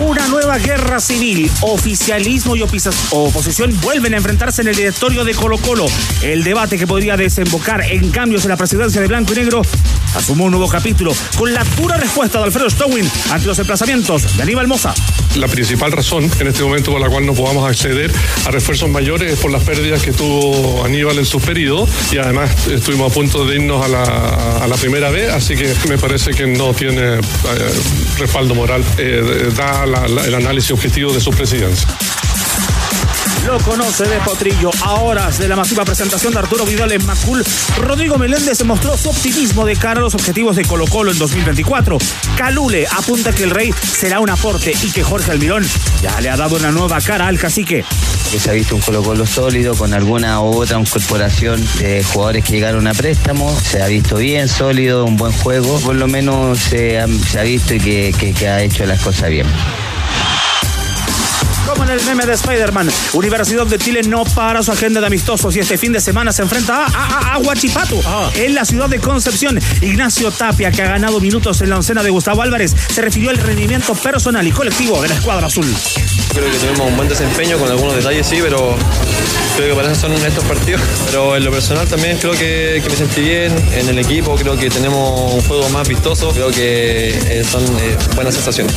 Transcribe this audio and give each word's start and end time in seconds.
Una 0.00 0.26
nueva 0.26 0.58
guerra 0.58 0.98
civil, 0.98 1.48
oficialismo 1.60 2.56
y 2.56 2.62
oposición 2.62 3.80
vuelven 3.80 4.14
a 4.14 4.16
enfrentarse 4.16 4.62
en 4.62 4.68
el 4.68 4.74
directorio 4.74 5.24
de 5.24 5.34
Colo 5.34 5.56
Colo. 5.58 5.86
El 6.20 6.42
debate 6.42 6.78
que 6.78 6.86
podría 6.86 7.16
desembocar 7.16 7.80
en 7.82 8.10
cambios 8.10 8.44
en 8.44 8.50
la 8.50 8.56
presidencia 8.56 9.00
de 9.00 9.06
Blanco 9.06 9.32
y 9.32 9.36
Negro 9.36 9.62
asumó 10.16 10.44
un 10.44 10.52
nuevo 10.52 10.68
capítulo 10.68 11.12
con 11.36 11.52
la 11.52 11.64
pura 11.64 11.96
respuesta 11.96 12.38
de 12.38 12.44
Alfredo 12.44 12.70
Stowin 12.70 13.08
ante 13.30 13.46
los 13.46 13.58
emplazamientos 13.58 14.36
de 14.36 14.42
Aníbal 14.42 14.66
Moza. 14.66 14.94
La 15.36 15.48
principal 15.48 15.92
razón 15.92 16.30
en 16.40 16.46
este 16.48 16.62
momento 16.62 16.90
por 16.90 17.00
la 17.00 17.08
cual 17.08 17.26
no 17.26 17.34
podamos 17.34 17.68
acceder 17.68 18.12
a 18.46 18.50
refuerzos 18.50 18.88
mayores 18.88 19.32
es 19.32 19.38
por 19.38 19.50
las 19.50 19.62
pérdidas 19.62 20.02
que 20.02 20.12
tuvo 20.12 20.84
Aníbal 20.84 21.18
en 21.18 21.26
su 21.26 21.40
periodo 21.40 21.88
y 22.12 22.18
además 22.18 22.50
estuvimos 22.68 23.10
a 23.10 23.14
punto 23.14 23.44
de 23.46 23.56
irnos 23.56 23.84
a 23.84 23.88
la, 23.88 24.76
primera 24.80 25.08
vez, 25.08 25.30
así 25.30 25.54
que 25.54 25.72
me 25.88 25.96
parece 25.98 26.32
que 26.32 26.46
no 26.46 26.74
tiene 26.74 27.14
eh, 27.14 27.20
respaldo 28.18 28.54
moral. 28.54 28.84
Eh, 28.98 29.50
da 29.56 29.83
el 29.84 30.34
análisis 30.34 30.70
objetivo 30.70 31.12
de 31.12 31.20
su 31.20 31.30
presidencia. 31.30 31.88
Lo 33.46 33.58
conoce 33.58 34.04
de 34.04 34.18
Potrillo. 34.20 34.70
A 34.82 34.94
horas 34.94 35.38
de 35.38 35.48
la 35.48 35.56
masiva 35.56 35.84
presentación 35.84 36.32
de 36.32 36.38
Arturo 36.38 36.64
Vidal 36.64 36.92
en 36.92 37.04
Macul, 37.04 37.44
Rodrigo 37.76 38.16
Meléndez 38.16 38.64
mostró 38.64 38.96
su 38.96 39.10
optimismo 39.10 39.66
de 39.66 39.76
cara 39.76 40.00
a 40.00 40.02
los 40.02 40.14
objetivos 40.14 40.56
de 40.56 40.64
Colo 40.64 40.86
Colo 40.86 41.12
en 41.12 41.18
2024. 41.18 41.98
Calule 42.36 42.86
apunta 42.90 43.32
que 43.32 43.44
el 43.44 43.50
Rey 43.50 43.72
será 43.72 44.20
un 44.20 44.30
aporte 44.30 44.72
y 44.82 44.90
que 44.92 45.02
Jorge 45.02 45.30
Almirón 45.30 45.66
ya 46.02 46.20
le 46.22 46.30
ha 46.30 46.36
dado 46.36 46.56
una 46.56 46.70
nueva 46.70 47.00
cara 47.02 47.26
al 47.26 47.38
cacique. 47.38 47.84
se 48.38 48.50
ha 48.50 48.54
visto 48.54 48.76
un 48.76 48.80
Colo 48.80 49.02
Colo 49.02 49.26
sólido 49.26 49.74
con 49.74 49.92
alguna 49.92 50.40
u 50.40 50.62
otra 50.62 50.80
incorporación 50.80 51.62
de 51.78 52.02
jugadores 52.02 52.44
que 52.44 52.52
llegaron 52.52 52.86
a 52.86 52.94
préstamo. 52.94 53.54
Se 53.60 53.82
ha 53.82 53.86
visto 53.88 54.16
bien, 54.16 54.48
sólido, 54.48 55.04
un 55.04 55.16
buen 55.16 55.32
juego. 55.32 55.78
Por 55.80 55.96
lo 55.96 56.08
menos 56.08 56.58
se 56.58 56.98
ha, 56.98 57.06
visto 57.42 57.74
y 57.74 57.80
que 57.80 58.48
ha 58.48 58.62
hecho 58.62 58.86
las 58.86 59.00
cosas 59.02 59.28
bien 59.28 59.46
como 61.66 61.84
en 61.84 61.90
el 61.90 62.04
meme 62.04 62.26
de 62.26 62.34
Spider-Man. 62.34 62.90
Universidad 63.14 63.66
de 63.66 63.78
Chile 63.78 64.02
no 64.02 64.24
para 64.24 64.62
su 64.62 64.72
agenda 64.72 65.00
de 65.00 65.06
amistosos 65.06 65.54
y 65.56 65.60
este 65.60 65.78
fin 65.78 65.92
de 65.92 66.00
semana 66.00 66.32
se 66.32 66.42
enfrenta 66.42 66.86
a, 66.86 67.34
a, 67.34 67.38
Huachipato 67.38 68.00
ah. 68.06 68.30
en 68.34 68.54
la 68.54 68.64
ciudad 68.64 68.88
de 68.88 68.98
Concepción. 68.98 69.58
Ignacio 69.80 70.30
Tapia, 70.30 70.70
que 70.70 70.82
ha 70.82 70.88
ganado 70.88 71.20
minutos 71.20 71.60
en 71.62 71.70
la 71.70 71.76
oncena 71.76 72.02
de 72.02 72.10
Gustavo 72.10 72.42
Álvarez, 72.42 72.74
se 72.88 73.00
refirió 73.00 73.30
al 73.30 73.38
rendimiento 73.38 73.94
personal 73.94 74.46
y 74.46 74.52
colectivo 74.52 75.00
de 75.02 75.08
la 75.08 75.14
escuadra 75.14 75.46
azul. 75.46 75.66
Creo 76.32 76.50
que 76.50 76.58
tuvimos 76.58 76.88
un 76.90 76.96
buen 76.96 77.08
desempeño 77.08 77.58
con 77.58 77.70
algunos 77.70 77.94
detalles, 77.94 78.26
sí, 78.26 78.38
pero 78.42 78.76
creo 79.56 79.70
que 79.70 79.74
para 79.74 79.92
eso 79.92 80.00
son 80.02 80.12
estos 80.12 80.44
partidos. 80.44 80.80
Pero 81.06 81.36
en 81.36 81.44
lo 81.44 81.50
personal 81.52 81.86
también 81.86 82.18
creo 82.18 82.32
que, 82.32 82.82
me 82.88 82.96
sentí 82.96 83.20
bien. 83.20 83.52
En 83.72 83.88
el 83.88 83.98
equipo 83.98 84.34
creo 84.34 84.56
que 84.56 84.68
tenemos 84.68 85.32
un 85.32 85.42
juego 85.42 85.68
más 85.68 85.88
vistoso. 85.88 86.30
Creo 86.30 86.50
que 86.50 87.10
eh, 87.10 87.44
son 87.48 87.62
eh, 87.62 87.96
buenas 88.16 88.34
sensaciones. 88.34 88.74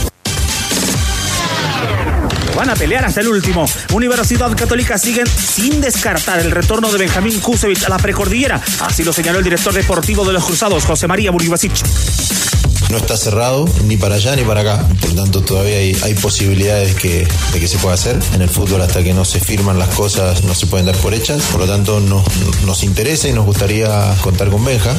Van 2.58 2.72
a 2.72 2.75
pelear 2.75 3.05
hasta 3.05 3.22
el 3.22 3.27
último. 3.27 3.67
Universidad 3.94 4.52
Católica 4.58 4.97
siguen 4.97 5.27
sin 5.27 5.80
descartar 5.80 6.39
el 6.39 6.50
retorno 6.50 6.91
de 6.91 6.97
Benjamín 6.97 7.40
Kusevich 7.40 7.84
a 7.84 7.90
la 7.90 8.00
precordillera. 8.00 8.59
Así 8.79 9.03
lo 9.03 9.13
señaló 9.13 9.38
el 9.38 9.44
director 9.44 9.72
deportivo 9.72 10.25
de 10.25 10.34
los 10.34 10.44
Cruzados, 10.44 10.84
José 10.84 11.06
María 11.06 11.29
Buribasic. 11.29 11.72
No 12.90 12.97
está 12.97 13.16
cerrado 13.16 13.69
ni 13.85 13.95
para 13.95 14.16
allá 14.16 14.35
ni 14.35 14.41
para 14.41 14.62
acá, 14.62 14.88
por 15.00 15.12
lo 15.12 15.22
tanto 15.22 15.41
todavía 15.41 15.78
hay, 15.78 16.16
posibilidades 16.16 16.95
de 16.95 17.59
que 17.59 17.68
se 17.68 17.78
pueda 17.78 17.94
hacer. 17.94 18.18
En 18.34 18.41
el 18.41 18.50
fútbol 18.50 18.81
hasta 18.81 19.03
que 19.03 19.13
no 19.13 19.24
se 19.24 19.39
firman 19.39 19.78
las 19.78 19.89
cosas 19.89 20.44
no 20.44 20.56
se 20.56 20.66
pueden 20.66 20.88
dar 20.88 20.97
por 20.97 21.13
hechas, 21.13 21.44
por 21.51 21.62
lo 21.62 21.68
tanto 21.68 22.00
nos 22.00 22.84
interesa 22.84 23.28
y 23.28 23.34
nos 23.34 23.45
gustaría 23.45 24.16
contar 24.24 24.50
con 24.50 24.66
Benja. 24.66 24.95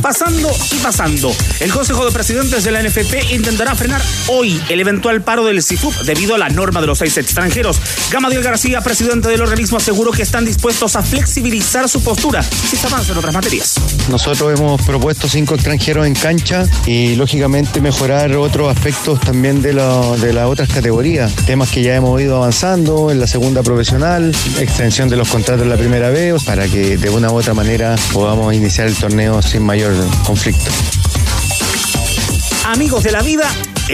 Pasando 0.00 0.50
y 0.72 0.78
pasando. 0.78 1.34
El 1.60 1.70
Consejo 1.70 2.04
de 2.04 2.12
Presidentes 2.12 2.64
de 2.64 2.70
la 2.70 2.82
NFP 2.82 3.32
intentará 3.32 3.74
frenar 3.74 4.02
hoy 4.28 4.60
el 4.68 4.80
eventual 4.80 5.22
paro 5.22 5.44
del 5.44 5.62
CIFUP 5.62 5.94
debido 6.02 6.34
a 6.34 6.38
la 6.38 6.48
norma 6.48 6.80
de 6.80 6.86
los 6.86 6.98
seis 6.98 7.16
extranjeros. 7.18 7.80
Gamadiel 8.10 8.42
García, 8.42 8.80
presidente 8.80 9.28
del 9.28 9.42
organismo, 9.42 9.76
aseguró 9.76 10.10
que 10.10 10.22
están 10.22 10.44
dispuestos 10.44 10.96
a 10.96 11.02
flexibilizar 11.02 11.88
su 11.88 12.02
postura 12.02 12.42
si 12.42 12.76
se 12.76 12.86
avanza 12.86 13.12
en 13.12 13.18
otras 13.18 13.34
materias. 13.34 13.74
Nosotros 14.10 14.58
hemos 14.58 14.82
propuesto 14.82 15.28
cinco 15.28 15.54
extranjeros 15.54 16.06
en 16.06 16.14
cancha 16.14 16.66
y 16.86 17.14
lógicamente 17.16 17.80
mejorar 17.80 18.34
otros 18.36 18.74
aspectos 18.74 19.20
también 19.20 19.62
de, 19.62 19.72
de 19.72 20.32
las 20.32 20.46
otras 20.46 20.68
categorías. 20.68 21.32
Temas 21.46 21.70
que 21.70 21.82
ya 21.82 21.94
hemos 21.94 22.20
ido 22.20 22.36
avanzando 22.36 23.10
en 23.10 23.20
la 23.20 23.26
segunda 23.26 23.62
profesional, 23.62 24.34
extensión 24.58 25.08
de 25.08 25.16
los 25.16 25.28
contratos 25.28 25.62
en 25.62 25.70
la 25.70 25.76
primera 25.76 26.10
vez, 26.10 26.42
para 26.44 26.66
que 26.66 26.96
de 26.96 27.10
una 27.10 27.30
u 27.30 27.36
otra 27.36 27.54
manera 27.54 27.94
podamos 28.12 28.52
iniciar 28.54 28.88
el 28.88 28.96
torneo 28.96 29.40
sin 29.52 29.64
mayor 29.64 29.92
conflicto. 30.24 30.70
Amigos 32.64 33.04
de 33.04 33.12
la 33.12 33.20
vida, 33.20 33.44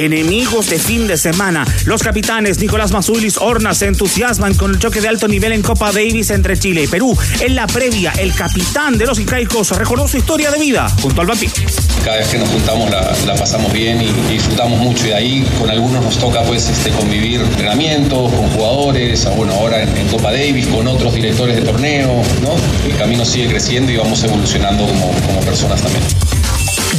enemigos 0.05 0.71
de 0.71 0.79
fin 0.79 1.07
de 1.07 1.17
semana. 1.17 1.67
Los 1.85 2.03
capitanes 2.03 2.59
Nicolás 2.61 2.93
Mazulis 2.93 3.37
Horna 3.37 3.75
se 3.75 3.87
entusiasman 3.87 4.55
con 4.55 4.71
el 4.71 4.79
choque 4.79 5.01
de 5.01 5.09
alto 5.09 5.29
nivel 5.29 5.53
en 5.53 5.63
Copa 5.63 5.93
Davis 5.93 6.31
entre 6.31 6.59
Chile 6.59 6.85
y 6.85 6.87
Perú. 6.87 7.17
En 7.41 7.55
la 7.55 7.67
previa, 7.67 8.13
el 8.19 8.33
capitán 8.35 8.97
de 8.97 9.07
los 9.07 9.19
incaicos 9.19 9.71
recordó 9.71 10.07
su 10.07 10.17
historia 10.17 10.51
de 10.51 10.59
vida 10.59 10.89
junto 11.03 11.21
al 11.21 11.27
vampiro. 11.27 11.53
Cada 12.05 12.19
vez 12.19 12.29
que 12.29 12.39
nos 12.39 12.49
juntamos 12.49 12.91
la, 12.91 13.35
pasamos 13.35 13.73
bien 13.73 14.01
y, 14.01 14.13
disfrutamos 14.31 14.79
mucho 14.79 15.05
y 15.07 15.09
de 15.09 15.15
ahí 15.15 15.47
con 15.59 15.71
algunos 15.71 16.05
nos 16.05 16.19
toca 16.19 16.43
pues 16.43 16.69
este, 16.69 16.91
convivir 16.91 17.41
entrenamientos 17.41 18.33
con 18.33 18.49
jugadores, 18.51 19.27
ah, 19.27 19.31
bueno, 19.31 19.55
ahora 19.55 19.83
en, 19.83 20.09
Copa 20.09 20.33
Davis 20.33 20.67
con 20.69 20.87
otros 20.87 21.15
directores 21.15 21.57
de 21.57 21.63
torneo, 21.63 22.23
¿no? 22.43 22.57
El 22.87 22.97
camino 22.97 23.25
sigue 23.25 23.49
creciendo 23.49 23.93
y 23.93 23.97
vamos 23.97 24.23
evolucionando 24.23 24.87
como, 24.87 25.13
como 25.27 25.41
personas 25.41 25.83
también. 25.83 26.05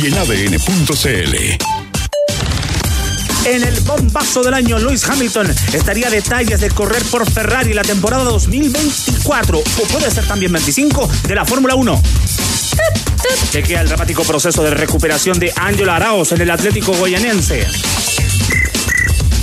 Y 0.01 0.07
en 0.07 0.13
ADN.cl 0.15 1.78
en 3.45 3.63
el 3.63 3.79
bombazo 3.81 4.41
del 4.43 4.53
año, 4.53 4.77
Lewis 4.79 5.03
Hamilton 5.07 5.53
estaría 5.73 6.09
detalles 6.09 6.61
de 6.61 6.69
correr 6.69 7.03
por 7.05 7.29
Ferrari 7.29 7.73
la 7.73 7.81
temporada 7.81 8.23
2024 8.23 9.59
o 9.59 9.83
puede 9.87 10.11
ser 10.11 10.27
también 10.27 10.51
25 10.51 11.09
de 11.27 11.35
la 11.35 11.45
Fórmula 11.45 11.75
1. 11.75 12.01
Chequea 13.51 13.81
el 13.81 13.87
dramático 13.87 14.23
proceso 14.23 14.63
de 14.63 14.71
recuperación 14.71 15.39
de 15.39 15.51
Ángelo 15.55 15.91
Araos 15.91 16.31
en 16.31 16.41
el 16.41 16.51
Atlético 16.51 16.93
Goyanense. 16.93 17.65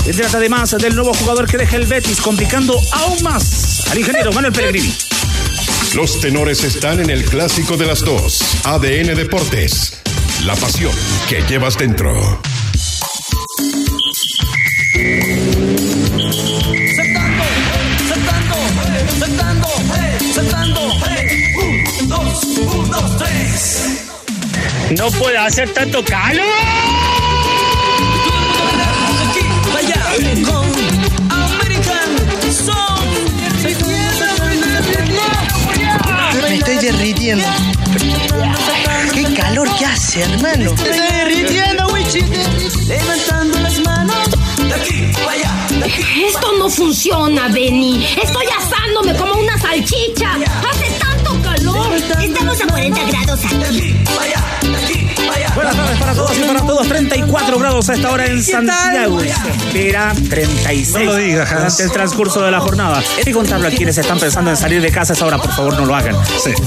Se 0.04 0.12
trata 0.12 0.36
además 0.36 0.70
del 0.78 0.94
nuevo 0.94 1.12
jugador 1.14 1.46
que 1.46 1.56
deja 1.56 1.76
el 1.76 1.86
Betis, 1.86 2.20
complicando 2.20 2.78
aún 2.92 3.22
más 3.22 3.88
al 3.90 3.98
ingeniero 3.98 4.32
Manuel 4.32 4.52
Pellegrini. 4.52 4.94
Los 5.94 6.20
tenores 6.20 6.62
están 6.62 7.00
en 7.00 7.10
el 7.10 7.24
clásico 7.24 7.76
de 7.76 7.86
las 7.86 8.00
dos. 8.00 8.40
ADN 8.64 9.16
Deportes. 9.16 9.94
La 10.44 10.54
pasión 10.54 10.92
que 11.28 11.42
llevas 11.48 11.76
dentro. 11.76 12.40
No 24.90 25.10
puede 25.10 25.36
hacer 25.36 25.72
tanto 25.74 26.04
calor. 26.04 26.44
Me 36.49 36.54
estoy 36.54 36.76
derritiendo. 36.76 37.44
Qué 39.12 39.25
calor 39.34 39.69
que 39.76 39.84
hace, 39.84 40.22
hermano. 40.22 40.56
Me 40.56 40.64
estoy 40.64 40.99
derritiendo, 40.99 41.87
Wichi. 41.88 42.20
Levantando 42.87 43.56
Esto 45.87 46.53
no 46.59 46.69
funciona, 46.69 47.49
Benny. 47.49 48.05
Estoy 48.21 48.47
asándome 48.47 49.15
como 49.17 49.35
una 49.35 49.59
salchicha. 49.59 50.33
Hace 50.69 50.91
tanto 50.99 51.41
calor. 51.43 51.94
Estamos 51.94 52.61
a 52.61 52.67
40 52.67 53.05
grados 53.05 53.44
aquí. 53.44 53.94
Buenas 55.56 55.75
tardes 55.75 55.99
para 55.99 56.12
todos 56.14 56.38
y 56.38 56.43
para 56.43 56.61
todos. 56.61 56.87
34 56.87 57.58
grados 57.58 57.88
a 57.88 57.94
esta 57.94 58.11
hora 58.11 58.26
en 58.26 58.43
Santiago. 58.43 59.20
Se 59.20 59.29
espera 59.29 60.12
36. 60.29 60.91
No 60.91 61.05
lo 61.05 61.17
digas, 61.17 61.50
Hans. 61.50 61.61
Durante 61.61 61.82
el 61.85 61.93
transcurso 61.93 62.43
de 62.43 62.50
la 62.50 62.61
jornada. 62.61 63.03
Y 63.25 63.32
contarlo 63.32 63.67
a 63.67 63.70
quienes 63.70 63.97
están 63.97 64.19
pensando 64.19 64.50
en 64.50 64.58
salir 64.58 64.82
de 64.82 64.93
casa 64.93 65.14
a 65.14 65.17
esa 65.17 65.25
hora, 65.25 65.38
por 65.38 65.50
favor, 65.50 65.73
no 65.79 65.87
lo 65.87 65.97
hagan. 65.97 66.14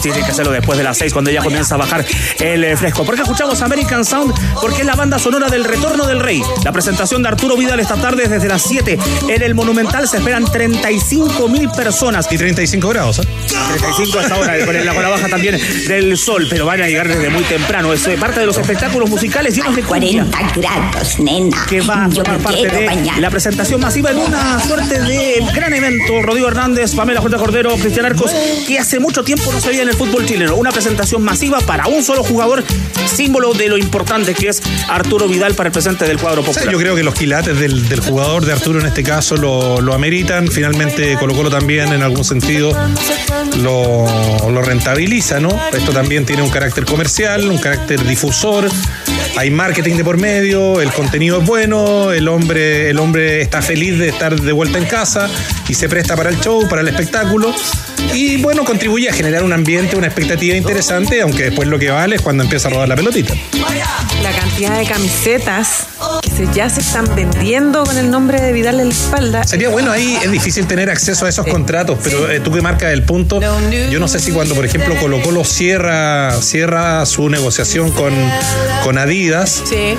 Tienen 0.02 0.26
que 0.26 0.32
hacerlo 0.32 0.52
después 0.52 0.76
de 0.80 0.84
las 0.84 0.98
6, 0.98 1.14
cuando 1.14 1.30
ya 1.30 1.44
comienza 1.44 1.76
a 1.76 1.78
bajar 1.78 2.04
el 2.40 2.64
eh, 2.64 2.76
fresco. 2.76 3.06
Porque 3.06 3.22
escuchamos 3.22 3.62
American 3.62 4.04
Sound, 4.04 4.34
porque 4.60 4.80
es 4.80 4.86
la 4.88 4.96
banda 4.96 5.20
sonora 5.20 5.50
del 5.50 5.66
Retorno 5.66 6.08
del 6.08 6.20
Rey. 6.20 6.42
La 6.64 6.72
presentación 6.72 7.22
de 7.22 7.30
Arturo 7.30 7.56
Vidal 7.58 7.80
esta 7.80 7.96
tarde 7.96 8.28
desde 8.28 8.48
las 8.48 8.64
7 8.64 8.98
en 9.28 9.42
el 9.44 9.54
Monumental. 9.54 10.08
Se 10.08 10.18
esperan 10.18 10.46
35 10.46 11.48
mil 11.48 11.70
personas. 11.70 12.28
Y 12.32 12.40
35 12.40 12.90
grados, 12.90 13.20
¿eh? 13.20 13.28
35 13.70 14.18
hasta 14.18 14.34
ahora, 14.34 14.66
con 14.66 14.84
la, 14.84 14.94
con 14.96 15.04
la 15.04 15.10
baja 15.10 15.28
también 15.28 15.60
del 15.88 16.18
sol, 16.18 16.48
pero 16.50 16.66
van 16.66 16.82
a 16.82 16.88
llegar 16.88 17.08
desde 17.08 17.30
muy 17.30 17.44
temprano. 17.44 17.94
Es 17.94 18.08
eh, 18.08 18.18
parte 18.20 18.40
de 18.40 18.48
los 18.48 18.58
espectáculos 18.58 18.79
musicales 18.88 19.56
llenos 19.56 19.76
de 19.76 19.84
cumbia. 19.84 20.26
40 20.26 20.60
grados, 20.60 21.20
nena. 21.20 21.66
Que 21.68 21.82
va 21.82 22.06
a 22.06 22.10
formar 22.10 22.40
parte 22.40 22.68
de 22.68 22.86
bañar. 22.86 23.18
la 23.20 23.30
presentación 23.30 23.82
masiva 23.82 24.12
en 24.12 24.18
una 24.18 24.60
suerte 24.66 25.00
de 25.02 25.44
gran 25.54 25.74
evento. 25.74 26.22
Rodrigo 26.22 26.48
Hernández, 26.48 26.96
Pamela 26.96 27.22
J. 27.22 27.38
Cordero, 27.38 27.76
Cristian 27.76 28.06
Arcos, 28.06 28.32
que 28.68 28.80
hace 28.80 29.00
mucho 29.00 29.24
tiempo 29.24 29.52
no 29.52 29.60
se 29.60 29.70
veía 29.70 29.84
en 29.84 29.90
el 29.90 29.96
fútbol 29.96 30.26
chileno. 30.26 30.56
Una 30.56 30.72
presentación 30.72 31.24
masiva 31.24 31.60
para 31.62 31.88
un 31.88 32.04
solo 32.04 32.24
jugador, 32.24 32.64
símbolo 33.06 33.54
de 33.54 33.68
lo 33.68 33.78
importante 33.78 34.34
que 34.34 34.50
es 34.50 34.62
Arturo 34.88 35.28
Vidal 35.28 35.56
para 35.56 35.68
el 35.68 35.74
presente 35.74 36.06
del 36.06 36.18
cuadro 36.18 36.42
O 36.42 36.44
sea, 36.46 36.54
popular. 36.54 36.72
yo 36.74 36.80
creo 36.80 36.96
que 36.96 37.04
los 37.04 37.14
quilates 37.14 37.60
del, 37.60 37.88
del 37.90 38.00
jugador 38.00 38.46
de 38.46 38.54
Arturo 38.54 38.80
en 38.80 38.86
este 38.86 39.04
caso 39.04 39.36
lo, 39.38 39.82
lo 39.82 39.94
ameritan. 39.94 40.48
Finalmente 40.48 41.16
Colo 41.20 41.34
Colo 41.36 41.50
también 41.50 41.92
en 41.94 42.02
algún 42.04 42.24
sentido 42.24 42.76
lo, 43.58 44.50
lo 44.50 44.62
rentabiliza, 44.62 45.40
¿no? 45.40 45.50
Esto 45.74 45.92
también 45.92 46.26
tiene 46.26 46.42
un 46.42 46.50
carácter 46.50 46.86
comercial, 46.86 47.48
un 47.50 47.58
carácter 47.58 48.06
difusor. 48.06 48.69
Hay 49.38 49.52
marketing 49.52 49.96
de 49.96 50.04
por 50.04 50.18
medio, 50.18 50.82
el 50.82 50.92
contenido 50.92 51.40
es 51.40 51.48
bueno, 51.48 52.12
el 52.12 52.28
hombre, 52.28 52.90
el 52.90 53.00
hombre 53.00 53.42
está 53.42 53.62
feliz 53.62 53.98
de 53.98 54.10
estar 54.10 54.40
de 54.40 54.52
vuelta 54.52 54.78
en 54.78 54.86
casa 54.86 55.30
y 55.68 55.74
se 55.76 55.88
presta 55.88 56.16
para 56.16 56.30
el 56.30 56.40
show, 56.40 56.68
para 56.68 56.82
el 56.82 56.88
espectáculo. 56.88 57.54
Y 58.14 58.38
bueno, 58.38 58.66
contribuye 58.66 59.10
a 59.10 59.14
generar 59.14 59.44
un 59.44 59.54
ambiente, 59.54 59.96
una 59.96 60.08
expectativa 60.08 60.56
interesante, 60.56 61.22
aunque 61.22 61.44
después 61.46 61.68
lo 61.68 61.80
que 61.80 61.90
vale 61.90 62.16
es 62.16 62.22
cuando 62.22 62.44
empieza 62.44 62.68
a 62.68 62.72
rodar 62.72 62.90
la 62.90 62.96
pelotita. 62.96 63.34
La 64.24 64.32
cantidad 64.32 64.78
de 64.78 64.86
camisetas 64.86 65.88
que 66.22 66.30
se, 66.30 66.48
ya 66.54 66.70
se 66.70 66.82
están 66.82 67.14
vendiendo 67.16 67.84
con 67.84 67.98
el 67.98 68.10
nombre 68.10 68.42
de 68.42 68.52
Vidal 68.52 68.80
en 68.80 68.90
la 68.90 68.94
espalda. 68.94 69.44
Sería 69.44 69.70
bueno 69.70 69.92
ahí, 69.92 70.18
es 70.24 70.32
difícil 70.32 70.66
tener 70.68 70.90
acceso 70.90 71.26
a 71.26 71.30
esos 71.30 71.48
contratos, 71.48 71.98
pero 72.04 72.30
eh, 72.30 72.40
tú 72.40 72.52
que 72.52 72.62
marcas 72.62 72.92
el 72.92 73.04
punto, 73.04 73.40
yo 73.90 74.00
no 74.00 74.08
sé 74.08 74.20
si 74.20 74.32
cuando, 74.32 74.56
por 74.56 74.66
ejemplo, 74.66 74.96
Colo 74.98 75.22
Colo 75.22 75.44
cierra, 75.44 76.34
cierra 76.42 77.06
su 77.06 77.30
negociación 77.30 77.92
con, 77.92 78.14
con 78.84 78.98
Adidas, 78.98 79.64
Sí. 79.70 79.96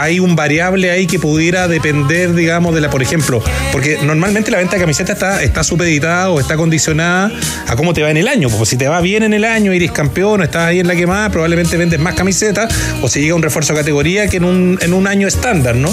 Hay 0.00 0.18
un 0.18 0.34
variable 0.34 0.90
ahí 0.90 1.06
que 1.06 1.18
pudiera 1.18 1.68
depender, 1.68 2.34
digamos, 2.34 2.74
de 2.74 2.80
la, 2.80 2.90
por 2.90 3.02
ejemplo, 3.02 3.42
porque 3.72 3.98
normalmente 4.02 4.50
la 4.50 4.58
venta 4.58 4.76
de 4.76 4.80
camiseta 4.80 5.12
está, 5.12 5.42
está 5.42 5.62
supeditada 5.62 6.30
o 6.30 6.40
está 6.40 6.56
condicionada 6.56 7.30
a 7.66 7.76
cómo 7.76 7.92
te 7.92 8.02
va 8.02 8.10
en 8.10 8.16
el 8.16 8.28
año. 8.28 8.48
Porque 8.48 8.66
si 8.66 8.76
te 8.76 8.88
va 8.88 9.00
bien 9.00 9.22
en 9.22 9.34
el 9.34 9.44
año, 9.44 9.72
eres 9.72 9.92
campeón, 9.92 10.42
estás 10.42 10.62
ahí 10.62 10.80
en 10.80 10.88
la 10.88 10.96
quemada, 10.96 11.30
probablemente 11.30 11.76
vendes 11.76 12.00
más 12.00 12.14
camisetas, 12.14 12.74
o 13.02 13.08
si 13.08 13.20
llega 13.20 13.34
un 13.34 13.42
refuerzo 13.42 13.74
de 13.74 13.80
categoría 13.80 14.28
que 14.28 14.38
en 14.38 14.44
un, 14.44 14.78
en 14.80 14.94
un 14.94 15.06
año 15.06 15.28
estándar, 15.28 15.76
¿no? 15.76 15.90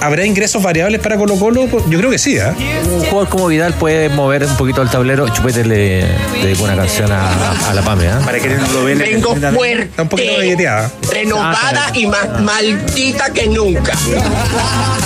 ¿Habrá 0.00 0.24
ingresos 0.24 0.62
variables 0.62 1.00
para 1.00 1.16
Colo 1.16 1.36
Colo? 1.36 1.66
Yo 1.88 1.98
creo 1.98 2.10
que 2.10 2.18
sí, 2.18 2.38
¿ah? 2.38 2.54
Un 2.90 3.04
jugador 3.04 3.28
como 3.28 3.46
Vidal 3.48 3.74
puede 3.74 4.08
mover 4.08 4.44
un 4.44 4.56
poquito 4.56 4.80
el 4.80 4.88
tablero. 4.88 5.28
Chupete 5.28 5.64
le, 5.64 6.06
dedicó 6.42 6.64
una 6.64 6.76
canción 6.76 7.12
a, 7.12 7.68
a 7.68 7.74
la 7.74 7.82
Pame. 7.82 8.08
¿ah? 8.08 8.20
Para 8.24 8.40
que 8.40 8.48
no 8.48 8.66
lo 8.72 8.84
ven. 8.84 8.98
Vengo 8.98 9.36
fuerte. 9.36 9.84
Está 9.84 10.02
un 10.02 10.08
poquito 10.08 10.32
galleteada. 10.38 10.90
Renovada 11.12 11.90
y 11.94 12.06
más 12.06 12.40
maldita 12.40 13.32
que 13.32 13.48
nunca. 13.48 13.92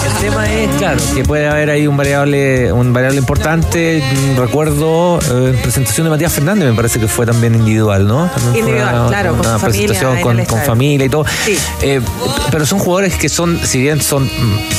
El 0.07 0.13
tema 0.21 0.53
es, 0.53 0.71
claro, 0.79 1.01
que 1.15 1.25
puede 1.25 1.49
haber 1.49 1.71
ahí 1.71 1.87
un 1.87 1.97
variable, 1.97 2.73
un 2.73 2.93
variable 2.93 3.19
importante. 3.19 4.03
Recuerdo 4.37 5.19
eh, 5.19 5.59
presentación 5.63 6.05
de 6.05 6.11
Matías 6.11 6.33
Fernández, 6.33 6.69
me 6.69 6.75
parece 6.75 7.01
que 7.01 7.09
fue 7.09 7.27
también 7.27 7.55
individual, 7.55 8.07
¿no? 8.07 8.29
También 8.29 8.53
fue 8.53 8.61
Individual, 8.61 8.95
una, 8.95 9.09
claro, 9.09 9.31
con 9.33 9.41
una 9.41 9.55
su 9.55 9.61
familia 9.61 9.87
presentación 9.89 10.39
en 10.39 10.47
con, 10.47 10.59
con 10.59 10.67
familia 10.67 11.07
y 11.07 11.09
todo. 11.09 11.25
Sí. 11.45 11.59
Eh, 11.83 12.01
pero 12.51 12.65
son 12.65 12.79
jugadores 12.79 13.15
que 13.15 13.29
son, 13.29 13.59
si 13.65 13.81
bien 13.81 14.01
son 14.01 14.29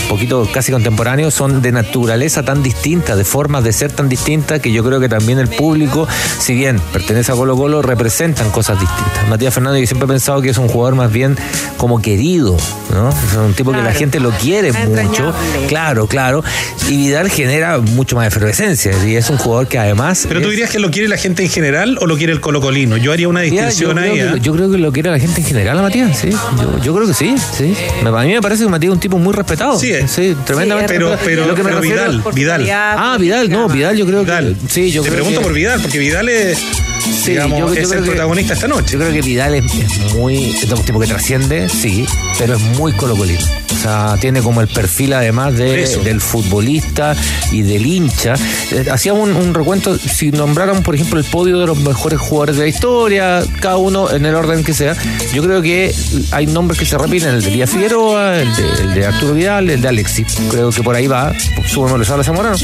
poquito 0.08 0.48
casi 0.54 0.72
contemporáneos, 0.72 1.34
son 1.34 1.62
de 1.62 1.72
naturaleza 1.72 2.44
tan 2.44 2.64
distinta, 2.64 3.16
de 3.16 3.24
formas 3.24 3.64
de 3.64 3.74
ser 3.74 3.92
tan 3.92 4.10
distintas, 4.10 4.60
que 4.60 4.72
yo 4.72 4.84
creo 4.84 5.00
que 5.00 5.10
también 5.10 5.40
el 5.40 5.48
público, 5.48 6.08
si 6.40 6.54
bien 6.54 6.80
pertenece 6.94 7.32
a 7.32 7.36
Colo 7.36 7.56
Colo, 7.56 7.82
representan 7.82 8.50
cosas 8.52 8.80
distintas. 8.80 9.28
Matías 9.30 9.54
Fernández, 9.54 9.82
yo 9.82 9.88
siempre 9.88 10.06
he 10.06 10.10
pensado 10.10 10.42
que 10.42 10.50
es 10.50 10.58
un 10.58 10.68
jugador 10.68 10.96
más 10.96 11.12
bien 11.12 11.36
como 11.78 12.02
querido, 12.02 12.56
¿no? 12.94 13.10
Es 13.10 13.36
un 13.38 13.54
tipo 13.54 13.72
que 13.72 13.82
la 13.82 13.94
gente 13.94 14.20
lo 14.20 14.32
quiere 14.32 14.72
mucho. 14.74 15.34
Claro, 15.68 16.08
claro. 16.08 16.44
Y 16.88 16.98
Vidal 16.98 17.30
genera 17.30 17.80
mucho 17.80 18.16
más 18.16 18.28
efervescencia. 18.28 18.92
Y 19.06 19.16
es 19.16 19.30
un 19.30 19.38
jugador 19.38 19.68
que 19.68 19.78
además. 19.80 20.26
Pero 20.28 20.40
tú 20.42 20.48
es- 20.48 20.52
dirías 20.52 20.70
que 20.70 20.80
lo 20.80 20.92
quiere 20.92 21.08
la 21.08 21.18
gente 21.18 21.44
en 21.44 21.50
general 21.50 21.98
o 22.00 22.06
lo 22.06 22.16
quiere 22.18 22.32
el 22.34 22.42
colocolino. 22.42 22.98
Yo 22.98 23.12
haría 23.12 23.28
una 23.28 23.44
yo, 23.44 23.52
distinción 23.52 23.98
ahí. 23.98 24.20
¿ah? 24.20 24.32
lo- 24.32 24.38
yo 24.38 24.54
creo 24.54 24.72
que 24.72 24.78
lo 24.78 24.92
quiere 24.92 25.10
la 25.12 25.20
gente 25.20 25.42
en 25.42 25.48
general, 25.48 25.80
a 25.80 25.82
Matías, 25.82 26.18
sí. 26.18 26.30
Yo, 26.32 26.80
yo 26.84 26.96
creo 26.96 27.08
que 27.08 27.14
sí, 27.14 27.36
sí. 27.58 27.74
A 28.06 28.12
mí 28.24 28.34
me 28.34 28.42
parece 28.42 28.64
que 28.64 28.70
Matías 28.70 28.92
es 28.92 28.94
un 28.96 29.00
tipo 29.00 29.18
muy 29.18 29.34
respetado. 29.34 29.78
Sí, 29.80 29.92
sí 30.08 30.36
tremendamente. 30.46 30.94
pero- 30.94 31.18
pero- 31.24 31.46
Lo 31.48 31.56
que 31.56 31.64
me 31.64 31.70
pero 31.70 31.82
Vidal, 31.82 32.24
Vidal. 32.34 32.66
Ah, 32.72 33.18
Vidal, 33.20 33.50
no, 33.50 33.68
Vidal, 33.70 33.96
yo 33.98 34.06
creo 34.06 34.24
Vidal. 34.24 34.56
que. 34.62 34.70
Sí, 34.74 34.92
yo 34.92 35.02
Te 35.02 35.10
creo 35.10 35.18
pregunto 35.20 35.40
que- 35.40 35.46
por 35.46 35.54
Vidal, 35.54 35.82
porque 35.82 36.00
Vidal 36.00 36.30
es, 36.30 36.60
Sí, 37.06 37.32
digamos, 37.32 37.60
yo- 37.60 37.74
yo 37.74 37.82
es 37.82 37.88
creo 37.88 38.00
el 38.00 38.06
que- 38.06 38.12
protagonista 38.12 38.54
esta 38.54 38.68
noche. 38.68 38.94
Yo 38.94 39.00
creo 39.00 39.12
que 39.14 39.22
Vidal 39.22 39.56
es, 39.56 39.66
es 39.74 40.14
muy. 40.14 40.50
Es 40.52 40.72
un 40.72 40.84
tipo 40.84 41.00
que 41.00 41.08
trasciende, 41.08 41.70
sí, 41.70 42.06
pero 42.38 42.56
es 42.56 42.62
muy 42.78 42.92
colocolino. 42.94 43.40
O 43.74 43.78
sea, 43.78 44.16
tiene 44.20 44.42
como 44.42 44.62
el 44.62 44.68
perfil 44.68 45.14
además 45.14 45.56
de, 45.58 45.66
del 46.04 46.22
futbolista 46.22 47.16
y 47.52 47.62
del 47.62 47.86
hincha. 47.86 48.34
Eh, 48.72 48.86
Hacíamos 48.92 49.30
un, 49.30 49.36
un 49.36 49.54
recuento, 49.54 49.98
si 49.98 50.32
nombráramos, 50.32 50.84
por 50.84 50.96
ejemplo, 50.96 51.20
el 51.20 51.26
podio 51.26 51.60
de 51.60 51.68
los 51.68 51.78
mejores 51.80 52.20
jugadores 52.20 52.56
de 52.56 52.64
la 52.64 52.68
historia, 52.70 53.44
cada 53.60 53.78
uno 53.78 54.10
en 54.12 54.26
el 54.26 54.34
orden 54.34 54.64
que 54.64 54.74
sea, 54.74 54.96
yo 55.34 55.44
creo 55.44 55.62
que 55.62 55.94
hay 56.32 56.48
nombres 56.48 56.80
que 56.80 56.86
se 56.86 56.98
repiten, 56.98 57.30
el 57.36 57.42
de 57.44 57.50
Díaz 57.52 57.70
Figueroa, 57.70 58.40
el 58.42 58.56
de, 58.56 58.64
el 58.82 58.94
de 58.96 59.06
Arturo 59.06 59.34
Vidal, 59.34 59.70
el 59.70 59.82
de 59.82 59.88
Alexis. 59.88 60.26
Creo 60.50 60.70
que 60.72 60.82
por 60.82 60.96
ahí 60.96 61.08
va, 61.08 61.34
subémosle 61.68 62.06
a 62.16 62.24
Zamorano. 62.24 62.58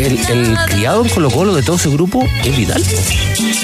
El, 0.00 0.56
criado 0.66 1.04
en 1.04 1.10
Colo 1.10 1.30
Colo 1.30 1.54
de 1.54 1.62
todo 1.62 1.76
ese 1.76 1.90
grupo 1.90 2.26
es 2.42 2.56
Vidal. 2.56 2.82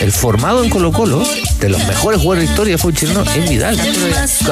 El 0.02 0.12
formado 0.12 0.62
en 0.62 0.68
Colo 0.68 0.92
Colo, 0.92 1.26
de 1.60 1.68
los 1.70 1.82
mejores 1.86 2.20
jugadores 2.20 2.46
de 2.46 2.52
historia 2.52 2.74
de 2.74 2.78
fútbol 2.78 3.26
es 3.34 3.48
Vidal. 3.48 3.78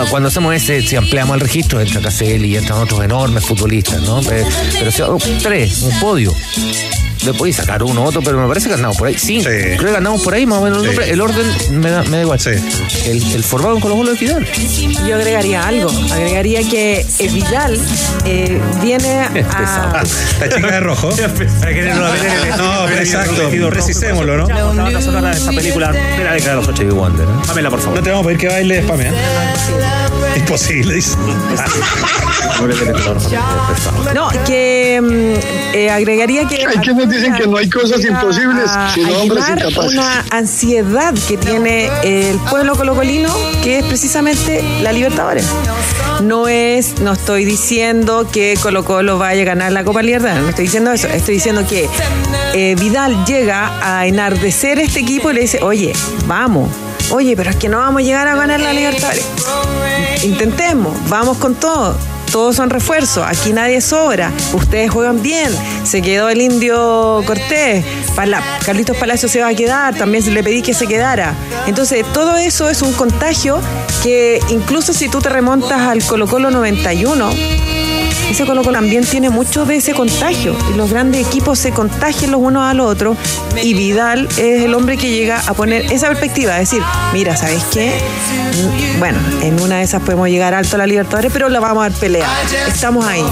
Cuando 0.09 0.29
hacemos 0.29 0.55
ese, 0.55 0.81
si 0.81 0.97
ampliamos 0.97 1.35
el 1.35 1.41
registro, 1.41 1.83
entra 1.83 2.01
Caselli 2.01 2.53
y 2.53 2.57
entran 2.57 2.79
otros 2.79 3.05
enormes 3.05 3.45
futbolistas, 3.45 4.01
¿no? 4.01 4.23
Pero, 4.23 4.47
pero 4.73 5.05
hago 5.05 5.19
tres, 5.43 5.83
un 5.83 6.01
podio. 6.01 6.33
Le 7.25 7.33
podéis 7.35 7.57
sacar 7.57 7.83
uno 7.83 8.03
u 8.03 8.05
otro, 8.05 8.21
pero 8.23 8.39
me 8.39 8.47
parece 8.47 8.69
que 8.69 8.75
andamos 8.75 8.97
por 8.97 9.09
ahí. 9.09 9.19
Sí, 9.19 9.41
creo 9.43 9.91
que 9.91 9.97
andamos 9.97 10.23
por 10.23 10.35
ahí 10.35 10.45
más 10.47 10.59
o 10.59 10.63
menos. 10.63 10.79
el 10.79 10.85
Sí. 10.85 10.89
nombre. 10.97 11.11
El 11.11 11.21
orden 11.21 11.81
me 11.81 11.91
da, 11.91 12.03
me 12.05 12.17
da 12.19 12.23
igual. 12.23 12.39
El, 12.45 13.33
el 13.35 13.45
formado 13.45 13.75
en 13.77 13.81
Colo 13.81 13.97
Colo 13.97 14.13
es 14.13 14.21
Vidal. 14.21 14.47
Yo 15.09 15.15
agregaría 15.17 15.67
algo. 15.67 15.91
Agregaría 16.13 16.61
que 16.69 17.05
Vidal 17.33 17.79
eh, 18.27 18.61
viene 18.83 19.21
a. 19.53 20.03
La 20.41 20.49
chica 20.49 20.71
de 20.71 20.81
rojo. 20.81 21.11
No 22.57 22.89
exacto. 22.91 23.51
Precisémoslo, 23.71 24.37
¿no? 24.37 24.47
La 24.49 24.91
de 25.31 25.37
esta 25.37 25.51
película 25.51 25.93
de 25.93 26.25
la 26.25 26.33
década 26.35 26.51
de 26.51 26.57
los 26.57 26.69
80. 26.69 26.85
Stevie 26.85 26.93
Wonder, 26.93 27.27
¿eh? 27.27 27.33
Pamela, 27.47 27.71
por 27.71 27.81
favor. 27.81 27.97
No 27.99 28.03
te 28.03 28.11
vamos 28.11 28.25
a 28.25 28.27
pedir 28.27 28.41
que 28.41 28.49
baile 28.49 28.83
spame, 28.83 29.09
¿eh? 29.09 29.13
Imposible, 30.37 30.95
dice. 30.97 31.17
No, 34.15 34.29
que 34.47 35.01
mm, 35.01 35.44
eh, 35.75 35.91
agregaría 35.91 36.47
que. 36.47 36.65
Hay 36.67 36.79
quienes 36.79 37.09
dicen 37.09 37.35
que 37.35 37.47
no 37.47 37.57
hay 37.57 37.69
cosas 37.69 38.05
imposibles, 38.05 38.69
a 38.69 38.93
sino 38.95 39.17
hombres 39.19 39.45
incapaces. 39.49 39.93
Una 39.93 40.25
ansiedad 40.31 41.15
que 41.29 41.37
tiene 41.37 41.91
el 42.03 42.39
pueblo 42.51 42.77
colocolino, 42.77 43.35
que 43.63 43.79
es 43.79 43.85
precisamente 43.85 44.63
la 44.83 44.93
Libertadores. 44.93 45.47
No 46.23 46.49
es, 46.49 47.01
no 47.01 47.13
estoy 47.13 47.45
diciendo 47.45 48.27
que 48.31 48.57
Colo 48.63 48.85
Colo 48.85 49.19
vaya 49.19 49.43
a 49.43 49.45
ganar 49.45 49.73
la 49.73 49.85
Copa 49.85 50.03
Libertadores, 50.03 50.43
no 50.43 50.51
estoy 50.51 50.67
diciendo 50.67 50.93
eso, 50.93 51.09
estoy 51.09 51.35
diciendo 51.35 51.67
que 51.69 51.89
eh, 52.55 52.77
Vidal 52.79 53.25
llega 53.25 53.73
a 53.83 54.07
enardecer 54.07 54.79
este 54.79 55.01
equipo 55.01 55.31
y 55.31 55.35
le 55.35 55.41
dice, 55.41 55.61
oye, 55.63 55.93
vamos, 56.27 56.71
oye, 57.11 57.37
pero 57.37 57.51
es 57.51 57.57
que 57.57 57.69
no 57.69 57.79
vamos 57.79 58.03
a 58.03 58.05
llegar 58.05 58.29
a 58.29 58.37
ganar 58.37 58.61
la 58.61 58.73
Libertadores. 58.73 59.27
Intentemos, 60.23 60.97
vamos 61.09 61.37
con 61.39 61.57
todo. 61.57 61.97
Todos 62.35 62.57
son 62.57 62.69
refuerzos, 62.69 63.25
aquí 63.25 63.53
nadie 63.53 63.81
sobra, 63.81 64.33
ustedes 64.55 64.91
juegan 64.91 65.23
bien, 65.23 65.53
se 65.85 66.03
quedó 66.03 66.29
el 66.29 66.41
indio 66.41 67.23
Cortés, 67.25 67.85
Pala- 68.17 68.43
Carlitos 68.67 68.97
Palacio 68.97 69.29
se 69.29 69.41
va 69.41 69.51
a 69.51 69.55
quedar, 69.55 69.95
también 69.95 70.35
le 70.35 70.43
pedí 70.43 70.61
que 70.61 70.75
se 70.75 70.89
quedara. 70.89 71.33
Entonces, 71.69 72.05
todo 72.13 72.37
eso 72.37 72.69
es 72.69 72.83
un 72.83 72.93
contagio 72.95 73.61
que 74.03 74.41
incluso 74.49 74.93
si 74.93 75.09
tú 75.09 75.21
te 75.21 75.29
remontas 75.29 75.81
al 75.83 76.03
Colo 76.03 76.27
Colo 76.27 76.51
91, 76.51 77.31
ese 78.31 78.45
Colo 78.47 78.63
Colo 78.63 78.75
también 78.79 79.05
tiene 79.05 79.31
mucho 79.31 79.65
de 79.65 79.77
ese 79.77 79.93
contagio. 79.95 80.57
Y 80.73 80.77
los 80.77 80.91
grandes 80.91 81.27
equipos 81.27 81.59
se 81.59 81.71
contagian 81.71 82.31
los 82.31 82.41
unos 82.41 82.63
a 82.65 82.75
los 82.75 82.87
otros. 82.91 83.17
Y 83.63 83.75
Vidal 83.75 84.29
es 84.39 84.63
el 84.63 84.75
hombre 84.75 84.97
que 84.97 85.11
llega 85.11 85.41
a 85.47 85.55
poner 85.55 85.93
esa 85.93 86.09
perspectiva, 86.09 86.55
decir, 86.57 86.83
mira, 87.13 87.37
¿sabes 87.37 87.63
qué? 87.73 87.93
Mm, 87.95 88.99
Bueno, 88.99 89.19
en 89.43 89.61
una 89.61 89.79
de 89.79 89.83
esas 89.85 90.03
podemos 90.03 90.29
llegar 90.29 90.55
alto 90.55 90.77
a 90.77 90.79
la 90.79 90.87
Libertadores, 90.87 91.31
pero 91.33 91.49
la 91.49 91.61
vamos 91.61 91.85
a 91.85 91.91
dar 91.91 91.99
pelea. 91.99 92.27
Estamos 92.69 93.05
ahí. 93.07 93.25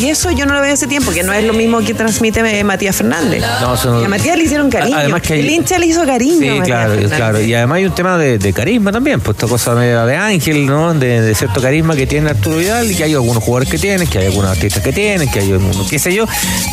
Y 0.00 0.08
eso 0.08 0.30
yo 0.30 0.46
no 0.46 0.54
lo 0.54 0.60
veo 0.62 0.72
hace 0.72 0.86
tiempo, 0.86 1.10
que 1.12 1.22
no 1.22 1.32
es 1.32 1.44
lo 1.44 1.52
mismo 1.52 1.80
que 1.80 1.94
transmite 1.94 2.40
eh, 2.58 2.64
Matías 2.64 2.96
Fernández. 2.96 3.42
No, 3.60 3.74
eso- 3.74 4.00
Y 4.00 4.04
a 4.04 4.08
Matías 4.08 4.36
le 4.36 4.44
hicieron 4.44 4.70
cariño. 4.70 4.96
Además 4.96 5.22
que 5.22 5.34
hay- 5.34 5.40
El 5.40 5.50
hincha 5.50 5.78
le 5.78 5.86
hizo 5.86 6.04
cariño. 6.06 6.52
a 6.52 6.56
Sí, 6.56 6.60
claro, 6.62 6.90
Fernández. 6.92 7.16
claro. 7.16 7.40
Y 7.42 7.54
además 7.54 7.76
hay 7.76 7.84
un 7.86 7.94
tema 7.94 8.16
de, 8.18 8.38
de 8.38 8.52
carisma 8.52 8.92
también, 8.92 9.20
pues 9.20 9.36
esta 9.36 9.46
cosa 9.48 9.74
media 9.74 10.04
de 10.06 10.16
ángel, 10.16 10.66
¿no? 10.66 10.94
De, 10.94 11.20
de 11.20 11.34
cierto 11.34 11.60
carisma 11.60 11.94
que 11.96 12.06
tiene 12.06 12.30
Arturo 12.30 12.56
Vidal 12.58 12.90
y 12.90 12.94
que 12.94 13.04
hay 13.04 13.12
algunos 13.14 13.42
jugadores 13.42 13.68
que 13.68 13.78
tienen, 13.78 14.06
que 14.08 14.18
hay 14.18 14.26
algunos 14.30 14.50
artistas 14.50 14.82
que 14.82 14.92
tienen, 14.92 15.30
que 15.30 15.40
hay 15.40 15.52
uno, 15.52 15.70
qué 15.88 15.98
sé 15.98 16.14
yo, 16.14 16.26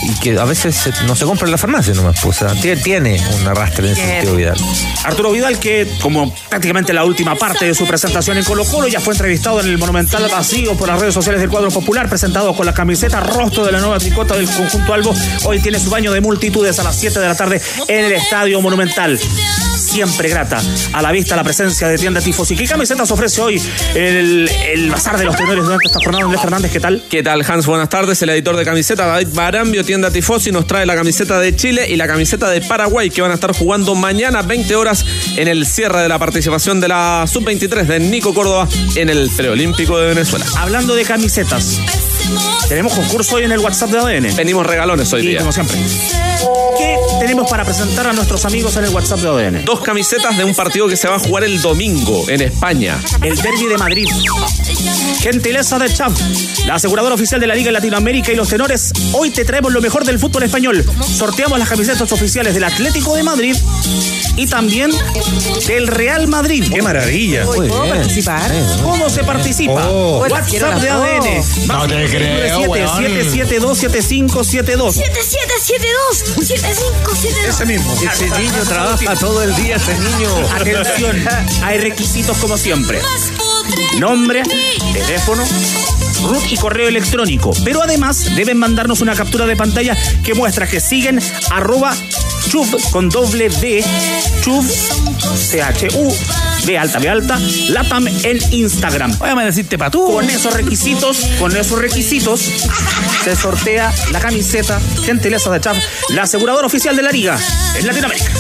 y 0.04 0.14
que 0.20 0.40
a 0.40 0.46
veces 0.46 0.90
no 1.06 1.16
se 1.16 1.26
compra 1.26 1.46
en 1.46 1.52
la 1.52 1.58
farmacia 1.58 1.94
nomás, 1.94 2.20
pues, 2.22 2.42
o 2.42 2.48
sea, 2.48 2.62
tiene, 2.62 2.82
tiene 2.82 3.22
un 3.40 3.48
arrastre 3.48 3.88
en 3.88 3.94
ese 3.94 4.02
sentido 4.02 4.36
Vidal. 4.36 4.58
Arturo 5.04 5.32
Vidal, 5.32 5.60
que 5.60 5.88
como 6.02 6.34
prácticamente 6.50 6.94
la 6.94 7.04
última 7.04 7.36
parte 7.36 7.66
de 7.66 7.74
su 7.74 7.86
presentación 7.86 8.38
en 8.38 8.44
Colo 8.44 8.66
Colo, 8.66 8.88
ya 8.88 9.00
fue 9.00 9.14
entrevistado 9.14 9.60
en 9.62 9.68
el 9.68 9.78
Monumental 9.78 10.28
Vacío 10.30 10.76
por 10.76 10.88
las 10.88 11.00
redes 11.00 11.14
sociales 11.14 11.42
del 11.42 11.50
cuadro 11.50 11.70
popular, 11.70 12.08
presentado 12.10 12.56
con 12.56 12.66
la 12.66 12.74
camiseta 12.74 13.20
rostro 13.20 13.66
de 13.66 13.72
la 13.72 13.80
nueva 13.80 13.98
tricota 14.00 14.36
del 14.36 14.48
conjunto 14.48 14.94
Albo. 14.94 15.14
Hoy 15.46 15.60
tiene 15.60 15.80
su 15.80 15.90
baño 15.90 16.12
de 16.12 16.22
multitudes 16.22 16.78
a 16.80 16.84
las 16.84 16.96
7 16.96 17.20
de 17.20 17.28
la 17.28 17.36
tarde 17.36 17.62
en 17.88 18.06
el 18.06 18.12
Estadio 18.14 18.62
Monumental. 18.62 19.20
Siempre 19.88 20.28
grata 20.30 20.62
a 20.92 21.02
la 21.02 21.12
vista 21.14 21.36
la 21.36 21.46
presencia 21.46 21.88
de 21.88 21.98
tienda 21.98 22.20
Tifos. 22.20 22.52
¿Y 22.52 22.58
qué 22.58 22.66
camisetas 22.66 23.10
ofrece 23.10 23.42
hoy 23.42 23.62
el, 23.96 24.50
el 24.68 24.92
Bazar 24.92 25.18
de 25.18 25.24
los 25.24 25.36
Tenores 25.36 25.64
durante 25.64 25.88
esta 25.88 26.00
jornada? 26.04 26.26
Andrés 26.26 26.42
Fernández, 26.42 26.72
¿qué 26.72 26.80
tal? 26.80 27.04
¿Qué 27.10 27.24
tal, 27.24 27.44
Hans? 27.48 27.66
Buenas 27.66 27.88
tardes. 27.88 28.22
El 28.22 28.30
editor 28.30 28.58
de 28.58 28.66
camiseta, 28.66 29.06
David 29.06 29.30
Barambio, 29.34 29.86
tienda 29.86 30.12
Tifosi, 30.12 30.52
nos 30.52 30.68
trae 30.68 30.86
la 30.86 30.96
camiseta 30.96 31.40
de 31.40 31.56
Chile 31.56 31.88
y 31.90 31.96
la 31.96 32.06
camiseta 32.06 32.50
de 32.50 32.62
Paraguay, 32.62 33.10
que 33.10 33.22
van 33.22 33.32
a 33.32 33.36
estar 33.36 33.56
jugando 33.56 33.96
mañana 33.96 34.42
20 34.42 34.76
horas 34.76 35.06
en 35.38 35.48
el 35.48 35.66
cierre 35.66 36.02
de 36.02 36.10
la 36.10 36.20
participación 36.20 36.82
de 36.82 36.90
la 36.90 37.26
Sub-23 37.26 37.86
de 37.86 38.00
Nico 38.02 38.34
Córdoba 38.34 38.68
en 38.96 39.10
el 39.10 39.30
Preolímpico 39.36 39.98
de 39.98 40.08
Venezuela. 40.08 40.46
Hablando 40.58 40.96
de 40.96 41.06
camisetas, 41.06 41.80
tenemos 42.68 42.94
concurso 42.94 43.36
hoy 43.36 43.44
en 43.44 43.52
el 43.52 43.60
WhatsApp 43.60 43.90
de 43.92 43.98
ADN. 44.00 44.36
Venimos 44.36 44.66
regalones 44.66 45.12
hoy 45.14 45.24
Y 45.26 45.28
día. 45.30 45.40
como 45.40 45.52
siempre. 45.52 45.78
¿Qué 46.78 46.96
tenemos 47.20 47.50
para 47.50 47.64
presentar 47.66 48.08
a 48.08 48.14
nuestros 48.14 48.46
amigos 48.46 48.76
en 48.78 48.86
el 48.86 48.90
WhatsApp 48.92 49.20
de 49.20 49.28
ADN? 49.28 49.66
Dos 49.66 49.82
camisetas 49.82 50.38
de 50.38 50.44
un 50.44 50.54
partido 50.54 50.88
que 50.88 50.96
se 50.98 51.08
va 51.08 51.16
a 51.16 51.20
jugar 51.20 51.44
el 51.44 51.62
domingo 51.62 52.26
en 52.30 52.42
España. 52.42 52.98
El 53.22 53.36
Derby 53.38 53.66
de 53.66 53.78
Madrid. 53.78 54.08
Gentileza 55.22 55.80
de 55.80 55.92
Chav, 55.92 56.14
la 56.68 56.76
aseguradora 56.76 57.16
oficial 57.16 57.42
de 57.42 57.48
la 57.48 57.56
Liga 57.56 57.72
Latinoamérica 57.72 58.32
y 58.32 58.36
los 58.36 58.48
tenores. 58.48 58.92
Hoy 59.14 59.32
te 59.32 59.44
traemos 59.46 59.74
lo 59.74 59.82
mejor 59.82 60.06
del 60.06 60.20
fútbol 60.20 60.44
español. 60.44 60.86
Sorteamos 61.18 61.58
las 61.58 61.68
camisetas 61.70 62.12
oficiales 62.12 62.54
del 62.54 62.64
Atlético 62.64 63.16
de 63.16 63.24
Madrid 63.24 63.56
y 64.38 64.46
también 64.46 64.92
del 65.66 65.88
Real 65.88 66.28
Madrid. 66.28 66.64
¡Qué 66.72 66.80
maravilla! 66.82 67.46
Uy, 67.50 67.68
¿Puedo 67.68 67.90
participar? 67.90 68.50
¿Cómo 68.84 69.10
se 69.10 69.24
participa? 69.24 69.90
Oh. 69.90 70.20
WhatsApp 70.20 70.80
de. 70.80 70.90
ADN. 70.90 71.44
No 71.68 71.88
te 71.88 72.06
creo, 72.06 72.60
weón. 72.62 72.88
772-7572. 72.88 74.94
7772 74.94 76.46
7572 76.46 77.50
Ese 77.50 77.66
mismo. 77.66 77.94
Ese 77.94 78.30
niño 78.40 78.64
trabaja 78.64 79.16
todo 79.16 79.42
el 79.44 79.56
día, 79.56 79.78
ese 79.78 79.98
niño. 79.98 80.30
Atención, 80.56 81.28
hay 81.64 81.80
requisitos 81.80 82.38
como 82.38 82.56
siempre. 82.58 83.02
Nombre, 83.98 84.44
teléfono, 84.94 85.44
root 86.24 86.44
y 86.52 86.58
correo 86.58 86.88
electrónico. 86.88 87.54
Pero 87.66 87.82
además 87.82 88.36
deben 88.36 88.58
mandarnos 88.58 89.02
una 89.02 89.16
captura 89.16 89.48
de 89.48 89.56
pantalla 89.56 89.98
que 90.24 90.36
muestra 90.36 90.68
que 90.68 90.80
siguen 90.80 91.20
arroba 91.50 91.96
chuv 92.50 92.68
con 92.92 93.10
doble 93.10 93.50
D, 93.50 93.84
chuv, 94.42 94.66
C-H-U, 95.36 96.16
B 96.66 96.78
alta, 96.78 97.00
B 97.00 97.10
alta, 97.10 97.40
Latam 97.70 98.08
en 98.08 98.40
Instagram. 98.52 99.18
Voy 99.18 99.30
a 99.30 99.36
decirte 99.36 99.78
pa' 99.78 99.90
tú. 99.90 100.06
Con 100.06 100.30
esos 100.30 100.54
requisitos, 100.54 101.18
con 101.40 101.56
esos 101.56 101.80
requisitos, 101.80 102.42
se 103.24 103.36
sortea 103.36 103.94
la 104.12 104.20
camiseta 104.20 104.80
Gentileza 105.06 105.50
de 105.52 105.62
Chav, 105.62 105.76
la 106.10 106.24
aseguradora 106.24 106.68
oficial 106.68 106.96
de 106.96 107.02
la 107.04 107.12
liga 107.12 107.38
en 107.78 107.88
Latinoamérica. 107.88 108.32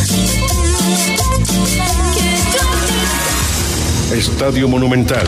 Estadio 4.14 4.68
Monumental. 4.68 5.28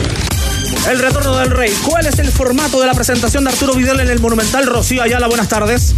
El 0.88 0.98
retorno 0.98 1.36
del 1.36 1.50
rey. 1.50 1.72
¿Cuál 1.84 2.06
es 2.06 2.18
el 2.18 2.30
formato 2.30 2.80
de 2.80 2.86
la 2.86 2.94
presentación 2.94 3.44
de 3.44 3.50
Arturo 3.50 3.74
Vidal 3.74 4.00
en 4.00 4.08
el 4.08 4.20
Monumental? 4.20 4.66
Rocío 4.66 5.02
Ayala, 5.02 5.28
buenas 5.28 5.48
tardes. 5.48 5.94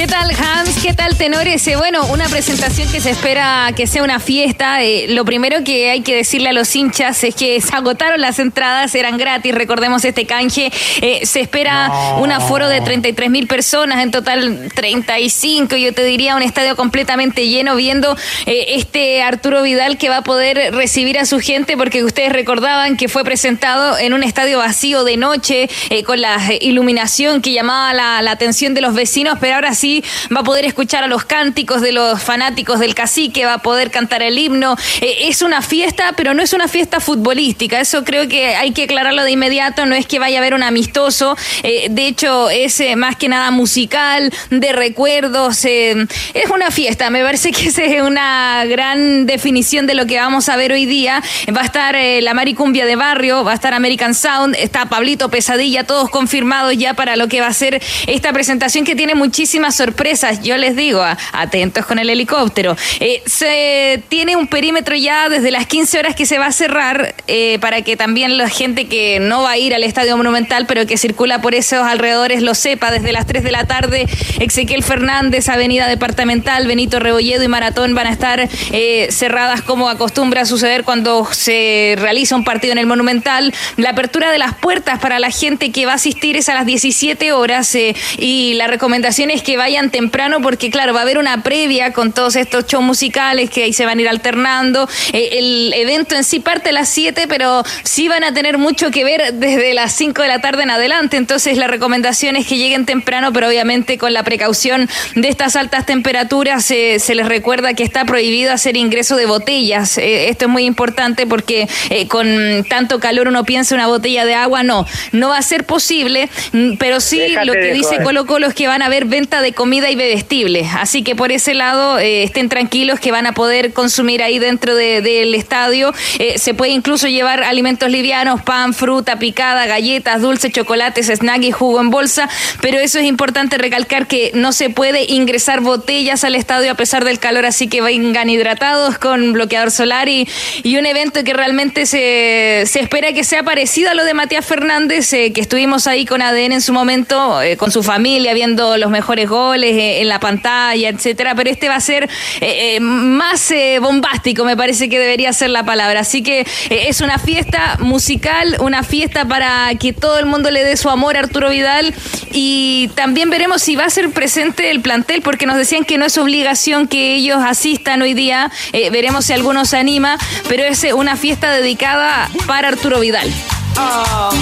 ¿Qué 0.00 0.06
tal 0.06 0.30
Hans? 0.30 0.82
¿Qué 0.82 0.94
tal 0.94 1.14
tenores? 1.14 1.66
Eh, 1.68 1.76
bueno, 1.76 2.06
una 2.06 2.26
presentación 2.26 2.90
que 2.90 3.02
se 3.02 3.10
espera 3.10 3.70
que 3.76 3.86
sea 3.86 4.02
una 4.02 4.18
fiesta. 4.18 4.82
Eh, 4.82 5.08
lo 5.10 5.26
primero 5.26 5.62
que 5.62 5.90
hay 5.90 6.00
que 6.00 6.16
decirle 6.16 6.48
a 6.48 6.54
los 6.54 6.74
hinchas 6.74 7.22
es 7.22 7.34
que 7.34 7.60
se 7.60 7.76
agotaron 7.76 8.18
las 8.18 8.38
entradas, 8.38 8.94
eran 8.94 9.18
gratis, 9.18 9.54
recordemos 9.54 10.02
este 10.06 10.24
canje. 10.24 10.72
Eh, 11.02 11.26
se 11.26 11.40
espera 11.40 12.16
un 12.16 12.32
aforo 12.32 12.66
de 12.70 12.80
33 12.80 13.28
mil 13.28 13.46
personas, 13.46 14.02
en 14.02 14.10
total 14.10 14.70
35, 14.74 15.76
yo 15.76 15.92
te 15.92 16.02
diría 16.04 16.34
un 16.34 16.42
estadio 16.42 16.76
completamente 16.76 17.46
lleno 17.46 17.76
viendo 17.76 18.16
eh, 18.46 18.76
este 18.76 19.20
Arturo 19.20 19.62
Vidal 19.62 19.98
que 19.98 20.08
va 20.08 20.18
a 20.18 20.24
poder 20.24 20.74
recibir 20.74 21.18
a 21.18 21.26
su 21.26 21.40
gente 21.40 21.76
porque 21.76 22.04
ustedes 22.04 22.32
recordaban 22.32 22.96
que 22.96 23.08
fue 23.08 23.22
presentado 23.22 23.98
en 23.98 24.14
un 24.14 24.22
estadio 24.22 24.60
vacío 24.60 25.04
de 25.04 25.18
noche 25.18 25.68
con 26.06 26.22
la 26.22 26.38
iluminación 26.62 27.42
que 27.42 27.52
llamaba 27.52 27.92
la, 27.92 28.22
la 28.22 28.30
atención 28.30 28.72
de 28.72 28.80
los 28.80 28.94
vecinos, 28.94 29.36
pero 29.38 29.56
ahora 29.56 29.74
sí 29.74 29.89
va 30.34 30.40
a 30.40 30.44
poder 30.44 30.64
escuchar 30.64 31.04
a 31.04 31.06
los 31.06 31.24
cánticos 31.24 31.80
de 31.80 31.92
los 31.92 32.22
fanáticos 32.22 32.78
del 32.80 32.94
cacique, 32.94 33.44
va 33.44 33.54
a 33.54 33.62
poder 33.62 33.90
cantar 33.90 34.22
el 34.22 34.38
himno. 34.38 34.76
Eh, 35.00 35.28
es 35.28 35.42
una 35.42 35.62
fiesta, 35.62 36.14
pero 36.16 36.34
no 36.34 36.42
es 36.42 36.52
una 36.52 36.68
fiesta 36.68 37.00
futbolística. 37.00 37.80
Eso 37.80 38.04
creo 38.04 38.28
que 38.28 38.54
hay 38.54 38.72
que 38.72 38.84
aclararlo 38.84 39.24
de 39.24 39.32
inmediato. 39.32 39.86
No 39.86 39.94
es 39.94 40.06
que 40.06 40.18
vaya 40.18 40.38
a 40.38 40.40
haber 40.40 40.54
un 40.54 40.62
amistoso. 40.62 41.36
Eh, 41.62 41.88
de 41.90 42.06
hecho, 42.06 42.50
es 42.50 42.80
eh, 42.80 42.96
más 42.96 43.16
que 43.16 43.28
nada 43.28 43.50
musical, 43.50 44.32
de 44.50 44.72
recuerdos. 44.72 45.64
es 45.64 46.50
una 46.52 46.70
fiesta. 46.70 47.10
Me 47.10 47.22
parece 47.22 47.52
que 47.52 47.68
esa 47.68 47.84
es 47.84 48.02
una 48.02 48.64
gran 48.66 49.26
definición 49.26 49.86
de 49.86 49.94
lo 49.94 50.06
que 50.06 50.16
vamos 50.16 50.48
a 50.48 50.56
ver 50.56 50.72
hoy 50.72 50.86
día. 50.86 51.22
Va 51.56 51.62
a 51.62 51.64
estar 51.64 51.96
la 52.20 52.34
Maricumbia 52.34 52.86
de 52.86 52.96
Barrio, 52.96 53.44
va 53.44 53.52
a 53.52 53.54
estar 53.54 53.74
American 53.74 54.14
Sound, 54.14 54.54
está 54.58 54.86
Pablito 54.86 55.28
Pesadilla, 55.28 55.84
todos 55.84 56.10
confirmados 56.10 56.76
ya 56.76 56.94
para 56.94 57.16
lo 57.16 57.28
que 57.28 57.40
va 57.40 57.48
a 57.48 57.54
ser 57.54 57.82
esta 58.06 58.32
presentación 58.32 58.84
que 58.84 58.94
tiene 58.94 59.14
muchísimas 59.14 59.79
sorpresas. 59.80 60.42
Yo 60.42 60.58
les 60.58 60.76
digo, 60.76 61.02
atentos 61.32 61.86
con 61.86 61.98
el 61.98 62.10
helicóptero. 62.10 62.76
Eh, 63.00 63.22
se 63.24 64.02
tiene 64.10 64.36
un 64.36 64.46
perímetro 64.46 64.94
ya 64.94 65.30
desde 65.30 65.50
las 65.50 65.66
15 65.66 66.00
horas 66.00 66.14
que 66.14 66.26
se 66.26 66.38
va 66.38 66.46
a 66.46 66.52
cerrar 66.52 67.14
eh, 67.28 67.58
para 67.60 67.80
que 67.80 67.96
también 67.96 68.36
la 68.36 68.50
gente 68.50 68.88
que 68.88 69.20
no 69.20 69.40
va 69.40 69.52
a 69.52 69.56
ir 69.56 69.74
al 69.74 69.82
Estadio 69.82 70.18
Monumental, 70.18 70.66
pero 70.66 70.86
que 70.86 70.98
circula 70.98 71.40
por 71.40 71.54
esos 71.54 71.82
alrededores 71.82 72.42
lo 72.42 72.54
sepa. 72.54 72.90
Desde 72.90 73.10
las 73.12 73.26
3 73.26 73.42
de 73.42 73.52
la 73.52 73.64
tarde, 73.64 74.06
Ezequiel 74.38 74.82
Fernández, 74.82 75.48
Avenida 75.48 75.88
Departamental, 75.88 76.66
Benito 76.66 76.98
Rebolledo 77.00 77.42
y 77.42 77.48
Maratón 77.48 77.94
van 77.94 78.08
a 78.08 78.10
estar 78.10 78.50
eh, 78.72 79.08
cerradas 79.10 79.62
como 79.62 79.88
acostumbra 79.88 80.44
suceder 80.44 80.84
cuando 80.84 81.26
se 81.32 81.94
realiza 81.98 82.36
un 82.36 82.44
partido 82.44 82.72
en 82.72 82.78
el 82.78 82.86
Monumental. 82.86 83.54
La 83.78 83.90
apertura 83.90 84.30
de 84.30 84.36
las 84.36 84.54
puertas 84.56 84.98
para 84.98 85.18
la 85.20 85.30
gente 85.30 85.72
que 85.72 85.86
va 85.86 85.92
a 85.92 85.94
asistir 85.94 86.36
es 86.36 86.50
a 86.50 86.54
las 86.54 86.66
17 86.66 87.32
horas 87.32 87.74
y 88.18 88.52
la 88.54 88.66
recomendación 88.66 89.30
es 89.30 89.42
que 89.42 89.56
vayan 89.60 89.90
temprano 89.90 90.40
porque 90.40 90.70
claro, 90.70 90.94
va 90.94 91.00
a 91.00 91.02
haber 91.02 91.18
una 91.18 91.42
previa 91.42 91.92
con 91.92 92.12
todos 92.12 92.34
estos 92.34 92.66
shows 92.66 92.82
musicales 92.82 93.50
que 93.50 93.64
ahí 93.64 93.74
se 93.74 93.84
van 93.84 93.98
a 93.98 94.00
ir 94.00 94.08
alternando. 94.08 94.88
Eh, 95.12 95.28
el 95.32 95.74
evento 95.74 96.14
en 96.16 96.24
sí 96.24 96.40
parte 96.40 96.70
a 96.70 96.72
las 96.72 96.88
7, 96.88 97.26
pero 97.28 97.62
sí 97.82 98.08
van 98.08 98.24
a 98.24 98.32
tener 98.32 98.56
mucho 98.56 98.90
que 98.90 99.04
ver 99.04 99.34
desde 99.34 99.74
las 99.74 99.92
5 99.92 100.22
de 100.22 100.28
la 100.28 100.40
tarde 100.40 100.62
en 100.62 100.70
adelante. 100.70 101.18
Entonces 101.18 101.58
la 101.58 101.66
recomendación 101.66 102.36
es 102.36 102.46
que 102.46 102.56
lleguen 102.56 102.86
temprano, 102.86 103.34
pero 103.34 103.48
obviamente 103.48 103.98
con 103.98 104.14
la 104.14 104.22
precaución 104.22 104.88
de 105.14 105.28
estas 105.28 105.56
altas 105.56 105.84
temperaturas 105.84 106.70
eh, 106.70 106.98
se 106.98 107.14
les 107.14 107.28
recuerda 107.28 107.74
que 107.74 107.82
está 107.82 108.06
prohibido 108.06 108.52
hacer 108.52 108.78
ingreso 108.78 109.16
de 109.16 109.26
botellas. 109.26 109.98
Eh, 109.98 110.30
esto 110.30 110.46
es 110.46 110.50
muy 110.50 110.64
importante 110.64 111.26
porque 111.26 111.68
eh, 111.90 112.08
con 112.08 112.64
tanto 112.66 112.98
calor 112.98 113.28
uno 113.28 113.44
piensa 113.44 113.74
una 113.74 113.88
botella 113.88 114.24
de 114.24 114.34
agua, 114.34 114.62
no, 114.62 114.86
no 115.12 115.28
va 115.28 115.36
a 115.36 115.42
ser 115.42 115.64
posible, 115.64 116.30
mm, 116.52 116.76
pero 116.78 117.00
sí 117.00 117.18
Déjate 117.18 117.46
lo 117.46 117.52
que 117.52 117.74
dice. 117.74 118.02
Colo 118.02 118.24
Colo 118.24 118.46
es 118.46 118.54
que 118.54 118.68
van 118.68 118.82
a 118.82 118.86
haber 118.86 119.04
venta 119.04 119.42
de 119.42 119.49
de 119.50 119.54
comida 119.54 119.90
y 119.90 119.96
bebestibles. 119.96 120.68
Así 120.76 121.02
que 121.02 121.16
por 121.16 121.32
ese 121.32 121.54
lado 121.54 121.98
eh, 121.98 122.22
estén 122.22 122.48
tranquilos 122.48 123.00
que 123.00 123.10
van 123.10 123.26
a 123.26 123.32
poder 123.32 123.72
consumir 123.72 124.22
ahí 124.22 124.38
dentro 124.38 124.74
de- 124.74 125.00
del 125.02 125.34
estadio. 125.34 125.92
Eh, 126.18 126.38
se 126.38 126.54
puede 126.54 126.72
incluso 126.72 127.08
llevar 127.08 127.42
alimentos 127.42 127.90
livianos, 127.90 128.42
pan, 128.42 128.74
fruta 128.74 129.18
picada, 129.18 129.66
galletas, 129.66 130.20
dulces, 130.22 130.52
chocolates, 130.52 131.08
snack 131.08 131.42
y 131.42 131.50
jugo 131.50 131.80
en 131.80 131.90
bolsa. 131.90 132.28
Pero 132.60 132.78
eso 132.78 132.98
es 132.98 133.04
importante 133.06 133.58
recalcar 133.58 134.06
que 134.06 134.30
no 134.34 134.52
se 134.52 134.70
puede 134.70 135.04
ingresar 135.10 135.60
botellas 135.60 136.22
al 136.24 136.34
estadio 136.36 136.70
a 136.70 136.74
pesar 136.74 137.04
del 137.04 137.18
calor, 137.18 137.44
así 137.46 137.66
que 137.68 137.80
vengan 137.80 138.30
hidratados 138.30 138.98
con 138.98 139.32
bloqueador 139.32 139.70
solar 139.70 140.08
y, 140.08 140.28
y 140.62 140.76
un 140.76 140.86
evento 140.86 141.24
que 141.24 141.32
realmente 141.32 141.86
se, 141.86 142.64
se 142.66 142.80
espera 142.80 143.12
que 143.12 143.24
sea 143.24 143.42
parecido 143.42 143.90
a 143.90 143.94
lo 143.94 144.04
de 144.04 144.14
Matías 144.14 144.44
Fernández, 144.46 145.12
eh, 145.12 145.32
que 145.32 145.40
estuvimos 145.40 145.86
ahí 145.86 146.04
con 146.06 146.22
ADN 146.22 146.52
en 146.52 146.60
su 146.60 146.72
momento, 146.72 147.40
con 147.58 147.70
su 147.72 147.82
familia, 147.82 148.32
viendo 148.34 148.76
los 148.76 148.90
mejores 148.90 149.28
goles 149.28 149.39
eh, 149.54 150.00
en 150.00 150.08
la 150.08 150.20
pantalla, 150.20 150.88
etcétera. 150.88 151.34
Pero 151.34 151.50
este 151.50 151.68
va 151.68 151.76
a 151.76 151.80
ser 151.80 152.04
eh, 152.40 152.76
eh, 152.76 152.80
más 152.80 153.50
eh, 153.50 153.78
bombástico, 153.80 154.44
me 154.44 154.56
parece 154.56 154.88
que 154.88 154.98
debería 154.98 155.32
ser 155.32 155.50
la 155.50 155.64
palabra. 155.64 156.00
Así 156.00 156.22
que 156.22 156.40
eh, 156.40 156.46
es 156.88 157.00
una 157.00 157.18
fiesta 157.18 157.76
musical, 157.80 158.56
una 158.60 158.82
fiesta 158.82 159.24
para 159.24 159.74
que 159.78 159.92
todo 159.92 160.18
el 160.18 160.26
mundo 160.26 160.50
le 160.50 160.64
dé 160.64 160.76
su 160.76 160.90
amor 160.90 161.16
a 161.16 161.20
Arturo 161.20 161.50
Vidal 161.50 161.94
y 162.32 162.90
también 162.94 163.30
veremos 163.30 163.62
si 163.62 163.76
va 163.76 163.84
a 163.84 163.90
ser 163.90 164.10
presente 164.10 164.70
el 164.70 164.80
plantel, 164.80 165.22
porque 165.22 165.46
nos 165.46 165.56
decían 165.56 165.84
que 165.84 165.98
no 165.98 166.04
es 166.04 166.16
obligación 166.18 166.88
que 166.88 167.14
ellos 167.14 167.38
asistan 167.44 168.02
hoy 168.02 168.14
día. 168.14 168.50
Veremos 168.72 169.26
si 169.26 169.32
alguno 169.32 169.64
se 169.64 169.76
anima, 169.76 170.18
pero 170.48 170.64
es 170.64 170.84
una 170.94 171.16
fiesta 171.16 171.52
dedicada 171.52 172.28
para 172.46 172.68
Arturo 172.68 173.00
Vidal. 173.00 173.30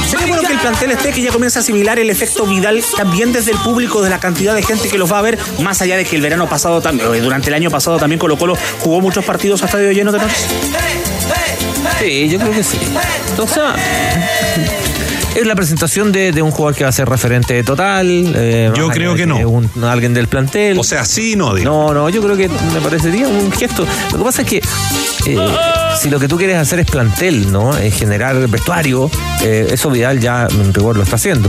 Sería 0.08 0.26
bueno 0.26 0.42
que 0.42 0.52
el 0.52 0.58
plantel 0.58 0.90
esté, 0.92 1.12
que 1.12 1.22
ya 1.22 1.30
comienza 1.30 1.58
a 1.58 1.62
asimilar 1.62 1.98
el 1.98 2.10
efecto 2.10 2.46
Vidal 2.46 2.82
también 2.96 3.32
desde 3.32 3.52
el 3.52 3.58
público, 3.58 4.02
de 4.02 4.10
la 4.10 4.20
cantidad 4.20 4.54
de 4.54 4.62
gente 4.62 4.88
que 4.88 4.98
los 4.98 5.12
va 5.12 5.18
a 5.18 5.22
ver, 5.22 5.38
más 5.60 5.82
allá 5.82 5.96
de 5.96 6.04
que 6.04 6.16
el 6.16 6.22
verano 6.22 6.48
pasado 6.48 6.80
también, 6.80 7.14
eh, 7.14 7.20
durante 7.20 7.48
el 7.48 7.54
año 7.54 7.70
pasado 7.70 7.98
también 7.98 8.18
Colo 8.18 8.38
Colo 8.38 8.56
jugó 8.80 9.00
muchos 9.00 9.24
partidos 9.24 9.62
a 9.62 9.66
estadio 9.66 9.92
lleno 9.92 10.12
de 10.12 10.18
noches. 10.18 10.46
Sí, 11.98 12.28
yo 12.28 12.38
creo 12.38 12.52
que 12.52 12.62
sí. 12.62 12.78
O 13.38 13.46
es 15.40 15.46
la 15.46 15.54
presentación 15.54 16.12
de, 16.12 16.32
de 16.32 16.42
un 16.42 16.50
jugador 16.50 16.74
que 16.76 16.84
va 16.84 16.90
a 16.90 16.92
ser 16.92 17.08
referente 17.08 17.62
total. 17.62 18.06
eh, 18.34 18.70
Yo 18.76 18.88
creo 18.88 19.14
que 19.14 19.26
no. 19.26 19.36
un- 19.48 19.70
alguien 19.84 20.14
del 20.14 20.28
plantel. 20.28 20.78
O 20.78 20.84
sea, 20.84 21.04
sí, 21.04 21.36
no, 21.36 21.54
digo. 21.54 21.70
No, 21.70 21.94
no, 21.94 22.08
yo 22.08 22.22
creo 22.22 22.36
que 22.36 22.48
me 22.48 22.80
parecería 22.82 23.28
un 23.28 23.50
gesto. 23.52 23.86
Lo 24.12 24.18
que 24.18 24.24
pasa 24.24 24.42
es 24.42 24.48
que 24.48 24.56
eh, 25.26 25.38
si 26.00 26.10
lo 26.10 26.18
que 26.20 26.28
tú 26.28 26.36
quieres 26.36 26.56
hacer 26.56 26.80
es 26.80 26.86
plantel, 26.86 27.50
¿no? 27.52 27.76
Es 27.76 27.94
generar 27.94 28.36
vestuario, 28.48 29.10
eh, 29.42 29.68
eso 29.70 29.90
Vidal 29.90 30.20
ya 30.20 30.46
en 30.50 30.72
rigor 30.74 30.96
lo 30.96 31.02
está 31.02 31.16
haciendo. 31.16 31.48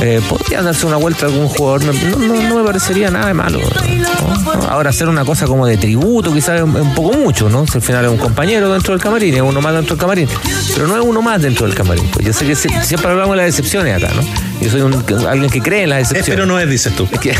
Eh, 0.00 0.20
podría 0.28 0.62
darse 0.62 0.86
una 0.86 0.96
vuelta 0.96 1.26
a 1.26 1.28
algún 1.28 1.48
jugador, 1.48 1.84
no, 1.84 1.92
no- 1.92 2.42
no 2.48 2.56
me 2.58 2.64
parecería 2.64 3.10
nada 3.10 3.26
de 3.28 3.34
malo. 3.34 3.58
¿no? 3.60 4.68
Ahora 4.68 4.90
hacer 4.90 5.08
una 5.08 5.24
cosa 5.24 5.46
como 5.46 5.66
de 5.66 5.76
tributo, 5.76 6.32
quizás 6.32 6.62
un, 6.62 6.94
poco 6.94 7.16
mucho, 7.16 7.48
¿no? 7.48 7.66
Si 7.66 7.78
al 7.78 7.82
final 7.82 8.04
es 8.04 8.10
un 8.10 8.16
compañero 8.18 8.72
dentro 8.72 8.92
del 8.94 9.02
camarín, 9.02 9.34
es 9.34 9.40
uno 9.42 9.60
más 9.60 9.72
dentro 9.74 9.94
del 9.94 10.00
camarín. 10.00 10.28
Pero 10.74 10.86
no 10.86 10.96
es 10.96 11.02
uno 11.04 11.22
más 11.22 11.40
dentro 11.42 11.66
del 11.66 11.74
camarín. 11.74 12.06
Pues 12.12 12.24
yo 12.26 12.32
sé 12.32 12.46
que 12.46 12.54
si- 12.54 12.68
siempre 12.82 13.10
hablamos 13.10 13.27
de 13.32 13.38
las 13.38 13.48
excepciones 13.48 14.02
acá, 14.02 14.12
¿no? 14.14 14.22
Yo 14.60 14.70
soy 14.70 14.80
un- 14.80 15.04
alguien 15.28 15.50
que 15.50 15.60
cree 15.60 15.84
en 15.84 15.90
las 15.90 16.00
excepciones. 16.00 16.30
pero 16.34 16.46
no 16.46 16.58
es, 16.58 16.68
dices 16.68 16.92
tú. 16.96 17.08
Es 17.12 17.20
que, 17.20 17.30
es 17.30 17.36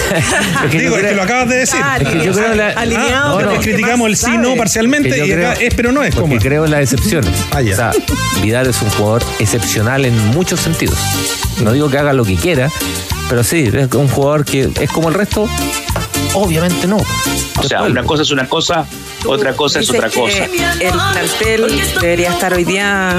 que 0.70 0.78
Digo, 0.78 0.96
es 0.96 1.04
que 1.04 1.14
lo 1.14 1.22
acabas 1.22 1.48
de 1.48 1.56
decir. 1.56 1.80
Es 2.00 2.08
que 2.08 2.24
yo 2.24 2.32
creo 2.32 2.52
en 2.52 2.58
la- 2.58 2.74
Ah, 2.76 3.40
no, 3.44 3.60
criticamos 3.60 4.08
el 4.08 4.16
sí, 4.16 4.30
no 4.38 4.54
parcialmente 4.56 5.26
y 5.26 5.32
acá 5.32 5.54
es, 5.54 5.74
pero 5.74 5.90
no 5.92 6.02
es 6.04 6.14
porque 6.14 6.28
como. 6.36 6.40
creo 6.40 6.64
en 6.64 6.70
las 6.70 6.80
excepciones. 6.82 7.30
Ah, 7.52 7.60
ya. 7.60 7.72
O 7.72 7.76
sea, 7.76 7.90
Vidal 8.42 8.68
es 8.68 8.80
un 8.82 8.90
jugador 8.90 9.22
excepcional 9.40 10.04
en 10.04 10.16
muchos 10.28 10.60
sentidos. 10.60 10.96
No 11.62 11.72
digo 11.72 11.90
que 11.90 11.98
haga 11.98 12.12
lo 12.12 12.24
que 12.24 12.36
quiera, 12.36 12.70
pero 13.28 13.42
sí, 13.42 13.68
es 13.72 13.92
un 13.94 14.08
jugador 14.08 14.44
que 14.44 14.70
es 14.80 14.90
como 14.90 15.08
el 15.08 15.14
resto. 15.14 15.48
Obviamente 16.34 16.86
no. 16.86 16.98
O 16.98 17.62
sea, 17.64 17.82
una 17.82 18.04
cosa 18.04 18.22
es 18.22 18.30
una 18.30 18.48
cosa, 18.48 18.86
otra 19.26 19.52
cosa 19.54 19.80
es 19.80 19.90
otra 19.90 20.08
cosa. 20.10 20.44
El 20.44 20.92
plantel 20.92 21.66
debería 22.00 22.30
estar 22.30 22.54
hoy 22.54 22.64
día 22.64 23.16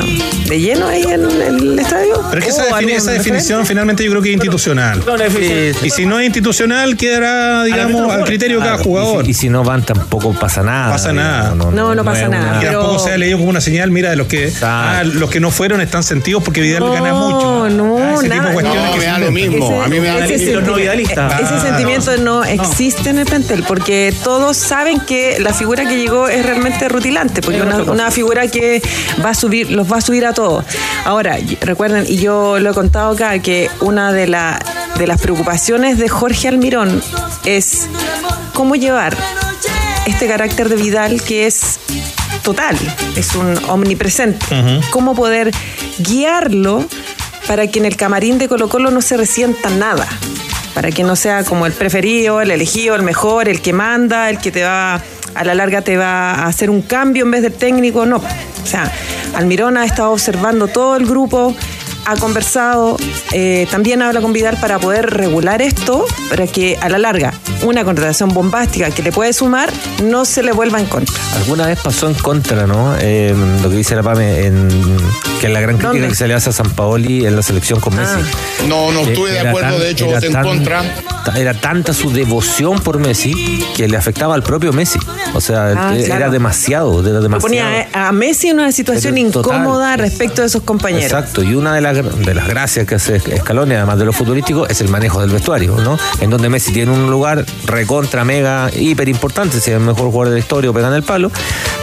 de 0.47 0.59
lleno 0.61 0.87
ahí 0.87 1.03
en 1.03 1.25
el 1.41 1.77
estadio. 1.79 2.21
Pero 2.29 2.39
es 2.39 2.45
que 2.45 2.51
esa, 2.51 2.63
¿O 2.73 2.79
defini- 2.79 2.91
esa 2.95 3.11
definición 3.11 3.65
finalmente 3.65 4.03
yo 4.05 4.11
creo 4.11 4.21
que 4.21 4.29
es 4.29 4.35
institucional. 4.35 5.03
Y 5.83 5.89
si 5.89 6.05
no 6.05 6.19
es 6.19 6.25
institucional, 6.27 6.95
quedará, 6.95 7.65
digamos, 7.65 8.09
al 8.11 8.23
criterio 8.23 8.59
de 8.59 8.65
cada 8.65 8.77
jugador. 8.77 9.23
Y 9.23 9.25
si, 9.25 9.31
y 9.31 9.33
si 9.33 9.49
no 9.49 9.63
van, 9.65 9.83
tampoco 9.83 10.31
pasa 10.33 10.63
nada. 10.63 10.91
pasa 10.93 11.11
nada. 11.11 11.53
No, 11.55 11.93
no 11.95 12.03
pasa 12.05 12.23
es 12.23 12.29
nada, 12.29 12.57
Y 12.61 12.65
pero- 12.65 12.79
tampoco 12.81 12.99
se 13.03 13.11
ha 13.11 13.17
leído 13.17 13.37
como 13.39 13.49
una 13.49 13.61
señal, 13.61 13.91
mira, 13.91 14.09
de 14.11 14.15
los 14.15 14.27
que 14.27 14.53
ah, 14.61 15.03
los 15.03 15.29
que 15.29 15.39
no 15.41 15.51
fueron 15.51 15.81
están 15.81 16.03
sentidos 16.03 16.43
porque 16.43 16.61
Vidal 16.61 16.83
le 16.85 16.91
gana 16.95 17.13
mucho. 17.13 17.69
No, 17.69 17.97
Ah, 17.99 18.13
ese 18.13 18.23
tipo 18.23 18.35
nada. 18.35 18.47
de 18.49 18.53
cuestiones 18.53 18.85
No, 18.85 18.93
que 18.93 18.99
me 18.99 19.05
da 19.05 19.19
lo 19.19 19.31
mismo. 19.31 19.81
A 19.83 19.87
mí 19.89 19.99
me 19.99 20.07
da 20.07 20.13
no 20.21 20.27
senti- 20.27 20.73
vidalistas. 20.79 21.41
Ese 21.41 21.53
Ah, 21.55 21.61
sentimiento 21.61 22.17
no 22.17 22.43
existe 22.45 22.98
en 23.05 23.19
el 23.19 23.25
plantel 23.25 23.63
porque 23.67 24.13
todos 24.23 24.57
saben 24.57 24.99
que 24.99 25.39
la 25.39 25.53
figura 25.53 25.87
que 25.87 25.97
llegó 25.97 26.27
es 26.27 26.45
realmente 26.45 26.89
rutilante, 26.89 27.41
porque 27.41 27.59
Es 27.59 27.87
una, 27.87 28.11
figura 28.11 28.47
que 28.47 28.81
va 29.23 29.29
a 29.29 29.33
subir, 29.33 29.71
los 29.71 29.91
va 29.91 29.97
a 29.97 30.01
subir 30.01 30.25
a 30.25 30.33
todos. 30.33 30.65
Ahora, 31.05 31.37
recuerden, 31.61 32.05
y 32.07 32.17
yo 32.17 32.59
lo 32.59 32.71
he 32.71 32.73
contado 32.73 33.11
acá, 33.11 33.39
que 33.39 33.69
una 33.81 34.11
de, 34.11 34.27
la, 34.27 34.59
de 34.97 35.07
las 35.07 35.21
preocupaciones 35.21 35.97
de 35.97 36.09
Jorge 36.09 36.47
Almirón 36.47 37.01
es 37.45 37.87
cómo 38.53 38.75
llevar 38.75 39.15
este 40.05 40.27
carácter 40.27 40.69
de 40.69 40.75
Vidal 40.75 41.21
que 41.21 41.47
es 41.47 41.79
total, 42.43 42.77
es 43.15 43.35
un 43.35 43.57
omnipresente. 43.67 44.45
Cómo 44.89 45.15
poder 45.15 45.51
guiarlo 45.99 46.85
para 47.47 47.67
que 47.67 47.79
en 47.79 47.85
el 47.85 47.95
camarín 47.95 48.37
de 48.37 48.47
Colo 48.47 48.69
Colo 48.69 48.91
no 48.91 49.01
se 49.01 49.17
resienta 49.17 49.69
nada. 49.69 50.07
Para 50.79 50.91
que 50.91 51.03
no 51.03 51.17
sea 51.17 51.43
como 51.43 51.65
el 51.65 51.73
preferido, 51.73 52.39
el 52.39 52.51
elegido, 52.51 52.95
el 52.95 53.03
mejor, 53.03 53.49
el 53.49 53.59
que 53.59 53.73
manda, 53.73 54.29
el 54.29 54.37
que 54.37 54.49
te 54.49 54.63
va, 54.63 55.01
a 55.35 55.43
la 55.43 55.53
larga 55.53 55.81
te 55.81 55.97
va 55.97 56.31
a 56.31 56.45
hacer 56.45 56.69
un 56.69 56.83
cambio 56.83 57.25
en 57.25 57.31
vez 57.31 57.41
del 57.41 57.51
técnico. 57.51 58.05
No. 58.05 58.15
O 58.15 58.65
sea, 58.65 58.89
Almirón 59.35 59.75
ha 59.75 59.83
estado 59.83 60.11
observando 60.11 60.69
todo 60.69 60.95
el 60.95 61.05
grupo, 61.05 61.53
ha 62.11 62.15
conversado, 62.17 62.97
eh, 63.31 63.67
también 63.71 64.01
habla 64.01 64.21
con 64.21 64.33
Vidal 64.33 64.57
para 64.59 64.79
poder 64.79 65.09
regular 65.09 65.61
esto, 65.61 66.05
para 66.29 66.47
que 66.47 66.77
a 66.81 66.89
la 66.89 66.97
larga 66.97 67.33
una 67.63 67.83
contratación 67.83 68.33
bombástica 68.33 68.89
que 68.91 69.03
le 69.03 69.11
puede 69.11 69.33
sumar 69.33 69.69
no 70.03 70.25
se 70.25 70.43
le 70.43 70.51
vuelva 70.51 70.79
en 70.79 70.85
contra. 70.87 71.13
Alguna 71.35 71.67
vez 71.67 71.79
pasó 71.81 72.07
en 72.07 72.13
contra, 72.15 72.65
¿no? 72.67 72.95
Eh, 72.99 73.33
lo 73.61 73.69
que 73.69 73.75
dice 73.77 73.95
la 73.95 74.03
PAME, 74.03 74.45
en, 74.45 74.67
que 75.39 75.47
es 75.47 75.53
la 75.53 75.59
gran 75.61 75.75
crítica 75.77 75.93
¿Dónde? 75.93 76.07
que 76.09 76.15
se 76.15 76.27
le 76.27 76.33
hace 76.33 76.49
a 76.49 76.53
San 76.53 76.69
Paoli 76.71 77.25
en 77.25 77.35
la 77.35 77.41
selección 77.41 77.79
con 77.79 77.95
Messi. 77.95 78.19
No, 78.67 78.91
no 78.91 79.03
Que 79.03 79.13
estuve 79.13 79.31
de 79.31 79.39
acuerdo, 79.41 79.71
tan- 79.71 79.79
de 79.79 79.89
hecho 79.91 80.05
voté 80.07 80.27
en 80.27 80.33
contra. 80.41 80.83
Era 81.35 81.53
tanta 81.53 81.93
su 81.93 82.11
devoción 82.11 82.79
por 82.79 82.97
Messi 82.97 83.63
que 83.75 83.87
le 83.87 83.97
afectaba 83.97 84.33
al 84.33 84.41
propio 84.41 84.73
Messi. 84.73 84.97
O 85.33 85.41
sea, 85.41 85.67
Ah, 85.77 85.93
era 85.95 86.15
claro. 86.17 86.31
demasiado, 86.31 87.01
era 87.01 87.09
Lo 87.17 87.21
demasiado. 87.21 87.41
ponía 87.41 87.87
a 87.93 88.11
Messi 88.11 88.47
en 88.49 88.59
una 88.59 88.71
situación 88.71 89.13
total. 89.31 89.55
incómoda 89.57 89.95
respecto 89.97 90.41
de 90.41 90.49
sus 90.49 90.63
compañeros. 90.63 91.05
Exacto, 91.05 91.43
y 91.43 91.53
una 91.53 91.73
de, 91.75 91.81
las 91.81 91.95
de 92.03 92.33
las 92.33 92.47
gracias 92.47 92.85
que 92.87 92.95
hace 92.95 93.19
Scaloni, 93.19 93.75
además 93.75 93.97
de 93.99 94.05
lo 94.05 94.13
futbolístico, 94.13 94.67
es 94.67 94.81
el 94.81 94.89
manejo 94.89 95.21
del 95.21 95.29
vestuario, 95.29 95.75
¿no? 95.77 95.97
En 96.19 96.29
donde 96.29 96.49
Messi 96.49 96.71
tiene 96.71 96.91
un 96.91 97.09
lugar 97.09 97.45
recontra, 97.65 98.23
mega, 98.25 98.69
hiper 98.73 99.09
importante, 99.09 99.59
si 99.59 99.71
es 99.71 99.77
el 99.77 99.83
mejor 99.83 100.05
jugador 100.11 100.27
de 100.29 100.33
la 100.35 100.39
historia 100.39 100.69
o 100.69 100.73
pegan 100.73 100.93
el 100.93 101.03
palo, 101.03 101.31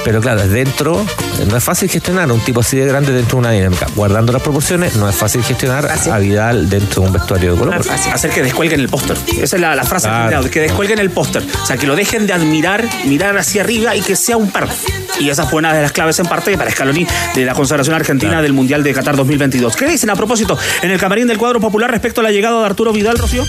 pero 0.05 0.21
claro, 0.21 0.47
dentro, 0.47 1.05
no 1.49 1.57
es 1.57 1.65
fácil 1.65 1.89
gestionar 1.89 2.31
a 2.31 2.33
un 2.33 2.41
tipo 2.41 2.61
así 2.61 2.77
de 2.77 2.87
grande 2.87 3.13
dentro 3.13 3.37
de 3.37 3.41
una 3.41 3.51
dinámica. 3.51 3.87
Guardando 3.95 4.33
las 4.33 4.43
proporciones, 4.43 4.97
no 4.97 5.09
es 5.09 5.17
fácil 5.17 5.43
gestionar 5.43 5.89
a 6.11 6.19
Vidal 6.19 6.69
dentro 6.69 7.03
de 7.03 7.09
un 7.09 7.13
vestuario 7.15 7.53
de 7.53 7.59
color. 7.59 7.75
Hacer 8.13 8.31
que 8.31 8.43
descuelguen 8.43 8.81
el 8.81 8.89
póster. 8.89 9.17
Esa 9.41 9.57
es 9.57 9.63
la, 9.63 9.75
la 9.75 9.85
frase 9.85 10.07
Claro. 10.09 10.49
que 10.51 10.61
descuelguen 10.61 10.99
el 10.99 11.11
póster. 11.11 11.43
O 11.63 11.67
sea, 11.67 11.77
que 11.77 11.87
lo 11.87 11.97
dejen 11.97 12.27
de 12.27 12.33
admirar, 12.33 12.85
mirar 13.05 13.37
hacia 13.37 13.63
arriba 13.63 13.95
y 13.97 14.01
que 14.01 14.17
sea 14.17 14.37
un 14.37 14.51
perro. 14.51 14.69
Y 15.19 15.31
esa 15.31 15.47
fue 15.47 15.59
una 15.61 15.73
de 15.73 15.83
las 15.83 15.93
claves 15.93 16.19
en 16.19 16.27
parte 16.27 16.57
para 16.59 16.71
Scaloni 16.71 17.07
de 17.35 17.45
la 17.45 17.55
consagración 17.55 17.97
argentina 17.97 18.43
del 18.43 18.53
Mundial 18.53 18.83
de 18.83 18.93
Qatar 18.93 19.17
2022. 19.17 19.75
¿Qué 19.77 19.87
dicen 19.97 20.11
a 20.11 20.15
propósito 20.15 20.59
en 20.83 20.91
el 20.91 21.01
camarín 21.01 21.27
del 21.27 21.39
cuadro 21.39 21.59
popular 21.59 21.91
respecto 21.91 22.21
a 22.21 22.25
la 22.25 22.31
llegada 22.31 22.61
de 22.61 22.67
Arturo 22.67 22.93
Vidal, 22.93 23.17
Rocío? 23.17 23.45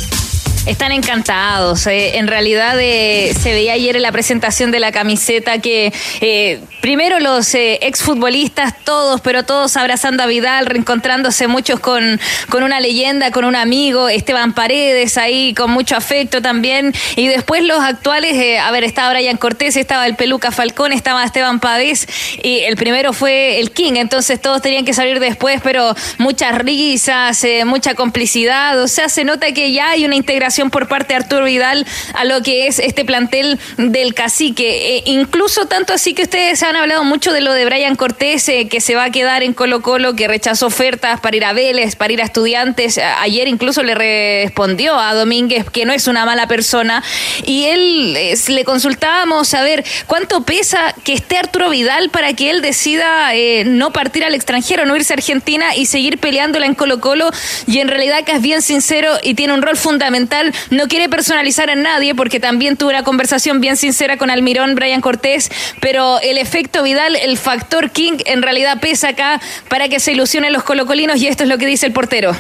Están 0.68 0.92
encantados. 0.92 1.88
eh, 1.88 2.18
en 2.18 2.28
realidad 2.28 2.78
eh, 2.80 3.34
se 3.40 3.54
veía 3.54 3.74
ayer 3.74 3.96
en 3.96 4.02
la 4.02 4.12
presentación 4.12 4.70
de 4.72 4.80
la 4.80 4.92
camiseta 4.92 5.60
que 5.60 5.94
eh, 6.20 6.60
primero 6.82 7.20
los 7.20 7.54
eh, 7.54 7.80
exfutbolistas, 7.82 8.74
todos, 8.84 9.22
pero 9.22 9.44
todos 9.44 9.76
abrazando 9.78 10.24
a 10.24 10.26
Vidal, 10.26 10.66
reencontrándose 10.66 11.48
muchos 11.48 11.80
con, 11.80 12.20
con 12.50 12.64
una 12.64 12.80
leyenda, 12.80 13.32
con 13.32 13.46
un 13.46 13.56
amigo, 13.56 14.10
Esteban 14.10 14.54
Paredes 14.54 15.18
ahí 15.18 15.54
con 15.54 15.70
mucho 15.72 15.96
afecto 15.96 16.42
también. 16.42 16.94
Y 17.16 17.28
después 17.28 17.64
los 17.64 17.80
actuales, 17.82 18.34
eh, 18.34 18.58
a 18.58 18.72
ver, 18.72 18.84
estaba 18.84 19.12
Brian 19.12 19.38
Cortés, 19.38 19.76
estaba 19.76 20.06
el 20.08 20.16
Peluca 20.16 20.52
Falcón, 20.52 20.92
estaba 20.94 21.24
Esteban 21.24 21.60
Pavés 21.60 22.08
y 22.44 22.60
el 22.60 22.76
primero 22.78 23.14
fue 23.14 23.60
el 23.60 23.72
King, 23.72 23.94
entonces 23.98 24.42
todos 24.42 24.62
tenían 24.62 24.86
que 24.86 24.94
salir 24.94 25.20
después, 25.20 25.62
pero 25.64 25.96
muchas 26.18 26.58
risas, 26.58 27.44
eh, 27.44 27.66
mucha 27.66 27.94
complicidad, 27.94 28.82
o 28.82 28.88
sea, 28.88 29.08
se 29.10 29.24
nota 29.24 29.52
que 29.52 29.72
ya 29.72 29.92
hay 29.92 30.06
una 30.06 30.16
integración 30.16 30.57
por 30.70 30.88
parte 30.88 31.14
de 31.14 31.18
Arturo 31.18 31.46
Vidal 31.46 31.86
a 32.14 32.26
lo 32.26 32.42
que 32.42 32.68
es 32.68 32.80
este 32.80 33.06
plantel 33.06 33.60
del 33.78 34.14
cacique. 34.14 34.98
Eh, 34.98 35.04
incluso 35.06 35.68
tanto 35.68 35.94
así 35.94 36.14
que 36.14 36.24
ustedes 36.24 36.64
han 36.64 36.76
hablado 36.76 37.04
mucho 37.04 37.32
de 37.32 37.42
lo 37.42 37.54
de 37.54 37.66
Brian 37.66 37.96
Cortés, 37.96 38.48
eh, 38.50 38.68
que 38.68 38.82
se 38.82 38.96
va 38.96 39.06
a 39.06 39.12
quedar 39.12 39.44
en 39.44 39.54
Colo 39.54 39.82
Colo, 39.82 40.16
que 40.16 40.28
rechazó 40.28 40.68
ofertas 40.68 41.20
para 41.20 41.38
ir 41.38 41.46
a 41.46 41.54
Vélez, 41.54 41.96
para 41.96 42.14
ir 42.14 42.22
a 42.22 42.26
estudiantes. 42.26 43.00
Ayer 43.20 43.48
incluso 43.48 43.84
le 43.84 43.96
respondió 43.96 45.00
a 45.00 45.14
Domínguez 45.14 45.70
que 45.70 45.86
no 45.86 45.94
es 45.94 46.08
una 46.08 46.26
mala 46.26 46.48
persona. 46.48 47.04
Y 47.46 47.66
él 47.66 48.14
le 48.14 48.64
consultábamos 48.66 49.54
a 49.54 49.64
ver 49.64 49.86
cuánto 50.08 50.44
pesa 50.44 50.94
que 51.04 51.14
esté 51.14 51.38
Arturo 51.38 51.70
Vidal 51.70 52.10
para 52.10 52.34
que 52.34 52.50
él 52.50 52.62
decida 52.62 53.34
eh, 53.36 53.64
no 53.66 53.92
partir 53.92 54.24
al 54.24 54.36
extranjero, 54.36 54.86
no 54.86 54.96
irse 54.96 55.14
a 55.14 55.16
Argentina 55.16 55.76
y 55.76 55.86
seguir 55.86 56.18
peleándola 56.20 56.66
en 56.66 56.76
Colo 56.76 57.00
Colo. 57.00 57.30
Y 57.68 57.80
en 57.80 57.88
realidad 57.88 58.24
que 58.24 58.34
es 58.34 58.42
bien 58.42 58.62
sincero 58.62 59.14
y 59.24 59.34
tiene 59.34 59.54
un 59.54 59.62
rol 59.62 59.78
fundamental. 59.78 60.37
No 60.70 60.88
quiere 60.88 61.10
personalizar 61.10 61.70
a 61.70 61.76
nadie 61.76 62.16
porque 62.16 62.40
también 62.40 62.78
tuvo 62.78 62.90
una 62.90 63.04
conversación 63.04 63.62
bien 63.62 63.78
sincera 63.78 64.18
con 64.18 64.30
Almirón 64.30 64.76
Brian 64.76 65.02
Cortés, 65.02 65.52
pero 65.82 66.20
el 66.22 66.38
efecto 66.38 66.84
Vidal, 66.84 67.16
el 67.16 67.38
factor 67.38 67.92
King, 67.92 68.18
en 68.26 68.42
realidad 68.42 68.80
pesa 68.80 69.10
acá 69.10 69.42
para 69.70 69.90
que 69.90 70.00
se 70.00 70.12
ilusionen 70.12 70.54
los 70.54 70.64
colocolinos 70.64 71.18
y 71.22 71.28
esto 71.28 71.44
es 71.44 71.50
lo 71.50 71.58
que 71.58 71.66
dice 71.66 71.86
el 71.86 71.94
portero. 71.94 72.36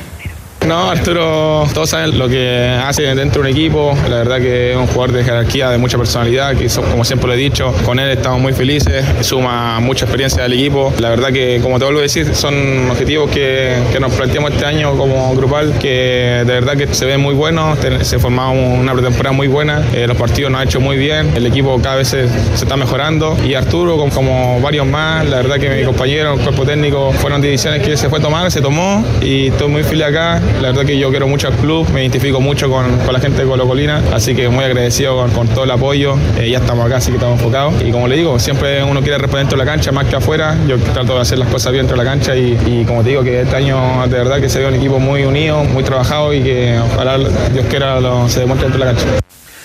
No, 0.67 0.91
Arturo, 0.91 1.65
todos 1.73 1.91
saben 1.91 2.19
lo 2.19 2.27
que 2.27 2.77
hace 2.83 3.03
dentro 3.15 3.41
de 3.41 3.49
un 3.49 3.55
equipo. 3.55 3.97
La 4.09 4.17
verdad 4.17 4.37
que 4.39 4.71
es 4.71 4.77
un 4.77 4.85
jugador 4.87 5.13
de 5.13 5.23
jerarquía, 5.23 5.69
de 5.69 5.77
mucha 5.77 5.97
personalidad, 5.97 6.57
que 6.57 6.67
como 6.67 7.05
siempre 7.05 7.27
lo 7.27 7.35
he 7.35 7.37
dicho, 7.37 7.73
con 7.85 7.99
él 7.99 8.09
estamos 8.09 8.41
muy 8.41 8.51
felices, 8.51 9.05
suma 9.21 9.79
mucha 9.79 10.03
experiencia 10.03 10.43
del 10.43 10.53
equipo. 10.53 10.93
La 10.99 11.09
verdad 11.09 11.31
que, 11.31 11.61
como 11.61 11.79
te 11.79 11.85
vuelvo 11.85 11.99
a 11.99 12.03
decir, 12.03 12.35
son 12.35 12.91
objetivos 12.91 13.31
que, 13.31 13.77
nos 14.01 14.13
planteamos 14.13 14.51
este 14.51 14.65
año 14.65 14.97
como 14.97 15.33
grupal, 15.35 15.73
que 15.79 16.43
de 16.45 16.53
verdad 16.53 16.75
que 16.75 16.93
se 16.93 17.05
ven 17.05 17.21
muy 17.21 17.33
buenos, 17.33 17.79
se 18.01 18.19
formado 18.19 18.51
una 18.51 18.91
pretemporada 18.91 19.33
muy 19.33 19.47
buena, 19.47 19.81
eh, 19.93 20.05
los 20.05 20.17
partidos 20.17 20.51
nos 20.51 20.61
ha 20.61 20.63
hecho 20.65 20.81
muy 20.81 20.97
bien, 20.97 21.31
el 21.35 21.45
equipo 21.45 21.79
cada 21.81 21.95
vez 21.95 22.09
se, 22.09 22.25
está 22.25 22.75
mejorando 22.75 23.37
y 23.43 23.53
Arturo, 23.53 23.97
como, 23.97 24.11
como, 24.11 24.59
varios 24.59 24.85
más, 24.85 25.25
la 25.27 25.37
verdad 25.37 25.55
que 25.55 25.69
mi 25.69 25.85
compañero, 25.85 26.33
el 26.33 26.41
cuerpo 26.41 26.65
técnico, 26.65 27.13
fueron 27.13 27.41
decisiones 27.41 27.81
que 27.81 27.95
se 27.95 28.09
fue 28.09 28.19
a 28.19 28.21
tomar, 28.21 28.51
se 28.51 28.61
tomó 28.61 29.03
y 29.21 29.47
estoy 29.47 29.69
muy 29.69 29.83
feliz 29.83 30.03
acá. 30.03 30.41
La 30.61 30.69
verdad 30.69 30.85
que 30.85 30.97
yo 30.97 31.11
quiero 31.11 31.27
mucho 31.27 31.47
al 31.47 31.53
club, 31.53 31.87
me 31.91 32.01
identifico 32.01 32.41
mucho 32.41 32.67
con, 32.69 32.97
con 32.99 33.13
la 33.13 33.19
gente 33.19 33.43
de 33.43 33.47
Colo 33.47 33.67
Colina, 33.67 34.01
así 34.11 34.35
que 34.35 34.49
muy 34.49 34.65
agradecido 34.65 35.15
con, 35.15 35.31
con 35.31 35.47
todo 35.49 35.65
el 35.65 35.71
apoyo. 35.71 36.15
Eh, 36.37 36.49
ya 36.49 36.57
estamos 36.57 36.85
acá, 36.85 36.97
así 36.97 37.11
que 37.11 37.17
estamos 37.17 37.37
enfocados. 37.39 37.75
Y 37.85 37.91
como 37.91 38.07
le 38.07 38.15
digo, 38.15 38.39
siempre 38.39 38.83
uno 38.83 39.01
quiere 39.01 39.19
responder 39.19 39.45
dentro 39.45 39.57
de 39.59 39.65
la 39.65 39.71
cancha 39.71 39.91
más 39.91 40.07
que 40.07 40.15
afuera. 40.15 40.57
Yo 40.67 40.79
trato 40.79 41.13
de 41.13 41.21
hacer 41.21 41.37
las 41.37 41.49
cosas 41.49 41.71
bien 41.71 41.85
dentro 41.85 41.95
de 41.97 42.03
la 42.03 42.09
cancha 42.09 42.35
y, 42.35 42.57
y 42.65 42.85
como 42.85 43.03
te 43.03 43.09
digo, 43.09 43.23
que 43.23 43.41
este 43.41 43.55
año 43.55 44.07
de 44.07 44.17
verdad 44.17 44.41
que 44.41 44.49
se 44.49 44.59
ve 44.59 44.67
un 44.67 44.75
equipo 44.75 44.99
muy 44.99 45.23
unido, 45.23 45.63
muy 45.63 45.83
trabajado 45.83 46.33
y 46.33 46.41
que 46.41 46.79
ojalá 46.93 47.17
Dios 47.17 47.65
quiera 47.69 47.99
lo, 47.99 48.27
se 48.27 48.39
demuestre 48.39 48.69
dentro 48.69 48.83
de 48.83 48.93
la 48.93 48.99
cancha. 48.99 49.19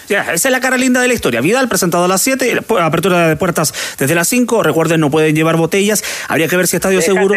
Ya, 0.09 0.35
esa 0.35 0.49
es 0.49 0.53
la 0.53 0.61
cara 0.61 0.77
linda 0.77 1.01
de 1.01 1.09
la 1.09 1.15
historia. 1.15 1.41
Vidal 1.41 1.69
presentado 1.69 2.05
a 2.05 2.09
las 2.09 2.21
7, 2.21 2.61
apertura 2.81 3.29
de 3.29 3.37
puertas 3.37 3.73
desde 3.99 4.15
las 4.15 4.29
5. 4.29 4.63
Recuerden, 4.63 5.01
no 5.01 5.11
pueden 5.11 5.35
llevar 5.35 5.57
botellas. 5.57 6.05
Habría 6.29 6.49
que 6.49 6.57
ver 6.59 6.67
si 6.67 6.77
Estadio 6.77 7.01
Seguro 7.01 7.35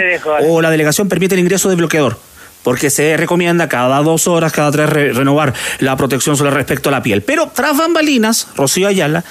o 0.50 0.62
la 0.62 0.70
delegación 0.70 1.08
permite 1.08 1.36
el 1.36 1.40
ingreso 1.40 1.70
de 1.70 1.76
bloqueador 1.76 2.18
porque 2.66 2.90
se 2.90 3.16
recomienda 3.16 3.70
cada 3.70 4.02
dos 4.02 4.28
horas, 4.28 4.52
cada 4.52 4.72
tres 4.72 5.16
renovar 5.16 5.54
la 5.80 5.96
protección 5.96 6.36
sobre 6.36 6.50
respecto 6.50 6.90
a 6.90 6.92
la 6.92 7.04
piel. 7.04 7.22
Pero 7.22 7.52
tras 7.54 7.78
bambalinas, 7.78 8.48
Rocío 8.56 8.88
Ayala 8.88 9.24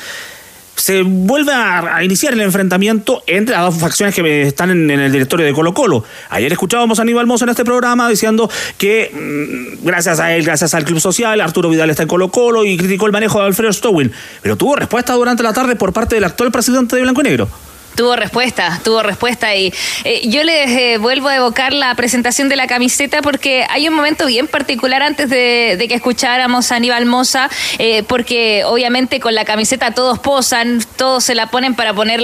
se 0.77 1.03
vuelve 1.03 1.53
a, 1.53 2.05
iniciar 2.05 2.33
el 2.33 2.43
enfrentamiento 2.43 3.25
entre 3.27 3.57
las 3.57 3.75
dos 3.75 3.81
facciones 3.81 4.15
que 4.15 4.43
están 4.43 4.71
en, 4.71 4.89
el 4.89 5.11
directorio 5.11 5.45
de 5.45 5.53
Colo 5.53 5.75
Colo. 5.75 6.05
Ayer 6.31 6.53
escuchábamos 6.53 7.01
a 7.01 7.03
Aníbal 7.03 7.27
Mozo 7.27 7.45
en 7.45 7.51
este 7.51 7.65
programa 7.65 8.09
diciendo 8.09 8.49
que 8.79 9.11
mm, 9.13 9.85
gracias 9.85 10.21
a 10.21 10.33
él, 10.33 10.45
gracias 10.45 10.73
al 10.75 10.85
Club 10.85 11.01
Social, 11.01 11.41
Arturo 11.41 11.69
Vidal 11.69 11.91
está 11.91 12.03
en 12.03 12.09
Colo 12.09 12.31
Colo 12.31 12.65
y 12.65 12.77
criticó 12.77 13.07
el 13.07 13.13
manejo 13.13 13.41
de 13.41 13.47
Alfredo 13.47 13.73
Stowin. 13.73 14.13
Pero 14.43 14.57
tuvo 14.57 14.77
respuesta 14.77 15.13
durante 15.15 15.43
la 15.43 15.53
tarde 15.53 15.75
por 15.75 15.93
parte 15.93 16.15
del 16.15 16.23
actual 16.23 16.53
presidente 16.53 16.95
de 16.95 17.03
Blanco 17.03 17.21
y 17.21 17.25
Negro. 17.25 17.49
Tuvo 17.95 18.17
respuesta, 18.17 18.81
tuvo 18.83 19.05
respuesta 19.05 19.55
y 19.55 19.73
eh, 20.03 20.23
yo 20.25 20.43
les 20.43 20.69
eh, 20.71 20.99
vuelvo 20.99 21.29
a 21.29 21.37
evocar 21.37 21.73
la 21.73 21.95
presentación 21.95 22.49
de 22.49 22.57
la 22.57 22.67
camiseta 22.67 23.23
porque 23.23 23.65
hay 23.71 23.87
un 23.87 23.95
momento 23.95 24.27
bien 24.27 24.49
particular 24.49 25.01
antes 25.03 25.31
de, 25.31 25.85
que 25.89 25.95
escucháramos 25.95 26.73
a 26.73 26.77
Aníbal 26.77 27.07
Moza, 27.07 27.49
eh, 27.79 28.03
porque 28.03 28.65
obviamente 28.65 29.21
con 29.21 29.37
la 29.37 29.45
camiseta 29.45 29.93
todos 29.93 30.19
posan, 30.19 30.85
todos 30.97 31.23
se 31.23 31.37
la 31.37 31.47
ponen 31.47 31.77
para 31.77 31.95
poner, 31.95 32.21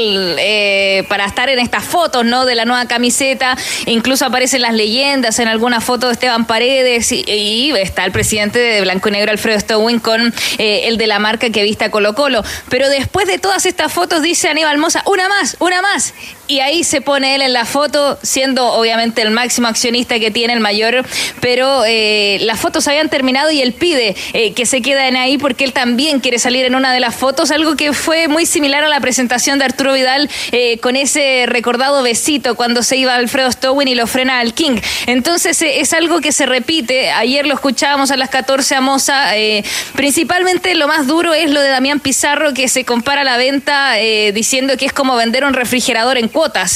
para 1.09 1.27
estar 1.27 1.49
en 1.49 1.61
estas 1.61 1.85
fotos, 1.85 2.25
¿no? 2.25 2.47
De 2.47 2.57
la 2.57 2.65
nueva 2.65 2.87
camiseta, 2.87 3.57
incluso 3.87 4.25
aparecen 4.25 4.63
las 4.63 4.75
leyendas 4.75 5.39
en 5.39 5.47
alguna 5.47 5.81
foto 5.81 6.09
de 6.09 6.15
Esteban 6.15 6.47
Paredes 6.47 7.13
y, 7.13 7.73
está 7.77 8.05
el 8.05 8.13
presidente 8.13 8.59
de 8.59 8.81
Blanco 8.81 9.09
y 9.09 9.13
Negro, 9.13 9.31
Alfredo 9.31 9.61
Stowin, 9.61 10.01
con 10.01 10.35
el 10.59 10.97
de 10.97 11.07
la 11.07 11.21
marca 11.21 11.51
que 11.51 11.63
vista 11.63 11.91
Colo 11.91 12.15
Colo. 12.15 12.43
Pero 12.69 12.89
después 12.89 13.29
de 13.29 13.39
todas 13.39 13.67
estas 13.67 13.93
fotos 13.93 14.23
dice 14.23 14.49
Aníbal 14.49 14.79
Moza, 14.79 15.03
una 15.07 15.29
más, 15.29 15.57
una 15.61 15.81
más. 15.83 16.13
Y 16.51 16.59
ahí 16.59 16.83
se 16.83 17.01
pone 17.01 17.37
él 17.37 17.43
en 17.43 17.53
la 17.53 17.65
foto, 17.65 18.19
siendo 18.23 18.73
obviamente 18.73 19.23
el 19.23 19.31
máximo 19.31 19.69
accionista 19.69 20.19
que 20.19 20.33
tiene 20.33 20.53
el 20.53 20.59
mayor, 20.59 21.07
pero 21.41 21.85
eh, 21.87 22.39
las 22.41 22.59
fotos 22.59 22.89
habían 22.89 23.09
terminado 23.09 23.53
y 23.53 23.63
él 23.63 23.73
pide 23.73 24.17
eh, 24.33 24.53
que 24.53 24.67
se 24.67 24.83
queden 24.83 25.17
ahí 25.17 25.39
porque 25.39 25.63
él 25.63 25.73
también 25.73 26.19
quiere 26.19 26.41
salir 26.41 26.65
en 26.65 26.75
una 26.75 26.93
de 26.93 26.99
las 26.99 27.15
fotos, 27.15 27.53
algo 27.53 27.77
que 27.77 27.93
fue 27.93 28.27
muy 28.27 28.47
similar 28.47 28.83
a 28.83 28.89
la 28.89 28.99
presentación 28.99 29.61
de 29.61 29.67
Arturo 29.67 29.93
Vidal 29.93 30.29
eh, 30.51 30.79
con 30.79 30.97
ese 30.97 31.45
recordado 31.47 32.03
besito 32.03 32.57
cuando 32.57 32.83
se 32.83 32.97
iba 32.97 33.15
Alfredo 33.15 33.53
Stowin 33.53 33.87
y 33.87 33.95
lo 33.95 34.09
frena 34.09 34.41
al 34.41 34.53
King. 34.53 34.81
Entonces 35.07 35.63
es 35.63 35.93
algo 35.93 36.21
que 36.21 36.33
se 36.33 36.47
repite, 36.47 37.13
ayer 37.13 37.47
lo 37.47 37.55
escuchábamos 37.55 38.11
a 38.11 38.17
las 38.17 38.29
14 38.29 38.75
a 38.75 38.81
Moza, 38.81 39.31
principalmente 39.95 40.75
lo 40.75 40.89
más 40.89 41.07
duro 41.07 41.33
es 41.33 41.49
lo 41.49 41.61
de 41.61 41.69
Damián 41.69 42.01
Pizarro 42.01 42.55
que 42.55 42.67
se 42.67 42.85
compara 42.85 43.23
la 43.23 43.37
venta 43.37 43.95
diciendo 44.35 44.77
que 44.77 44.87
es 44.87 44.93
como 44.93 45.15
vender 45.15 45.45
un 45.45 45.55
refrigerador 45.55 46.19
en 46.19 46.29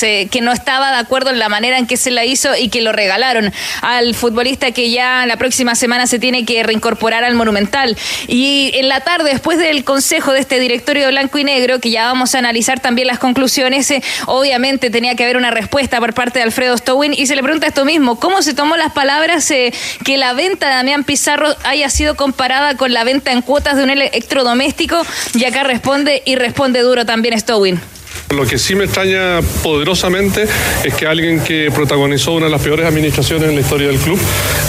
eh, 0.03 0.29
que 0.31 0.41
no 0.41 0.53
estaba 0.53 0.91
de 0.91 0.99
acuerdo 0.99 1.31
en 1.31 1.39
la 1.39 1.49
manera 1.49 1.79
en 1.79 1.87
que 1.87 1.97
se 1.97 2.11
la 2.11 2.25
hizo 2.25 2.55
y 2.57 2.69
que 2.69 2.83
lo 2.83 2.93
regalaron 2.93 3.53
al 3.81 4.15
futbolista 4.15 4.73
que 4.73 4.91
ya 4.91 5.25
la 5.27 5.37
próxima 5.37 5.75
semana 5.75 6.07
se 6.07 6.19
tiene 6.19 6.45
que 6.45 6.63
reincorporar 6.63 7.25
al 7.25 7.35
Monumental. 7.35 7.97
Y 8.29 8.73
en 8.75 8.89
la 8.89 9.01
tarde, 9.01 9.31
después 9.31 9.59
del 9.59 9.85
consejo 9.85 10.33
de 10.33 10.41
este 10.41 10.61
directorio 10.61 11.09
blanco 11.09 11.39
y 11.39 11.45
negro, 11.45 11.81
que 11.81 11.91
ya 11.91 12.05
vamos 12.05 12.35
a 12.35 12.39
analizar 12.39 12.81
también 12.81 13.09
las 13.09 13.19
conclusiones, 13.19 13.91
eh, 13.91 14.03
obviamente 14.27 14.91
tenía 14.91 15.15
que 15.15 15.25
haber 15.25 15.37
una 15.37 15.51
respuesta 15.51 15.99
por 15.99 16.13
parte 16.13 16.39
de 16.39 16.45
Alfredo 16.45 16.77
Stowin 16.77 17.15
y 17.15 17.27
se 17.27 17.37
le 17.37 17.43
pregunta 17.43 17.67
esto 17.67 17.85
mismo, 17.85 18.21
¿cómo 18.21 18.43
se 18.43 18.55
tomó 18.55 18.77
las 18.77 18.93
palabras 18.93 19.51
eh, 19.51 19.73
que 20.05 20.17
la 20.17 20.35
venta 20.35 20.69
de 20.69 20.75
Damián 20.75 21.05
Pizarro 21.05 21.49
haya 21.65 21.89
sido 21.89 22.17
comparada 22.17 22.77
con 22.77 22.93
la 22.93 23.05
venta 23.05 23.33
en 23.33 23.43
cuotas 23.43 23.77
de 23.77 23.85
un 23.85 23.91
electrodoméstico? 23.91 25.01
Y 25.35 25.45
acá 25.45 25.63
responde 25.63 26.23
y 26.25 26.37
responde 26.37 26.81
duro 26.81 27.07
también 27.07 27.39
Stowin. 27.39 27.94
Lo 28.31 28.47
que 28.47 28.59
sí 28.59 28.75
me 28.75 28.85
extraña 28.85 29.41
poderosamente 29.63 30.47
es 30.85 30.95
que 30.95 31.07
alguien 31.07 31.41
que 31.41 31.71
protagonizó 31.73 32.33
una 32.33 32.47
de 32.47 32.53
las 32.53 32.63
peores 32.63 32.87
administraciones 32.87 33.49
en 33.49 33.55
la 33.55 33.61
historia 33.61 33.89
del 33.89 33.99
club, 33.99 34.19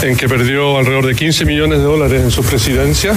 en 0.02 0.16
que 0.16 0.28
perdió 0.28 0.78
alrededor 0.78 1.06
de 1.06 1.14
15 1.14 1.44
millones 1.46 1.78
de 1.78 1.84
dólares 1.84 2.22
en 2.22 2.30
su 2.30 2.44
presidencia, 2.44 3.14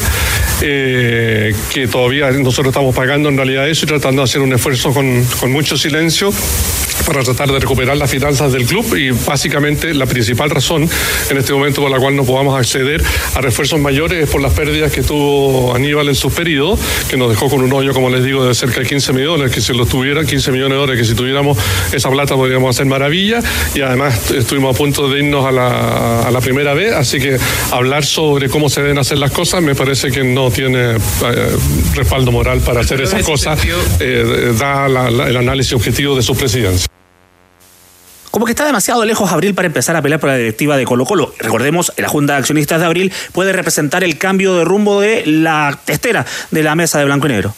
eh, 0.61 1.53
que 1.73 1.87
todavía 1.87 2.31
nosotros 2.31 2.67
estamos 2.67 2.95
pagando 2.95 3.29
en 3.29 3.37
realidad 3.37 3.69
eso 3.69 3.85
y 3.85 3.87
tratando 3.87 4.21
de 4.21 4.25
hacer 4.25 4.41
un 4.41 4.51
esfuerzo 4.53 4.93
con, 4.93 5.25
mucho 5.51 5.77
silencio 5.77 6.31
para 7.05 7.23
tratar 7.23 7.51
de 7.51 7.59
recuperar 7.59 7.97
las 7.97 8.09
finanzas 8.11 8.51
del 8.51 8.65
club 8.65 8.95
y 8.95 9.11
básicamente 9.11 9.93
la 9.93 10.05
principal 10.05 10.49
razón 10.49 10.87
en 11.29 11.37
este 11.37 11.53
momento 11.53 11.81
por 11.81 11.89
la 11.89 11.97
cual 11.97 12.15
no 12.15 12.23
podamos 12.23 12.59
acceder 12.59 13.01
a 13.35 13.41
refuerzos 13.41 13.79
mayores 13.79 14.23
es 14.23 14.29
por 14.29 14.41
las 14.41 14.53
pérdidas 14.53 14.91
que 14.91 15.01
tuvo 15.01 15.73
Aníbal 15.73 16.09
en 16.09 16.15
su 16.15 16.29
periodo, 16.29 16.77
que 17.09 17.17
nos 17.17 17.29
dejó 17.29 17.49
con 17.49 17.61
un 17.61 17.71
hoyo, 17.71 17.93
como 17.93 18.09
les 18.09 18.23
digo, 18.23 18.45
de 18.45 18.53
cerca 18.53 18.81
de 18.81 18.85
15 18.85 19.13
millones, 19.13 19.51
que 19.51 19.61
si 19.61 19.73
lo 19.73 19.85
tuviera, 19.85 20.23
15 20.29 20.51
millones 20.51 20.75
de 20.75 20.79
dólares, 20.79 21.01
que 21.01 21.07
si 21.07 21.15
tuviéramos 21.15 21.57
esa 21.91 22.09
plata 22.09 22.35
podríamos 22.35 22.75
hacer 22.75 22.85
maravilla 22.85 23.41
y 23.73 23.81
además 23.81 24.31
estuvimos 24.31 24.75
a 24.75 24.77
punto 24.77 25.09
de 25.09 25.19
irnos 25.19 25.45
a 25.45 25.51
la, 25.51 26.27
a 26.27 26.31
la 26.31 26.41
primera 26.41 26.73
vez, 26.73 26.93
así 26.93 27.19
que 27.19 27.37
hablar 27.71 28.05
sobre 28.05 28.49
cómo 28.49 28.69
se 28.69 28.81
deben 28.81 28.97
hacer 28.97 29.17
las 29.17 29.31
cosas 29.31 29.61
me 29.61 29.75
parece 29.75 30.11
que 30.11 30.23
no 30.23 30.51
tiene 30.51 30.95
eh, 30.95 31.57
respaldo 31.95 32.31
moral 32.31 32.59
para 32.61 32.81
hacer 32.81 33.01
esas 33.01 33.23
cosas, 33.23 33.59
eh, 33.99 34.53
da 34.57 34.87
el 34.87 35.37
análisis 35.37 35.73
objetivo 35.73 36.15
de 36.15 36.21
su 36.21 36.35
presidencia. 36.35 36.87
Como 38.31 38.45
que 38.45 38.51
está 38.51 38.65
demasiado 38.65 39.03
lejos 39.05 39.31
Abril 39.31 39.55
para 39.55 39.65
empezar 39.65 39.95
a 39.95 40.01
pelear 40.01 40.19
por 40.19 40.29
la 40.29 40.37
directiva 40.37 40.77
de 40.77 40.85
Colo 40.85 41.03
Colo. 41.05 41.33
Recordemos, 41.39 41.91
la 41.97 42.07
Junta 42.07 42.33
de 42.33 42.39
Accionistas 42.39 42.79
de 42.79 42.85
Abril 42.85 43.11
puede 43.31 43.53
representar 43.53 44.03
el 44.03 44.17
cambio 44.17 44.55
de 44.55 44.65
rumbo 44.65 45.01
de 45.01 45.25
la 45.25 45.79
testera 45.83 46.25
de 46.51 46.63
la 46.63 46.75
mesa 46.75 46.99
de 46.99 47.05
blanco 47.05 47.25
y 47.25 47.29
negro. 47.31 47.55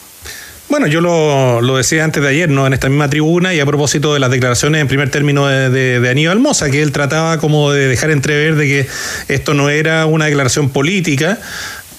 Bueno, 0.72 0.86
yo 0.86 1.02
lo, 1.02 1.76
decía 1.76 2.02
antes 2.02 2.22
de 2.22 2.30
ayer, 2.30 2.48
¿no? 2.48 2.66
En 2.66 2.72
esta 2.72 2.88
misma 2.88 3.10
tribuna 3.10 3.52
y 3.52 3.60
a 3.60 3.66
propósito 3.66 4.14
de 4.14 4.20
las 4.20 4.30
declaraciones 4.30 4.80
en 4.80 4.88
primer 4.88 5.10
término 5.10 5.46
de, 5.46 5.68
de, 6.00 6.08
Aníbal 6.08 6.38
Mosa, 6.38 6.70
que 6.70 6.80
él 6.80 6.92
trataba 6.92 7.36
como 7.36 7.72
de 7.72 7.88
dejar 7.88 8.10
entrever 8.10 8.56
de 8.56 8.66
que 8.66 8.86
esto 9.28 9.52
no 9.52 9.68
era 9.68 10.06
una 10.06 10.24
declaración 10.24 10.70
política, 10.70 11.38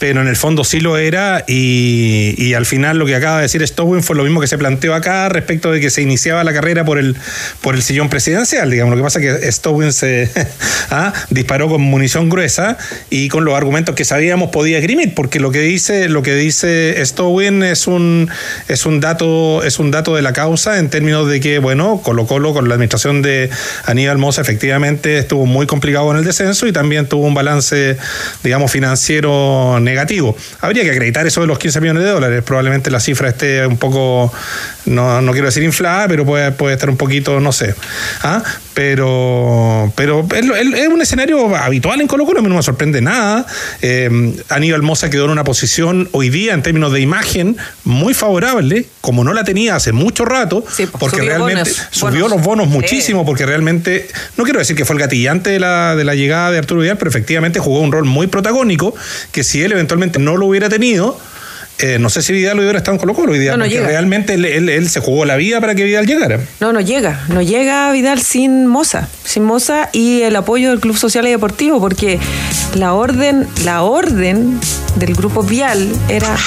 pero 0.03 0.19
en 0.19 0.27
el 0.27 0.35
fondo 0.35 0.65
sí 0.65 0.81
lo 0.81 0.97
era 0.97 1.45
y, 1.47 2.53
al 2.55 2.65
final 2.65 2.97
lo 2.97 3.05
que 3.05 3.15
acaba 3.15 3.37
de 3.37 3.43
decir 3.43 3.65
Stowin 3.65 4.03
fue 4.03 4.17
lo 4.17 4.23
mismo 4.23 4.41
que 4.41 4.47
se 4.47 4.57
planteó 4.57 4.93
acá 4.95 5.29
respecto 5.29 5.71
de 5.71 5.79
que 5.79 5.89
se 5.89 6.01
iniciaba 6.01 6.43
la 6.43 6.51
carrera 6.51 6.83
por 6.83 6.99
el, 6.99 7.15
por 7.61 7.73
el 7.73 7.81
sillón 7.81 8.09
presidencial, 8.09 8.69
digamos. 8.69 8.91
Lo 8.91 8.97
que 8.97 9.03
pasa 9.03 9.21
es 9.21 9.39
que 9.39 9.49
Stowin 9.49 9.93
se 9.93 10.29
ah, 10.91 11.13
disparó 11.29 11.69
con 11.69 11.79
munición 11.79 12.29
gruesa 12.29 12.77
y 13.09 13.29
con 13.29 13.45
los 13.45 13.55
argumentos 13.55 13.95
que 13.95 14.03
sabíamos 14.03 14.49
podía 14.49 14.77
esgrimir, 14.77 15.15
porque 15.15 15.39
lo 15.39 15.51
que 15.51 15.61
dice, 15.61 16.09
lo 16.09 16.21
que 16.21 16.35
dice 16.35 17.01
Stowin 17.05 17.63
es 17.63 17.87
un, 17.87 18.29
es 18.67 18.85
un 18.85 18.99
dato, 18.99 19.63
es 19.63 19.79
un 19.79 19.89
dato 19.89 20.17
de 20.17 20.21
la 20.21 20.33
causa 20.33 20.79
en 20.79 20.89
términos 20.89 21.29
de 21.29 21.39
que, 21.39 21.59
bueno, 21.59 22.01
Colo 22.03 22.27
Colo 22.27 22.51
con 22.53 22.67
la 22.67 22.75
administración 22.75 23.21
de 23.21 23.49
Aníbal 23.85 24.17
Mosa 24.17 24.41
efectivamente 24.41 25.17
estuvo 25.17 25.45
muy 25.45 25.65
complicado 25.65 26.11
en 26.11 26.17
el 26.17 26.25
descenso 26.25 26.67
y 26.67 26.73
también 26.73 27.07
tuvo 27.07 27.25
un 27.25 27.33
balance, 27.33 27.95
digamos, 28.43 28.69
financiero 28.69 29.79
negativo. 29.79 29.92
Habría 30.61 30.83
que 30.83 30.91
acreditar 30.91 31.25
eso 31.27 31.41
de 31.41 31.47
los 31.47 31.59
15 31.59 31.81
millones 31.81 32.03
de 32.03 32.09
dólares. 32.09 32.43
Probablemente 32.43 32.91
la 32.91 32.99
cifra 32.99 33.29
esté 33.29 33.65
un 33.65 33.77
poco, 33.77 34.31
no, 34.85 35.21
no 35.21 35.31
quiero 35.31 35.47
decir 35.47 35.63
inflada, 35.63 36.07
pero 36.07 36.25
puede, 36.25 36.51
puede 36.51 36.73
estar 36.73 36.89
un 36.89 36.97
poquito, 36.97 37.39
no 37.39 37.51
sé. 37.51 37.75
¿Ah? 38.21 38.43
Pero, 38.73 39.93
pero 39.95 40.25
es, 40.35 40.45
es 40.45 40.87
un 40.87 41.01
escenario 41.01 41.55
habitual 41.55 42.01
en 42.01 42.07
Colo 42.07 42.25
Colo, 42.25 42.39
a 42.39 42.41
mí 42.41 42.49
no 42.49 42.55
me 42.55 42.63
sorprende 42.63 43.01
nada. 43.01 43.45
Eh, 43.81 44.33
Aníbal 44.49 44.81
Mosa 44.81 45.09
quedó 45.09 45.25
en 45.25 45.31
una 45.31 45.43
posición 45.43 46.09
hoy 46.11 46.29
día 46.29 46.53
en 46.53 46.63
términos 46.63 46.91
de 46.91 46.99
imagen 46.99 47.55
muy 47.83 48.13
favorable, 48.13 48.85
como 49.01 49.23
no 49.23 49.33
la 49.33 49.43
tenía 49.43 49.75
hace 49.75 49.91
mucho 49.91 50.25
rato, 50.25 50.63
porque 50.99 51.17
subió 51.17 51.29
realmente 51.29 51.69
bonos, 51.69 51.87
subió 51.91 52.21
bonos. 52.23 52.31
los 52.31 52.41
bonos 52.41 52.67
Sí. 52.67 52.73
muchísimo, 52.73 53.25
porque 53.25 53.45
realmente, 53.45 54.07
no 54.37 54.43
quiero 54.43 54.59
decir 54.59 54.75
que 54.75 54.85
fue 54.85 54.95
el 54.95 55.01
gatillante 55.01 55.51
de 55.51 55.59
la, 55.59 55.95
de 55.95 56.03
la 56.03 56.15
llegada 56.15 56.51
de 56.51 56.57
Arturo 56.57 56.81
Vidal, 56.81 56.97
pero 56.97 57.09
efectivamente 57.09 57.59
jugó 57.59 57.79
un 57.81 57.91
rol 57.91 58.05
muy 58.05 58.27
protagónico, 58.27 58.95
que 59.31 59.43
si 59.43 59.61
él 59.61 59.72
eventualmente 59.73 60.19
no 60.19 60.37
lo 60.37 60.45
hubiera 60.47 60.69
tenido, 60.69 61.17
eh, 61.79 61.97
no 61.99 62.09
sé 62.09 62.21
si 62.21 62.31
Vidal 62.33 62.59
hubiera 62.59 62.77
estado 62.77 62.93
en 62.95 62.99
Colo 62.99 63.13
Colo 63.15 63.31
hoy 63.33 63.39
día, 63.39 63.51
No, 63.51 63.57
no 63.57 63.63
porque 63.63 63.75
llega. 63.77 63.87
realmente 63.87 64.35
él, 64.35 64.45
él- 64.45 64.69
él 64.69 64.89
se 64.89 64.99
jugó 64.99 65.25
la 65.25 65.35
vida 65.37 65.59
para 65.59 65.73
que 65.75 65.83
Vidal 65.83 66.05
llegara. 66.05 66.39
No, 66.59 66.71
no 66.71 66.79
llega. 66.79 67.21
No 67.29 67.41
llega 67.41 67.91
Vidal 67.91 68.21
sin 68.21 68.67
Moza. 68.67 69.07
Sin 69.25 69.43
Moza 69.43 69.89
y 69.91 70.21
el 70.21 70.35
apoyo 70.35 70.69
del 70.69 70.79
Club 70.79 70.95
Social 70.97 71.25
y 71.27 71.31
Deportivo, 71.31 71.79
porque 71.79 72.19
la 72.75 72.93
orden, 72.93 73.47
la 73.65 73.81
orden 73.81 74.59
del 74.97 75.15
grupo 75.15 75.41
Vial 75.43 75.89
era 76.09 76.37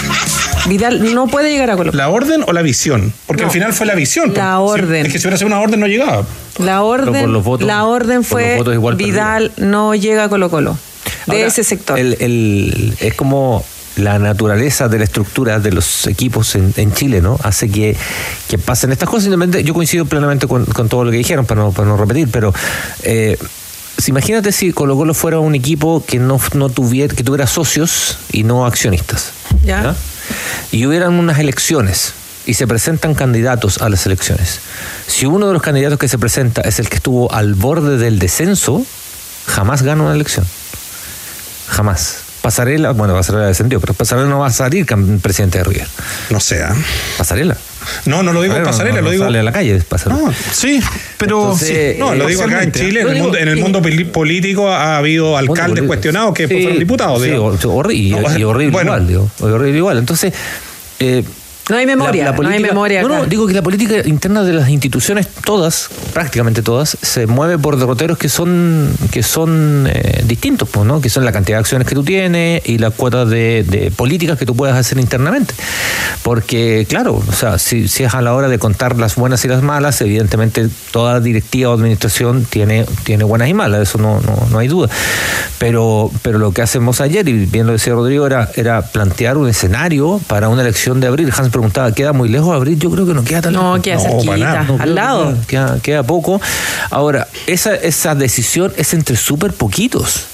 Vidal 0.69 1.15
no 1.15 1.27
puede 1.27 1.51
llegar 1.51 1.71
a 1.71 1.77
Colo 1.77 1.91
Colo. 1.91 1.99
¿La 2.03 2.09
orden 2.09 2.45
o 2.47 2.53
la 2.53 2.63
visión? 2.63 3.13
Porque 3.27 3.43
No. 3.43 3.49
al 3.49 3.53
final 3.53 3.73
fue 3.73 3.87
la 3.87 3.95
visión. 3.97 4.33
La 4.35 4.59
porque 4.59 4.81
si- 4.81 4.85
orden. 4.87 5.07
es 5.07 5.13
que 5.13 5.19
si 5.19 5.25
hubiera 5.27 5.37
sido 5.39 5.49
una 5.49 5.61
orden 5.61 5.81
no 5.81 5.87
llegaba. 5.89 6.25
La 6.59 6.81
por 6.81 7.01
orden, 7.01 7.33
los 7.33 7.45
votos- 7.45 7.67
la 7.67 7.85
orden 7.85 8.23
por 8.23 8.41
los 8.41 8.49
fue 8.49 8.57
votos 8.57 8.75
igual 8.75 8.95
Vidal 8.97 9.53
no 9.59 9.95
llega 9.95 10.25
a 10.25 10.29
Colo 10.29 10.51
Colo. 10.51 10.79
De 11.27 11.37
Ahora, 11.37 11.47
ese 11.49 11.65
sector. 11.65 11.99
el- 11.99 12.17
el- 12.21 12.97
es 13.01 13.15
como 13.15 13.65
la 13.97 14.19
naturaleza 14.19 14.89
de 14.89 14.99
la 14.99 15.05
estructura 15.05 15.59
de 15.59 15.73
los 15.73 16.07
equipos 16.07 16.55
en, 16.55 16.73
en 16.77 16.93
Chile, 16.93 17.21
¿no? 17.23 17.39
Hace 17.43 17.71
que, 17.71 17.97
que 18.49 18.59
pasen 18.59 18.93
estas 18.93 19.09
cosas. 19.09 19.33
Yo 19.65 19.75
coincido 19.75 20.05
plenamente 20.05 20.47
con, 20.47 20.67
con 20.67 20.89
todo 20.89 21.05
lo 21.05 21.11
que 21.11 21.17
dijeron, 21.17 21.47
para 21.47 21.63
no, 21.63 21.73
para 21.73 21.89
no 21.89 21.97
repetir, 21.97 22.29
pero 22.31 22.53
eh, 23.03 23.39
imagínate 24.07 24.53
si 24.53 24.73
Colo 24.73 24.97
Colo 24.97 25.15
fuera 25.15 25.39
un 25.41 25.55
equipo 25.55 26.05
que 26.07 26.19
no, 26.19 26.39
no 26.55 26.69
tuviera, 26.69 27.15
que 27.15 27.25
tuviera 27.25 27.47
socios 27.47 28.19
y 28.33 28.43
no 28.43 28.67
accionistas. 28.67 29.31
Ya. 29.65 29.97
Y 30.73 30.85
hubieran 30.87 31.15
unas 31.15 31.39
elecciones 31.39 32.13
y 32.45 32.55
se 32.55 32.67
presentan 32.67 33.15
candidatos 33.15 33.79
a 33.79 33.89
las 33.89 34.05
elecciones. 34.05 34.61
Si 35.07 35.25
uno 35.25 35.47
de 35.47 35.55
los 35.55 35.63
candidatos 35.63 35.99
que 35.99 36.07
se 36.09 36.19
presenta 36.19 36.61
es 36.61 36.79
el 36.79 36.89
que 36.91 36.97
estuvo 36.97 37.33
al 37.33 37.55
borde 37.55 37.97
del 37.97 38.19
descenso, 38.19 38.85
jamás 39.47 39.83
gana 39.83 40.03
una 40.03 40.15
elección. 40.15 40.45
Jamás. 41.69 42.19
Pasarela, 42.43 42.93
bueno, 42.93 43.13
Pasarela 43.15 43.47
descendió, 43.47 43.81
pero 43.81 43.93
Pasarela 43.93 44.29
no 44.29 44.39
va 44.39 44.47
a 44.47 44.51
salir 44.53 44.87
presidente 45.21 45.59
de 45.59 45.65
River. 45.65 45.89
No 46.31 46.39
sea. 46.39 46.73
Pasarela. 47.19 47.57
No, 48.05 48.23
no 48.23 48.33
lo 48.33 48.41
digo 48.43 48.55
Pasarela, 48.63 48.97
no, 48.97 49.03
lo 49.03 49.11
digo. 49.11 49.25
sale 49.25 49.41
a 49.41 49.43
la 49.43 49.51
calle, 49.53 49.81
Pasarela. 49.81 50.21
No, 50.23 50.33
sí, 50.53 50.81
pero 51.19 51.43
Entonces, 51.43 51.95
sí. 51.95 51.99
no, 52.01 52.13
eh, 52.13 52.17
lo 52.17 52.27
digo 52.27 52.43
acá 52.43 52.63
en 52.63 52.71
parcialmente. 52.71 52.81
Chile, 52.81 53.01
en 53.01 53.07
el 53.09 53.15
digo- 53.15 53.25
mundo, 53.25 53.39
en 53.39 53.49
el 53.49 53.57
mundo 53.57 53.83
poli- 53.83 54.05
político 54.05 54.71
ha 54.71 54.97
habido 54.99 55.37
alcaldes 55.37 55.85
cuestionados 55.85 56.35
que 56.35 56.47
Sí, 56.47 56.63
fueron 56.63 56.79
diputados. 56.79 57.21
sí, 57.21 57.31
digamos. 57.31 57.65
o- 57.65 57.75
horri- 57.83 57.95
y, 57.97 58.13
horrible 58.45 58.71
bueno. 58.73 58.91
igual, 58.93 59.07
digo. 59.09 59.31
Horrible 59.41 59.79
igual. 59.79 59.99
Entonces. 59.99 60.33
eh, 61.01 61.25
no 61.69 61.77
hay 61.77 61.87
memoria, 61.87 62.33
no 62.33 62.49
hay 62.49 62.61
memoria 62.61 63.03
No, 63.03 63.09
no, 63.09 63.15
acá. 63.17 63.27
digo 63.27 63.47
que 63.47 63.55
la 63.55 63.63
política 63.63 63.97
interna 64.05 64.43
de 64.45 64.53
las 64.53 64.69
instituciones, 64.69 65.27
todas, 65.45 65.89
prácticamente 66.13 66.63
todas, 66.63 66.97
se 67.03 67.27
mueve 67.27 67.59
por 67.59 67.77
derroteros 67.77 68.19
que 68.19 68.29
son 68.29 68.95
que 69.11 69.23
son 69.23 69.89
eh, 69.91 70.23
distintos, 70.27 70.69
pues, 70.69 70.87
¿no? 70.87 71.01
Que 71.01 71.11
son 71.11 71.25
la 71.25 71.33
cantidad 71.33 71.59
de 71.59 71.61
acciones 71.61 71.89
que 71.89 71.95
tú 71.95 72.05
tienes 72.05 72.63
y 72.69 72.79
la 72.79 72.91
cuota 72.91 73.25
de, 73.25 73.65
de 73.69 73.91
políticas 73.91 74.39
que 74.39 74.47
tú 74.47 74.55
puedas 74.55 74.77
hacer 74.77 74.99
internamente. 74.99 75.55
Porque, 76.23 76.87
claro, 76.89 77.23
o 77.27 77.33
sea, 77.33 77.59
si, 77.59 77.89
si 77.89 78.05
es 78.05 78.15
a 78.15 78.23
la 78.23 78.35
hora 78.35 78.49
de 78.49 78.59
contar 78.59 78.97
las 78.97 79.17
buenas 79.17 79.45
y 79.45 79.49
las 79.49 79.63
malas, 79.63 80.01
evidentemente 80.01 80.69
toda 80.91 81.21
directiva 81.21 81.71
o 81.71 81.75
administración 81.75 82.45
tiene, 82.49 82.85
tiene 83.05 83.25
buenas 83.25 83.49
y 83.49 83.55
malas, 83.55 83.83
eso 83.83 83.99
no, 83.99 84.21
no, 84.21 84.47
no 84.51 84.59
hay 84.59 84.69
duda. 84.69 84.89
Pero, 85.59 86.11
pero 86.23 86.39
lo 86.39 86.53
que 86.53 86.63
hacemos 86.63 87.01
ayer, 87.01 87.29
y 87.29 87.47
bien 87.47 87.67
lo 87.67 87.73
decía 87.73 87.95
Rodrigo, 87.95 88.27
era, 88.27 88.51
era 88.57 88.83
plantear 88.83 89.37
un 89.37 89.49
escenario 89.49 90.21
para 90.27 90.49
una 90.49 90.63
elección 90.63 91.01
de 91.01 91.07
abril. 91.07 91.33
Hans 91.37 91.51
preguntaba, 91.57 91.93
¿queda 91.93 92.13
muy 92.13 92.29
lejos 92.29 92.55
abril? 92.55 92.79
Yo 92.79 92.91
creo 92.91 93.07
que 93.07 93.15
no 93.15 93.25
queda 93.25 93.41
tan 93.43 93.53
No, 93.53 93.77
lejos. 93.77 93.81
queda 93.83 93.99
cerquita, 93.99 94.61
al 94.61 94.77
que 94.77 94.87
lado. 94.87 95.25
Queda, 95.27 95.47
queda- 95.47 95.79
queda 95.83 96.03
poco. 96.03 96.41
Ahora, 96.91 97.29
esa, 97.47 97.75
esa 97.75 98.15
decisión 98.15 98.73
es 98.77 98.93
entre 98.95 99.17
súper 99.17 99.53
poquitos. 99.53 100.27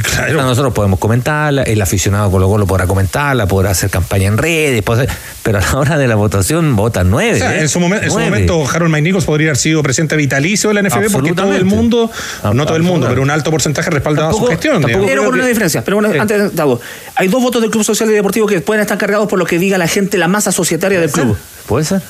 Claro. 0.00 0.42
nosotros 0.42 0.72
podemos 0.72 0.98
comentarla, 0.98 1.62
el 1.64 1.80
aficionado 1.82 2.30
Colo 2.30 2.48
Colo 2.48 2.66
podrá 2.66 2.86
comentarla, 2.86 3.46
podrá 3.46 3.70
hacer 3.70 3.90
campaña 3.90 4.28
en 4.28 4.38
redes, 4.38 4.82
hacer- 4.86 5.08
pero 5.42 5.58
a 5.58 5.60
la 5.60 5.78
hora 5.78 5.98
de 5.98 6.06
la 6.08 6.14
votación 6.14 6.76
vota 6.76 7.04
nueve. 7.04 7.34
O 7.34 7.38
sea, 7.38 7.56
¿eh? 7.56 7.60
en 7.62 7.68
su, 7.68 7.80
momen- 7.80 8.02
en 8.02 8.10
su 8.10 8.18
momento, 8.18 8.64
Harold 8.68 8.90
Maynicos 8.90 9.24
podría 9.24 9.48
haber 9.48 9.56
sido 9.56 9.82
presidente 9.82 10.16
vitalicio 10.16 10.70
de 10.70 10.74
la 10.74 10.82
NFB 10.82 11.10
porque 11.12 11.32
todo 11.34 11.54
el 11.54 11.64
mundo, 11.64 12.10
no 12.52 12.64
todo 12.66 12.76
el 12.76 12.82
mundo, 12.82 13.06
pero 13.08 13.22
un 13.22 13.30
alto 13.30 13.50
porcentaje 13.50 13.90
respaldaba 13.90 14.32
su 14.32 14.46
gestión. 14.46 14.82
Pero 14.82 15.24
con 15.24 15.34
una 15.34 15.46
diferencia. 15.46 15.82
Pero 15.84 15.98
bueno, 15.98 16.12
antes, 16.20 16.54
Dago, 16.54 16.80
hay 17.16 17.28
dos 17.28 17.42
votos 17.42 17.60
del 17.60 17.70
Club 17.70 17.84
Social 17.84 18.08
y 18.10 18.12
Deportivo 18.14 18.46
que 18.46 18.60
pueden 18.60 18.82
estar 18.82 18.96
cargados 18.98 19.28
por 19.28 19.38
lo 19.38 19.44
que 19.46 19.58
diga 19.58 19.78
la 19.78 19.88
gente, 19.88 20.16
la 20.18 20.28
masa 20.28 20.52
societaria 20.52 21.00
del 21.00 21.10
club. 21.10 21.36
Puede 21.66 21.84
ser. 21.84 22.02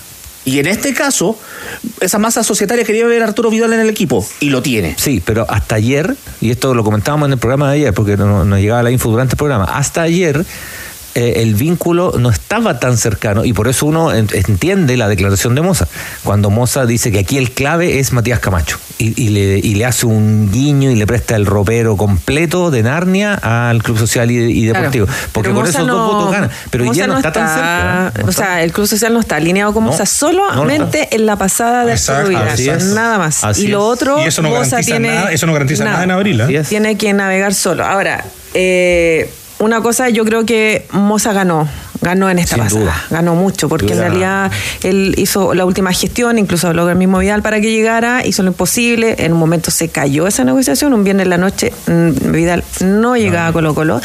Y 0.45 0.59
en 0.59 0.67
este 0.67 0.93
caso, 0.93 1.39
esa 2.01 2.19
masa 2.19 2.43
societaria 2.43 2.85
quería 2.85 3.07
ver 3.07 3.23
a 3.23 3.27
Arturo 3.27 3.49
Vidal 3.51 3.73
en 3.75 3.81
el 3.81 3.89
equipo 3.89 4.27
y 4.41 4.51
lo 4.51 4.61
tiene. 4.63 4.97
Sí, 4.99 5.23
pero 5.25 5.47
hasta 5.49 5.77
ayer, 5.77 6.17
y 6.41 6.51
esto 6.51 6.75
lo 6.75 6.83
comentábamos 6.83 7.27
en 7.29 7.35
el 7.35 7.39
programa 7.39 7.71
de 7.71 7.77
ayer, 7.79 7.95
porque 7.95 8.17
no- 8.17 8.45
nos 8.45 8.59
llegaba 8.59 8.83
la 8.83 8.91
info 8.91 9.09
durante 9.11 9.35
el 9.35 9.39
programa, 9.39 9.65
hasta 9.65 10.03
ayer 10.03 10.45
eh, 11.15 11.35
el 11.43 11.55
vínculo 11.55 12.15
no 12.19 12.31
estaba 12.31 12.79
tan 12.81 12.97
cercano 12.97 13.45
y 13.45 13.53
por 13.53 13.69
eso 13.69 13.87
uno 13.87 14.15
en- 14.15 14.29
entiende 14.33 14.97
la 14.97 15.09
declaración 15.09 15.55
de 15.55 15.61
Moza. 15.63 15.87
Cuando 16.25 16.51
Moza 16.51 16.87
dice 16.87 17.13
que 17.13 17.19
aquí 17.19 17.37
el 17.39 17.51
clave 17.51 17.99
es 17.99 18.13
Matías 18.13 18.39
Camacho 18.41 18.79
y, 18.99 19.21
y 19.23 19.29
le, 19.29 19.59
y 19.59 19.75
le 19.75 19.85
hace 19.85 20.07
un 20.07 20.51
guiño 20.51 20.91
y 20.91 20.95
le 20.97 21.07
presta 21.07 21.37
el 21.37 21.45
ropero 21.47 21.97
completo 21.97 22.71
de 22.71 22.83
Narnia 22.83 23.35
al 23.35 23.83
Club 23.83 23.99
Social 23.99 24.31
y, 24.31 24.37
y 24.37 24.69
Claro. 24.71 24.79
Deportivo. 24.91 25.07
Porque 25.33 25.51
con 25.51 25.59
Moza 25.61 25.71
esos 25.79 25.87
dos 25.87 26.13
votos 26.13 26.33
gana. 26.33 26.51
Pero 26.71 26.85
Moza 26.85 26.95
día 26.95 27.07
no, 27.07 27.17
está, 27.17 27.33
tan 27.33 27.49
cerca. 27.49 28.09
¿eh? 28.09 28.19
No 28.21 28.27
O 28.27 28.31
está- 28.31 28.45
sea, 28.45 28.63
el 28.63 28.73
Club 28.73 28.87
Social 28.87 29.13
no 29.13 29.21
está 29.21 29.37
alineado 29.37 29.73
con 29.75 29.85
Moza, 29.85 30.07
solamente 30.07 31.09
en 31.15 31.27
la 31.27 31.37
pasada 31.37 31.85
de 31.85 31.93
Exacto. 31.93 32.31
Nada 32.95 33.19
más. 33.19 33.45
Así 33.45 33.65
y 33.65 33.69
lo 33.69 33.79
es. 33.79 33.99
otro, 34.01 34.23
Y 34.23 34.29
eso 34.29 34.41
no 34.43 34.49
Moza 34.51 34.79
tiene 34.81 35.09
nada- 35.15 35.33
eso 35.33 35.47
no 35.47 35.53
garantiza 35.53 35.85
nada 35.85 36.05
en 36.05 36.11
abril, 36.11 36.41
¿eh? 36.41 36.63
Tiene 36.69 36.97
que 36.97 37.13
navegar 37.13 37.55
solo. 37.55 37.85
Ahora, 37.85 38.25
eh, 38.55 39.31
una 39.63 39.81
cosa, 39.81 40.09
yo 40.09 40.25
creo 40.25 40.45
que 40.45 40.87
Moza 40.91 41.33
ganó. 41.33 41.69
Ganó 42.01 42.29
en 42.29 42.41
esta 42.41 42.57
Sin 42.57 42.65
pasada. 42.65 42.81
duda. 42.81 43.05
Ganó 43.11 43.37
mucho, 43.37 43.69
porque 43.69 43.93
en 43.93 44.01
realidad 44.01 44.51
él 44.83 45.15
hizo 45.19 45.55
la 45.55 45.65
última 45.65 45.93
gestión, 45.93 46.37
incluso 46.37 46.67
habló 46.67 46.83
con 46.83 46.91
el 46.91 46.99
mismo 46.99 47.19
Vidal 47.21 47.43
para 47.43 47.61
que 47.61 47.71
llegara, 47.71 48.27
hizo 48.27 48.43
lo 48.43 48.49
imposible. 48.49 49.15
En 49.19 49.33
un 49.33 49.39
momento 49.39 49.71
se 49.71 49.89
cayó 49.89 50.27
esa 50.27 50.43
negociación. 50.43 50.95
Un 50.95 51.05
viernes 51.05 51.27
en 51.27 51.31
la 51.31 51.39
noche, 51.39 51.73
mm, 51.87 52.33
Vidal 52.33 52.65
no 52.81 53.17
llegaba 53.17 53.47
a 53.47 53.53
Colo 53.53 53.73
Colo. 53.73 54.01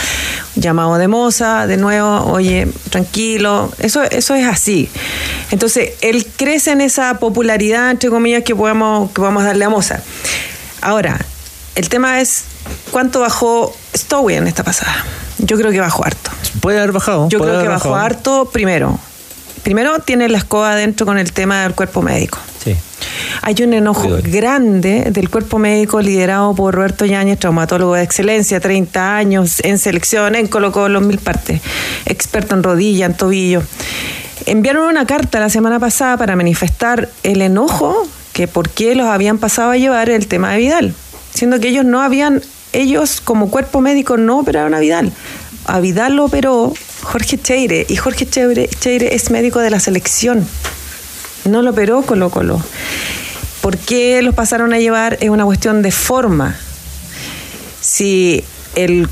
Llamado 0.55 0.95
de 0.99 1.07
Moza, 1.07 1.65
de 1.65 1.77
nuevo, 1.77 2.23
oye, 2.31 2.67
tranquilo. 2.91 3.71
Eso, 3.79 4.03
eso 4.03 4.35
es 4.35 4.45
así. 4.45 4.89
Entonces, 5.49 5.93
él 6.01 6.27
crece 6.35 6.73
en 6.73 6.81
esa 6.81 7.15
popularidad, 7.17 7.89
entre 7.89 8.11
comillas, 8.11 8.43
que 8.43 8.55
podemos, 8.55 9.09
que 9.09 9.15
podamos 9.15 9.43
darle 9.43 9.65
a 9.65 9.69
Moza. 9.69 10.01
Ahora, 10.81 11.19
el 11.73 11.89
tema 11.89 12.21
es 12.21 12.43
cuánto 12.91 13.19
bajó 13.19 13.75
Stowe 13.95 14.35
en 14.35 14.47
esta 14.47 14.63
pasada. 14.63 15.05
Yo 15.39 15.57
creo 15.57 15.71
que 15.71 15.79
bajó 15.79 16.05
harto. 16.05 16.31
Puede 16.61 16.79
haber 16.79 16.91
bajado. 16.91 17.29
Yo 17.29 17.39
creo 17.39 17.61
que 17.61 17.67
bajó 17.67 17.91
bajado. 17.91 18.05
harto 18.05 18.49
primero. 18.51 18.99
Primero 19.63 19.99
tiene 19.99 20.29
la 20.29 20.37
escoba 20.37 20.71
adentro 20.71 21.05
con 21.05 21.17
el 21.17 21.33
tema 21.33 21.63
del 21.63 21.73
cuerpo 21.73 22.01
médico. 22.01 22.39
Sí. 22.63 22.75
Hay 23.41 23.55
un 23.61 23.73
enojo 23.73 24.07
grande 24.23 25.09
del 25.11 25.29
cuerpo 25.29 25.59
médico 25.59 26.01
liderado 26.01 26.55
por 26.55 26.73
Roberto 26.73 27.05
Yáñez, 27.05 27.39
traumatólogo 27.39 27.95
de 27.95 28.03
excelencia, 28.03 28.59
30 28.59 29.17
años 29.17 29.59
en 29.63 29.77
selección, 29.77 30.35
en 30.35 30.47
Colo 30.47 30.71
Colo, 30.71 30.99
en 30.99 31.07
mil 31.07 31.19
partes, 31.19 31.61
experto 32.05 32.55
en 32.55 32.63
rodilla, 32.63 33.05
en 33.05 33.13
tobillo. 33.13 33.61
Enviaron 34.45 34.87
una 34.87 35.05
carta 35.05 35.39
la 35.39 35.49
semana 35.49 35.79
pasada 35.79 36.17
para 36.17 36.35
manifestar 36.35 37.09
el 37.23 37.41
enojo 37.41 38.07
que 38.33 38.47
por 38.47 38.69
qué 38.69 38.95
los 38.95 39.07
habían 39.07 39.37
pasado 39.37 39.71
a 39.71 39.77
llevar 39.77 40.09
el 40.09 40.27
tema 40.27 40.51
de 40.51 40.57
Vidal, 40.59 40.93
siendo 41.33 41.59
que 41.59 41.69
ellos 41.69 41.85
no 41.85 42.01
habían 42.01 42.41
ellos 42.73 43.21
como 43.21 43.49
cuerpo 43.49 43.81
médico 43.81 44.17
no 44.17 44.39
operaron 44.39 44.73
a 44.73 44.79
Vidal. 44.79 45.11
A 45.65 45.79
Vidal 45.79 46.15
lo 46.15 46.25
operó 46.25 46.73
Jorge 47.01 47.37
Cheire 47.37 47.85
y 47.89 47.95
Jorge 47.95 48.27
Cheire, 48.27 49.15
es 49.15 49.31
médico 49.31 49.59
de 49.59 49.69
la 49.69 49.79
selección. 49.79 50.47
No 51.45 51.61
lo 51.61 51.71
operó 51.71 52.01
Colo 52.01 52.29
Colo. 52.29 52.61
¿Por 53.61 53.77
qué 53.77 54.21
los 54.21 54.35
pasaron 54.35 54.73
a 54.73 54.79
llevar? 54.79 55.17
Es 55.21 55.29
una 55.29 55.45
cuestión 55.45 55.81
de 55.81 55.91
forma. 55.91 56.57
Si 57.81 58.43
el, 58.75 59.07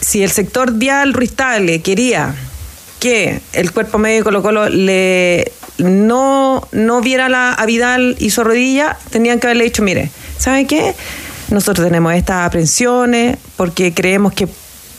si 0.00 0.22
el 0.22 0.30
sector 0.30 0.78
Dial 0.78 1.12
Ruiz 1.12 1.32
Tagle 1.34 1.82
quería 1.82 2.34
que 3.00 3.40
el 3.52 3.72
cuerpo 3.72 3.98
médico 3.98 4.24
Colo 4.24 4.42
Colo 4.42 4.68
le 4.68 5.52
no, 5.78 6.66
no 6.72 7.00
viera 7.00 7.28
la, 7.28 7.52
a 7.52 7.66
Vidal 7.66 8.16
y 8.18 8.30
su 8.30 8.44
rodilla, 8.44 8.98
tenían 9.10 9.40
que 9.40 9.46
haberle 9.46 9.64
dicho, 9.64 9.82
mire, 9.82 10.10
¿sabe 10.38 10.66
qué? 10.66 10.94
Nosotros 11.50 11.86
tenemos 11.86 12.14
estas 12.14 12.46
aprensiones 12.46 13.36
porque 13.56 13.94
creemos 13.94 14.32
que 14.32 14.48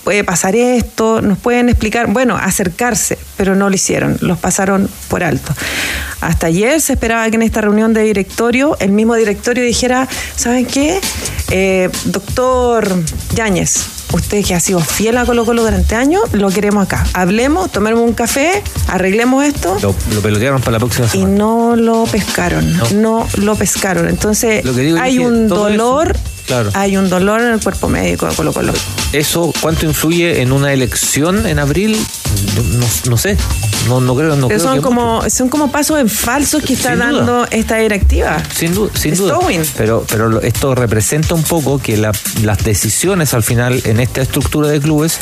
puede 0.04 0.24
pasar 0.24 0.56
esto, 0.56 1.22
nos 1.22 1.38
pueden 1.38 1.70
explicar, 1.70 2.08
bueno, 2.08 2.36
acercarse, 2.36 3.18
pero 3.38 3.56
no 3.56 3.70
lo 3.70 3.76
hicieron, 3.76 4.18
los 4.22 4.40
pasaron 4.40 4.90
por 5.08 5.24
alto. 5.24 5.54
Hasta 6.22 6.48
ayer 6.48 6.82
se 6.82 6.94
esperaba 6.94 7.30
que 7.30 7.36
en 7.36 7.44
esta 7.44 7.62
reunión 7.62 7.94
de 7.94 8.02
directorio 8.02 8.76
el 8.80 8.92
mismo 8.92 9.16
directorio 9.16 9.64
dijera, 9.64 10.08
¿saben 10.36 10.66
qué? 10.66 11.00
Eh, 11.52 11.90
doctor 12.06 12.88
Yáñez, 13.36 13.99
usted 14.14 14.44
que 14.44 14.56
ha 14.56 14.60
sido 14.60 14.80
fiel 14.80 15.18
a 15.18 15.26
Colo 15.26 15.46
Colo 15.46 15.64
durante 15.64 15.96
años, 15.96 16.22
lo 16.34 16.50
queremos 16.50 16.84
acá. 16.86 17.06
Hablemos, 17.14 17.72
tomemos 17.72 18.02
un 18.02 18.14
café, 18.14 18.64
arreglemos 18.88 19.46
esto. 19.46 19.78
Lo, 19.82 19.96
lo 20.14 20.22
pelotearon 20.22 20.60
para 20.62 20.74
la 20.74 20.80
próxima 20.80 21.08
Y 21.08 21.10
semana. 21.12 21.36
no 21.38 21.76
lo 21.76 22.04
pescaron, 22.06 22.78
no, 23.02 23.28
lo 23.38 23.56
pescaron. 23.56 24.08
Entonces 24.10 24.64
Lo 24.66 24.74
que 24.74 24.82
digo 24.82 24.98
es 24.98 25.04
hay 25.04 25.18
que 25.18 25.26
un 25.26 25.48
dolor, 25.48 26.16
Claro. 26.48 26.72
hay 26.74 26.98
un 26.98 27.10
dolor 27.10 27.42
en 27.42 27.50
el 27.54 27.60
cuerpo 27.62 27.90
médico 27.90 28.26
de 28.28 28.36
Colo 28.36 28.54
Colo. 28.54 28.74
¿Eso 29.14 29.54
cuánto 29.62 29.86
influye 29.86 30.42
en 30.42 30.52
una 30.52 30.74
elección 30.74 31.46
en 31.46 31.60
abril? 31.60 31.98
No, 32.78 32.86
no 33.12 33.18
sé. 33.18 33.38
No, 33.88 34.02
no 34.02 34.16
creo. 34.16 34.36
No 34.36 34.48
Pero 34.48 34.60
creo 34.60 34.60
son 34.60 34.76
que 34.76 34.82
como, 34.82 35.30
son 35.30 35.50
como 35.50 35.72
pasos 35.72 36.00
en 36.00 36.10
falsos 36.10 36.62
que 36.64 36.74
está 36.74 36.90
Sin 36.90 37.00
duda. 37.00 37.12
dando 37.12 37.48
esta 37.52 37.78
directiva. 37.78 38.42
Sin 38.56 38.74
duda, 38.74 38.92
sin 38.96 39.16
duda. 39.16 39.36
Stowin. 39.36 39.62
Pero, 39.78 40.06
pero 40.10 40.42
esto 40.42 40.76
representa 40.76 41.34
un 41.36 41.44
poco 41.44 41.80
que 41.80 41.98
la- 41.98 42.12
las 42.44 42.64
decisiones 42.64 43.34
al 43.34 43.44
final 43.44 43.82
en 43.86 44.00
esta 44.00 44.22
estructura 44.22 44.68
de 44.70 44.80
clubes 44.80 45.18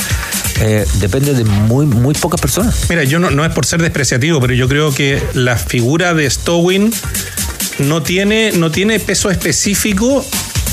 eh, 0.59 0.85
dependen 0.99 1.37
de 1.37 1.43
muy, 1.45 1.85
muy 1.85 2.13
pocas 2.15 2.41
personas. 2.41 2.75
Mira, 2.89 3.03
yo 3.03 3.19
no, 3.19 3.29
no 3.31 3.45
es 3.45 3.51
por 3.53 3.65
ser 3.65 3.81
despreciativo, 3.81 4.39
pero 4.41 4.53
yo 4.53 4.67
creo 4.67 4.93
que 4.93 5.21
la 5.33 5.55
figura 5.55 6.13
de 6.13 6.29
Stowin 6.29 6.91
no 7.79 8.01
tiene, 8.01 8.51
no 8.53 8.71
tiene 8.71 8.99
peso 8.99 9.29
específico 9.29 10.25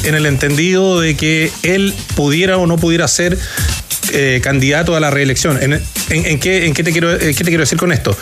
en 0.05 0.15
el 0.15 0.27
entendido 0.27 1.01
de 1.01 1.17
que 1.17 1.51
él 1.63 1.95
pudiera 2.15 2.57
o 2.59 2.67
no 2.67 2.77
pudiera 2.77 3.09
ser 3.09 3.39
eh, 4.15 4.41
candidato 4.43 4.97
a 4.97 5.01
la 5.01 5.11
reelección. 5.11 5.63
¿En, 5.63 5.73
en- 5.75 5.83
en 6.11 6.39
qué, 6.41 6.65
en 6.67 6.73
qué 6.75 6.83
te 6.83 6.93
quiero, 6.93 7.13
eh, 7.15 7.19
qué 7.35 7.45
te 7.45 7.51
quiero 7.51 7.61
decir 7.63 7.79
con 7.79 7.93
esto? 7.93 8.17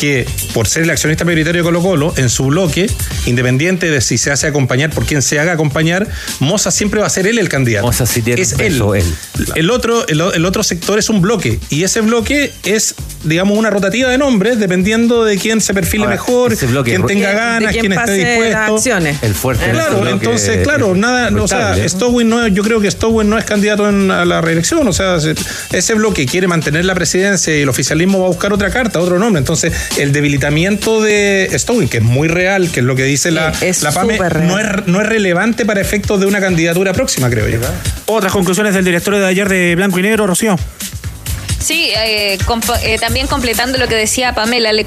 Que 0.00 0.26
por 0.54 0.68
ser 0.68 0.84
el 0.84 0.90
accionista 0.90 1.24
mayoritario 1.24 1.62
de 1.62 1.64
Colo 1.64 1.82
Colo, 1.82 2.14
en 2.16 2.28
su 2.28 2.46
bloque, 2.46 2.88
independiente 3.26 3.90
de 3.90 4.00
si 4.00 4.16
se 4.16 4.30
hace 4.30 4.46
acompañar 4.46 4.90
por 4.90 5.04
quien 5.06 5.22
se 5.22 5.40
haga 5.40 5.52
acompañar, 5.52 6.06
Moza 6.38 6.70
siempre 6.70 7.00
va 7.00 7.06
a 7.06 7.10
ser 7.10 7.26
él 7.26 7.38
el 7.38 7.48
candidato. 7.48 7.84
Moza 7.86 8.06
sí 8.06 8.22
tiene 8.22 8.40
es 8.40 8.52
él. 8.52 8.58
peso, 8.58 8.94
él. 8.94 9.04
El 9.56 9.70
otro, 9.70 10.06
el, 10.06 10.20
el 10.20 10.44
otro 10.44 10.62
sector 10.62 10.98
es 11.00 11.08
un 11.10 11.20
bloque 11.20 11.58
y 11.68 11.82
ese 11.82 12.00
bloque 12.00 12.52
es, 12.64 12.94
digamos, 13.24 13.58
una 13.58 13.70
rotativa 13.70 14.08
de 14.08 14.18
nombres 14.18 14.60
dependiendo 14.60 15.24
de 15.24 15.36
quién 15.36 15.60
se 15.60 15.74
perfile 15.74 16.04
Ahora, 16.04 16.14
mejor, 16.16 16.56
quién 16.84 17.04
tenga 17.06 17.32
ganas, 17.32 17.72
quién 17.72 17.86
quién 17.88 17.92
esté 17.98 18.12
dispuesto. 18.14 18.58
acciones. 18.76 19.16
El 19.22 19.34
fuerte 19.34 19.68
Claro, 19.70 20.08
entonces, 20.08 20.58
es- 20.58 20.62
claro, 20.62 20.94
nada, 20.94 21.30
o 21.42 21.48
sea, 21.48 21.76
¿eh? 21.76 21.88
Stowin 21.88 22.28
no, 22.28 22.46
yo 22.46 22.62
creo 22.62 22.80
que 22.80 22.88
Stowin 22.90 23.28
no 23.28 23.36
es 23.36 23.44
candidato 23.44 23.88
en- 23.88 24.10
a 24.12 24.24
la 24.24 24.40
reelección, 24.40 24.86
o 24.86 24.92
sea, 24.92 25.18
se- 25.18 25.34
ese 25.72 25.94
bloque 25.94 26.24
quiere 26.26 26.46
mantener 26.46 26.84
la 26.84 26.94
presidencia 26.94 27.56
y 27.58 27.62
el 27.62 27.68
oficialismo 27.68 28.20
va 28.20 28.26
a 28.26 28.28
buscar 28.28 28.52
otra 28.52 28.70
carta, 28.70 29.00
otro 29.00 29.18
nombre, 29.18 29.40
entonces 29.40 29.72
el 29.96 30.12
debilitamiento 30.12 31.00
de 31.00 31.50
Stowin, 31.54 31.88
que 31.88 31.98
es 31.98 32.02
muy 32.02 32.28
real, 32.28 32.70
que 32.70 32.80
es 32.80 32.86
lo 32.86 32.94
que 32.96 33.04
dice 33.04 33.30
la, 33.30 33.52
Es 33.60 33.82
la 33.82 33.92
PAME, 33.92 34.18
no 34.42 34.58
es, 34.58 34.86
no 34.86 35.00
es 35.00 35.06
relevante 35.06 35.64
para 35.64 35.80
efectos 35.80 36.20
de 36.20 36.26
una 36.26 36.40
candidatura 36.40 36.92
próxima, 36.92 37.30
creo 37.30 37.48
yo. 37.48 37.58
Otras 38.06 38.32
conclusiones 38.32 38.74
del 38.74 38.84
directorio 38.84 39.20
de 39.20 39.26
ayer 39.26 39.48
de 39.48 39.74
Blanco 39.76 39.98
y 39.98 40.02
Negro, 40.02 40.26
Rocío. 40.26 40.56
Sí, 41.68 41.90
eh, 41.94 42.38
comp- 42.46 42.80
eh, 42.82 42.96
también 42.98 43.26
completando 43.26 43.76
lo 43.76 43.88
que 43.88 43.94
decía 43.94 44.32
Pamela, 44.32 44.72
le 44.72 44.86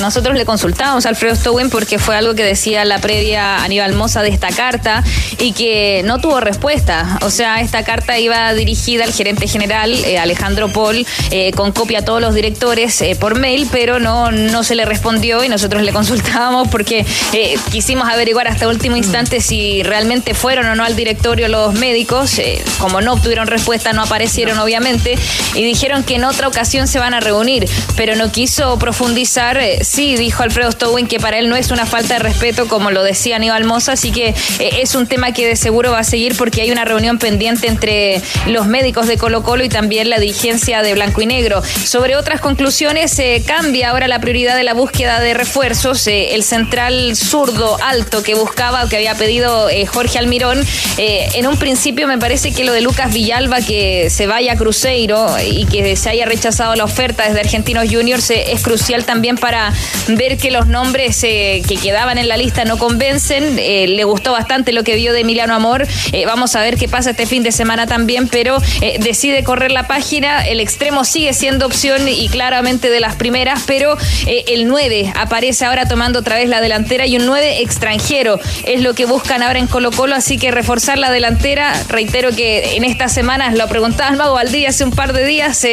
nosotros 0.00 0.34
le 0.36 0.44
consultábamos 0.44 1.06
a 1.06 1.10
Alfredo 1.10 1.36
Stowin 1.36 1.70
porque 1.70 2.00
fue 2.00 2.16
algo 2.16 2.34
que 2.34 2.42
decía 2.42 2.84
la 2.84 2.98
previa 2.98 3.62
Aníbal 3.62 3.94
Moza 3.94 4.22
de 4.22 4.30
esta 4.30 4.48
carta 4.48 5.04
y 5.38 5.52
que 5.52 6.02
no 6.04 6.18
tuvo 6.18 6.40
respuesta. 6.40 7.20
O 7.22 7.30
sea, 7.30 7.60
esta 7.60 7.84
carta 7.84 8.18
iba 8.18 8.52
dirigida 8.54 9.04
al 9.04 9.12
gerente 9.12 9.46
general 9.46 9.92
eh, 10.04 10.18
Alejandro 10.18 10.68
Paul 10.68 11.06
eh, 11.30 11.52
con 11.52 11.70
copia 11.70 12.00
a 12.00 12.04
todos 12.04 12.20
los 12.20 12.34
directores 12.34 13.00
eh, 13.02 13.14
por 13.14 13.38
mail, 13.38 13.68
pero 13.70 14.00
no, 14.00 14.32
no 14.32 14.64
se 14.64 14.74
le 14.74 14.84
respondió 14.84 15.44
y 15.44 15.48
nosotros 15.48 15.82
le 15.82 15.92
consultábamos 15.92 16.66
porque 16.66 17.06
eh, 17.34 17.56
quisimos 17.70 18.08
averiguar 18.08 18.48
hasta 18.48 18.66
último 18.66 18.96
instante 18.96 19.40
si 19.40 19.84
realmente 19.84 20.34
fueron 20.34 20.66
o 20.66 20.74
no 20.74 20.82
al 20.82 20.96
directorio 20.96 21.46
los 21.46 21.74
médicos. 21.74 22.40
como 22.80 23.00
no 23.00 23.12
obtuvieron 23.12 23.46
respuesta, 23.46 23.92
no 23.92 24.02
aparecieron 24.02 24.58
obviamente 24.58 25.16
y 25.54 25.62
dijeron 25.62 26.02
que 26.02 26.15
en 26.16 26.24
otra 26.24 26.48
ocasión 26.48 26.88
se 26.88 26.98
van 26.98 27.14
a 27.14 27.20
reunir, 27.20 27.68
pero 27.96 28.16
no 28.16 28.32
quiso 28.32 28.78
profundizar. 28.78 29.58
eh, 29.58 29.84
sí, 29.84 30.16
dijo 30.16 30.42
Alfredo 30.42 30.72
Stowin 30.72 31.06
que 31.06 31.20
para 31.20 31.38
él 31.38 31.48
no 31.48 31.56
es 31.56 31.70
una 31.70 31.86
falta 31.86 32.14
de 32.14 32.20
respeto, 32.20 32.68
como 32.68 32.90
lo 32.90 33.02
decía 33.02 33.36
Aníbal 33.36 33.64
Moza, 33.64 33.92
así 33.92 34.10
que 34.10 34.28
eh, 34.58 34.70
es 34.80 34.94
un 34.94 35.06
tema 35.06 35.32
que 35.32 35.46
de 35.46 35.56
seguro 35.56 35.92
va 35.92 36.00
a 36.00 36.04
seguir 36.04 36.36
porque 36.36 36.62
hay 36.62 36.70
una 36.70 36.84
reunión 36.84 37.18
pendiente 37.18 37.68
entre 37.68 38.20
los 38.46 38.66
médicos 38.66 39.06
de 39.06 39.18
Colo 39.18 39.42
Colo 39.42 39.64
y 39.64 39.68
también 39.68 40.10
la 40.10 40.18
dirigencia 40.18 40.82
de 40.82 40.94
Blanco 40.94 41.20
y 41.20 41.26
Negro. 41.26 41.62
Sobre 41.84 42.16
otras 42.16 42.40
conclusiones, 42.40 43.10
se 43.10 43.42
cambia 43.46 43.90
ahora 43.90 44.08
la 44.08 44.18
prioridad 44.20 44.56
de 44.56 44.64
la 44.64 44.74
búsqueda 44.74 45.20
de 45.20 45.34
refuerzos. 45.34 46.06
eh, 46.06 46.34
el 46.34 46.42
central 46.42 47.14
zurdo 47.14 47.76
alto 47.82 48.22
que 48.22 48.34
buscaba, 48.34 48.88
que 48.88 48.96
había 48.96 49.14
pedido 49.14 49.68
eh, 49.68 49.86
Jorge 49.86 50.18
Almirón, 50.18 50.64
eh, 50.96 51.28
en 51.34 51.46
un 51.46 51.56
principio 51.58 52.06
me 52.06 52.18
parece 52.18 52.52
que 52.52 52.64
lo 52.64 52.72
de 52.72 52.80
Lucas 52.80 53.12
Villalba, 53.12 53.60
que 53.60 54.08
se 54.10 54.26
vaya 54.26 54.52
a 54.52 54.56
Cruzeiro 54.56 55.26
y 55.44 55.66
que 55.66 55.82
se 55.96 56.10
haya 56.10 56.26
rechazado 56.26 56.74
la 56.74 56.84
oferta 56.84 57.24
desde 57.24 57.40
Argentinos 57.40 57.86
Juniors, 57.90 58.30
eh, 58.30 58.52
es 58.52 58.62
crucial 58.62 59.04
también 59.04 59.36
para 59.36 59.72
ver 60.08 60.36
que 60.36 60.50
los 60.50 60.66
nombres 60.66 61.22
eh, 61.24 61.62
que 61.66 61.76
quedaban 61.76 62.18
en 62.18 62.28
la 62.28 62.36
lista 62.36 62.64
no 62.64 62.78
convencen. 62.78 63.58
Eh, 63.58 63.86
le 63.88 64.04
gustó 64.04 64.32
bastante 64.32 64.72
lo 64.72 64.84
que 64.84 64.94
vio 64.94 65.12
de 65.12 65.20
Emiliano 65.20 65.54
Amor. 65.54 65.86
Vamos 66.26 66.56
a 66.56 66.60
ver 66.60 66.76
qué 66.76 66.88
pasa 66.88 67.10
este 67.10 67.26
fin 67.26 67.42
de 67.42 67.52
semana 67.52 67.86
también, 67.86 68.28
pero 68.28 68.58
decide 69.00 69.44
correr 69.44 69.70
la 69.70 69.86
página. 69.86 70.46
El 70.46 70.60
extremo 70.60 71.04
sigue 71.04 71.32
siendo 71.32 71.66
opción 71.66 72.08
y 72.08 72.28
claramente 72.28 72.90
de 72.90 73.00
las 73.00 73.16
primeras, 73.16 73.62
pero 73.66 73.96
el 74.26 74.66
9 74.66 75.12
aparece 75.16 75.64
ahora 75.64 75.86
tomando 75.86 76.20
otra 76.20 76.36
vez 76.36 76.48
la 76.48 76.60
delantera 76.60 77.06
y 77.06 77.16
un 77.16 77.26
9 77.26 77.60
extranjero 77.60 78.38
es 78.64 78.82
lo 78.82 78.94
que 78.94 79.04
buscan 79.04 79.42
ahora 79.42 79.58
en 79.58 79.66
Colo 79.66 79.90
Colo, 79.90 80.14
así 80.14 80.38
que 80.38 80.50
reforzar 80.50 80.98
la 80.98 81.10
delantera. 81.10 81.72
Reitero 81.88 82.30
que 82.30 82.76
en 82.76 82.84
estas 82.84 83.12
semanas 83.12 83.54
lo 83.54 83.68
preguntaba 83.68 84.10
el 84.10 84.16
Mago 84.16 84.34
Valdivia 84.34 84.70
hace 84.70 84.84
un 84.84 84.90
par 84.90 85.12
de 85.12 85.24
días, 85.24 85.64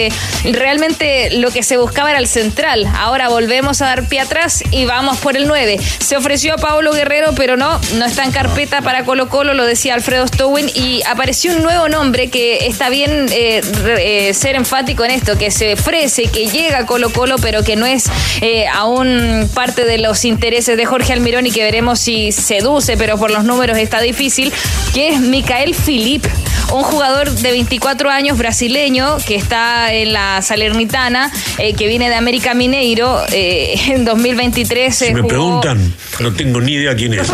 realmente 0.51 1.29
lo 1.31 1.51
que 1.51 1.63
se 1.63 1.77
buscaba 1.77 2.09
era 2.11 2.19
el 2.19 2.27
central. 2.27 2.85
Ahora 2.95 3.29
volvemos 3.29 3.81
a 3.81 3.85
dar 3.85 4.07
pie 4.07 4.19
atrás 4.19 4.63
y 4.71 4.85
vamos 4.85 5.17
por 5.19 5.37
el 5.37 5.47
9. 5.47 5.79
Se 5.99 6.17
ofreció 6.17 6.53
a 6.53 6.57
Pablo 6.57 6.91
Guerrero, 6.91 7.33
pero 7.35 7.57
no, 7.57 7.79
no 7.95 8.05
está 8.05 8.23
en 8.23 8.31
carpeta 8.31 8.81
para 8.81 9.05
Colo 9.05 9.29
Colo, 9.29 9.53
lo 9.53 9.65
decía 9.65 9.93
Alfredo 9.93 10.27
Stowin, 10.27 10.69
y 10.73 11.01
apareció 11.07 11.55
un 11.55 11.63
nuevo 11.63 11.89
nombre 11.89 12.29
que 12.29 12.67
está 12.67 12.89
bien 12.89 13.27
eh, 13.31 13.61
eh, 13.99 14.33
ser 14.33 14.55
enfático 14.55 15.05
en 15.05 15.11
esto, 15.11 15.37
que 15.37 15.51
se 15.51 15.73
ofrece, 15.73 16.23
que 16.27 16.47
llega 16.47 16.79
a 16.79 16.85
Colo 16.85 17.11
Colo, 17.11 17.37
pero 17.37 17.63
que 17.63 17.75
no 17.75 17.85
es 17.85 18.05
eh, 18.41 18.65
aún 18.67 19.49
parte 19.53 19.85
de 19.85 19.97
los 19.97 20.25
intereses 20.25 20.77
de 20.77 20.85
Jorge 20.85 21.13
Almirón 21.13 21.45
y 21.45 21.51
que 21.51 21.63
veremos 21.63 21.99
si 21.99 22.31
seduce, 22.31 22.97
pero 22.97 23.17
por 23.17 23.31
los 23.31 23.43
números 23.43 23.77
está 23.77 24.01
difícil, 24.01 24.51
que 24.93 25.09
es 25.09 25.19
Micael 25.19 25.73
Filip, 25.75 26.25
un 26.71 26.83
jugador 26.83 27.29
de 27.31 27.51
24 27.51 28.09
años 28.09 28.37
brasileño 28.37 29.17
que 29.25 29.35
está 29.35 29.93
en 30.03 30.13
la 30.13 30.41
Salernitana, 30.41 31.31
eh, 31.57 31.73
que 31.73 31.87
viene 31.87 32.09
de 32.09 32.15
América 32.15 32.53
Mineiro, 32.53 33.21
eh, 33.31 33.75
en 33.87 34.05
2023 34.05 34.95
Si 34.95 35.05
eh, 35.05 35.13
me 35.13 35.21
jugó- 35.21 35.27
preguntan, 35.29 35.93
no 36.19 36.33
tengo 36.33 36.61
ni 36.61 36.73
idea 36.73 36.95
quién 36.95 37.13
es. 37.13 37.27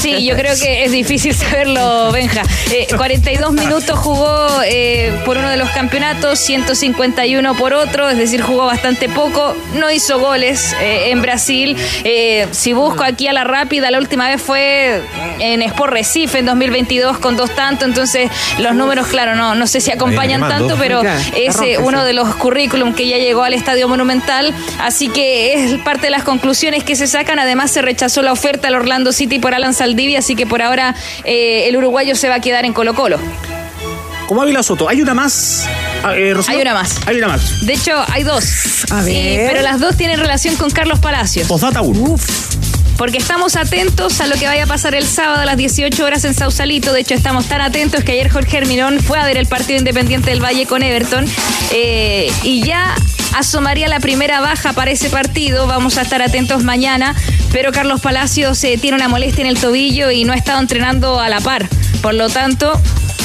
Sí, 0.00 0.24
yo 0.24 0.36
creo 0.36 0.54
que 0.60 0.84
es 0.84 0.92
difícil 0.92 1.34
saberlo, 1.34 2.10
Benja. 2.12 2.42
Eh, 2.70 2.86
42 2.96 3.52
minutos 3.52 3.98
jugó 3.98 4.48
eh, 4.64 5.12
por 5.24 5.36
uno 5.38 5.48
de 5.50 5.56
los 5.56 5.68
campeonatos, 5.70 6.38
151 6.38 7.54
por 7.56 7.72
otro, 7.74 8.08
es 8.08 8.16
decir, 8.18 8.42
jugó 8.42 8.66
bastante 8.66 9.08
poco. 9.08 9.54
No 9.74 9.90
hizo 9.90 10.18
goles 10.18 10.74
eh, 10.80 11.10
en 11.10 11.22
Brasil. 11.22 11.76
Eh, 12.04 12.46
si 12.52 12.72
busco 12.72 13.02
aquí 13.02 13.26
a 13.28 13.32
la 13.32 13.44
rápida, 13.44 13.90
la 13.90 13.98
última 13.98 14.28
vez 14.28 14.40
fue 14.40 15.02
en 15.38 15.62
Sport 15.62 15.92
Recife 15.92 16.38
en 16.38 16.46
2022 16.46 17.18
con 17.18 17.36
dos 17.36 17.54
tantos, 17.54 17.88
entonces 17.88 18.30
los 18.58 18.74
números, 18.74 19.06
claro, 19.08 19.34
no, 19.34 19.54
no 19.54 19.66
sé 19.66 19.80
si 19.80 19.90
acompañan 19.90 20.40
tanto, 20.40 20.76
pero 20.78 21.02
es 21.36 21.56
eh, 21.60 21.78
uno 22.02 22.08
de 22.08 22.14
los 22.14 22.34
currículum 22.34 22.94
que 22.94 23.06
ya 23.06 23.16
llegó 23.16 23.44
al 23.44 23.54
Estadio 23.54 23.86
Monumental, 23.86 24.52
así 24.80 25.08
que 25.08 25.54
es 25.54 25.80
parte 25.82 26.08
de 26.08 26.10
las 26.10 26.24
conclusiones 26.24 26.82
que 26.82 26.96
se 26.96 27.06
sacan. 27.06 27.38
Además, 27.38 27.70
se 27.70 27.80
rechazó 27.80 28.22
la 28.22 28.32
oferta 28.32 28.66
al 28.66 28.74
Orlando 28.74 29.12
City 29.12 29.38
por 29.38 29.54
Alan 29.54 29.72
Saldivia, 29.72 30.18
así 30.18 30.34
que 30.34 30.44
por 30.44 30.62
ahora 30.62 30.96
eh, 31.24 31.68
el 31.68 31.76
uruguayo 31.76 32.16
se 32.16 32.28
va 32.28 32.36
a 32.36 32.40
quedar 32.40 32.64
en 32.64 32.72
Colo 32.72 32.94
Colo. 32.94 33.18
como 34.26 34.42
Ávila 34.42 34.64
Soto. 34.64 34.88
Hay 34.88 35.00
una 35.00 35.14
más. 35.14 35.64
Ah, 36.02 36.16
eh? 36.16 36.34
Hay 36.48 36.60
una 36.60 36.74
más. 36.74 36.96
Hay 37.06 37.18
una 37.18 37.28
más. 37.28 37.64
De 37.64 37.74
hecho, 37.74 37.92
hay 38.08 38.24
dos. 38.24 38.84
A 38.90 39.02
pero 39.04 39.62
las 39.62 39.78
dos 39.78 39.96
tienen 39.96 40.18
relación 40.18 40.56
con 40.56 40.70
Carlos 40.70 40.98
Palacios. 40.98 41.46
Postdata 41.46 41.82
1. 41.82 42.16
Porque 43.02 43.18
estamos 43.18 43.56
atentos 43.56 44.20
a 44.20 44.28
lo 44.28 44.36
que 44.36 44.46
vaya 44.46 44.62
a 44.62 44.66
pasar 44.68 44.94
el 44.94 45.04
sábado 45.04 45.40
a 45.40 45.44
las 45.44 45.56
18 45.56 46.04
horas 46.04 46.24
en 46.24 46.34
Sausalito. 46.34 46.92
De 46.92 47.00
hecho, 47.00 47.14
estamos 47.14 47.46
tan 47.46 47.60
atentos 47.60 48.04
que 48.04 48.12
ayer 48.12 48.30
Jorge 48.30 48.58
Herminón 48.58 49.00
fue 49.00 49.18
a 49.18 49.24
ver 49.24 49.38
el 49.38 49.46
partido 49.46 49.80
independiente 49.80 50.30
del 50.30 50.40
Valle 50.40 50.66
con 50.66 50.84
Everton. 50.84 51.26
eh, 51.72 52.30
y 52.44 52.62
ya 52.62 52.94
asomaría 53.34 53.88
la 53.88 53.98
primera 53.98 54.40
baja 54.40 54.72
para 54.72 54.92
ese 54.92 55.10
partido. 55.10 55.66
Vamos 55.66 55.98
a 55.98 56.02
estar 56.02 56.22
atentos 56.22 56.62
mañana. 56.62 57.16
Pero 57.50 57.72
Carlos 57.72 58.00
Palacios 58.00 58.62
eh, 58.62 58.78
tiene 58.80 58.98
una 58.98 59.08
molestia 59.08 59.42
en 59.42 59.48
el 59.48 59.58
tobillo 59.58 60.12
y 60.12 60.24
no 60.24 60.32
ha 60.32 60.36
estado 60.36 60.60
entrenando 60.60 61.18
a 61.18 61.28
la 61.28 61.40
par. 61.40 61.68
Por 62.02 62.14
lo 62.14 62.28
tanto, 62.28 62.80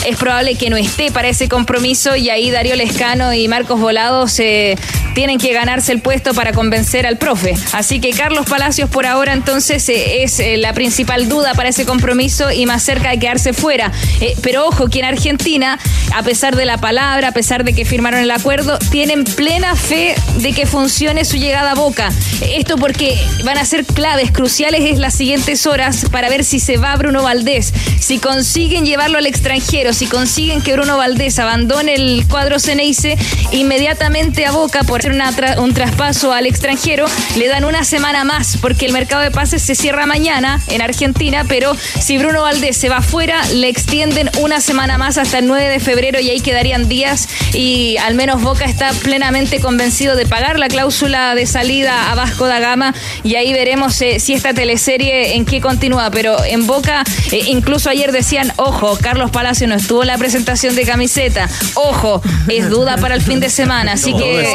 es 0.05 0.17
probable 0.17 0.55
que 0.55 0.69
no 0.69 0.77
esté 0.77 1.11
para 1.11 1.29
ese 1.29 1.49
compromiso 1.49 2.15
y 2.15 2.29
ahí 2.29 2.51
Darío 2.51 2.75
Lescano 2.75 3.33
y 3.33 3.47
Marcos 3.47 3.79
Volados 3.79 4.39
eh, 4.39 4.75
tienen 5.17 5.39
que 5.39 5.51
ganarse 5.51 5.91
el 5.93 5.99
puesto 5.99 6.35
para 6.35 6.51
convencer 6.51 7.07
al 7.07 7.17
profe. 7.17 7.55
Así 7.73 7.99
que 7.99 8.11
Carlos 8.11 8.45
Palacios 8.45 8.87
por 8.87 9.07
ahora 9.07 9.33
entonces 9.33 9.89
eh, 9.89 10.21
es 10.21 10.39
eh, 10.39 10.57
la 10.57 10.73
principal 10.73 11.27
duda 11.27 11.55
para 11.55 11.69
ese 11.69 11.87
compromiso 11.87 12.51
y 12.51 12.67
más 12.67 12.83
cerca 12.83 13.09
de 13.09 13.17
quedarse 13.17 13.51
fuera. 13.51 13.91
Eh, 14.21 14.35
pero 14.43 14.67
ojo 14.67 14.89
que 14.89 14.99
en 14.99 15.05
Argentina, 15.05 15.79
a 16.13 16.21
pesar 16.21 16.55
de 16.55 16.65
la 16.65 16.77
palabra, 16.77 17.29
a 17.29 17.31
pesar 17.31 17.63
de 17.63 17.73
que 17.73 17.83
firmaron 17.83 18.19
el 18.19 18.29
acuerdo, 18.29 18.77
tienen 18.91 19.23
plena 19.23 19.75
fe 19.75 20.13
de 20.37 20.53
que 20.53 20.67
funcione 20.67 21.25
su 21.25 21.37
llegada 21.37 21.71
a 21.71 21.73
Boca. 21.73 22.11
Esto 22.53 22.77
porque 22.77 23.17
van 23.43 23.57
a 23.57 23.65
ser 23.65 23.85
claves, 23.85 24.29
cruciales 24.29 24.81
en 24.81 25.01
las 25.01 25.15
siguientes 25.15 25.65
horas 25.65 26.05
para 26.11 26.29
ver 26.29 26.43
si 26.43 26.59
se 26.59 26.77
va 26.77 26.95
Bruno 26.95 27.23
Valdés. 27.23 27.73
Si 27.99 28.19
consiguen 28.19 28.85
llevarlo 28.85 29.17
al 29.17 29.25
extranjero, 29.25 29.86
si 29.93 30.07
consiguen 30.07 30.61
que 30.61 30.73
Bruno 30.73 30.97
Valdés 30.97 31.39
abandone 31.39 31.95
el 31.95 32.25
cuadro 32.27 32.59
Ceneice, 32.59 33.17
inmediatamente 33.51 34.45
a 34.45 34.51
Boca 34.51 34.83
por 34.83 35.01
hacer 35.01 35.59
un 35.59 35.73
traspaso 35.73 36.33
al 36.33 36.45
extranjero, 36.45 37.05
le 37.35 37.47
dan 37.47 37.65
una 37.65 37.83
semana 37.83 38.23
más 38.23 38.57
porque 38.61 38.85
el 38.85 38.91
mercado 38.91 39.21
de 39.21 39.31
pases 39.31 39.61
se 39.61 39.75
cierra 39.75 40.05
mañana 40.05 40.61
en 40.69 40.81
Argentina, 40.81 41.45
pero 41.47 41.75
si 41.99 42.17
Bruno 42.17 42.41
Valdés 42.41 42.77
se 42.77 42.89
va 42.89 42.97
afuera, 42.97 43.41
le 43.53 43.69
extienden 43.69 44.29
una 44.39 44.59
semana 44.59 44.97
más 44.97 45.17
hasta 45.17 45.39
el 45.39 45.47
9 45.47 45.69
de 45.69 45.79
febrero 45.79 46.19
y 46.19 46.29
ahí 46.29 46.41
quedarían 46.41 46.89
días 46.89 47.29
y 47.53 47.97
al 47.97 48.15
menos 48.15 48.41
Boca 48.41 48.65
está 48.65 48.91
plenamente 48.91 49.59
convencido 49.59 50.15
de 50.15 50.25
pagar 50.25 50.59
la 50.59 50.67
cláusula 50.67 51.35
de 51.35 51.45
salida 51.45 52.11
a 52.11 52.15
Vasco 52.15 52.47
da 52.47 52.59
Gama 52.59 52.93
y 53.23 53.35
ahí 53.35 53.53
veremos 53.53 54.01
eh, 54.01 54.19
si 54.19 54.33
esta 54.33 54.53
teleserie 54.53 55.35
en 55.35 55.45
qué 55.45 55.61
continúa, 55.61 56.09
pero 56.11 56.43
en 56.43 56.67
Boca 56.67 57.03
eh, 57.31 57.43
incluso 57.47 57.89
ayer 57.89 58.11
decían, 58.11 58.51
ojo, 58.57 58.97
Carlos 59.01 59.31
Palacio 59.31 59.67
no 59.67 59.76
estuvo 59.77 60.03
la 60.03 60.17
presentación 60.17 60.75
de 60.75 60.83
camiseta, 60.83 61.49
ojo, 61.75 62.21
es 62.47 62.69
duda 62.69 62.97
para 62.97 63.15
el 63.15 63.21
fin 63.21 63.39
de 63.39 63.49
semana, 63.49 63.93
así 63.93 64.13
que 64.13 64.45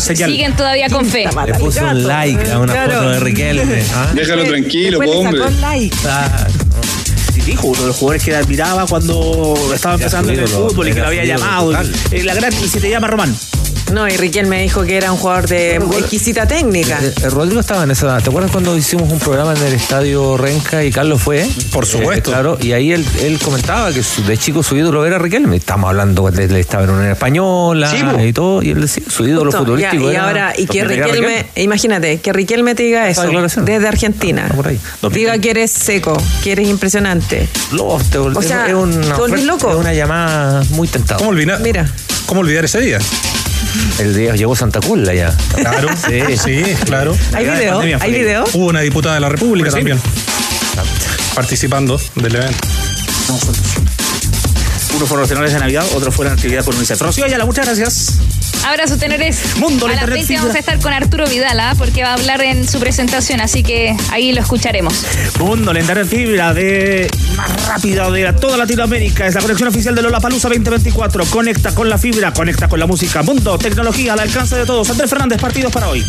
señal, 0.00 0.30
siguen 0.30 0.56
todavía 0.56 0.88
con 0.88 1.04
fe. 1.06 1.28
Le 1.46 1.54
puso 1.54 1.84
un 1.84 2.06
like 2.06 2.50
a 2.50 2.58
una 2.58 2.72
Claro. 2.72 2.94
foto 2.94 3.10
de 3.10 3.20
Riquelme. 3.20 3.82
¿ah? 3.94 4.10
Déjalo 4.14 4.44
tranquilo, 4.44 4.98
po, 5.00 5.10
hombre. 5.10 5.40
like. 5.60 5.96
Dijo 7.46 7.68
uno 7.68 7.80
de 7.80 7.86
los 7.88 7.96
jugadores 7.96 8.22
que 8.22 8.36
admiraba 8.36 8.86
cuando 8.86 9.54
estaba 9.74 9.94
empezando 9.94 10.30
en 10.32 10.40
el 10.40 10.48
fútbol 10.48 10.88
y 10.88 10.92
que 10.92 11.00
lo 11.00 11.06
había 11.06 11.24
llamado. 11.24 11.70
total. 11.70 11.92
Eh, 12.12 12.22
la 12.22 12.34
gran, 12.34 12.52
y 12.52 12.68
se 12.68 12.80
te 12.80 12.90
llama 12.90 13.06
Román. 13.08 13.34
No, 13.92 14.06
y 14.08 14.16
Riquel 14.16 14.46
me 14.46 14.62
dijo 14.62 14.82
que 14.84 14.96
era 14.96 15.10
un 15.12 15.18
jugador 15.18 15.48
de 15.48 15.76
exquisita 15.76 16.46
técnica. 16.46 16.98
Eh, 17.02 17.12
eh, 17.24 17.30
Rodrigo 17.30 17.60
estaba 17.60 17.82
en 17.84 17.90
esa. 17.90 18.18
¿Te 18.20 18.28
acuerdas 18.30 18.50
cuando 18.52 18.76
hicimos 18.76 19.10
un 19.10 19.18
programa 19.18 19.52
en 19.54 19.62
el 19.64 19.72
estadio 19.74 20.36
Renca 20.36 20.84
y 20.84 20.90
Carlos 20.92 21.20
fue? 21.22 21.48
Por 21.72 21.86
supuesto. 21.86 22.30
Eh, 22.30 22.32
claro, 22.32 22.58
y 22.60 22.72
ahí 22.72 22.92
él, 22.92 23.04
él 23.22 23.38
comentaba 23.44 23.92
que 23.92 24.02
su- 24.02 24.22
de 24.24 24.36
chico 24.36 24.62
su 24.62 24.76
ídolo 24.76 25.04
era 25.06 25.18
Riquelme. 25.18 25.56
Estamos 25.56 25.88
hablando 25.88 26.30
de 26.30 26.44
él 26.44 26.56
estaba 26.56 26.84
en 26.84 26.90
una 26.90 27.10
española 27.12 27.90
Sí, 27.90 27.98
y 28.26 28.32
todo, 28.32 28.62
y 28.62 28.70
él 28.70 28.80
decía 28.80 29.02
su 29.08 29.26
ídolo 29.26 29.46
Justo, 29.50 29.58
futbolístico 29.64 30.04
ya, 30.04 30.10
y 30.10 30.14
era 30.14 30.26
ahora, 30.26 30.52
y 30.56 30.66
que 30.66 30.84
Riquelme, 30.84 31.46
imagínate, 31.56 32.20
que 32.20 32.32
Riquelme 32.32 32.74
te 32.74 32.84
diga 32.84 33.08
eso 33.08 33.22
desde 33.64 33.88
Argentina. 33.88 34.48
Por 34.54 34.68
ahí. 34.68 34.78
Diga 35.12 35.38
que 35.38 35.50
eres 35.50 35.70
seco, 35.72 36.16
que 36.44 36.52
eres 36.52 36.68
impresionante. 36.68 37.48
Lo- 37.72 37.98
te 38.10 38.18
O 38.18 38.42
sea, 38.42 38.66
es 38.68 38.74
una, 38.74 39.16
te 39.16 39.42
loco. 39.42 39.70
es 39.70 39.76
una 39.76 39.92
llamada 39.92 40.62
muy 40.70 40.86
tentada. 40.86 41.18
¿Cómo 41.18 41.30
olvidar, 41.30 41.60
Mira, 41.60 41.90
¿Cómo 42.26 42.42
olvidar 42.42 42.64
ese 42.64 42.80
día? 42.80 42.98
El 43.98 44.14
día 44.16 44.34
llegó 44.34 44.54
Santa 44.56 44.80
Cula 44.80 45.14
ya. 45.14 45.34
Claro, 45.54 45.88
Sí. 46.08 46.20
sí, 46.42 46.62
claro. 46.84 47.16
¿hay 47.32 47.44
video? 47.44 47.72
pandemia 47.72 47.98
¿Hay 48.00 48.12
video? 48.12 48.44
Hubo 48.52 48.66
una 48.66 48.80
diputada 48.80 49.14
de 49.16 49.20
la 49.20 49.28
República 49.28 49.70
Pues 49.70 49.74
sí. 49.82 49.88
también 49.88 50.00
participando 51.34 52.00
del 52.16 52.34
evento. 52.36 52.58
Uno 55.00 55.06
fueron 55.06 55.22
los 55.22 55.30
tenores 55.30 55.54
de 55.54 55.58
Navidad, 55.58 55.86
otro 55.94 56.12
fueron 56.12 56.34
actividad 56.34 56.62
con 56.62 56.76
UNICEF. 56.76 57.00
Rocío 57.00 57.24
Ayala, 57.24 57.46
muchas 57.46 57.64
gracias. 57.64 58.18
Abrazo, 58.66 58.98
tenores. 58.98 59.56
Mundo, 59.56 59.86
a 59.86 59.88
las 59.88 59.96
internet 59.96 60.14
20 60.16 60.26
fibra. 60.26 60.42
vamos 60.42 60.56
a 60.56 60.58
estar 60.58 60.78
con 60.78 60.92
Arturo 60.92 61.26
Vidal, 61.26 61.58
¿ah? 61.58 61.74
porque 61.78 62.02
va 62.02 62.10
a 62.10 62.12
hablar 62.12 62.42
en 62.42 62.68
su 62.68 62.78
presentación, 62.78 63.40
así 63.40 63.62
que 63.62 63.96
ahí 64.10 64.32
lo 64.32 64.42
escucharemos. 64.42 65.06
Mundo, 65.38 65.72
la 65.72 65.80
internet 65.80 66.06
fibra 66.06 66.52
de 66.52 67.10
más 67.34 67.66
rápida 67.66 68.10
de 68.10 68.30
toda 68.34 68.58
Latinoamérica. 68.58 69.26
Es 69.26 69.34
la 69.34 69.40
conexión 69.40 69.70
oficial 69.70 69.94
de 69.94 70.02
Lollapalooza 70.02 70.48
2024. 70.48 71.24
Conecta 71.30 71.74
con 71.74 71.88
la 71.88 71.96
fibra, 71.96 72.34
conecta 72.34 72.68
con 72.68 72.78
la 72.78 72.86
música. 72.86 73.22
Mundo, 73.22 73.56
tecnología 73.56 74.12
al 74.12 74.20
alcance 74.20 74.54
de 74.54 74.66
todos. 74.66 74.90
Andrés 74.90 75.08
Fernández, 75.08 75.40
partidos 75.40 75.72
para 75.72 75.88
hoy. 75.88 76.04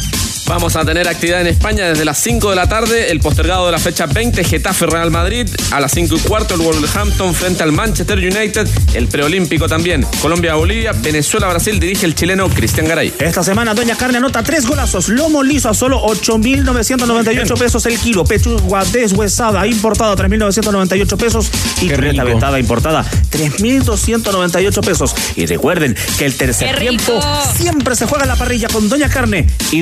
Vamos 0.47 0.75
a 0.75 0.83
tener 0.83 1.07
actividad 1.07 1.41
en 1.41 1.47
España 1.47 1.87
desde 1.87 2.05
las 2.05 2.17
5 2.19 2.49
de 2.49 2.55
la 2.55 2.67
tarde, 2.67 3.11
el 3.11 3.19
postergado 3.19 3.65
de 3.65 3.71
la 3.71 3.79
fecha 3.79 4.05
20, 4.05 4.43
Getafe 4.43 4.85
Real 4.85 5.11
Madrid, 5.11 5.47
a 5.71 5.79
las 5.79 5.91
5 5.93 6.15
y 6.15 6.19
cuarto 6.19 6.55
el 6.55 6.61
Wolverhampton 6.61 7.33
frente 7.33 7.63
al 7.63 7.71
Manchester 7.71 8.17
United, 8.17 8.67
el 8.93 9.07
preolímpico 9.07 9.67
también, 9.67 10.05
Colombia-Bolivia, 10.21 10.91
Venezuela-Brasil 10.91 11.79
dirige 11.79 12.05
el 12.05 12.15
chileno 12.15 12.49
Cristian 12.49 12.87
Garay. 12.87 13.13
Esta 13.19 13.43
semana 13.43 13.73
Doña 13.73 13.95
Carne 13.95 14.17
anota 14.17 14.43
tres 14.43 14.65
golazos. 14.65 15.09
Lomo 15.09 15.43
liso 15.43 15.69
a 15.69 15.73
solo 15.73 16.01
8.998 16.03 17.57
pesos 17.57 17.85
el 17.85 17.97
kilo. 17.99 18.25
Pechuga 18.25 18.83
deshuesada 18.85 19.65
importada 19.67 20.15
3.998 20.15 21.17
pesos. 21.17 21.51
Y 21.81 21.89
rico. 21.93 22.25
vetada 22.25 22.59
importada 22.59 23.05
3.298 23.31 24.85
pesos. 24.85 25.15
Y 25.35 25.45
recuerden 25.45 25.95
que 26.17 26.25
el 26.25 26.35
tercer 26.35 26.77
tiempo 26.77 27.19
siempre 27.55 27.95
se 27.95 28.05
juega 28.05 28.25
en 28.25 28.29
la 28.29 28.35
parrilla 28.35 28.67
con 28.67 28.89
Doña 28.89 29.09
Carne 29.09 29.47
y 29.71 29.81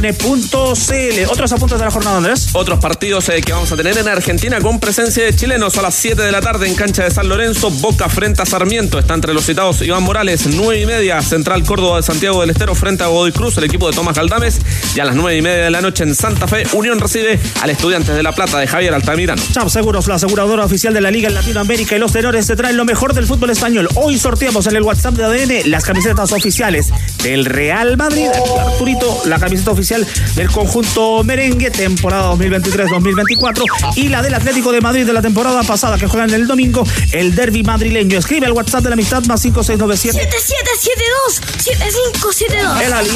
doñacarne.cl. 0.00 1.30
Otros 1.30 1.52
apuntes 1.52 1.78
de 1.78 1.84
la 1.84 1.90
jornada, 1.90 2.16
Andrés. 2.16 2.48
Otros 2.52 2.78
partidos 2.78 3.28
eh, 3.28 3.40
que 3.40 3.52
vamos 3.52 3.70
a 3.72 3.76
tener 3.76 3.96
en 3.98 4.08
Argentina 4.08 4.60
con 4.60 4.80
presencia 4.80 5.24
de 5.24 5.34
chilenos 5.34 5.76
a 5.78 5.82
las 5.82 5.94
7 5.94 6.22
de 6.22 6.32
la 6.32 6.40
tarde 6.40 6.66
en 6.66 6.74
cancha 6.74 7.04
de 7.04 7.10
San 7.10 7.28
Lorenzo, 7.28 7.70
Boca 7.70 8.08
frente 8.08 8.42
a 8.42 8.46
Sarmiento. 8.46 8.98
Está 8.98 9.14
entre 9.14 9.34
los 9.34 9.44
citados 9.44 9.82
Iván 9.82 10.02
Morales, 10.02 10.46
9 10.46 10.80
y 10.80 10.86
media, 10.86 11.20
Central 11.22 11.64
Córdoba 11.64 11.98
de 11.98 12.02
Santiago 12.02 12.40
del 12.40 12.50
Estero 12.50 12.74
frente 12.74 13.04
a 13.04 13.08
Godoy 13.08 13.32
Cruz, 13.32 13.56
el 13.58 13.64
equipo 13.64 13.88
de 13.88 13.94
Tomás 13.94 14.16
Galdames. 14.16 14.60
Y 14.94 15.00
a 15.00 15.04
las 15.04 15.14
9 15.14 15.36
y 15.36 15.42
media 15.42 15.64
de 15.64 15.70
la 15.70 15.80
noche 15.80 16.04
en 16.04 16.14
Santa 16.14 16.46
Fe, 16.46 16.64
Unión 16.72 16.98
recibe 16.98 17.38
al 17.60 17.70
Estudiantes 17.70 18.14
de 18.14 18.22
La 18.22 18.32
Plata 18.32 18.58
de 18.58 18.66
Javier 18.66 18.94
Altamirano. 18.94 19.42
Chap 19.52 19.68
Seguros, 19.68 20.06
la 20.08 20.14
aseguradora 20.16 20.64
oficial 20.64 20.94
de 20.94 21.00
la 21.00 21.10
Liga 21.10 21.28
en 21.28 21.34
Latinoamérica 21.34 21.96
y 21.96 21.98
los 21.98 22.12
tenores 22.12 22.46
te 22.46 22.56
traen 22.56 22.76
lo 22.76 22.84
mejor 22.84 23.14
del 23.14 23.26
fútbol 23.26 23.50
español. 23.50 23.88
Hoy 23.94 24.18
sorteamos 24.18 24.66
en 24.66 24.76
el 24.76 24.82
WhatsApp 24.82 25.14
de 25.14 25.24
ADN 25.24 25.70
las 25.70 25.84
camisetas 25.84 26.32
oficiales 26.32 26.90
del 27.22 27.44
Real 27.44 27.96
Madrid. 27.96 28.28
Arturito, 28.58 29.22
la 29.26 29.38
camiseta 29.38 29.70
oficial 29.70 29.89
del 29.98 30.50
conjunto 30.50 31.24
merengue, 31.24 31.70
temporada 31.70 32.32
2023-2024. 32.34 33.96
Y 33.96 34.08
la 34.08 34.22
del 34.22 34.34
Atlético 34.34 34.72
de 34.72 34.80
Madrid 34.80 35.06
de 35.06 35.12
la 35.12 35.22
temporada 35.22 35.62
pasada 35.62 35.98
que 35.98 36.06
juegan 36.06 36.30
el 36.30 36.46
domingo, 36.46 36.86
el 37.12 37.34
derby 37.34 37.62
madrileño. 37.62 38.18
Escribe 38.18 38.46
al 38.46 38.52
WhatsApp 38.52 38.84
de 38.84 38.90
la 38.90 38.94
amistad 38.94 39.24
más 39.24 39.42
5697. 39.42 40.30
7772 40.30 41.40
7572 41.58 42.82
El 42.82 42.92
Ali. 42.92 43.10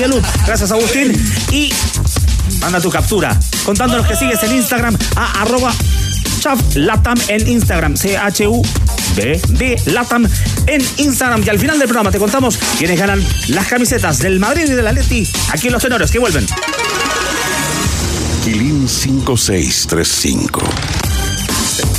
Gracias, 0.46 0.72
Agustín. 0.72 1.12
Y 1.52 1.72
manda 2.60 2.80
tu 2.80 2.90
captura 2.90 3.38
contándonos 3.64 4.06
que 4.06 4.16
sigues 4.16 4.42
en 4.42 4.56
Instagram 4.56 4.96
a 5.16 5.42
arroba 5.42 5.72
chaf 6.44 6.60
latam 6.74 7.16
en 7.28 7.48
Instagram. 7.48 7.96
C-H-U-B-B 7.96 9.76
Latam 9.86 10.28
en 10.66 10.82
Instagram. 10.98 11.42
Y 11.42 11.48
al 11.48 11.58
final 11.58 11.78
del 11.78 11.88
programa 11.88 12.10
te 12.10 12.18
contamos 12.18 12.58
quiénes 12.78 12.98
ganan 12.98 13.24
las 13.48 13.66
camisetas 13.66 14.18
del 14.18 14.38
Madrid 14.38 14.64
y 14.66 14.72
del 14.72 14.86
Atleti. 14.86 15.26
Aquí 15.52 15.68
en 15.68 15.72
los 15.72 15.82
tenores 15.82 16.10
que 16.10 16.18
vuelven. 16.18 16.46
Quilín 18.44 18.86
5635. 18.86 20.60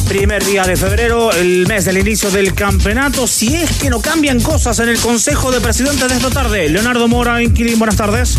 Primer 0.07 0.45
día 0.45 0.63
de 0.63 0.75
febrero, 0.75 1.31
el 1.31 1.65
mes 1.65 1.85
del 1.85 1.97
inicio 1.97 2.29
del 2.29 2.53
campeonato. 2.53 3.25
Si 3.25 3.55
es 3.55 3.71
que 3.77 3.89
no 3.89 3.99
cambian 3.99 4.39
cosas 4.39 4.77
en 4.77 4.89
el 4.89 4.99
Consejo 4.99 5.49
de 5.51 5.59
Presidentes 5.59 6.07
de 6.07 6.15
esta 6.17 6.29
tarde. 6.29 6.69
Leonardo 6.69 7.07
Mora, 7.07 7.41
Inquilín, 7.41 7.79
buenas 7.79 7.95
tardes. 7.95 8.37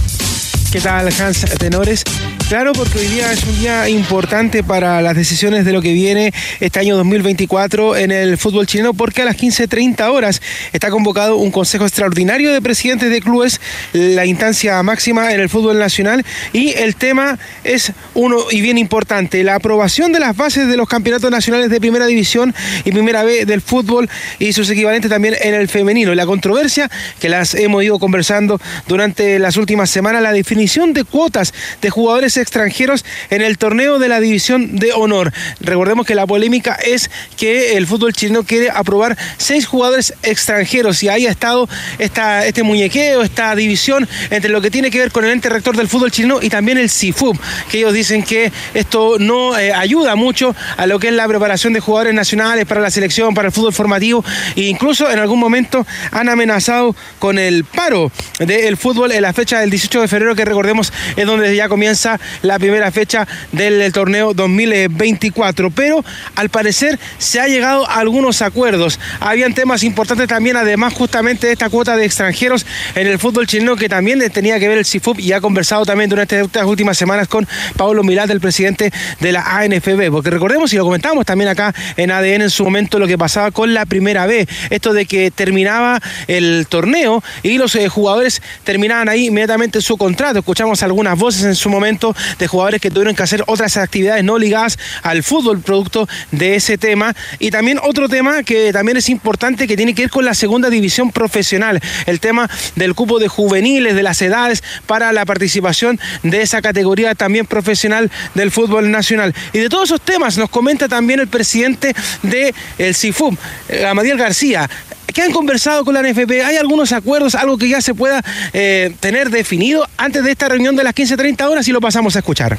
¿Qué 0.73 0.81
tal, 0.81 1.09
Hans 1.21 1.47
Tenores? 1.59 2.03
Claro, 2.49 2.73
porque 2.75 2.99
hoy 2.99 3.07
día 3.07 3.33
es 3.33 3.43
un 3.45 3.59
día 3.59 3.89
importante 3.89 4.63
para 4.63 5.01
las 5.01 5.17
decisiones 5.17 5.65
de 5.65 5.73
lo 5.73 5.81
que 5.81 5.93
viene 5.93 6.33
este 6.61 6.79
año 6.79 6.97
2024 6.97 7.97
en 7.97 8.13
el 8.13 8.37
fútbol 8.37 8.67
chileno, 8.67 8.95
porque 8.95 9.23
a 9.23 9.25
las 9.25 9.37
15.30 9.37 10.09
horas 10.11 10.41
está 10.73 10.91
convocado 10.91 11.37
un 11.37 11.51
consejo 11.51 11.85
extraordinario 11.85 12.53
de 12.53 12.61
presidentes 12.63 13.11
de 13.11 13.21
clubes, 13.21 13.61
la 13.93 14.27
instancia 14.27 14.81
máxima 14.83 15.33
en 15.33 15.41
el 15.41 15.49
fútbol 15.49 15.79
nacional, 15.79 16.25
y 16.53 16.71
el 16.71 16.95
tema 16.95 17.39
es 17.65 17.93
uno 18.15 18.39
y 18.51 18.61
bien 18.61 18.79
importante, 18.79 19.43
la 19.43 19.57
aprobación 19.57 20.13
de 20.13 20.21
las 20.21 20.37
bases 20.37 20.69
de 20.69 20.77
los 20.77 20.89
campeonatos 20.89 21.31
nacionales 21.31 21.71
de 21.71 21.81
primera 21.81 22.07
división 22.07 22.55
y 22.85 22.93
primera 22.93 23.25
B 23.25 23.45
del 23.45 23.61
fútbol 23.61 24.09
y 24.39 24.53
sus 24.53 24.71
equivalentes 24.71 25.11
también 25.11 25.35
en 25.41 25.55
el 25.55 25.69
femenino. 25.69 26.15
La 26.15 26.27
controversia 26.27 26.89
que 27.19 27.29
las 27.29 27.55
hemos 27.55 27.83
ido 27.83 27.99
conversando 27.99 28.61
durante 28.87 29.39
las 29.41 29.57
últimas 29.57 29.91
semanas, 29.91 30.23
la 30.23 30.33
definición 30.33 30.56
de 30.57 31.05
cuotas 31.05 31.53
de 31.83 31.91
jugadores 31.91 32.37
extranjeros 32.39 33.05
en 33.29 33.43
el 33.43 33.59
torneo 33.59 33.99
de 33.99 34.09
la 34.09 34.21
división 34.21 34.77
de 34.77 34.93
honor. 34.93 35.33
Recordemos 35.61 36.07
que 36.07 36.15
la 36.15 36.27
polémica 36.27 36.75
es 36.75 37.11
que 37.37 37.77
el 37.77 37.87
fútbol 37.87 38.15
chileno 38.15 38.43
quiere 38.43 38.71
aprobar 38.71 39.19
seis 39.37 39.67
jugadores 39.67 40.15
extranjeros 40.23 41.03
y 41.03 41.09
ahí 41.09 41.27
ha 41.27 41.31
estado 41.31 41.69
esta, 41.99 42.47
este 42.47 42.63
muñequeo, 42.63 43.23
esta 43.23 43.55
división 43.55 44.09
entre 44.31 44.51
lo 44.51 44.63
que 44.63 44.71
tiene 44.71 44.91
que 44.91 44.99
ver 44.99 45.13
con 45.13 45.27
el 45.27 45.33
ente 45.33 45.51
rector 45.51 45.77
del 45.77 45.89
fútbol 45.89 46.11
chileno 46.11 46.41
y 46.41 46.49
también 46.49 46.79
el 46.79 46.89
CIFUB, 46.89 47.39
que 47.71 47.79
ellos 47.79 47.93
dicen 47.93 48.23
que 48.23 48.51
esto 48.73 49.17
no 49.19 49.59
eh, 49.59 49.73
ayuda 49.73 50.17
mucho 50.17 50.57
a 50.79 50.87
lo 50.87 50.99
que 50.99 51.09
es 51.09 51.15
la 51.15 51.29
preparación 51.29 51.75
de 51.75 51.81
jugadores 51.81 52.15
nacionales 52.15 52.65
para 52.65 52.81
la 52.81 52.91
selección, 52.91 53.35
para 53.35 53.49
el 53.49 53.53
fútbol 53.53 53.75
formativo 53.75 54.25
e 54.57 54.63
incluso 54.63 55.11
en 55.11 55.19
algún 55.19 55.39
momento 55.39 55.87
han 56.11 56.31
amenazado 56.31 56.97
con 57.19 57.39
el 57.39 57.65
paro 57.65 58.11
del 58.39 58.79
fútbol 58.79 59.13
en 59.13 59.21
la 59.21 59.35
fecha 59.35 59.61
del 59.61 59.71
18 59.71 60.01
de 60.01 60.09
febrero 60.09 60.35
que 60.35 60.46
recordemos 60.47 60.93
es 61.17 61.27
donde 61.27 61.55
ya 61.55 61.69
comienza 61.69 62.19
la 62.43 62.59
primera 62.59 62.91
fecha 62.91 63.27
del 63.53 63.93
torneo 63.93 64.35
2024. 64.35 65.71
Pero 65.71 66.05
al 66.35 66.49
parecer 66.49 66.99
se 67.19 67.41
ha 67.41 67.49
llegado 67.49 67.89
a 67.89 67.97
algunos 67.97 68.43
acuerdos. 68.43 68.99
Habían 69.21 69.55
temas 69.55 69.83
importantes 69.83 70.29
también, 70.29 70.57
además 70.57 70.95
justamente 70.95 71.53
esta 71.53 71.69
cuota 71.69 71.97
de 71.97 72.05
extranjeros 72.05 72.67
en 72.95 73.07
el 73.07 73.19
fútbol 73.19 73.47
chileno 73.47 73.77
que 73.77 73.89
también 73.89 74.19
tenía 74.31 74.59
que 74.59 74.69
ver 74.69 74.79
el 74.79 74.87
CIFUP 74.87 75.21
y 75.21 75.33
ha 75.33 75.41
conversado 75.41 75.85
también 75.85 76.11
durante 76.11 76.41
estas 76.41 76.65
últimas 76.65 76.97
semanas 76.97 77.29
con 77.29 77.47
Pablo 77.77 78.03
Milán, 78.03 78.31
el 78.31 78.41
presidente 78.41 78.93
de 79.21 79.33
la 79.33 79.43
ANFB. 79.59 80.11
Porque 80.11 80.31
recordemos, 80.31 80.73
y 80.73 80.77
lo 80.77 80.85
comentamos 80.85 81.27
también 81.27 81.49
acá 81.49 81.75
en 81.97 82.11
ADN 82.11 82.43
en 82.43 82.51
su 82.51 82.65
momento, 82.65 82.99
lo 82.99 83.07
que 83.07 83.19
pasaba 83.19 83.51
con 83.51 83.75
la 83.75 83.87
primera 83.87 84.27
B. 84.27 84.47
Esto 84.71 84.93
de 84.93 85.07
que 85.07 85.31
terminaba 85.31 86.01
el 86.27 86.67
torneo 86.69 87.23
y 87.43 87.59
los 87.59 87.75
eh, 87.75 87.89
jugadores 87.89 88.43
terminaban 88.65 89.09
ahí 89.09 89.27
inmediatamente 89.27 89.81
su 89.81 89.97
contrato. 89.97 90.36
Escuchamos 90.39 90.83
algunas 90.83 91.19
voces 91.19 91.45
en 91.45 91.55
su 91.55 91.69
momento 91.69 92.15
de 92.39 92.47
jugadores 92.47 92.81
que 92.81 92.91
tuvieron 92.91 93.15
que 93.15 93.23
hacer 93.23 93.43
otras 93.47 93.77
actividades 93.77 94.25
no 94.25 94.39
ligadas 94.39 94.79
al 95.03 95.23
fútbol 95.23 95.61
producto 95.61 96.09
de 96.31 96.57
ese 96.57 96.79
tema. 96.79 97.15
Y 97.39 97.51
también 97.51 97.79
otro 97.83 98.09
tema 98.09 98.43
que 98.43 98.73
también 98.73 98.97
es 98.97 99.09
importante 99.09 99.67
que 99.67 99.77
tiene 99.77 99.95
que 99.95 100.03
ver 100.03 100.11
con 100.11 100.25
la 100.25 100.35
segunda 100.35 100.71
división 100.71 101.13
profesional, 101.13 101.81
el 102.07 102.21
tema 102.21 102.49
del 102.75 102.95
cupo 102.95 103.19
de 103.19 103.29
juveniles, 103.29 103.95
de 103.95 104.03
las 104.03 104.21
edades 104.23 104.63
para 104.87 105.13
la 105.13 105.25
participación 105.25 105.99
de 106.23 106.43
esa 106.43 106.63
categoría 106.63 107.15
también 107.15 107.47
profesional 107.47 108.11
del 108.35 108.51
fútbol 108.51 108.91
nacional. 108.91 109.35
Y 109.53 109.59
de 109.59 109.69
todos 109.69 109.91
esos 109.91 110.01
temas 110.01 110.39
nos 110.39 110.51
comenta 110.51 110.89
también 110.89 111.21
el 111.21 111.29
presidente 111.29 111.95
del 112.23 112.55
el 112.79 112.95
CIFUM, 112.95 113.37
eh, 113.69 113.87
Amadiel 113.87 114.19
García. 114.19 114.69
¿Qué 115.13 115.23
han 115.23 115.33
conversado 115.33 115.85
con 115.85 115.95
la 115.95 116.03
NFP? 116.03 116.31
¿Hay 116.45 116.57
algunos 116.57 116.93
acuerdos, 116.93 117.35
algo 117.35 117.57
que 117.59 117.69
ya 117.69 117.81
se 117.81 117.95
pueda 117.95 118.23
eh, 118.53 118.95
tener 119.01 119.31
definido 119.31 119.89
antes 119.97 120.25
de 120.25 120.33
esta 120.33 120.49
reunión 120.49 120.77
de 120.77 120.85
las 120.85 120.95
15.30 120.95 121.49
horas 121.49 121.69
y 121.69 121.73
lo 121.73 121.81
pasamos 121.81 122.17
a 122.17 122.19
escuchar? 122.19 122.59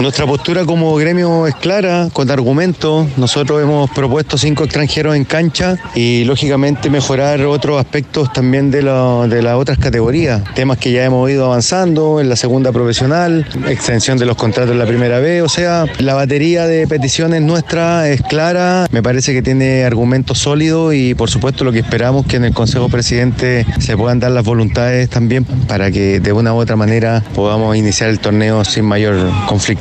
Nuestra 0.00 0.26
postura 0.26 0.64
como 0.64 0.92
gremio 0.96 1.46
es 1.46 1.54
clara, 1.54 2.08
con 2.12 2.28
argumentos. 2.28 3.06
Nosotros 3.16 3.62
hemos 3.62 3.88
propuesto 3.90 4.36
cinco 4.36 4.64
extranjeros 4.64 5.14
en 5.14 5.24
cancha 5.24 5.76
y 5.94 6.24
lógicamente 6.24 6.90
mejorar 6.90 7.40
otros 7.42 7.78
aspectos 7.78 8.32
también 8.32 8.72
de, 8.72 8.82
la- 8.82 9.28
de 9.28 9.40
las 9.40 9.54
otras 9.54 9.78
categorías. 9.78 10.42
Temas 10.54 10.78
que 10.78 10.90
ya 10.90 11.04
hemos 11.04 11.30
ido 11.30 11.44
avanzando 11.46 12.20
en 12.20 12.28
la 12.28 12.34
segunda 12.34 12.72
profesional, 12.72 13.46
extensión 13.68 14.18
de 14.18 14.26
los 14.26 14.36
contratos 14.36 14.72
en 14.72 14.80
la 14.80 14.86
primera 14.86 15.20
B. 15.20 15.42
O 15.42 15.48
sea, 15.48 15.84
la 16.00 16.14
batería 16.14 16.66
de 16.66 16.88
peticiones 16.88 17.40
nuestra 17.42 18.08
es 18.08 18.20
clara, 18.22 18.86
me 18.90 19.02
parece 19.02 19.32
que 19.32 19.42
tiene 19.42 19.84
argumentos 19.84 20.38
sólidos 20.38 20.92
y 20.94 21.14
por 21.14 21.30
supuesto 21.30 21.62
lo 21.62 21.70
que 21.70 21.78
esperamos 21.78 22.26
que 22.26 22.36
en 22.36 22.44
el 22.44 22.52
Consejo 22.52 22.88
Presidente 22.88 23.64
se 23.78 23.96
puedan 23.96 24.18
dar 24.18 24.32
las 24.32 24.44
voluntades 24.44 25.08
también 25.08 25.44
para 25.44 25.92
que 25.92 26.18
de 26.18 26.32
una 26.32 26.52
u 26.52 26.56
otra 26.56 26.74
manera 26.74 27.22
podamos 27.36 27.76
iniciar 27.76 28.10
el 28.10 28.18
torneo 28.18 28.64
sin 28.64 28.84
mayor 28.86 29.14
conflicto. 29.46 29.73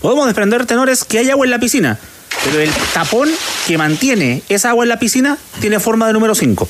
Podemos 0.00 0.26
desprender, 0.26 0.66
tenores, 0.66 1.04
que 1.04 1.18
hay 1.18 1.30
agua 1.30 1.46
en 1.46 1.50
la 1.50 1.58
piscina, 1.58 1.98
pero 2.44 2.60
el 2.60 2.70
tapón 2.92 3.28
que 3.66 3.78
mantiene 3.78 4.42
esa 4.48 4.70
agua 4.70 4.84
en 4.84 4.88
la 4.88 4.98
piscina 4.98 5.38
tiene 5.60 5.78
forma 5.78 6.06
de 6.06 6.12
número 6.12 6.34
5. 6.34 6.68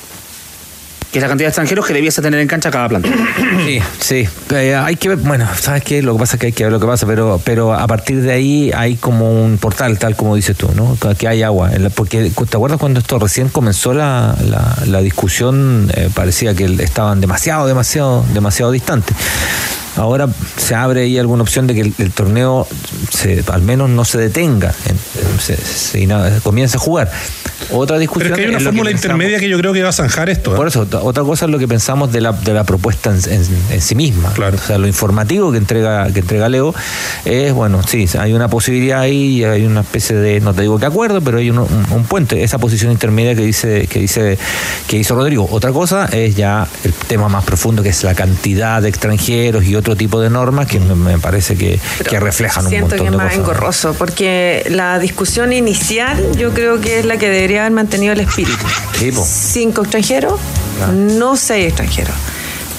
Que 1.11 1.19
es 1.19 1.23
la 1.23 1.29
cantidad 1.29 1.49
de 1.49 1.51
extranjeros 1.51 1.87
que 1.87 1.93
debiese 1.93 2.23
tener 2.23 2.41
en 2.41 2.49
cancha 2.49 2.71
cada 2.71 2.89
planta. 2.89 3.09
Sí, 3.67 3.81
sí. 4.01 4.29
Eh, 4.51 4.75
hay 4.75 4.97
que 4.97 5.11
ver, 5.11 5.19
bueno, 5.19 5.47
¿sabes 5.61 5.85
qué? 5.85 6.01
Lo 6.03 6.15
que 6.15 6.21
pasa 6.21 6.37
es 6.37 6.41
que 6.41 6.47
hay 6.47 6.53
que 6.53 6.65
ver 6.65 6.73
lo 6.73 6.81
que 6.81 6.87
pasa, 6.87 7.07
pero, 7.07 7.39
pero 7.45 7.75
a 7.75 7.87
partir 7.87 8.23
de 8.23 8.33
ahí 8.33 8.73
hay 8.75 8.97
como 8.97 9.31
un 9.45 9.59
portal, 9.59 9.99
tal 9.99 10.17
como 10.17 10.35
dices 10.35 10.57
tú, 10.57 10.71
¿no? 10.75 10.97
Que 11.19 11.29
hay 11.29 11.43
agua. 11.43 11.71
Porque, 11.95 12.31
¿te 12.31 12.57
acuerdas 12.57 12.81
cuando 12.81 13.01
esto 13.01 13.19
recién 13.19 13.51
comenzó 13.51 13.93
la, 13.93 14.35
la, 14.43 14.77
la 14.87 15.01
discusión? 15.03 15.91
eh, 15.95 16.09
parecía 16.15 16.55
que 16.55 16.65
estaban 16.83 17.21
demasiado, 17.21 17.67
demasiado, 17.67 18.25
demasiado 18.33 18.73
distantes. 18.73 19.15
Ahora 19.97 20.28
se 20.57 20.74
abre 20.74 21.03
ahí 21.03 21.18
alguna 21.18 21.43
opción 21.43 21.66
de 21.66 21.74
que 21.74 21.80
el, 22.03 22.12
torneo 22.12 22.66
se, 23.11 23.45
al 23.53 23.62
menos 23.62 23.90
no 23.90 24.05
se 24.05 24.18
detenga, 24.18 24.74
en- 24.86 24.93
en- 25.32 25.40
se, 25.40 25.57
se 25.57 26.40
comience 26.43 26.76
a 26.76 26.80
jugar. 26.80 27.11
Otra 27.71 27.99
discusión. 27.99 28.33
Pero 28.33 28.35
es 28.35 28.39
que 28.39 28.45
hay 28.45 28.49
una 28.51 28.59
es 28.59 28.65
fórmula 28.65 28.91
intermedia 28.91 29.39
que 29.39 29.49
yo 29.49 29.59
creo 29.59 29.73
que 29.73 29.83
va 29.83 29.89
a 29.91 29.93
zanjar 29.93 30.29
esto. 30.31 30.53
¿eh? 30.53 30.57
por 30.57 30.67
eso, 30.69 30.81
otra- 31.03 31.23
cosa 31.23 31.45
es 31.47 31.51
lo 31.51 31.59
que 31.59 31.69
pensamos 31.69 32.13
de 32.13 32.21
la, 32.21 32.33
de 32.33 32.53
la 32.53 32.65
propuesta 32.65 33.11
en, 33.11 33.33
en- 33.33 33.47
en 33.71 33.81
sí 33.81 33.95
misma. 33.95 34.33
O 34.37 34.59
sea, 34.59 34.79
lo 34.79 34.87
informativo 34.87 35.53
que 35.53 35.59
entrega, 35.59 36.11
que 36.13 36.21
entrega 36.21 36.49
Leo 36.49 36.75
es, 37.25 37.53
bueno, 37.53 37.81
sí, 37.87 38.07
hay 38.19 38.33
una 38.33 38.49
posibilidad 38.49 39.01
ahí, 39.01 39.39
y 39.41 39.45
hay 39.45 39.65
una 39.65 39.81
especie 39.83 40.17
de, 40.17 40.41
no 40.41 40.53
te 40.55 40.63
digo 40.63 40.79
que 40.79 40.87
acuerdo, 40.87 41.21
pero 41.21 41.39
hay 41.39 41.51
un, 41.51 41.59
un- 41.59 41.87
un 41.91 42.05
puente, 42.05 42.43
esa 42.43 42.59
posición 42.59 42.91
intermedia 42.93 43.35
que 43.35 43.43
dice, 43.43 43.87
que 43.87 43.99
dice, 44.01 44.39
que 44.89 44.97
hizo 44.97 45.15
Rodrigo. 45.15 45.47
Otra 45.51 45.71
cosa 45.73 46.07
es 46.07 46.35
ya 46.35 46.67
el 46.85 46.93
tema 46.93 47.29
más 47.29 47.45
profundo, 47.45 47.83
que 47.83 47.91
es 47.91 48.03
la 48.05 48.15
cantidad 48.15 48.83
de 48.83 48.89
extranjeros 48.89 49.65
y 49.65 49.77
otro 49.77 49.97
tipo 49.97 50.21
de 50.21 50.31
normas 50.31 50.67
que 50.67 50.81
me, 50.81 50.95
me 50.95 51.19
parece 51.19 51.57
que, 51.57 51.79
que 52.09 52.19
reflejan 52.21 52.65
un 52.65 52.71
Siento 52.71 52.89
montón 52.97 52.99
que 52.99 53.05
es 53.07 53.11
de 53.13 53.17
más 53.17 53.27
cosas. 53.27 53.39
engorroso, 53.39 53.95
porque 53.99 54.67
la 54.71 54.99
discusión 54.99 55.53
inicial 55.53 56.37
yo 56.37 56.53
creo 56.53 56.81
que 56.81 56.99
es 56.99 57.05
la 57.05 57.17
que 57.19 57.29
debería 57.29 57.52
haber 57.61 57.73
mantenido 57.73 58.13
el 58.13 58.21
espíritu. 58.21 58.65
Cinco 59.25 59.83
extranjeros, 59.83 60.41
no 60.93 61.37
seis 61.37 61.67
extranjeros. 61.69 62.15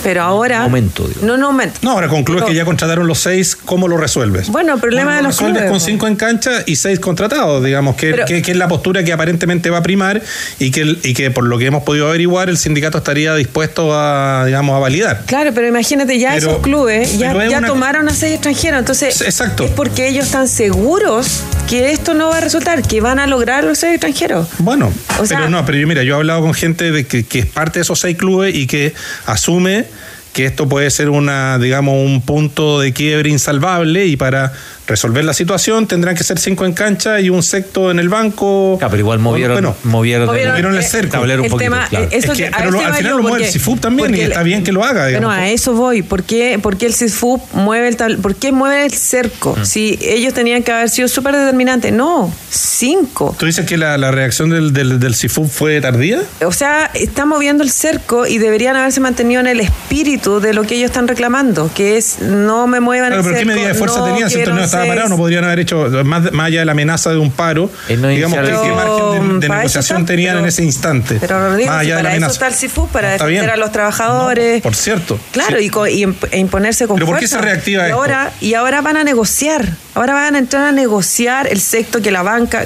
Pero 0.03 0.21
ahora. 0.23 0.61
Momento, 0.63 1.09
No, 1.21 1.37
no, 1.37 1.51
momento. 1.51 1.79
No, 1.81 1.91
ahora 1.91 2.07
concluyes 2.09 2.41
Pero- 2.43 2.51
que 2.51 2.57
ya 2.57 2.65
contrataron 2.65 3.07
los 3.07 3.19
seis, 3.19 3.55
¿cómo 3.55 3.87
lo 3.87 3.97
resuelves? 3.97 4.49
Bueno, 4.49 4.73
el 4.75 4.79
problema 4.79 5.11
¿Cómo 5.11 5.15
de 5.15 5.21
lo 5.23 5.27
los 5.29 5.35
resuelves 5.37 5.61
clubes, 5.63 5.71
con 5.71 5.79
cinco 5.79 6.07
en 6.07 6.15
cancha 6.15 6.51
y 6.65 6.75
seis 6.75 6.99
contratados, 6.99 7.63
digamos, 7.63 7.95
que, 7.95 8.11
Pero- 8.11 8.25
que- 8.25 8.41
que 8.41 8.51
es 8.51 8.57
la 8.57 8.67
postura 8.67 9.03
que 9.03 9.13
aparentemente 9.13 9.69
va 9.69 9.77
a 9.79 9.83
primar 9.83 10.21
y 10.59 10.71
que, 10.71 10.97
y 11.03 11.13
que 11.13 11.31
por 11.31 11.45
lo 11.45 11.57
que 11.57 11.65
hemos 11.67 11.83
podido 11.83 12.07
averiguar, 12.09 12.49
el 12.49 12.57
sindicato 12.57 12.97
estaría 12.97 13.33
dispuesto 13.35 13.91
a, 13.93 14.43
digamos, 14.45 14.75
a 14.75 14.79
validar. 14.79 15.23
Claro, 15.25 15.51
pero 15.55 15.67
imagínate, 15.67 16.19
ya 16.19 16.33
Pero- 16.33 16.49
esos 16.51 16.61
clubes 16.61 17.17
ya, 17.17 17.31
es 17.43 17.51
ya 17.51 17.57
una- 17.59 17.67
tomaron 17.67 18.09
a 18.09 18.13
seis 18.13 18.33
extranjeros. 18.33 18.79
Entonces, 18.79 19.21
es 19.21 19.41
porque 19.75 20.07
ellos 20.09 20.25
están 20.25 20.47
seguros 20.47 21.41
que 21.69 21.91
esto 21.91 22.13
no 22.13 22.29
va 22.29 22.37
a 22.37 22.41
resultar, 22.41 22.81
que 22.83 22.99
van 23.01 23.19
a 23.19 23.27
lograr 23.27 23.63
los 23.63 23.77
seis 23.79 23.93
extranjeros. 23.93 24.47
Bueno, 24.59 24.91
O 25.19 25.25
sea- 25.25 25.37
pero 25.37 25.49
no, 25.49 25.65
pero 25.65 25.77
yo 25.77 25.87
mira, 25.87 26.03
yo 26.03 26.15
he 26.15 26.17
hablado 26.17 26.41
con 26.41 26.53
gente 26.53 26.91
de 26.91 27.05
que, 27.07 27.23
que 27.25 27.39
es 27.39 27.45
parte 27.45 27.79
de 27.79 27.83
esos 27.83 27.99
seis 27.99 28.17
clubes 28.17 28.53
y 28.55 28.67
que 28.67 28.93
asume 29.25 29.85
que 30.33 30.45
esto 30.45 30.67
puede 30.67 30.89
ser 30.89 31.09
una, 31.09 31.59
digamos, 31.59 31.95
un 31.95 32.21
punto 32.21 32.79
de 32.79 32.91
quiebre 32.91 33.29
insalvable 33.29 34.07
y 34.07 34.17
para 34.17 34.51
resolver 34.87 35.23
la 35.23 35.33
situación 35.33 35.87
tendrán 35.87 36.15
que 36.15 36.23
ser 36.23 36.37
cinco 36.39 36.65
en 36.65 36.73
cancha 36.73 37.19
y 37.19 37.29
un 37.29 37.41
sexto 37.43 37.89
en 37.91 37.99
el 37.99 38.09
banco. 38.09 38.77
pero 38.79 38.97
igual 38.97 39.19
movieron, 39.19 39.55
Bueno, 39.55 39.75
movieron, 39.83 40.27
Movieron, 40.27 40.51
movieron 40.53 40.73
el 40.75 40.79
eh, 40.81 40.83
cerco. 40.83 41.11
tablero 41.13 41.39
un 41.41 41.45
el 41.45 41.51
poquito, 41.51 41.71
tema, 41.71 41.87
claro. 41.89 42.07
eso 42.11 42.31
Es 42.33 42.37
que- 42.37 42.51
pero 42.55 42.71
lo- 42.71 42.79
al 42.79 42.93
final 42.93 43.11
lo 43.15 43.21
mueve 43.21 43.29
porque- 43.31 43.45
el 43.45 43.51
CIFUB 43.51 43.79
también 43.79 44.15
y 44.15 44.19
está 44.21 44.43
bien 44.43 44.63
que 44.63 44.71
lo 44.71 44.83
haga, 44.83 45.07
digamos. 45.07 45.27
Bueno, 45.29 45.41
a 45.43 45.49
eso 45.49 45.73
voy. 45.73 46.01
¿Por 46.01 46.23
qué, 46.23 46.59
por 46.61 46.77
qué 46.77 46.85
el 46.87 46.93
CIFUB 46.93 47.41
mueve 47.53 47.87
el 47.87 47.97
tabl- 47.97 48.17
¿Por 48.21 48.35
qué 48.35 48.51
mueve 48.51 48.85
el 48.85 48.93
cerco? 48.93 49.55
Mm. 49.59 49.65
Si 49.65 49.97
ellos 50.01 50.33
tenían 50.33 50.63
que 50.63 50.71
haber 50.71 50.89
sido 50.89 51.07
súper 51.07 51.35
determinantes. 51.35 51.91
No, 51.93 52.33
cinco. 52.49 53.35
¿Tú 53.37 53.45
dices 53.45 53.65
que 53.65 53.77
la, 53.77 53.97
la 53.97 54.11
reacción 54.11 54.49
del, 54.49 54.73
del, 54.73 54.99
del 54.99 55.15
CIFUB 55.15 55.47
fue 55.49 55.81
tardía? 55.81 56.21
O 56.45 56.51
sea, 56.51 56.89
está 56.93 57.25
moviendo 57.25 57.63
el 57.63 57.71
cerco 57.71 58.27
y 58.27 58.37
deberían 58.37 58.75
haberse 58.75 58.99
mantenido 58.99 59.41
en 59.41 59.47
el 59.47 59.59
espíritu 59.59 60.39
de 60.39 60.53
lo 60.53 60.63
que 60.63 60.75
ellos 60.75 60.89
están 60.89 61.07
reclamando, 61.07 61.69
que 61.73 61.97
es 61.97 62.19
no 62.19 62.67
me 62.67 62.79
muevan 62.79 63.09
Claro, 63.09 63.21
el 63.21 63.25
pero 63.25 63.33
¿qué 63.35 63.39
cerco. 63.45 63.53
medida 63.55 63.67
de 63.69 63.73
fuerza 63.75 63.99
no 63.99 64.05
tenían 64.05 64.29
estaba 64.77 64.87
parado, 64.87 65.09
no 65.09 65.17
podrían 65.17 65.43
haber 65.43 65.59
hecho, 65.59 65.87
más, 66.03 66.31
más 66.31 66.47
allá 66.47 66.59
de 66.59 66.65
la 66.65 66.71
amenaza 66.73 67.11
de 67.11 67.17
un 67.17 67.31
paro, 67.31 67.69
digamos 67.87 68.37
que 68.39 68.45
qué 68.45 68.71
margen 68.71 69.39
de, 69.39 69.49
negociación 69.49 69.97
para 69.99 70.05
tenían 70.07 70.37
en 70.39 70.45
ese 70.45 70.63
instante. 70.63 71.17
Pero 71.19 71.39
Rodrigo, 71.49 71.71
más 71.71 71.81
si 71.81 71.85
allá 71.87 71.97
de 71.97 72.03
la 72.03 72.09
para 72.09 72.15
eso 72.15 72.25
amenaza. 72.25 72.33
está 72.33 72.47
el 72.47 72.53
CIFU, 72.53 72.87
para 72.89 73.13
Está 73.13 73.25
defender 73.25 73.51
a 73.51 73.57
los 73.57 73.71
trabajadores. 73.71 74.61
Por 74.61 74.75
cierto. 74.75 75.19
Claro, 75.31 75.57
Sí. 75.59 75.65
y, 75.65 75.69
co- 75.69 75.87
y 75.87 76.03
e 76.31 76.37
imponerse 76.39 76.87
con 76.87 76.95
¿Pero 76.95 77.05
por 77.07 77.15
qué 77.19 77.27
fuerza. 77.27 77.37
se 77.39 77.41
reactiva 77.43 77.83
y 77.83 77.85
esto? 77.87 77.95
ahora, 77.99 78.31
y 78.41 78.53
ahora 78.55 78.81
van 78.81 78.97
a 78.97 79.03
negociar. 79.03 79.67
Ahora 79.95 80.13
van 80.13 80.35
a 80.35 80.39
entrar 80.39 80.65
a 80.65 80.71
negociar 80.71 81.47
el 81.47 81.59
sexto 81.61 82.01
que 82.01 82.11
la 82.11 82.23
banca. 82.23 82.65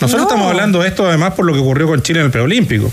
Nosotros 0.00 0.22
No. 0.22 0.28
estamos 0.28 0.50
hablando 0.50 0.82
de 0.82 0.88
esto 0.88 1.06
además 1.06 1.34
por 1.34 1.44
lo 1.46 1.52
que 1.52 1.60
ocurrió 1.60 1.86
con 1.86 2.02
Chile 2.02 2.20
en 2.20 2.26
el 2.26 2.32
preolímpico. 2.32 2.90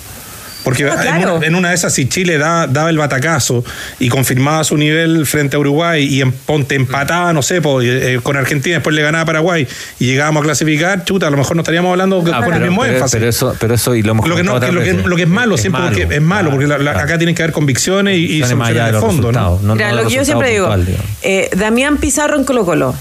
Porque 0.63 0.83
Ah, 0.85 0.93
en 0.93 1.01
claro. 1.01 1.35
una- 1.37 1.47
en 1.47 1.55
una 1.55 1.69
de 1.69 1.75
esas, 1.75 1.93
si 1.93 2.07
Chile 2.07 2.37
da- 2.37 2.67
daba 2.67 2.89
el 2.91 2.97
batacazo 2.97 3.63
y 3.99 4.09
confirmaba 4.09 4.63
su 4.63 4.77
nivel 4.77 5.25
frente 5.25 5.55
a 5.55 5.59
Uruguay 5.59 6.03
y 6.05 6.21
en 6.21 6.31
Ponte 6.31 6.75
empataba, 6.75 7.33
no 7.33 7.41
sé, 7.41 7.61
po, 7.61 7.81
eh, 7.81 8.19
con 8.21 8.37
Argentina, 8.37 8.75
después 8.75 8.95
le 8.95 9.01
ganaba 9.01 9.23
a 9.23 9.25
Paraguay 9.25 9.67
y 9.99 10.05
llegábamos 10.05 10.41
a 10.41 10.43
clasificar, 10.45 11.03
chuta, 11.03 11.27
a 11.27 11.29
lo 11.31 11.37
mejor 11.37 11.55
no 11.55 11.61
estaríamos 11.63 11.89
hablando 11.91 12.19
con 12.23 12.27
el 12.33 12.43
pero, 12.45 12.59
mismo 12.59 12.81
pero- 12.81 12.93
énfasis. 12.93 13.13
pero 13.15 13.27
eso, 13.29 13.55
pero 13.59 13.73
eso 13.73 13.95
y 13.95 14.03
lo 14.03 14.11
hemos 14.11 14.27
lo 14.27 14.35
que, 14.35 14.43
no, 14.43 14.51
comentado 14.53 14.71
que 14.83 14.91
lo, 14.91 15.01
que, 15.03 15.07
lo 15.09 15.15
que 15.15 15.23
es 15.23 15.27
malo 15.27 15.57
siempre 15.57 15.81
malo, 15.81 15.95
porque 15.97 16.15
es 16.15 16.21
malo, 16.21 16.51
porque 16.51 16.67
la- 16.67 16.77
la- 16.77 16.91
acá 16.91 17.17
tienen 17.17 17.33
que 17.35 17.41
haber 17.43 17.53
convicciones 17.53 18.17
y, 18.17 18.25
y 18.37 18.43
soluciones 18.43 18.93
de 18.93 18.99
fondo. 18.99 19.31
¿no? 19.31 19.59
no- 19.63 19.75
Mira, 19.75 19.93
lo 19.93 20.07
que 20.07 20.13
yo 20.13 20.23
siempre 20.25 20.51
digo, 20.51 20.67
puntual, 20.67 20.95
eh, 21.23 21.49
Damián 21.55 21.97
Pizarro 21.97 22.37
en 22.37 22.43
Colo 22.43 22.65
Colo. 22.65 22.93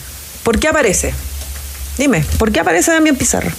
¿Por 0.43 0.59
qué 0.59 0.69
aparece? 0.69 1.13
Dime, 1.99 2.25
¿por 2.39 2.51
qué 2.53 2.61
aparece 2.61 2.93
Damián 2.93 3.17
Pizarro? 3.17 3.51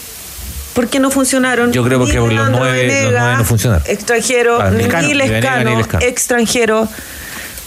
¿Por 0.74 0.88
qué 0.88 1.00
no 1.00 1.12
funcionaron? 1.12 1.72
Yo 1.74 1.84
creo 1.84 2.06
que 2.06 2.14
los 2.14 2.30
nueve- 2.50 3.04
los 3.04 3.12
nueve 3.12 3.36
no 3.38 3.44
funcionaron. 3.46 3.84
Extranjero, 3.88 4.58
Claro, 4.58 4.72
ni 4.72 4.84
Lescano, 4.84 5.08
ni 5.08 5.14
Venega, 5.14 5.34
Lescano, 5.40 5.70
ni 5.70 5.76
Lescano. 5.78 6.06
extranjero. 6.06 6.88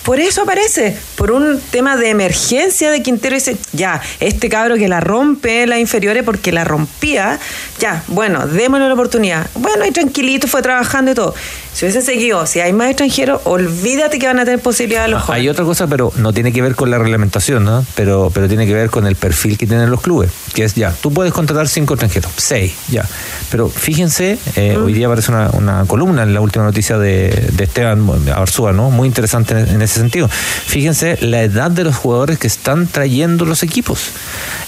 Por 0.04 0.20
eso 0.20 0.42
aparece, 0.42 0.94
por 1.16 1.30
un 1.32 1.58
tema 1.70 1.96
de 1.96 2.10
emergencia 2.10 2.90
de 2.90 3.02
Quintero. 3.02 3.34
Dice, 3.36 3.56
ya, 3.72 4.02
este 4.20 4.50
cabro 4.50 4.76
que 4.76 4.86
la 4.86 5.00
rompe 5.00 5.66
las 5.66 5.78
inferiores 5.78 6.22
porque 6.24 6.52
la 6.52 6.62
rompía, 6.64 7.38
ya, 7.78 8.02
bueno, 8.08 8.46
démosle 8.46 8.86
la 8.88 8.92
oportunidad. 8.92 9.46
Bueno, 9.54 9.86
y 9.86 9.92
tranquilito, 9.92 10.46
fue 10.46 10.60
trabajando 10.60 11.12
y 11.12 11.14
todo. 11.14 11.34
Si 11.74 11.84
hubiesen 11.84 12.02
seguido, 12.02 12.46
si 12.46 12.60
hay 12.60 12.72
más 12.72 12.86
extranjeros, 12.88 13.40
olvídate 13.44 14.20
que 14.20 14.28
van 14.28 14.38
a 14.38 14.44
tener 14.44 14.60
posibilidad 14.60 15.08
los 15.08 15.22
jóvenes. 15.22 15.42
Hay 15.42 15.48
otra 15.48 15.64
cosa, 15.64 15.88
pero 15.88 16.12
no 16.16 16.32
tiene 16.32 16.52
que 16.52 16.62
ver 16.62 16.76
con 16.76 16.88
la 16.88 16.98
reglamentación, 16.98 17.64
¿no? 17.64 17.84
Pero, 17.96 18.30
pero 18.32 18.46
tiene 18.46 18.64
que 18.64 18.72
ver 18.72 18.90
con 18.90 19.08
el 19.08 19.16
perfil 19.16 19.58
que 19.58 19.66
tienen 19.66 19.90
los 19.90 20.00
clubes. 20.00 20.30
Que 20.54 20.62
es 20.62 20.74
ya, 20.74 20.92
tú 20.92 21.12
puedes 21.12 21.32
contratar 21.32 21.68
cinco 21.68 21.94
extranjeros, 21.94 22.30
seis, 22.36 22.74
ya. 22.88 23.04
Pero 23.50 23.68
fíjense, 23.68 24.38
eh, 24.54 24.76
hoy 24.76 24.92
día 24.92 25.06
aparece 25.06 25.32
una, 25.32 25.50
una 25.50 25.84
columna 25.86 26.22
en 26.22 26.32
la 26.32 26.40
última 26.40 26.64
noticia 26.64 26.96
de, 26.96 27.50
de 27.52 27.64
Esteban 27.64 28.08
Arzúa, 28.32 28.72
¿no? 28.72 28.90
Muy 28.90 29.08
interesante 29.08 29.58
en, 29.58 29.68
en 29.68 29.82
ese 29.82 29.98
sentido. 29.98 30.28
Fíjense 30.28 31.18
la 31.22 31.42
edad 31.42 31.72
de 31.72 31.82
los 31.82 31.96
jugadores 31.96 32.38
que 32.38 32.46
están 32.46 32.86
trayendo 32.86 33.46
los 33.46 33.64
equipos. 33.64 34.10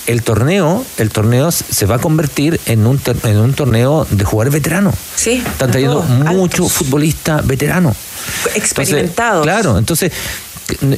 El 0.08 0.22
torneo, 0.22 0.84
el 0.98 1.10
torneo 1.10 1.50
se 1.52 1.86
va 1.86 1.96
a 1.96 1.98
convertir 1.98 2.60
en 2.66 2.86
un, 2.86 3.00
en 3.24 3.38
un 3.38 3.54
torneo 3.54 4.06
de 4.10 4.24
jugadores 4.24 4.52
veteranos. 4.54 4.94
Sí. 5.14 5.42
Están 5.44 5.70
trayendo 5.70 6.02
mucho 6.02 6.68
futbolista 6.96 7.42
veterano. 7.42 7.94
Experimentados. 8.54 9.46
Entonces, 9.46 9.62
claro, 9.62 9.78
entonces 9.78 10.12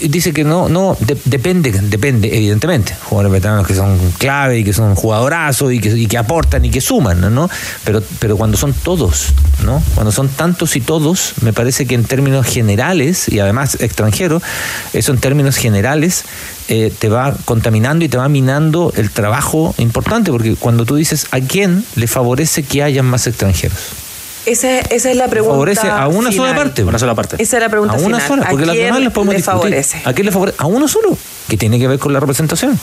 dice 0.08 0.32
que 0.32 0.44
no, 0.44 0.66
no, 0.70 0.96
de- 0.98 1.18
depende, 1.26 1.70
depende, 1.70 2.34
evidentemente. 2.34 2.94
Jugadores 3.04 3.32
veteranos 3.32 3.66
que 3.66 3.74
son 3.74 3.98
clave 4.16 4.60
y 4.60 4.64
que 4.64 4.72
son 4.72 4.94
jugadorazos 4.94 5.72
y 5.72 5.78
que, 5.78 5.90
y 5.90 6.06
que 6.06 6.16
aportan 6.16 6.64
y 6.64 6.70
que 6.70 6.80
suman, 6.80 7.20
¿no? 7.34 7.50
Pero, 7.84 8.02
pero 8.18 8.38
cuando 8.38 8.56
son 8.56 8.72
todos, 8.72 9.34
¿no? 9.64 9.82
Cuando 9.94 10.10
son 10.10 10.28
tantos 10.30 10.74
y 10.76 10.80
todos, 10.80 11.34
me 11.42 11.52
parece 11.52 11.86
que 11.86 11.94
en 11.96 12.04
términos 12.04 12.46
generales, 12.46 13.28
y 13.28 13.40
además 13.40 13.76
extranjeros, 13.80 14.42
eso 14.94 15.12
en 15.12 15.18
términos 15.18 15.56
generales 15.56 16.24
eh, 16.68 16.90
te 16.98 17.10
va 17.10 17.34
contaminando 17.44 18.04
y 18.06 18.08
te 18.08 18.16
va 18.16 18.28
minando 18.30 18.90
el 18.96 19.10
trabajo 19.10 19.74
importante, 19.76 20.30
porque 20.30 20.54
cuando 20.56 20.86
tú 20.86 20.96
dices 20.96 21.26
a 21.30 21.40
quién 21.40 21.84
le 21.94 22.06
favorece 22.06 22.62
que 22.62 22.82
hayan 22.82 23.04
más 23.04 23.26
extranjeros. 23.26 23.78
Esa, 24.48 24.78
esa 24.78 25.10
es 25.10 25.16
la 25.16 25.28
pregunta. 25.28 25.52
Favorece 25.54 25.88
a 25.88 26.08
una 26.08 26.30
sola 26.32 26.48
final. 26.50 26.54
parte. 26.56 26.84
Una 26.84 26.98
sola 26.98 27.14
parte. 27.14 27.36
Esa 27.42 27.56
es 27.58 27.62
la 27.62 27.68
pregunta 27.68 27.94
A 27.94 27.98
una 27.98 28.18
final. 28.18 28.28
sola, 28.28 28.46
porque 28.50 28.64
¿A 28.64 28.66
las 28.66 28.76
demás 28.76 29.00
las 29.02 29.12
podemos 29.12 29.32
le 29.34 29.36
discutir. 29.38 29.60
favorece? 29.60 30.02
¿A 30.04 30.12
quién 30.12 30.26
le 30.26 30.32
favorece? 30.32 30.56
A 30.60 30.66
uno 30.66 30.88
solo, 30.88 31.16
que 31.48 31.56
tiene 31.56 31.78
que 31.78 31.86
ver 31.88 31.98
con 31.98 32.12
la 32.12 32.20
representación. 32.20 32.78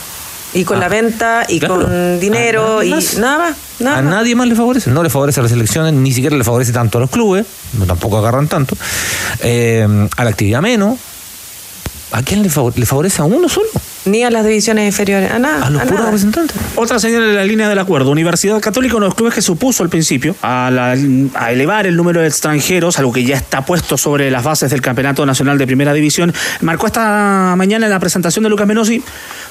Y 0.54 0.64
con 0.64 0.78
la 0.80 0.88
venta, 0.88 1.44
y 1.48 1.58
Claro. 1.58 1.82
con 1.82 2.20
dinero, 2.20 2.82
y 2.82 2.90
nada 3.18 3.38
más. 3.38 3.56
Nada 3.78 3.98
a 3.98 4.02
nadie 4.02 4.34
más 4.36 4.46
le 4.46 4.54
favorece. 4.54 4.90
No 4.90 5.02
le 5.02 5.10
favorece 5.10 5.40
a 5.40 5.42
las 5.42 5.52
elecciones, 5.52 5.92
ni 5.92 6.12
siquiera 6.12 6.34
le 6.36 6.44
favorece 6.44 6.72
tanto 6.72 6.96
a 6.98 7.00
los 7.02 7.10
clubes, 7.10 7.44
no 7.78 7.84
tampoco 7.84 8.16
agarran 8.18 8.48
tanto. 8.48 8.74
Eh, 9.40 9.86
a 10.16 10.24
la 10.24 10.30
actividad 10.30 10.62
menos. 10.62 10.98
¿A 12.16 12.22
quién 12.22 12.42
le, 12.42 12.48
le 12.48 12.86
favorece? 12.86 13.20
A 13.22 13.24
uno 13.24 13.48
solo. 13.48 13.68
Ni 14.06 14.22
a 14.22 14.30
las 14.30 14.44
divisiones 14.46 14.86
inferiores, 14.86 15.30
a 15.32 15.38
nada. 15.38 15.66
A 15.66 15.70
los 15.70 15.82
a 15.82 15.84
puros 15.84 15.98
nada. 15.98 16.06
representantes. 16.06 16.56
Otra 16.76 16.98
señal 17.00 17.24
en 17.24 17.34
la 17.34 17.44
línea 17.44 17.68
del 17.68 17.78
acuerdo. 17.78 18.10
Universidad 18.10 18.60
Católica, 18.60 18.94
uno 18.96 19.06
de 19.06 19.08
los 19.08 19.14
clubes 19.16 19.34
que 19.34 19.42
se 19.42 19.50
opuso 19.52 19.82
al 19.82 19.88
principio 19.88 20.34
a, 20.42 20.70
la- 20.72 20.96
a 21.34 21.52
elevar 21.52 21.86
el 21.86 21.96
número 21.96 22.20
de 22.20 22.28
extranjeros, 22.28 22.98
algo 22.98 23.12
que 23.12 23.24
ya 23.24 23.36
está 23.36 23.64
puesto 23.66 23.98
sobre 23.98 24.30
las 24.30 24.44
bases 24.44 24.70
del 24.70 24.80
Campeonato 24.80 25.26
Nacional 25.26 25.58
de 25.58 25.66
Primera 25.66 25.92
División, 25.92 26.32
marcó 26.60 26.86
esta 26.86 27.54
mañana 27.56 27.86
en 27.86 27.90
la 27.90 27.98
presentación 28.00 28.44
de 28.44 28.48
Lucas 28.50 28.66
Menosi. 28.68 29.02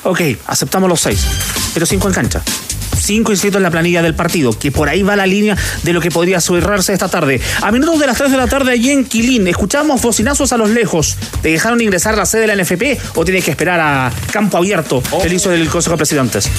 Ok, 0.04 0.22
aceptamos 0.48 0.88
los 0.90 1.02
seis, 1.02 1.26
pero 1.74 1.86
cinco 1.86 2.08
en 2.08 2.14
cancha. 2.14 2.42
Cinco 2.96 3.32
inscritos 3.32 3.58
en 3.58 3.64
la 3.64 3.72
planilla 3.72 4.02
del 4.02 4.16
partido, 4.16 4.58
que 4.58 4.72
por 4.72 4.90
ahí 4.90 5.04
va 5.04 5.16
la 5.16 5.26
línea 5.26 5.58
de 5.84 5.94
lo 5.94 6.02
que 6.02 6.12
podría 6.12 6.42
cerrarse 6.42 6.94
esta 6.94 7.10
tarde. 7.10 7.40
A 7.62 7.72
minutos 7.72 8.00
de 8.00 8.08
las 8.08 8.18
3 8.18 8.32
de 8.32 8.38
la 8.38 8.48
tarde 8.48 8.72
allí 8.72 8.92
en 8.92 9.06
Quilín, 9.06 9.48
escuchamos 9.48 10.02
bocinazos 10.02 10.52
a 10.54 10.58
los 10.58 10.70
lejos. 10.70 11.18
¿Te 11.42 11.50
dejaron 11.50 11.82
ingresar 11.82 12.18
la 12.18 12.26
sede 12.26 12.48
de 12.48 12.56
la 12.56 12.64
NFP 12.64 13.00
o 13.16 13.26
tienes 13.26 13.44
que 13.44 13.52
esperar 13.52 13.80
a 13.80 14.12
campo 14.32 14.58
abierto 14.58 15.02
el 15.24 15.32
inicio 15.32 15.52
del 15.52 15.68
Consejo 15.68 15.94
de 15.94 15.98
Presidentes? 15.98 16.50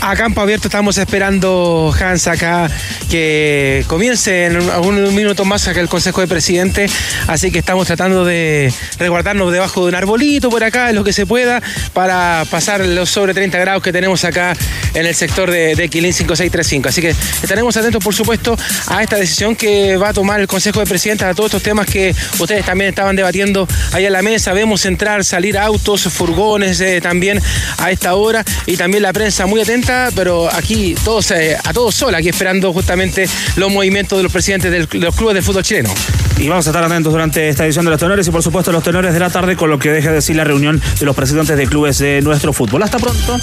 A 0.00 0.16
campo 0.16 0.42
abierto 0.42 0.68
estamos 0.68 0.98
esperando, 0.98 1.94
Hans, 1.98 2.26
acá 2.26 2.68
que 3.10 3.84
comience 3.86 4.46
en 4.46 4.56
algunos 4.70 5.12
minutos 5.12 5.46
más 5.46 5.66
acá 5.66 5.80
el 5.80 5.88
Consejo 5.88 6.20
de 6.20 6.26
Presidente. 6.26 6.86
Así 7.26 7.50
que 7.50 7.60
estamos 7.60 7.86
tratando 7.86 8.24
de 8.24 8.72
resguardarnos 8.98 9.50
debajo 9.50 9.82
de 9.82 9.88
un 9.88 9.94
arbolito 9.94 10.50
por 10.50 10.62
acá, 10.62 10.90
en 10.90 10.96
lo 10.96 11.04
que 11.04 11.14
se 11.14 11.24
pueda, 11.24 11.62
para 11.94 12.44
pasar 12.50 12.84
los 12.84 13.08
sobre 13.08 13.32
30 13.32 13.56
grados 13.58 13.82
que 13.82 13.92
tenemos 13.92 14.24
acá 14.24 14.54
en 14.92 15.06
el 15.06 15.14
sector 15.14 15.43
de, 15.50 15.74
de 15.74 15.88
Quilín 15.88 16.12
5635. 16.12 16.88
Así 16.88 17.00
que 17.00 17.10
estaremos 17.42 17.76
atentos, 17.76 18.02
por 18.02 18.14
supuesto, 18.14 18.56
a 18.88 19.02
esta 19.02 19.16
decisión 19.16 19.56
que 19.56 19.96
va 19.96 20.10
a 20.10 20.12
tomar 20.12 20.40
el 20.40 20.46
Consejo 20.46 20.80
de 20.80 20.86
Presidentes, 20.86 21.26
a 21.26 21.34
todos 21.34 21.48
estos 21.48 21.62
temas 21.62 21.86
que 21.86 22.14
ustedes 22.38 22.64
también 22.64 22.90
estaban 22.90 23.16
debatiendo 23.16 23.66
ahí 23.92 24.06
en 24.06 24.12
la 24.12 24.22
mesa. 24.22 24.52
Vemos 24.52 24.84
entrar, 24.86 25.24
salir 25.24 25.58
autos, 25.58 26.02
furgones 26.04 26.80
eh, 26.80 27.00
también 27.00 27.40
a 27.78 27.90
esta 27.90 28.14
hora 28.14 28.44
y 28.66 28.76
también 28.76 29.02
la 29.02 29.12
prensa 29.12 29.46
muy 29.46 29.60
atenta, 29.60 30.10
pero 30.14 30.52
aquí 30.52 30.94
todos 31.04 31.30
eh, 31.30 31.56
a 31.62 31.72
todos 31.72 31.94
sola, 31.94 32.18
aquí 32.18 32.28
esperando 32.28 32.72
justamente 32.72 33.28
los 33.56 33.70
movimientos 33.72 34.18
de 34.18 34.22
los 34.22 34.32
presidentes 34.32 34.70
del- 34.70 34.86
de 34.88 34.98
los 35.00 35.14
clubes 35.14 35.34
de 35.34 35.42
fútbol 35.42 35.62
chileno. 35.62 35.92
Y 36.38 36.48
vamos 36.48 36.66
a 36.66 36.70
estar 36.70 36.82
atentos 36.82 37.12
durante 37.12 37.48
esta 37.48 37.64
edición 37.64 37.84
de 37.84 37.90
los 37.92 38.00
tenores 38.00 38.26
y 38.26 38.30
por 38.30 38.42
supuesto 38.42 38.72
los 38.72 38.82
tenores 38.82 39.12
de 39.14 39.20
la 39.20 39.30
tarde 39.30 39.56
con 39.56 39.70
lo 39.70 39.78
que 39.78 39.90
deja 39.90 40.08
de 40.08 40.16
decir 40.16 40.34
la 40.36 40.44
reunión 40.44 40.80
de 40.98 41.06
los 41.06 41.14
presidentes 41.14 41.56
de 41.56 41.66
clubes 41.66 41.98
de 41.98 42.20
nuestro 42.22 42.52
fútbol. 42.52 42.82
Hasta 42.82 42.98
pronto. 42.98 43.38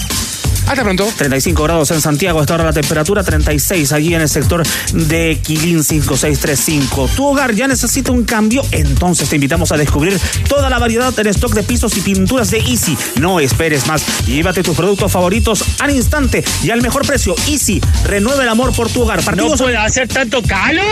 Hasta 0.72 0.86
pronto. 0.86 1.06
35 1.18 1.64
grados 1.64 1.92
en 1.92 2.00
Santiago, 2.00 2.40
esta 2.40 2.54
hora 2.54 2.64
la 2.64 2.72
temperatura 2.72 3.26
36 3.26 3.92
allí 3.92 4.16
en 4.16 4.22
el 4.22 4.30
sector 4.30 4.64
de 4.94 5.38
Quilín 5.44 5.84
5635. 5.84 7.10
Tu 7.14 7.26
hogar 7.26 7.54
ya 7.54 7.68
necesita 7.68 8.14
un 8.14 8.24
cambio, 8.24 8.64
entonces 8.72 9.28
te 9.28 9.36
invitamos 9.36 9.74
a 9.74 9.78
descubrir 9.78 10.18
toda 10.48 10.70
la 10.70 10.80
variedad 10.80 11.14
en 11.20 11.28
stock 11.28 11.54
de 11.56 11.64
pisos 11.64 11.98
y 11.98 12.00
pinturas 12.00 12.52
de 12.52 12.60
Easy. 12.60 12.98
No 13.20 13.42
esperes 13.42 13.86
más, 13.88 14.02
llévate 14.26 14.64
tus 14.64 14.78
productos 14.78 15.12
favoritos 15.12 15.62
al 15.80 15.92
instante 15.92 16.42
y 16.64 16.70
al 16.70 16.82
mejor 16.82 17.06
precio. 17.06 17.36
Easy, 17.50 17.82
renueva 18.06 18.42
el 18.42 18.48
amor 18.48 18.74
por 18.74 18.90
tu 18.90 19.02
hogar. 19.02 19.22
Partidos 19.22 19.60
No 19.60 19.66
puede 19.66 19.76
hacer 19.76 20.08
tanto 20.08 20.42
calor. 20.42 20.86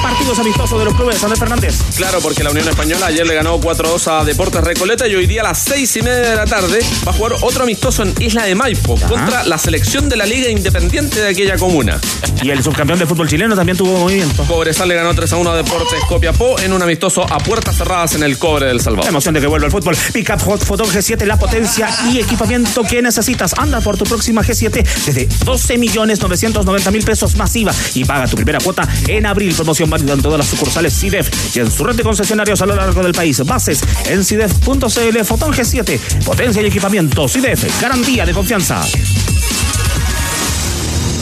Partidos 0.00 0.38
amistosos 0.38 0.78
de 0.78 0.84
los 0.84 0.94
clubes, 0.94 1.20
Andrés 1.24 1.40
Fernández. 1.40 1.74
Claro, 1.96 2.20
porque 2.20 2.44
la 2.44 2.50
Unión 2.50 2.68
Española 2.68 3.06
ayer 3.06 3.26
le 3.26 3.34
ganó 3.34 3.60
4-2 3.60 4.06
a 4.12 4.24
Deportes 4.24 4.62
Recoleta 4.62 5.08
y 5.08 5.16
hoy 5.16 5.26
día 5.26 5.40
a 5.40 5.44
las 5.44 5.58
6 5.64 5.96
y 5.96 6.02
media 6.02 6.30
de 6.30 6.36
la 6.36 6.44
tarde 6.44 6.78
va 7.04 7.10
a 7.10 7.14
jugar 7.14 7.32
otro 7.40 7.64
amistoso 7.64 8.04
en 8.04 8.14
Isla 8.20 8.44
de 8.44 8.54
Maipo 8.54 8.96
contra 9.24 9.44
la 9.44 9.58
selección 9.58 10.08
de 10.08 10.16
la 10.16 10.26
Liga 10.26 10.48
Independiente 10.50 11.20
de 11.20 11.28
aquella 11.28 11.56
comuna. 11.56 11.98
Y 12.42 12.50
el 12.50 12.62
subcampeón 12.62 12.98
de 12.98 13.06
fútbol 13.06 13.28
chileno 13.28 13.54
también 13.54 13.76
tuvo 13.78 13.98
movimiento. 13.98 14.44
Cobresal 14.44 14.88
le 14.88 14.94
ganó 14.94 15.14
3 15.14 15.32
a 15.32 15.36
1 15.36 15.50
a 15.50 15.56
Deportes 15.56 15.98
Copiapó 16.08 16.58
en 16.60 16.72
un 16.72 16.82
amistoso 16.82 17.24
a 17.32 17.38
puertas 17.38 17.76
cerradas 17.76 18.14
en 18.14 18.22
el 18.22 18.38
cobre 18.38 18.66
del 18.66 18.78
La 18.78 18.82
Salvador. 18.82 19.08
emoción 19.08 19.34
de 19.34 19.40
que 19.40 19.46
vuelva 19.46 19.66
el 19.66 19.72
fútbol. 19.72 19.96
Pickup 20.12 20.40
Hot 20.42 20.64
Photon 20.64 20.88
G7, 20.88 21.24
la 21.24 21.38
potencia 21.38 21.88
y 22.12 22.18
equipamiento 22.18 22.82
que 22.82 23.00
necesitas. 23.00 23.54
Anda 23.56 23.80
por 23.80 23.96
tu 23.96 24.04
próxima 24.04 24.42
G7 24.42 24.84
desde 25.06 25.26
12 25.44 25.78
millones 25.78 26.20
990 26.20 26.90
mil 26.90 27.04
pesos 27.04 27.36
masiva 27.36 27.72
y 27.94 28.04
paga 28.04 28.26
tu 28.26 28.36
primera 28.36 28.58
cuota 28.58 28.86
en 29.08 29.24
abril. 29.26 29.54
Promoción 29.54 29.88
válida 29.88 30.12
en 30.12 30.22
todas 30.22 30.38
las 30.38 30.48
sucursales 30.48 30.92
CIDEF 30.98 31.56
y 31.56 31.60
en 31.60 31.70
su 31.70 31.84
red 31.84 31.94
de 31.94 32.02
concesionarios 32.02 32.60
a 32.60 32.66
lo 32.66 32.74
largo 32.74 33.02
del 33.02 33.14
país. 33.14 33.42
Bases 33.44 33.80
en 34.06 34.24
CIDEF.cl. 34.24 35.24
Fotón 35.24 35.52
G7, 35.52 35.98
potencia 36.24 36.60
y 36.60 36.66
equipamiento. 36.66 37.28
CIDEF, 37.28 37.80
garantía 37.80 38.26
de 38.26 38.32
confianza. 38.32 38.84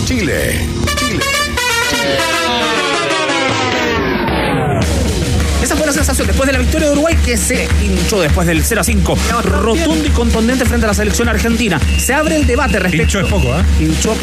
Chile. 0.05 0.68
Esa 5.62 5.76
fue 5.76 5.86
la 5.86 5.93
sensación 5.93 6.26
después 6.26 6.47
de 6.47 6.53
la 6.53 6.59
victoria 6.59 6.88
de 6.88 6.93
Uruguay 6.95 7.16
que 7.24 7.36
se 7.36 7.68
hinchó 7.82 8.20
después 8.20 8.47
del 8.47 8.64
0 8.64 8.80
a 8.80 8.84
5. 8.84 9.18
Rotundo 9.45 10.05
y 10.05 10.11
contundente 10.11 10.64
frente 10.64 10.86
a 10.86 10.88
la 10.88 10.95
selección 10.95 11.28
argentina. 11.28 11.80
Se 11.99 12.12
abre 12.12 12.36
el 12.36 12.47
debate 12.47 12.80
respecto. 12.80 13.18
Hinchó 13.18 13.20
es 13.20 13.26
poco, 13.28 13.57
¿eh? 13.57 13.62
Hinchó. 13.80 14.16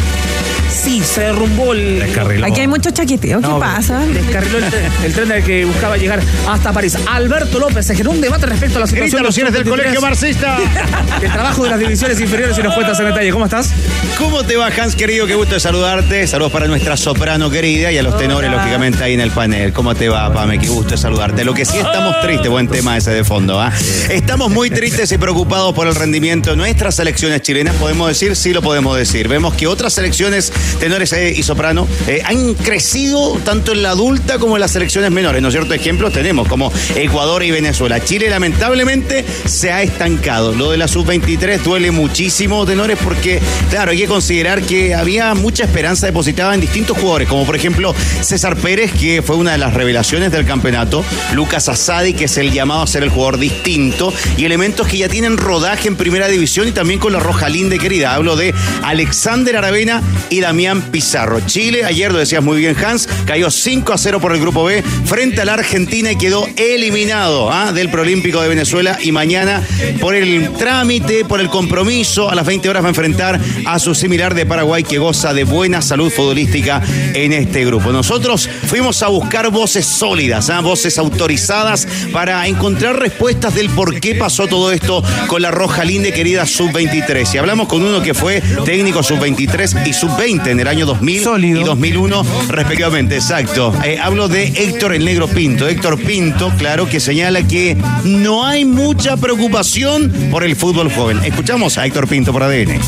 Sí, 0.89 1.03
se 1.03 1.21
derrumbó 1.21 1.73
el. 1.73 1.99
Descarriló. 1.99 2.47
Aquí 2.47 2.61
hay 2.61 2.67
mucho 2.67 2.89
chaqueteo. 2.89 3.39
¿Qué 3.41 3.47
No, 3.47 3.59
pasa? 3.59 3.99
Descarriló 4.07 4.57
el, 4.57 4.63
el 5.05 5.13
tren 5.13 5.29
del 5.29 5.43
que 5.43 5.63
buscaba 5.63 5.97
llegar 5.97 6.19
hasta 6.47 6.73
París. 6.73 6.97
Alberto 7.05 7.59
López 7.59 7.85
se 7.85 7.93
generó 7.93 8.09
un 8.09 8.21
debate 8.21 8.47
respecto 8.47 8.77
a 8.77 8.81
la 8.81 8.87
situación. 8.87 9.21
Grita 9.21 9.43
los 9.43 9.53
del 9.53 9.69
colegio 9.69 10.01
marxista. 10.01 10.57
El 11.21 11.31
trabajo 11.31 11.63
de 11.65 11.69
las 11.69 11.79
divisiones 11.79 12.19
inferiores 12.19 12.57
y 12.57 12.63
nos 12.63 12.73
cuentas 12.73 12.99
en 12.99 13.05
detalle. 13.05 13.31
¿Cómo 13.31 13.45
estás? 13.45 13.69
¿Cómo 14.17 14.43
te 14.43 14.55
va, 14.55 14.67
Hans, 14.67 14.95
querido? 14.95 15.27
Qué 15.27 15.35
gusto 15.35 15.53
de 15.53 15.59
saludarte. 15.59 16.25
Saludos 16.25 16.51
para 16.51 16.67
nuestra 16.67 16.97
soprano 16.97 17.51
querida 17.51 17.91
y 17.91 17.97
a 17.97 18.03
los 18.03 18.17
tenores, 18.17 18.49
lógicamente, 18.49 19.03
ahí 19.03 19.13
en 19.13 19.19
el 19.19 19.31
panel. 19.31 19.73
¿Cómo 19.73 19.93
te 19.93 20.09
va, 20.09 20.33
Pame? 20.33 20.57
Qué 20.57 20.69
gusto 20.69 20.91
de 20.91 20.97
saludarte. 20.97 21.43
Lo 21.43 21.53
que 21.53 21.65
sí 21.65 21.77
estamos 21.77 22.19
tristes, 22.21 22.49
buen 22.49 22.67
tema 22.67 22.97
ese 22.97 23.11
de 23.11 23.23
fondo, 23.23 23.59
¿ah? 23.61 23.71
Estamos 24.09 24.49
muy 24.49 24.69
tristes 24.71 25.11
y 25.11 25.17
preocupados 25.17 25.73
por 25.75 25.87
el 25.87 25.93
rendimiento 25.93 26.51
de 26.51 26.55
nuestras 26.55 26.95
selecciones 26.95 27.41
chilenas. 27.41 27.75
¿Podemos 27.75 28.07
decir? 28.07 28.35
Sí 28.35 28.53
lo 28.53 28.61
podemos 28.61 28.97
decir. 28.97 29.27
Vemos 29.27 29.53
que 29.53 29.67
otras 29.67 29.93
selecciones, 29.93 30.51
tenores 30.79 31.13
eh, 31.13 31.33
y 31.35 31.43
soprano, 31.43 31.87
eh, 32.07 32.21
han 32.25 32.53
crecido 32.53 33.39
tanto 33.43 33.73
en 33.73 33.83
la 33.83 33.91
adulta 33.91 34.39
como 34.39 34.55
en 34.55 34.61
las 34.61 34.71
selecciones 34.71 35.11
menores, 35.11 35.41
¿no 35.41 35.49
es 35.49 35.53
cierto? 35.53 35.73
Ejemplos 35.73 36.13
tenemos 36.13 36.47
como 36.47 36.71
Ecuador 36.95 37.43
y 37.43 37.51
Venezuela. 37.51 38.03
Chile, 38.03 38.29
lamentablemente, 38.29 39.25
se 39.45 39.71
ha 39.71 39.83
estancado. 39.83 40.53
Lo 40.53 40.71
de 40.71 40.77
la 40.77 40.87
sub-23 40.87 41.61
duele 41.61 41.91
muchísimo, 41.91 42.65
tenores, 42.65 42.97
porque, 43.03 43.39
claro, 43.69 43.91
hay 43.91 43.97
que 43.97 44.07
considerar 44.07 44.61
que 44.61 44.95
había 44.95 45.33
mucha 45.33 45.63
esperanza 45.65 46.05
depositada 46.05 46.53
en 46.55 46.61
distintos 46.61 46.97
jugadores, 46.97 47.27
como 47.27 47.45
por 47.45 47.55
ejemplo 47.55 47.93
César 48.21 48.55
Pérez, 48.55 48.91
que 48.93 49.21
fue 49.21 49.35
una 49.35 49.51
de 49.51 49.57
las 49.57 49.73
revelaciones 49.73 50.31
del 50.31 50.45
campeonato, 50.45 51.03
Lucas 51.33 51.67
Asadi, 51.69 52.13
que 52.13 52.25
es 52.25 52.37
el 52.37 52.51
llamado 52.51 52.83
a 52.83 52.87
ser 52.87 53.03
el 53.03 53.09
jugador 53.09 53.37
distinto, 53.37 54.13
y 54.37 54.45
elementos 54.45 54.87
que 54.87 54.97
ya 54.97 55.09
tienen 55.09 55.37
rodaje 55.37 55.87
en 55.87 55.95
primera 55.95 56.27
división 56.27 56.67
y 56.67 56.71
también 56.71 56.99
con 56.99 57.13
la 57.13 57.19
Roja 57.19 57.49
Linde 57.49 57.79
querida. 57.79 58.13
Hablo 58.13 58.35
de 58.35 58.53
Alexander 58.83 59.57
Aravena 59.57 60.01
y 60.29 60.39
Damián 60.39 60.58
Pizarro. 60.91 61.39
Chile, 61.45 61.85
ayer 61.85 62.11
lo 62.11 62.19
decías 62.19 62.43
muy 62.43 62.57
bien, 62.57 62.75
Hans, 62.83 63.07
cayó 63.25 63.49
5 63.49 63.93
a 63.93 63.97
0 63.97 64.19
por 64.19 64.33
el 64.33 64.41
grupo 64.41 64.65
B 64.65 64.83
frente 65.05 65.39
a 65.39 65.45
la 65.45 65.53
Argentina 65.53 66.11
y 66.11 66.17
quedó 66.17 66.45
eliminado 66.57 67.49
¿ah? 67.49 67.71
del 67.71 67.89
Prolímpico 67.89 68.41
de 68.41 68.49
Venezuela. 68.49 68.97
Y 69.01 69.13
mañana, 69.13 69.63
por 70.01 70.15
el 70.15 70.51
trámite, 70.57 71.23
por 71.23 71.39
el 71.39 71.47
compromiso, 71.47 72.29
a 72.29 72.35
las 72.35 72.45
20 72.45 72.67
horas 72.67 72.83
va 72.83 72.87
a 72.87 72.89
enfrentar 72.89 73.39
a 73.65 73.79
su 73.79 73.95
similar 73.95 74.35
de 74.35 74.45
Paraguay 74.45 74.83
que 74.83 74.97
goza 74.97 75.33
de 75.33 75.45
buena 75.45 75.81
salud 75.81 76.11
futbolística 76.11 76.81
en 77.13 77.31
este 77.31 77.63
grupo. 77.63 77.93
Nosotros 77.93 78.49
fuimos 78.67 79.01
a 79.01 79.07
buscar 79.07 79.49
voces 79.51 79.85
sólidas, 79.85 80.49
¿ah? 80.49 80.59
voces 80.59 80.97
autorizadas 80.97 81.87
para 82.11 82.45
encontrar 82.47 82.99
respuestas 82.99 83.55
del 83.55 83.69
por 83.69 84.01
qué 84.01 84.13
pasó 84.13 84.45
todo 84.47 84.73
esto 84.73 85.01
con 85.27 85.41
la 85.41 85.51
Roja 85.51 85.85
Linde 85.85 86.11
querida 86.11 86.45
Sub-23. 86.45 87.35
Y 87.35 87.37
hablamos 87.37 87.69
con 87.69 87.81
uno 87.81 88.01
que 88.01 88.13
fue 88.13 88.41
técnico 88.65 89.01
Sub-23 89.03 89.87
y 89.87 89.93
Sub-20 89.93 90.48
en 90.51 90.59
el 90.59 90.67
año 90.67 90.85
2000 90.85 91.21
y 91.45 91.63
2001 91.63 92.25
respectivamente. 92.49 93.15
Exacto. 93.15 93.73
Eh, 93.83 93.97
hablo 94.01 94.27
de 94.27 94.45
Héctor 94.47 94.93
el 94.93 95.05
Negro 95.05 95.27
Pinto. 95.27 95.67
Héctor 95.67 95.97
Pinto, 95.99 96.51
claro, 96.57 96.87
que 96.89 96.99
señala 96.99 97.43
que 97.47 97.77
no 98.03 98.45
hay 98.45 98.65
mucha 98.65 99.17
preocupación 99.17 100.11
por 100.31 100.43
el 100.43 100.55
fútbol 100.55 100.91
joven. 100.91 101.19
Escuchamos 101.23 101.77
a 101.77 101.85
Héctor 101.85 102.07
Pinto 102.07 102.31
por 102.31 102.43
ADN. 102.43 102.79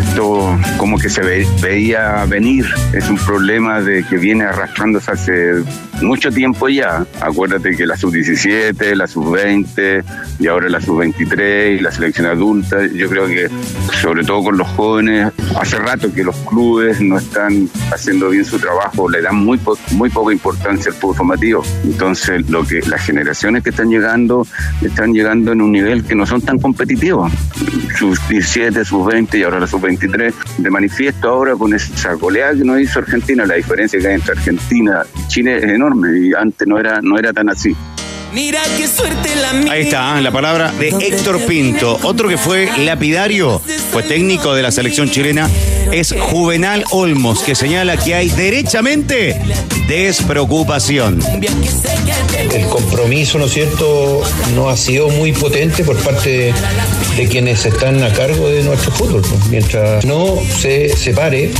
Esto 0.00 0.58
como 0.76 0.98
que 0.98 1.08
se 1.10 1.20
ve- 1.22 1.46
veía 1.60 2.24
venir, 2.26 2.66
es 2.92 3.08
un 3.08 3.16
problema 3.16 3.80
de 3.80 4.04
que 4.04 4.16
viene 4.18 4.44
arrastrándose 4.44 5.10
hace 5.10 5.32
mucho 6.02 6.30
tiempo 6.30 6.68
ya. 6.68 7.04
Acuérdate 7.20 7.76
que 7.76 7.86
la 7.86 7.96
sub-17, 7.96 8.94
la 8.94 9.06
sub-20 9.06 10.04
y 10.38 10.46
ahora 10.46 10.68
la 10.68 10.80
sub-23 10.80 11.78
y 11.78 11.80
la 11.80 11.90
selección 11.92 12.26
adulta, 12.26 12.86
yo 12.86 13.08
creo 13.08 13.26
que 13.26 13.48
sobre 14.00 14.24
todo 14.24 14.44
con 14.44 14.58
los 14.58 14.68
jóvenes, 14.68 15.32
hace 15.58 15.76
rato 15.78 16.12
que 16.12 16.24
los 16.24 16.36
clubes 16.48 17.00
no 17.00 17.18
están 17.18 17.68
haciendo 17.92 18.30
bien 18.30 18.44
su 18.44 18.58
trabajo, 18.58 19.08
le 19.08 19.20
dan 19.22 19.36
muy, 19.36 19.58
po- 19.58 19.78
muy 19.92 20.08
poca 20.10 20.32
importancia 20.32 20.90
al 20.90 20.96
fútbol 20.98 21.16
formativo. 21.16 21.62
Entonces, 21.84 22.48
lo 22.48 22.64
que 22.64 22.80
las 22.82 23.02
generaciones 23.04 23.62
que 23.62 23.70
están 23.70 23.88
llegando, 23.90 24.46
están 24.82 25.12
llegando 25.12 25.52
en 25.52 25.60
un 25.60 25.72
nivel 25.72 26.04
que 26.04 26.14
no 26.14 26.26
son 26.26 26.40
tan 26.42 26.58
competitivos. 26.58 27.30
Sus 27.98 28.18
17, 28.28 28.84
sus 28.84 29.06
20 29.06 29.38
y 29.38 29.42
ahora 29.42 29.60
la 29.60 29.66
sub 29.66 29.80
23. 29.82 30.34
De 30.58 30.70
manifiesto 30.70 31.28
ahora 31.28 31.54
con 31.56 31.74
esa 31.74 32.14
goleada 32.14 32.54
que 32.54 32.64
nos 32.64 32.80
hizo 32.80 32.98
Argentina, 33.00 33.44
la 33.46 33.54
diferencia 33.54 33.98
que 34.00 34.06
hay 34.08 34.14
entre 34.14 34.32
Argentina 34.32 35.02
y 35.16 35.26
Chile 35.28 35.58
es 35.58 35.64
enorme 35.64 35.89
y 35.94 36.34
antes 36.34 36.66
no 36.66 36.78
era, 36.78 37.00
no 37.02 37.18
era 37.18 37.32
tan 37.32 37.48
así. 37.48 37.76
Mira 38.32 38.62
qué 38.76 38.86
suerte 38.86 39.34
la 39.36 39.52
mía. 39.52 39.72
Ahí 39.72 39.82
está, 39.82 40.18
¿eh? 40.18 40.22
la 40.22 40.30
palabra 40.30 40.72
de 40.72 40.88
Héctor 40.88 41.44
Pinto. 41.46 41.98
Otro 42.02 42.28
que 42.28 42.38
fue 42.38 42.70
lapidario, 42.78 43.60
fue 43.90 44.02
técnico 44.04 44.54
de 44.54 44.62
la 44.62 44.70
selección 44.70 45.10
chilena, 45.10 45.50
es 45.90 46.14
Juvenal 46.18 46.84
Olmos, 46.90 47.42
que 47.42 47.54
señala 47.54 47.96
que 47.96 48.14
hay 48.14 48.28
derechamente 48.28 49.40
despreocupación. 49.88 51.20
El 52.52 52.66
compromiso, 52.66 53.38
¿no 53.38 53.46
es 53.46 53.52
cierto?, 53.52 54.22
no 54.54 54.68
ha 54.68 54.76
sido 54.76 55.08
muy 55.08 55.32
potente 55.32 55.82
por 55.84 55.96
parte 55.96 56.54
de 57.16 57.26
quienes 57.28 57.66
están 57.66 58.02
a 58.02 58.12
cargo 58.12 58.48
de 58.48 58.62
nuestro 58.62 58.92
fútbol. 58.92 59.22
pues. 59.22 59.46
Mientras 59.50 60.04
no 60.04 60.38
se 60.60 60.96
separe 60.96 61.50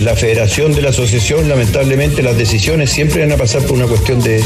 la 0.00 0.14
federación 0.16 0.72
de 0.74 0.82
la 0.82 0.90
asociación, 0.90 1.48
lamentablemente 1.48 2.22
las 2.22 2.36
decisiones 2.36 2.90
siempre 2.90 3.22
van 3.22 3.32
a 3.32 3.36
pasar 3.36 3.62
por 3.62 3.72
una 3.72 3.86
cuestión 3.86 4.20
de, 4.20 4.42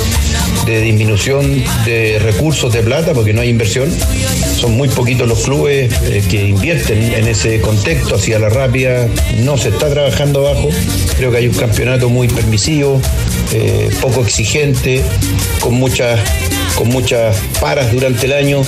de 0.66 0.80
disminución 0.80 1.62
de 1.84 2.18
recursos 2.20 2.72
de 2.72 2.82
plata, 2.82 3.12
porque 3.12 3.32
no 3.32 3.40
hay 3.40 3.48
inversión. 3.48 3.90
Son 4.56 4.76
muy 4.76 4.88
poquitos 4.88 5.28
los 5.28 5.42
clubes 5.42 5.92
eh, 6.04 6.22
que 6.28 6.48
invierten 6.48 7.02
en 7.14 7.26
ese 7.26 7.60
contexto 7.60 8.14
hacia 8.14 8.38
la 8.38 8.48
rápida. 8.48 9.08
No 9.38 9.58
se 9.58 9.70
está 9.70 9.88
trabajando 9.88 10.46
abajo. 10.46 10.68
Creo 11.16 11.30
que 11.30 11.38
hay 11.38 11.48
un 11.48 11.54
campeonato 11.54 12.08
muy 12.08 12.28
permisivo, 12.28 13.00
eh, 13.52 13.90
poco 14.00 14.22
exigente, 14.22 15.02
con 15.60 15.74
muchas, 15.74 16.20
con 16.74 16.88
muchas 16.88 17.36
paras 17.60 17.92
durante 17.92 18.26
el 18.26 18.32
año. 18.32 18.62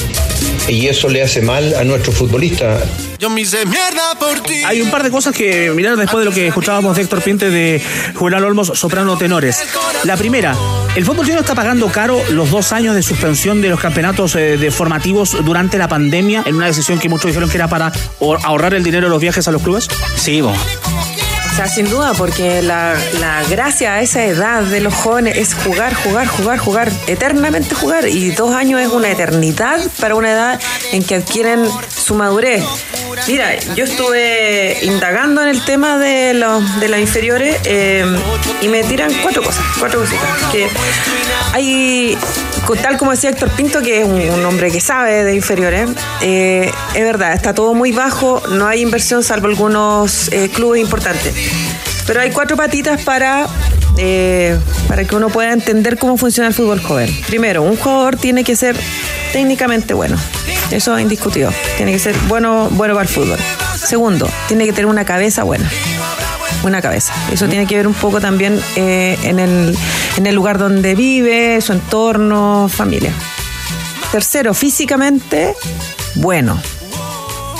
Y 0.69 0.87
eso 0.89 1.09
le 1.09 1.23
hace 1.23 1.43
mal 1.43 1.75
a 1.75 1.85
nuestros 1.85 2.17
futbolistas. 2.17 2.83
Yo 3.19 3.29
me 3.29 3.43
hice 3.43 3.67
mierda 3.67 4.19
por 4.19 4.41
ti. 4.41 4.63
Hay 4.65 4.81
un 4.81 4.91
par 4.91 5.03
de 5.03 5.11
cosas 5.11 5.35
que 5.35 5.71
mirar 5.71 5.97
después 5.97 6.21
de 6.21 6.31
lo 6.31 6.35
que 6.35 6.47
escuchábamos 6.49 6.97
de 6.97 7.03
Héctor 7.03 7.21
Pinte 7.23 7.51
de 7.51 7.83
Juvenal 8.15 8.45
Olmos, 8.45 8.73
soprano 8.75 9.17
tenores. 9.19 9.59
La 10.05 10.17
primera, 10.17 10.55
el 10.97 11.05
fútbol 11.05 11.25
chileno 11.25 11.41
está 11.43 11.55
pagando 11.55 11.89
caro 11.89 12.21
los 12.31 12.51
dos 12.51 12.73
años 12.73 12.95
de 12.95 13.03
suspensión 13.03 13.61
de 13.61 13.69
los 13.69 13.81
campeonatos 13.81 14.35
eh, 14.37 14.57
de 14.57 14.71
formativos 14.71 15.37
durante 15.45 15.77
la 15.79 15.89
pandemia, 15.89 16.43
en 16.47 16.55
una 16.55 16.67
decisión 16.67 16.99
que 16.99 17.09
muchos 17.11 17.27
dijeron 17.27 17.51
que 17.51 17.57
era 17.59 17.69
para 17.69 17.93
ahor- 18.21 18.41
ahorrar 18.43 18.73
el 18.75 18.83
dinero 18.83 19.07
de 19.07 19.11
los 19.11 19.21
viajes 19.21 19.47
a 19.49 19.51
los 19.53 19.63
clubes. 19.63 19.89
Sí, 20.17 20.41
vos. 20.41 20.57
O 21.55 21.57
sea, 21.57 21.69
sin 21.69 21.89
duda, 21.89 22.15
porque 22.15 22.63
la, 22.63 22.97
la 23.21 23.45
gracia 23.49 23.95
a 23.95 24.01
esa 24.01 24.25
edad 24.25 24.65
de 24.65 24.81
los 24.81 24.93
jóvenes 24.93 25.39
es 25.39 25.55
jugar, 25.55 25.95
jugar, 25.95 26.27
jugar, 26.27 26.59
jugar, 26.59 26.91
eternamente 27.07 27.77
jugar. 27.77 28.09
Y 28.09 28.33
dos 28.33 28.53
años 28.53 28.81
es 28.81 28.89
una 28.89 29.09
eternidad 29.09 29.79
para 30.01 30.17
una 30.17 30.33
edad 30.33 30.61
en 30.91 31.05
que 31.05 31.15
adquieren 31.15 31.65
su 31.97 32.17
madurez. 32.17 32.65
Mira, 33.29 33.57
yo 33.77 33.85
estuve 33.85 34.79
indagando 34.83 35.43
en 35.43 35.49
el 35.49 35.65
tema 35.65 35.97
de 35.97 36.35
los 36.35 36.81
de 36.81 36.89
las 36.89 36.99
inferiores 36.99 37.57
eh, 37.65 38.05
y 38.61 38.69
me 38.69 38.83
tiran 38.83 39.13
cuatro 39.23 39.43
cosas, 39.43 39.65
cuatro 39.79 40.01
cositas. 40.01 40.29
Que 40.51 40.69
hay, 41.53 42.19
tal 42.83 42.99
como 42.99 43.13
decía 43.13 43.31
Héctor 43.31 43.51
Pinto, 43.51 43.81
que 43.81 44.01
es 44.01 44.05
un, 44.05 44.21
un 44.21 44.45
hombre 44.45 44.73
que 44.73 44.81
sabe 44.81 45.23
de 45.23 45.35
inferiores, 45.35 45.89
eh, 46.21 46.71
es 46.95 47.05
verdad, 47.05 47.33
está 47.33 47.55
todo 47.55 47.75
muy 47.75 47.93
bajo, 47.93 48.43
no 48.51 48.67
hay 48.67 48.83
inversión 48.83 49.23
salvo 49.23 49.47
algunos 49.47 50.33
eh, 50.33 50.51
clubes 50.53 50.81
importantes. 50.81 51.33
Pero 52.07 52.21
hay 52.21 52.31
cuatro 52.31 52.57
patitas 52.57 53.01
para, 53.03 53.47
eh, 53.97 54.59
para 54.89 55.05
que 55.05 55.17
uno 55.17 55.31
pueda 55.31 55.53
entender 55.53 55.99
cómo 55.99 56.17
funciona 56.17 56.49
el 56.49 56.55
fútbol 56.55 56.81
joven. 56.81 57.11
Primero, 57.27 57.63
un 57.63 57.77
jugador 57.77 58.17
tiene 58.17 58.45
que 58.45 58.57
ser 58.57 58.77
técnicamente 59.33 59.95
bueno. 59.95 60.17
Eso 60.71 60.97
es 60.97 61.03
indiscutido. 61.03 61.51
Tiene 61.77 61.93
que 61.93 61.99
ser 61.99 62.17
bueno, 62.29 62.69
bueno 62.73 62.95
para 62.95 63.09
el 63.09 63.15
fútbol. 63.15 63.39
Segundo, 63.77 64.29
tiene 64.49 64.67
que 64.67 64.73
tener 64.73 64.87
una 64.87 65.05
cabeza 65.05 65.43
buena. 65.45 65.71
Una 66.63 66.81
cabeza. 66.81 67.13
Eso 67.33 67.47
tiene 67.49 67.67
que 67.67 67.77
ver 67.77 67.87
un 67.87 67.95
poco 67.95 68.21
también 68.21 68.61
eh, 68.77 69.19
en, 69.23 69.39
el, 69.39 69.77
en 70.17 70.27
el 70.27 70.35
lugar 70.35 70.59
donde 70.59 70.95
vive, 70.95 71.61
su 71.61 71.73
entorno, 71.73 72.69
familia. 72.69 73.13
Tercero, 74.13 74.55
físicamente 74.55 75.55
bueno. 76.17 76.61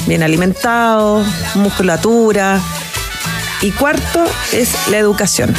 Bien 0.07 0.23
alimentado, 0.23 1.25
musculatura. 1.55 2.61
Y 3.65 3.73
cuarto 3.73 4.27
es 4.53 4.75
la 4.91 4.99
educación. 4.99 5.55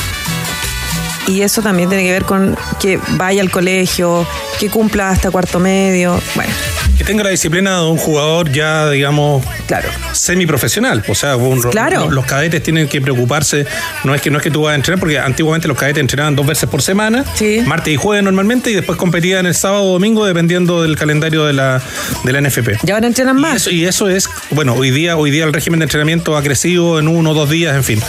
Y 1.25 1.41
eso 1.41 1.63
también 1.63 1.89
tiene 1.89 2.03
que 2.03 2.11
ver 2.11 2.23
con 2.23 2.55
que 2.79 2.99
vaya 3.17 3.41
al 3.41 3.49
colegio, 3.49 4.27
que 4.59 4.69
cumpla 4.69 5.09
hasta 5.09 5.31
cuarto 5.31 5.59
medio. 5.59 6.21
Bueno, 6.35 6.53
Que 6.97 7.03
tenga 7.03 7.23
la 7.23 7.29
disciplina 7.29 7.79
de 7.81 7.87
un 7.87 7.97
jugador 7.97 8.51
ya, 8.51 8.89
digamos, 8.89 9.45
claro. 9.67 9.89
semiprofesional. 10.13 11.03
O 11.07 11.15
sea, 11.15 11.35
un- 11.35 11.61
Claro. 11.61 12.09
los, 12.09 12.25
cadetes 12.25 12.63
tienen 12.63 12.87
que 12.87 13.01
preocuparse. 13.01 13.65
No 14.05 14.15
es 14.15 14.21
que 14.21 14.31
no 14.31 14.37
es 14.37 14.43
que 14.43 14.49
tú 14.51 14.61
vas 14.63 14.73
a 14.73 14.75
entrenar, 14.75 14.99
porque 14.99 15.19
antiguamente 15.19 15.67
los 15.67 15.77
cadetes 15.77 15.99
entrenaban 16.01 16.35
dos 16.35 16.45
veces 16.47 16.69
por 16.69 16.81
semana, 16.81 17.25
martes 17.65 17.93
y 17.93 17.97
jueves 17.97 18.23
normalmente, 18.23 18.71
y 18.71 18.75
después 18.75 18.97
competían 18.97 19.45
el 19.45 19.55
sábado 19.55 19.83
o 19.83 19.93
domingo 19.93 20.25
dependiendo 20.25 20.81
del 20.83 20.95
calendario 20.95 21.45
de 21.45 21.53
la, 21.53 21.81
de 22.23 22.31
la 22.33 22.41
NFP. 22.41 22.77
Ya 22.83 22.93
van 22.95 23.03
a 23.03 23.07
entrenar 23.07 23.35
más. 23.35 23.53
Y 23.53 23.55
eso, 23.57 23.71
y 23.71 23.85
eso 23.85 24.09
es, 24.09 24.29
bueno, 24.51 24.73
hoy 24.73 24.91
día, 24.91 25.17
hoy 25.17 25.31
día 25.31 25.43
el 25.43 25.53
régimen 25.53 25.79
de 25.79 25.85
entrenamiento 25.85 26.37
ha 26.37 26.43
crecido 26.43 26.97
en 26.99 27.07
uno 27.07 27.31
o 27.31 27.33
dos 27.33 27.49
días, 27.49 27.75
en 27.75 27.83
fin. 27.83 28.01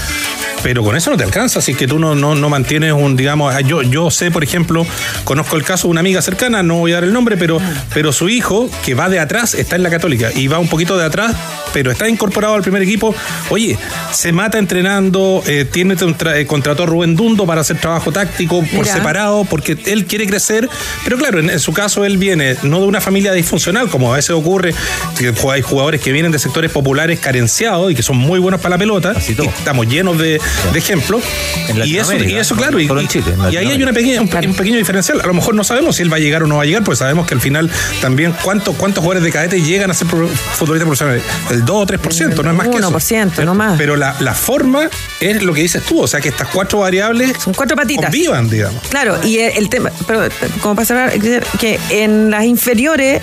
Pero 0.66 0.82
con 0.82 0.96
eso 0.96 1.12
no 1.12 1.16
te 1.16 1.22
alcanza, 1.22 1.60
así 1.60 1.74
que 1.74 1.86
tú 1.86 2.00
no, 2.00 2.16
no, 2.16 2.34
no 2.34 2.48
mantienes 2.48 2.92
un, 2.92 3.14
digamos, 3.16 3.54
ah, 3.54 3.60
yo, 3.60 3.82
yo 3.82 4.10
sé, 4.10 4.32
por 4.32 4.42
ejemplo, 4.42 4.84
conozco 5.22 5.54
el 5.54 5.62
caso 5.62 5.86
de 5.86 5.92
una 5.92 6.00
amiga 6.00 6.20
cercana, 6.20 6.64
no 6.64 6.78
voy 6.78 6.90
a 6.90 6.96
dar 6.96 7.04
el 7.04 7.12
nombre, 7.12 7.36
pero, 7.36 7.60
pero 7.94 8.12
su 8.12 8.28
hijo, 8.28 8.68
que 8.84 8.94
va 8.94 9.08
de 9.08 9.20
atrás, 9.20 9.54
está 9.54 9.76
en 9.76 9.84
la 9.84 9.90
católica 9.90 10.32
y 10.34 10.48
va 10.48 10.58
un 10.58 10.66
poquito 10.66 10.98
de 10.98 11.04
atrás, 11.04 11.36
pero 11.72 11.92
está 11.92 12.08
incorporado 12.08 12.54
al 12.54 12.62
primer 12.62 12.82
equipo. 12.82 13.14
Oye, 13.50 13.78
se 14.10 14.32
mata 14.32 14.58
entrenando, 14.58 15.40
eh, 15.46 15.66
tiene 15.70 15.94
eh, 16.34 16.46
contrató 16.46 16.82
a 16.82 16.86
Rubén 16.86 17.14
Dundo 17.14 17.46
para 17.46 17.60
hacer 17.60 17.78
trabajo 17.78 18.10
táctico 18.10 18.58
por 18.62 18.80
Mira. 18.80 18.92
separado, 18.92 19.44
porque 19.44 19.78
él 19.86 20.06
quiere 20.06 20.26
crecer, 20.26 20.68
pero 21.04 21.16
claro, 21.16 21.38
en, 21.38 21.48
en 21.48 21.60
su 21.60 21.72
caso 21.72 22.04
él 22.04 22.18
viene 22.18 22.56
no 22.64 22.80
de 22.80 22.86
una 22.86 23.00
familia 23.00 23.32
disfuncional, 23.34 23.88
como 23.88 24.12
a 24.12 24.16
veces 24.16 24.30
ocurre, 24.30 24.74
que 25.16 25.32
hay 25.48 25.62
jugadores 25.62 26.00
que 26.00 26.10
vienen 26.10 26.32
de 26.32 26.40
sectores 26.40 26.72
populares 26.72 27.20
carenciados 27.20 27.92
y 27.92 27.94
que 27.94 28.02
son 28.02 28.16
muy 28.16 28.40
buenos 28.40 28.60
para 28.60 28.74
la 28.74 28.78
pelota, 28.78 29.14
y 29.28 29.40
estamos 29.46 29.86
llenos 29.86 30.18
de, 30.18 30.40
de 30.72 30.78
ejemplos. 30.78 31.22
En 31.68 31.76
Y 31.86 31.96
eso, 31.96 32.14
y 32.16 32.34
eso, 32.34 32.56
claro, 32.56 32.78
y, 32.80 32.86
en 32.86 33.08
Chile, 33.08 33.32
en 33.34 33.52
y 33.52 33.56
ahí 33.56 33.70
hay 33.70 33.82
una 33.82 33.92
pequeña, 33.92 34.20
un, 34.20 34.28
pe- 34.28 34.46
un 34.46 34.54
pequeño 34.54 34.76
diferencial. 34.78 35.20
A 35.20 35.26
lo 35.26 35.34
mejor 35.34 35.54
no 35.54 35.64
sabemos 35.64 35.96
si 35.96 36.02
él 36.02 36.12
va 36.12 36.16
a 36.16 36.20
llegar 36.20 36.42
o 36.42 36.46
no 36.46 36.56
va 36.56 36.62
a 36.62 36.66
llegar, 36.66 36.82
pues 36.84 36.98
sabemos 36.98 37.26
que 37.26 37.34
al 37.34 37.40
final 37.40 37.70
también 38.00 38.34
cuántos 38.42 38.74
cuántos 38.76 39.02
jugadores 39.02 39.22
de 39.24 39.30
cadete 39.32 39.62
llegan 39.62 39.90
a 39.90 39.94
ser 39.94 40.06
futbolistas 40.08 40.82
profesionales. 40.86 41.22
El 41.50 41.64
2 41.64 41.76
o 41.76 41.86
3%, 41.86 42.42
no 42.42 42.50
es 42.50 42.56
más 42.56 42.68
que 42.68 42.78
eso. 42.78 42.90
1%, 42.90 43.44
no 43.44 43.54
más. 43.54 43.78
Pero 43.78 43.96
la, 43.96 44.16
la 44.20 44.34
forma 44.34 44.88
es 45.20 45.42
lo 45.42 45.52
que 45.54 45.62
dices 45.62 45.82
tú, 45.84 46.00
o 46.00 46.06
sea 46.08 46.20
que 46.20 46.28
estas 46.28 46.48
cuatro 46.48 46.80
variables 46.80 47.32
Son 47.42 47.54
cuatro 47.54 47.76
patitas. 47.76 48.06
convivan, 48.06 48.48
digamos. 48.48 48.82
Claro, 48.88 49.18
y 49.24 49.38
el, 49.38 49.52
el 49.56 49.68
tema, 49.68 49.90
pero 50.06 50.28
como 50.60 50.84
cerrar, 50.84 51.12
que 51.58 51.78
en 51.90 52.30
las 52.30 52.44
inferiores 52.44 53.22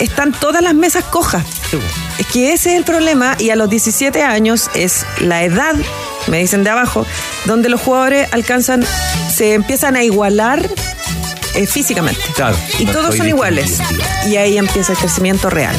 están 0.00 0.32
todas 0.32 0.62
las 0.62 0.74
mesas 0.74 1.04
cojas. 1.04 1.44
Es 2.18 2.26
que 2.26 2.52
ese 2.52 2.70
es 2.72 2.76
el 2.78 2.84
problema 2.84 3.36
y 3.38 3.50
a 3.50 3.56
los 3.56 3.68
17 3.68 4.22
años 4.22 4.70
es 4.74 5.04
la 5.20 5.42
edad, 5.44 5.74
me 6.28 6.38
dicen 6.38 6.64
de 6.64 6.70
abajo, 6.70 7.06
donde 7.46 7.68
los 7.68 7.80
jugadores 7.80 8.28
alcanzan, 8.32 8.84
se 9.32 9.54
empiezan 9.54 9.96
a 9.96 10.02
igualar 10.04 10.68
eh, 11.54 11.66
físicamente. 11.66 12.20
Claro. 12.34 12.56
Y 12.78 12.84
No 12.84 12.92
todos 12.92 13.16
son 13.16 13.28
iguales. 13.28 13.78
Y 14.28 14.36
ahí 14.36 14.58
empieza 14.58 14.92
el 14.92 14.98
crecimiento 14.98 15.50
real. 15.50 15.76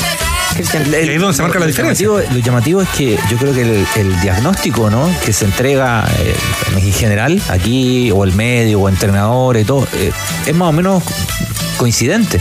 Cristian. 0.54 0.90
Y 0.90 0.96
ahí 0.96 1.10
es 1.16 1.20
donde 1.20 1.36
se 1.36 1.42
marca 1.42 1.60
la 1.60 1.66
Lo 1.66 1.68
diferencia. 1.68 2.08
llamativo, 2.08 2.34
lo 2.34 2.40
llamativo 2.40 2.82
es 2.82 2.90
que 2.90 3.20
yo 3.30 3.38
creo 3.38 3.54
que 3.54 3.62
el, 3.64 3.86
el 3.98 4.22
diagnóstico 4.22 4.90
¿no? 4.90 5.10
que 5.26 5.34
se 5.34 5.44
entrega 5.46 6.08
eh, 6.20 6.34
en 6.78 6.94
general, 6.94 7.42
aquí, 7.50 8.10
o 8.12 8.24
el 8.24 8.32
medio, 8.34 8.80
o 8.80 8.88
entrenadores 8.88 9.64
y 9.64 9.66
todo, 9.66 9.86
eh, 9.94 10.12
es 10.46 10.56
más 10.56 10.70
o 10.70 10.72
menos 10.72 11.04
coincidente. 11.78 12.40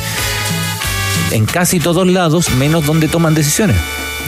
En 1.32 1.44
casi 1.46 1.80
todos 1.80 2.06
lados, 2.06 2.50
menos 2.50 2.86
donde 2.86 3.08
toman 3.08 3.34
decisiones. 3.34 3.76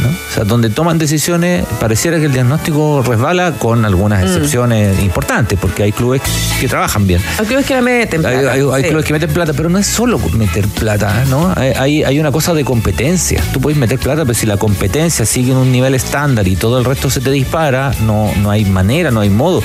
¿No? 0.03 0.09
O 0.09 0.35
sea, 0.35 0.45
donde 0.45 0.71
toman 0.71 0.99
decisiones, 0.99 1.65
pareciera 1.81 2.19
que 2.19 2.27
el 2.27 2.33
diagnóstico 2.33 3.03
resbala 3.03 3.53
con 3.53 3.85
algunas 3.85 4.23
Mm. 4.23 4.27
excepciones 4.27 5.03
importantes, 5.03 5.59
porque 5.61 5.83
hay 5.85 5.93
clubes 5.93 6.23
que 6.61 6.69
trabajan 6.69 7.07
bien. 7.07 7.21
Hay 7.39 7.47
clubes 7.47 7.67
que 7.67 7.75
la 7.75 7.83
meten. 7.83 8.21
Plata, 8.21 8.53
hay- 8.53 8.61
hay 8.73 8.83
sí. 8.83 8.89
clubes 8.89 9.05
que 9.07 9.13
meten 9.13 9.31
plata, 9.33 9.53
pero 9.55 9.69
no 9.69 9.79
es 9.79 9.87
solo 9.87 10.19
meter 10.35 10.67
plata, 10.69 11.25
¿no? 11.29 11.53
Hay, 11.57 12.03
hay- 12.03 12.19
una 12.21 12.33
cosa 12.33 12.55
de 12.55 12.65
competencia. 12.65 13.43
Tú 13.53 13.61
puedes 13.61 13.79
meter 13.79 13.99
plata, 13.99 14.23
pero 14.23 14.35
si 14.35 14.47
la 14.47 14.57
competencia 14.57 15.25
sigue 15.27 15.53
en 15.53 15.59
un 15.59 15.71
nivel 15.73 15.95
estándar 15.95 16.47
y 16.49 16.57
todo 16.57 16.79
el 16.79 16.85
resto 16.85 17.11
se 17.11 17.21
te 17.21 17.31
dispara, 17.31 17.93
no, 18.07 18.31
no 18.43 18.51
hay 18.51 18.65
manera, 18.65 19.11
no 19.11 19.21
hay 19.21 19.31
modo. 19.31 19.63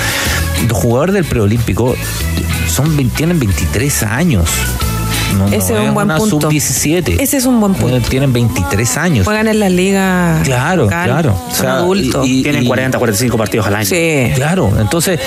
Los 0.68 0.78
jugadores 0.78 1.14
del 1.16 1.26
preolímpico 1.26 1.96
son, 2.70 2.96
tienen 3.12 3.40
23 3.40 4.04
años. 4.04 4.50
No, 5.38 5.48
Ese 5.48 5.74
no 5.74 5.80
es 5.82 5.88
un 5.90 5.94
buen 5.94 6.06
una 6.06 6.18
punto. 6.18 6.42
sub-17. 6.42 7.18
Ese 7.20 7.38
es 7.38 7.46
un 7.46 7.60
buen 7.60 7.74
punto. 7.74 8.00
Tienen 8.02 8.32
23 8.34 8.98
años. 8.98 9.26
Juegan 9.26 9.48
en 9.48 9.60
las 9.60 9.72
ligas. 9.72 10.44
Claro, 10.44 10.84
local, 10.84 11.06
claro. 11.10 11.42
Son 11.52 11.68
adultos. 11.68 12.24
Tienen 12.26 12.66
40, 12.66 12.98
45 12.98 13.38
partidos 13.38 13.68
al 13.68 13.76
año. 13.76 13.86
Sí. 13.86 14.32
Claro, 14.36 14.72
entonces 14.80 15.20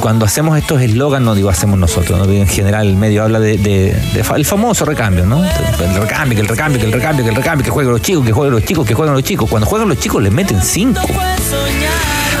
cuando 0.00 0.26
hacemos 0.26 0.58
estos 0.58 0.82
eslogans, 0.82 1.24
no 1.24 1.34
digo 1.34 1.48
hacemos 1.48 1.78
nosotros, 1.78 2.18
no 2.18 2.26
digo 2.26 2.42
en 2.42 2.48
general 2.48 2.86
el 2.88 2.96
medio 2.96 3.22
habla 3.22 3.40
de, 3.40 3.56
de- 3.56 3.94
de 4.14 4.24
fa- 4.24 4.36
el 4.36 4.44
famoso 4.44 4.84
recambio, 4.84 5.24
¿no? 5.24 5.42
El 5.44 5.94
recambio, 6.00 6.34
que 6.36 6.42
el 6.42 6.48
recambio, 6.48 6.78
que 6.80 6.86
el 6.86 6.92
recambio, 6.92 7.24
que 7.24 7.30
el 7.30 7.36
recambio, 7.36 7.64
que 7.64 7.70
jueguen 7.70 7.92
los 7.92 8.02
chicos, 8.02 8.24
que 8.26 8.32
jueguen 8.32 8.52
los 8.54 8.64
chicos, 8.64 8.86
que 8.86 8.94
jueguen 8.94 9.14
los 9.14 9.22
chicos. 9.22 9.48
Cuando 9.48 9.66
juegan 9.66 9.88
los 9.88 9.98
chicos 9.98 10.22
les 10.22 10.32
meten 10.32 10.60
cinco. 10.60 11.00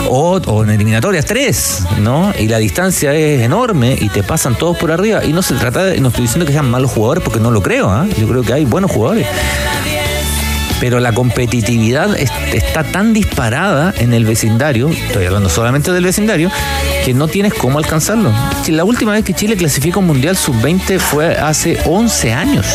O, 0.08 0.36
o 0.46 0.62
en 0.64 0.70
eliminatorias 0.70 1.24
tres, 1.24 1.82
¿no? 2.00 2.32
Y 2.38 2.46
la 2.48 2.58
distancia 2.58 3.12
es 3.14 3.40
enorme 3.42 3.96
y 4.00 4.08
te 4.10 4.22
pasan 4.22 4.54
todos 4.56 4.76
por 4.76 4.92
arriba. 4.92 5.24
Y 5.24 5.32
no 5.32 5.42
se 5.42 5.54
trata 5.54 5.84
de, 5.84 6.00
no 6.00 6.08
estoy 6.08 6.22
diciendo 6.22 6.46
que 6.46 6.52
sean 6.52 6.70
malos 6.70 6.90
jugadores 6.92 7.22
porque 7.24 7.40
no 7.40 7.50
lo 7.50 7.62
creo, 7.62 7.88
¿ah? 7.90 8.06
Yo 8.18 8.28
creo 8.28 8.42
que 8.42 8.52
hay 8.52 8.64
buenos 8.64 8.90
jugadores 8.90 9.26
pero 10.80 11.00
la 11.00 11.12
competitividad 11.14 12.14
es- 12.18 12.30
está 12.52 12.82
tan 12.82 13.14
disparada 13.14 13.94
en 13.96 14.12
el 14.12 14.26
vecindario, 14.26 14.88
estoy 14.90 15.24
hablando 15.24 15.48
solamente 15.48 15.90
del 15.92 16.04
vecindario, 16.04 16.50
que 17.06 17.14
no 17.14 17.26
tienes 17.26 17.54
cómo 17.54 17.78
alcanzarlo. 17.78 18.30
La 18.68 18.84
última 18.84 19.12
vez 19.12 19.24
que 19.24 19.32
Chile 19.32 19.56
clasificó 19.56 20.00
un 20.00 20.08
Mundial 20.08 20.36
Sub-20 20.36 20.98
fue 20.98 21.36
hace 21.36 21.78
11 21.86 22.32
años. 22.34 22.66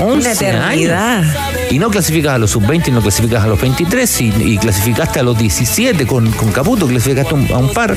11 0.00 0.04
Una 0.28 0.32
eternidad. 0.32 1.18
años. 1.18 1.36
Y 1.70 1.78
no 1.78 1.90
clasificas 1.90 2.34
a 2.34 2.38
los 2.38 2.50
sub-20 2.52 2.88
y 2.88 2.90
no 2.92 3.00
clasificas 3.00 3.42
a 3.42 3.46
los 3.46 3.60
23 3.60 4.20
y, 4.20 4.26
y 4.52 4.58
clasificaste 4.58 5.20
a 5.20 5.22
los 5.22 5.36
17 5.38 6.06
con, 6.06 6.30
con 6.32 6.52
Caputo, 6.52 6.86
clasificaste 6.86 7.34
un- 7.34 7.50
a 7.52 7.58
un 7.58 7.72
par. 7.72 7.96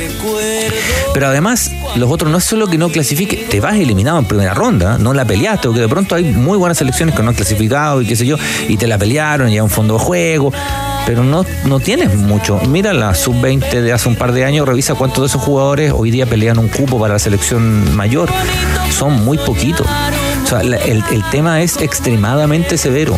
Pero 1.13 1.27
además, 1.27 1.71
los 1.95 2.09
otros 2.11 2.31
no 2.31 2.37
es 2.37 2.43
solo 2.43 2.67
que 2.67 2.77
no 2.77 2.89
clasifique, 2.89 3.47
te 3.49 3.59
vas 3.59 3.75
eliminado 3.75 4.17
en 4.19 4.25
primera 4.25 4.53
ronda, 4.53 4.97
no 4.97 5.13
la 5.13 5.25
peleaste, 5.25 5.67
porque 5.67 5.81
de 5.81 5.87
pronto 5.87 6.15
hay 6.15 6.23
muy 6.23 6.57
buenas 6.57 6.77
selecciones 6.77 7.15
que 7.15 7.21
no 7.23 7.29
han 7.29 7.35
clasificado 7.35 8.01
y 8.01 8.05
qué 8.05 8.15
sé 8.15 8.25
yo, 8.25 8.37
y 8.67 8.77
te 8.77 8.87
la 8.87 8.97
pelearon 8.97 9.49
y 9.49 9.53
hay 9.53 9.59
un 9.59 9.69
fondo 9.69 9.95
de 9.95 9.99
juego, 9.99 10.53
pero 11.05 11.23
no, 11.23 11.45
no 11.65 11.79
tienes 11.79 12.15
mucho. 12.15 12.59
Mira 12.67 12.93
la 12.93 13.13
sub-20 13.15 13.81
de 13.81 13.91
hace 13.93 14.07
un 14.09 14.15
par 14.15 14.31
de 14.33 14.45
años, 14.45 14.67
revisa 14.67 14.95
cuántos 14.95 15.21
de 15.23 15.27
esos 15.27 15.41
jugadores 15.41 15.91
hoy 15.95 16.11
día 16.11 16.25
pelean 16.25 16.57
un 16.59 16.69
cupo 16.69 16.99
para 16.99 17.13
la 17.13 17.19
selección 17.19 17.95
mayor. 17.95 18.29
Son 18.97 19.23
muy 19.25 19.37
poquitos. 19.39 19.87
O 20.49 20.51
sea, 20.51 20.63
la- 20.63 20.77
el, 20.77 21.03
el 21.11 21.23
tema 21.29 21.61
es 21.61 21.77
extremadamente 21.79 22.75
severo. 22.79 23.15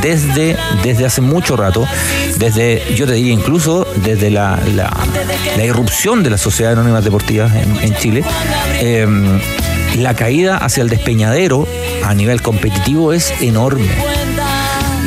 Desde, 0.00 0.56
desde 0.82 1.04
hace 1.04 1.20
mucho 1.20 1.54
rato, 1.54 1.86
desde, 2.38 2.82
yo 2.94 3.06
te 3.06 3.12
diría 3.12 3.34
incluso 3.34 3.86
desde 3.96 4.30
la, 4.30 4.58
la, 4.74 4.90
la 5.58 5.64
irrupción 5.64 6.22
de 6.22 6.30
las 6.30 6.40
sociedades 6.40 6.78
anónimas 6.78 7.04
deportivas 7.04 7.54
en, 7.54 7.76
en 7.82 7.94
Chile, 7.96 8.24
eh, 8.80 9.06
la 9.98 10.14
caída 10.14 10.56
hacia 10.56 10.82
el 10.82 10.88
despeñadero 10.88 11.68
a 12.04 12.14
nivel 12.14 12.40
competitivo 12.40 13.12
es 13.12 13.34
enorme. 13.42 13.88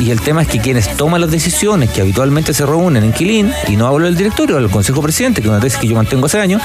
Y 0.00 0.10
el 0.10 0.20
tema 0.22 0.40
es 0.40 0.48
que 0.48 0.58
quienes 0.60 0.96
toman 0.96 1.20
las 1.20 1.30
decisiones, 1.30 1.90
que 1.90 2.00
habitualmente 2.00 2.54
se 2.54 2.64
reúnen 2.64 3.04
en 3.04 3.12
Quilín, 3.12 3.52
y 3.68 3.76
no 3.76 3.86
hablo 3.86 4.06
del 4.06 4.16
directorio, 4.16 4.56
del 4.56 4.70
Consejo 4.70 5.02
Presidente, 5.02 5.42
que 5.42 5.48
es 5.48 5.50
una 5.50 5.60
tesis 5.60 5.78
que 5.78 5.86
yo 5.86 5.94
mantengo 5.94 6.24
hace 6.24 6.40
años, 6.40 6.62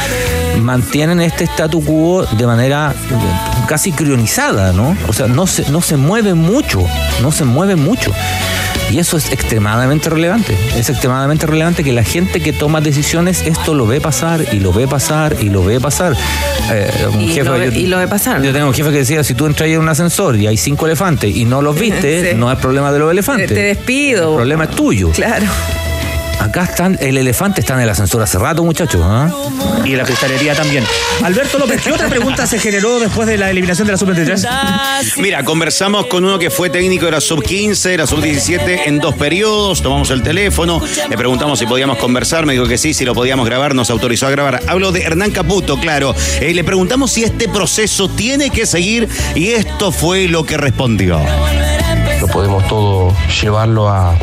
mantienen 0.62 1.20
este 1.20 1.44
statu 1.44 1.84
quo 1.84 2.26
de 2.26 2.48
manera 2.48 2.94
eh, 2.94 3.66
casi 3.68 3.92
crionizada, 3.92 4.72
¿no? 4.72 4.96
O 5.10 5.14
sea, 5.14 5.28
no 5.28 5.48
se, 5.48 5.70
no 5.70 5.82
se 5.82 5.98
mueve 5.98 6.34
mucho, 6.34 6.82
no 7.22 7.34
se 7.34 7.44
mueve 7.44 7.76
mucho. 7.76 8.14
Y 8.92 9.00
eso 9.00 9.18
es 9.18 9.32
extremadamente 9.32 10.10
relevante. 10.10 10.56
Es 10.78 10.90
extremadamente 10.90 11.46
relevante 11.48 11.84
que 11.84 11.92
la 11.92 12.04
gente 12.04 12.40
que 12.40 12.54
toma 12.54 12.82
decisiones 12.82 13.42
esto 13.46 13.74
lo 13.74 13.86
ve 13.88 14.00
pasar 14.00 14.46
y 14.54 14.60
lo 14.60 14.72
ve 14.72 14.88
pasar 14.88 15.36
y 15.42 15.50
lo 15.50 15.64
ve 15.66 15.80
pasar. 15.82 16.16
Eh, 16.72 16.90
un 17.14 17.22
Y 17.22 17.36
lo 17.42 17.54
ve- 17.54 17.72
y 17.76 17.88
lo 17.88 17.98
ve 17.98 18.08
pasar. 18.08 18.42
Yo 18.42 18.54
tengo 18.54 18.68
un 18.68 18.74
jefe 18.74 18.92
que 18.92 18.98
decía, 19.00 19.24
si 19.24 19.34
tú 19.34 19.48
entras 19.48 19.70
en 19.70 19.80
un 19.80 19.90
ascensor 19.90 20.36
y 20.38 20.48
hay 20.48 20.56
cinco 20.58 20.86
elefantes 20.86 21.36
y 21.36 21.46
no 21.46 21.62
los 21.62 21.78
viste, 21.78 22.32
Sí. 22.32 22.38
no 22.38 22.52
es 22.52 22.58
problema 22.60 22.92
de 22.92 23.00
los 23.00 23.08
Te, 23.08 23.12
elefantes. 23.14 23.48
te 23.50 23.62
despido. 23.62 24.30
El 24.32 24.36
problema 24.36 24.64
es 24.66 24.70
tuyo. 24.72 25.10
Claro. 25.12 25.46
Acá 26.40 26.64
están, 26.64 26.98
el 27.02 27.18
elefante 27.18 27.62
está 27.62 27.76
en 27.76 27.82
el 27.82 27.90
ascensor 27.90 28.22
hace 28.22 28.38
rato, 28.38 28.64
muchachos. 28.64 29.02
¿ah? 29.04 29.30
Y 29.84 29.92
en 29.92 29.98
la 29.98 30.04
cristalería 30.04 30.56
también. 30.56 30.84
Alberto 31.24 31.58
López, 31.58 31.82
¿qué 31.82 31.92
otra 31.92 32.08
pregunta 32.08 32.46
se 32.46 32.60
generó 32.60 33.00
después 33.00 33.28
de 33.28 33.38
la 33.38 33.50
eliminación 33.50 33.88
de 33.88 33.94
la 33.94 33.98
Sub-23? 33.98 35.18
Mira, 35.18 35.44
conversamos 35.44 36.08
con 36.08 36.24
uno 36.26 36.38
que 36.40 36.50
fue 36.50 36.70
técnico 36.70 37.06
de 37.06 37.12
la 37.12 37.22
sub-15, 37.22 37.90
de 37.90 37.98
la 37.98 38.08
sub-17 38.08 38.82
en 38.86 39.00
dos 39.00 39.16
periodos, 39.16 39.82
tomamos 39.82 40.10
el 40.12 40.24
teléfono, 40.24 40.82
le 41.10 41.18
preguntamos 41.18 41.60
si 41.60 41.66
podíamos 41.66 41.98
conversar, 41.98 42.46
me 42.46 42.54
dijo 42.54 42.68
que 42.68 42.78
sí, 42.78 42.94
si 42.94 43.06
lo 43.06 43.14
podíamos 43.14 43.46
grabar, 43.46 43.76
nos 43.76 43.90
autorizó 43.90 44.28
a 44.28 44.32
grabar. 44.32 44.62
Hablo 44.68 44.92
de 44.92 45.02
Hernán 45.02 45.32
Caputo, 45.32 45.80
claro. 45.80 46.16
Eh, 46.40 46.54
le 46.54 46.64
preguntamos 46.64 47.12
si 47.12 47.24
este 47.24 47.48
proceso 47.48 48.10
tiene 48.10 48.50
que 48.50 48.66
seguir 48.66 49.08
y 49.36 49.50
esto 49.50 49.92
fue 49.92 50.28
lo 50.28 50.46
que 50.46 50.58
respondió. 50.58 51.22
No 52.22 52.28
podemos 52.28 52.66
todo 52.68 53.14
llevarlo 53.42 53.90
a, 53.90 54.16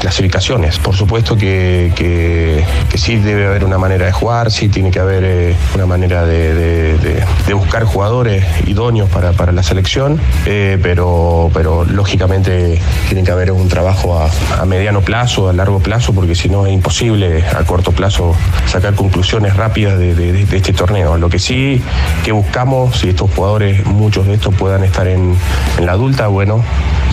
clasificaciones. 0.00 0.78
Por 0.78 0.94
supuesto 0.96 1.36
que, 1.36 1.92
que- 1.94 2.64
sí 2.96 3.16
debe 3.16 3.46
haber 3.46 3.64
una 3.64 3.78
manera 3.78 4.06
de 4.06 4.12
jugar, 4.12 4.50
sí 4.50 4.68
tiene 4.68 4.90
que 4.90 4.98
haber 5.00 5.24
eh, 5.24 5.56
una 5.74 5.86
manera 5.86 6.24
de, 6.24 6.54
de- 6.98 7.54
buscar 7.54 7.84
jugadores 7.84 8.44
idóneos 8.66 9.08
para, 9.10 9.32
para 9.32 9.52
la 9.52 9.62
selección, 9.62 10.18
eh, 10.46 10.78
pero, 10.82 11.50
pero 11.52 11.84
lógicamente 11.84 12.80
tiene 13.08 13.22
que 13.24 13.30
haber 13.30 13.52
un 13.52 13.68
trabajo 13.68 14.18
a, 14.58 14.64
mediano 14.64 15.00
plazo, 15.02 15.48
a 15.48 15.52
largo 15.52 15.80
plazo, 15.80 16.12
porque 16.14 16.34
si 16.34 16.48
no 16.48 16.66
es 16.66 16.72
imposible 16.72 17.44
a 17.46 17.62
corto 17.64 17.92
plazo 17.92 18.34
sacar 18.66 18.94
conclusiones 18.94 19.54
rápidas 19.56 19.98
de, 19.98 20.14
de- 20.14 20.44
de 20.46 20.56
este 20.56 20.72
torneo. 20.72 21.16
Lo 21.18 21.28
que 21.28 21.38
sí 21.38 21.82
que 22.24 22.32
buscamos, 22.32 22.98
si 23.00 23.08
estos 23.10 23.30
jugadores, 23.34 23.84
muchos 23.86 24.26
de 24.26 24.34
estos 24.34 24.54
puedan 24.54 24.82
estar 24.84 25.06
en, 25.06 25.36
en 25.78 25.86
la 25.86 25.92
adulta, 25.92 26.28
bueno, 26.28 26.64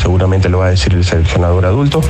seguramente 0.10 0.50
lo 0.50 0.58
va 0.58 0.68
a 0.68 0.70
decir 0.72 0.92
el 0.94 1.06
seleccionador 1.06 1.66
adulto, 1.68 2.02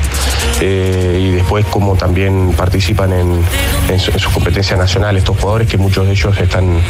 eh, 0.62 1.20
y 1.22 1.30
después 1.32 1.66
como 1.66 1.96
también 1.96 2.54
participan 2.56 3.12
en, 3.12 3.42
en 3.90 4.00
su- 4.00 4.10
en 4.10 4.18
sus 4.18 4.32
competencias 4.32 4.78
nacionales 4.78 5.20
estos 5.22 5.36
jugadores, 5.38 5.68
que 5.68 5.76
muchos 5.76 6.06
de 6.06 6.12
ellos 6.12 6.34
están 6.38 6.80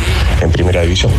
en 0.41 0.53
primera 0.53 0.83
división. 0.83 1.13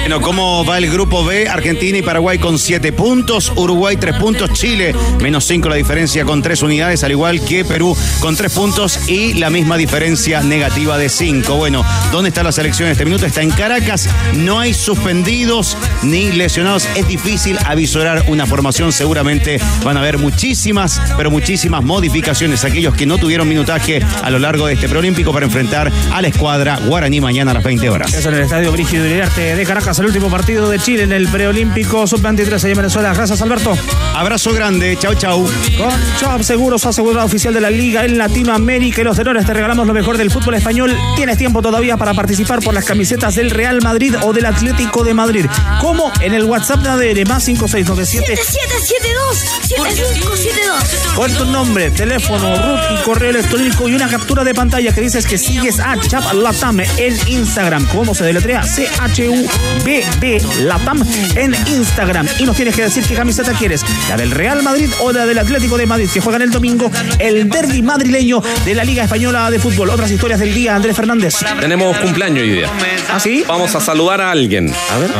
Bueno, 0.00 0.22
¿cómo 0.22 0.64
va 0.64 0.78
el 0.78 0.90
grupo 0.90 1.24
B? 1.26 1.46
Argentina 1.46 1.98
y 1.98 2.02
Paraguay 2.02 2.38
con 2.38 2.58
7 2.58 2.90
puntos, 2.92 3.52
Uruguay 3.56 3.96
3 3.98 4.16
puntos, 4.16 4.50
Chile 4.54 4.94
menos 5.20 5.44
5 5.44 5.68
la 5.68 5.76
diferencia 5.76 6.24
con 6.24 6.40
3 6.40 6.62
unidades, 6.62 7.04
al 7.04 7.10
igual 7.10 7.40
que 7.44 7.66
Perú 7.66 7.94
con 8.20 8.34
3 8.34 8.50
puntos 8.52 9.08
y 9.10 9.34
la 9.34 9.50
misma 9.50 9.76
diferencia 9.76 10.40
negativa 10.42 10.96
de 10.96 11.10
5. 11.10 11.54
Bueno, 11.56 11.84
¿dónde 12.12 12.28
está 12.30 12.42
la 12.42 12.52
selección 12.52 12.86
en 12.88 12.92
este 12.92 13.04
minuto? 13.04 13.26
Está 13.26 13.42
en 13.42 13.50
Caracas, 13.50 14.08
no 14.34 14.58
hay 14.58 14.72
suspendidos 14.72 15.76
ni 16.02 16.32
lesionados, 16.32 16.88
es 16.94 17.06
difícil 17.08 17.58
avisorar 17.66 18.24
una 18.28 18.46
formación, 18.46 18.85
seguramente 18.92 19.60
van 19.84 19.96
a 19.96 20.00
haber 20.00 20.18
muchísimas, 20.18 21.00
pero 21.16 21.30
muchísimas 21.30 21.82
modificaciones, 21.82 22.64
aquellos 22.64 22.94
que 22.94 23.06
no 23.06 23.18
tuvieron 23.18 23.48
minutaje 23.48 24.00
a 24.22 24.30
lo 24.30 24.38
largo 24.38 24.66
de 24.66 24.74
este 24.74 24.88
preolímpico 24.88 25.32
para 25.32 25.46
enfrentar 25.46 25.92
a 26.12 26.22
la 26.22 26.28
escuadra 26.28 26.78
Guaraní 26.86 27.20
mañana 27.20 27.50
a 27.50 27.54
las 27.54 27.64
20 27.64 27.88
horas. 27.90 28.14
Eso 28.14 28.28
en 28.28 28.36
el 28.36 28.42
estadio 28.42 28.72
Brígido 28.72 29.06
Iriarte 29.06 29.56
de 29.56 29.64
Caracas, 29.64 29.98
el 29.98 30.06
último 30.06 30.28
partido 30.28 30.68
de 30.70 30.78
Chile 30.78 31.04
en 31.04 31.12
el 31.12 31.28
preolímpico 31.28 32.06
sub-23 32.06 32.54
allá 32.54 32.68
en 32.68 32.76
Venezuela. 32.76 33.14
Gracias, 33.14 33.40
Alberto. 33.42 33.76
Abrazo 34.14 34.52
grande, 34.52 34.96
chau, 34.98 35.14
chau. 35.14 35.44
Con 35.76 35.90
Schwab 36.18 36.42
Seguros, 36.42 36.84
asegurado 36.86 37.26
oficial 37.26 37.54
de 37.54 37.60
la 37.60 37.70
Liga 37.70 38.04
en 38.04 38.18
Latinoamérica 38.18 39.00
y 39.00 39.04
los 39.04 39.16
tenores 39.16 39.46
te 39.46 39.54
regalamos 39.54 39.86
lo 39.86 39.94
mejor 39.94 40.16
del 40.18 40.30
fútbol 40.30 40.54
español. 40.54 40.96
Tienes 41.16 41.38
tiempo 41.38 41.62
todavía 41.62 41.96
para 41.96 42.14
participar 42.14 42.60
por 42.60 42.74
las 42.74 42.84
camisetas 42.84 43.34
del 43.34 43.50
Real 43.50 43.80
Madrid 43.82 44.14
o 44.22 44.32
del 44.32 44.46
Atlético 44.46 45.04
de 45.04 45.14
Madrid. 45.14 45.46
Como 45.80 46.10
en 46.20 46.34
el 46.34 46.44
WhatsApp 46.44 46.80
de 46.80 46.88
ADN, 46.88 47.28
más 47.28 47.44
5697 47.44 48.36
7772 48.80 51.14
con 51.14 51.32
tu 51.34 51.44
nombre, 51.46 51.90
teléfono, 51.90 52.56
root 52.56 52.80
y 52.92 52.96
correo 53.02 53.30
electrónico 53.30 53.88
y 53.88 53.94
una 53.94 54.08
captura 54.08 54.44
de 54.44 54.54
pantalla 54.54 54.94
que 54.94 55.00
dices 55.00 55.26
que 55.26 55.38
sigues 55.38 55.80
a 55.80 55.98
Chap 56.00 56.32
Latam 56.34 56.80
en 56.80 57.16
Instagram. 57.26 57.86
¿Cómo 57.86 58.14
se 58.14 58.24
deletrea? 58.24 58.62
C-H-U-B-B 58.62 60.42
Latam 60.60 61.02
en 61.34 61.54
Instagram. 61.66 62.28
Y 62.38 62.44
nos 62.44 62.56
tienes 62.56 62.74
que 62.74 62.82
decir 62.82 63.04
qué 63.04 63.14
camiseta 63.14 63.52
quieres. 63.52 63.82
La 64.08 64.16
del 64.16 64.30
Real 64.30 64.62
Madrid 64.62 64.90
o 65.00 65.12
la 65.12 65.26
del 65.26 65.38
Atlético 65.38 65.76
de 65.78 65.86
Madrid 65.86 66.08
que 66.12 66.20
juegan 66.20 66.42
el 66.42 66.50
domingo 66.50 66.90
el 67.18 67.48
derby 67.48 67.82
madrileño 67.82 68.42
de 68.64 68.74
la 68.74 68.84
Liga 68.84 69.04
Española 69.04 69.50
de 69.50 69.58
Fútbol. 69.58 69.90
Otras 69.90 70.10
historias 70.10 70.40
del 70.40 70.54
día, 70.54 70.76
Andrés 70.76 70.96
Fernández. 70.96 71.36
Tenemos 71.60 71.96
cumpleaños 71.98 72.42
hoy 72.42 72.50
día. 72.50 72.70
¿Ah, 73.10 73.20
sí? 73.20 73.44
Vamos 73.46 73.74
a 73.74 73.80
saludar 73.80 74.20
a 74.20 74.30
alguien. 74.30 74.72
A 74.92 74.98
ver. 74.98 75.10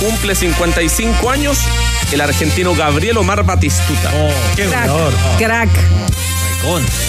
Cumple 0.00 0.34
55 0.34 1.30
años 1.30 1.58
el 2.12 2.20
argentino 2.20 2.74
Gabriel 2.74 3.16
Omar 3.18 3.44
Batistuta. 3.44 4.10
qué 4.54 4.66
Crack. 4.66 4.90
Crack. 5.38 5.70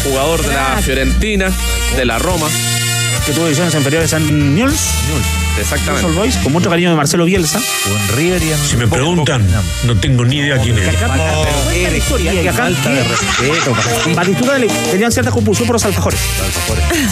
Jugador 0.04 0.42
de 0.44 0.54
la 0.54 0.82
Fiorentina, 0.82 1.52
de 1.96 2.06
la 2.06 2.20
Roma. 2.20 2.48
Que 3.26 3.34
tuvo 3.34 3.46
divisiones 3.46 3.74
inferiores 3.74 4.14
en 4.14 4.56
Newell's. 4.56 5.47
Exactamente. 5.60 6.08
Con 6.44 6.52
mucho 6.54 6.70
cariño 6.70 6.90
de 6.92 6.96
Marcelo 6.96 7.26
Bielsa. 7.26 7.60
Con 7.84 8.18
River 8.18 8.42
y 8.44 8.52
en 8.52 8.58
Si 8.60 8.78
me 8.78 8.88
preguntan, 8.88 9.46
no 9.84 9.96
tengo 9.98 10.24
ni 10.26 10.38
idea 10.38 10.58
quién 10.62 10.78
es. 10.78 10.86
Cuenta 10.88 11.92
la 11.92 11.98
historia 11.98 12.32
que 12.32 12.50
acá 12.50 12.54
falta 12.64 12.90
de 12.90 13.04
respeto. 13.04 13.76
Batistuta 14.16 14.58
le 14.58 14.68
tenían 14.68 15.12
cierta 15.12 15.32
compulsión 15.32 15.68
por 15.68 15.76
los 15.76 15.86
alfajores. 15.86 16.20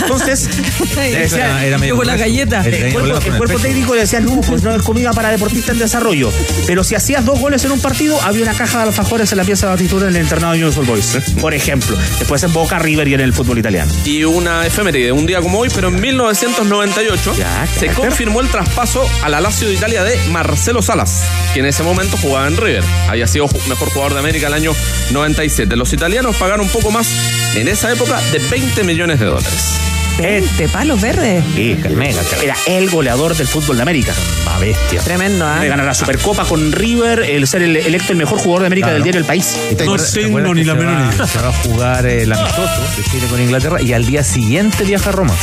Entonces, 0.01 0.49
le 0.95 1.11
decían- 1.19 1.39
Era- 1.41 1.65
era 1.65 1.77
medio 1.77 2.03
la 2.03 2.15
galleta. 2.17 2.63
El 2.65 2.93
cuerpo, 2.93 3.43
el 3.55 3.61
técnico 3.61 3.95
le 3.95 4.01
decía, 4.01 4.19
no, 4.19 4.41
pues 4.41 4.61
no 4.63 4.71
es 4.75 4.81
comida 4.83 5.11
para 5.11 5.29
deportista 5.29 5.71
en 5.71 5.79
desarrollo. 5.79 6.31
Pero 6.67 6.83
si 6.83 6.95
hacías 6.95 7.25
dos 7.25 7.39
goles 7.39 7.63
en 7.65 7.71
un 7.71 7.79
partido, 7.79 8.21
había 8.21 8.43
una 8.43 8.53
caja 8.53 8.79
de 8.79 8.83
alfajores 8.89 9.31
en 9.31 9.37
la 9.37 9.43
pieza 9.43 9.67
de 9.67 9.71
Batistuta 9.73 10.07
en 10.07 10.15
el 10.15 10.21
internado 10.21 10.53
de 10.53 10.63
Old 10.65 10.85
Boys. 10.85 11.17
Por 11.41 11.53
ejemplo. 11.53 11.97
Después 12.19 12.43
en 12.43 12.53
Boca, 12.53 12.77
River 12.79 13.07
y 13.07 13.13
en 13.15 13.21
el 13.21 13.33
fútbol 13.33 13.57
italiano. 13.59 13.91
Y 14.05 14.23
una 14.23 14.65
efeméride, 14.65 15.11
un 15.11 15.25
día 15.25 15.41
como 15.41 15.59
hoy, 15.59 15.69
pero 15.73 15.87
en 15.89 15.99
1998 15.99 17.35
Ya, 17.37 17.67
se 17.67 17.87
carácter. 17.87 18.11
El 18.41 18.49
traspaso 18.49 19.07
a 19.23 19.29
la 19.29 19.39
Lazio 19.39 19.67
de 19.67 19.75
Italia 19.75 20.03
de 20.03 20.17
Marcelo 20.29 20.81
Salas, 20.81 21.23
que 21.53 21.61
en 21.61 21.65
ese 21.65 21.83
momento 21.83 22.17
jugaba 22.17 22.47
en 22.47 22.57
River. 22.57 22.83
Había 23.07 23.27
sido 23.27 23.47
mejor 23.67 23.89
jugador 23.89 24.13
de 24.13 24.19
América 24.19 24.47
el 24.47 24.53
año 24.53 24.73
97. 25.11 25.75
Los 25.75 25.93
italianos 25.93 26.35
pagaron 26.35 26.65
un 26.65 26.71
poco 26.71 26.91
más 26.91 27.07
en 27.55 27.67
esa 27.67 27.91
época 27.91 28.19
de 28.31 28.39
20 28.39 28.83
millones 28.83 29.19
de 29.19 29.25
dólares. 29.25 29.94
20 30.17 30.69
palos 30.69 31.01
verdes. 31.01 31.43
Sí, 31.55 31.77
mega, 31.95 32.21
Era 32.41 32.55
el 32.67 32.89
goleador 32.89 33.35
del 33.35 33.47
fútbol 33.47 33.75
de 33.75 33.81
América. 33.81 34.13
Más 34.45 34.59
bestia. 34.61 35.01
Tremendo, 35.01 35.45
¿ah? 35.45 35.59
De 35.59 35.67
ganar 35.67 35.85
la 35.85 35.93
Supercopa 35.93 36.45
con 36.45 36.71
River, 36.71 37.19
el 37.21 37.45
ser 37.47 37.61
el- 37.63 37.75
electo 37.77 38.13
el 38.13 38.17
mejor 38.17 38.39
jugador 38.39 38.61
de 38.61 38.67
América 38.67 38.87
Claro. 38.87 38.93
del 38.95 39.03
diario 39.03 39.19
El 39.19 39.25
País. 39.27 39.57
¿Y 39.71 39.75
te 39.75 39.85
No 39.85 39.97
tengo 39.97 40.53
ni 40.53 40.63
la 40.63 40.75
menor 40.75 41.13
idea. 41.13 41.27
Se 41.27 41.39
va 41.39 41.49
a 41.49 41.53
jugar 41.53 42.05
el 42.05 42.31
amistoso 42.31 42.81
de 42.97 43.03
Chile 43.11 43.27
con 43.29 43.41
Inglaterra 43.41 43.81
y 43.81 43.91
al 43.93 44.05
día 44.05 44.23
siguiente 44.23 44.83
viaja 44.85 45.09
a 45.09 45.13
Roma. 45.13 45.33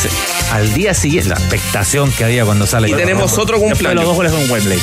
Al 0.52 0.72
día 0.72 0.94
siguiente, 0.94 1.28
la 1.30 1.36
expectación 1.36 2.10
que 2.12 2.24
había 2.24 2.44
cuando 2.44 2.66
sale. 2.66 2.88
Y 2.88 2.94
tenemos 2.94 3.36
otro 3.38 3.58
de 3.58 3.62
los 3.68 3.70
dos 3.70 3.78
cumpleaños 3.78 4.14
goles 4.14 4.32
con 4.32 4.50
Wembley. 4.50 4.78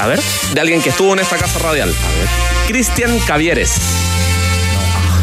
A 0.00 0.06
ver. 0.06 0.20
de 0.54 0.60
alguien 0.60 0.80
que 0.82 0.88
estuvo 0.90 1.12
en 1.12 1.20
esta 1.20 1.36
casa 1.36 1.58
radial. 1.60 1.92
Cristian 2.68 3.18
Cavieres. 3.20 3.72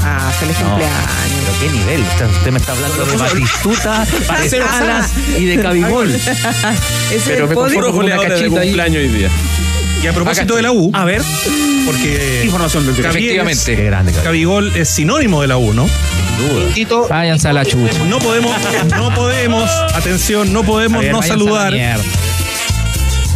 Ah, 0.03 0.31
feliz 0.39 0.57
No, 0.59 0.69
cumpleaños. 0.69 0.99
pero 1.45 1.59
qué 1.59 1.77
nivel. 1.77 2.01
Usted, 2.01 2.25
usted 2.29 2.51
me 2.51 2.59
está 2.59 2.71
hablando 2.71 3.05
de 3.05 3.17
Batistuta, 3.17 4.05
de 4.41 4.49
Salas 4.49 5.11
y 5.37 5.45
de 5.45 5.61
Cabigol. 5.61 6.11
Ese 7.11 7.21
Pero 7.25 7.43
es 7.45 7.49
me. 7.49 7.75
Puros 7.75 7.91
con 7.95 8.05
una 8.05 8.15
de 8.15 8.27
cachita 8.27 8.59
ahí. 8.59 8.67
cumpleaños 8.67 8.97
hoy 8.97 9.07
día. 9.09 9.29
Y 10.03 10.07
a 10.07 10.13
propósito 10.13 10.55
de 10.55 10.63
la 10.63 10.71
U, 10.71 10.89
A 10.93 11.05
ver. 11.05 11.21
porque 11.85 12.41
Información 12.45 12.87
del 12.87 13.05
Efectivamente. 13.05 13.75
Qué 13.75 13.83
grande, 13.85 14.11
Cabigol. 14.11 14.23
Cabigol 14.65 14.75
es 14.81 14.89
sinónimo 14.89 15.41
de 15.43 15.47
la 15.47 15.57
U, 15.57 15.73
¿no? 15.73 15.87
Váyanse 17.07 17.49
a 17.49 17.53
la 17.53 17.63
chucha. 17.63 17.93
No 18.09 18.17
podemos, 18.17 18.51
no 18.97 19.13
podemos, 19.13 19.69
atención, 19.93 20.51
no 20.51 20.63
podemos 20.63 20.97
A 20.99 21.01
ver, 21.03 21.11
no 21.11 21.19
a 21.19 21.23
saludar 21.23 21.71
mierda. 21.73 22.03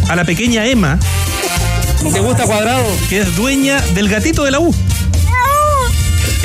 a 0.08 0.16
la 0.16 0.24
pequeña 0.24 0.66
Emma, 0.66 0.98
¿Te 2.12 2.18
gusta 2.18 2.42
cuadrado? 2.44 2.84
que 3.08 3.20
es 3.20 3.36
dueña 3.36 3.80
del 3.94 4.08
gatito 4.08 4.42
de 4.42 4.50
la 4.50 4.58
U. 4.58 4.74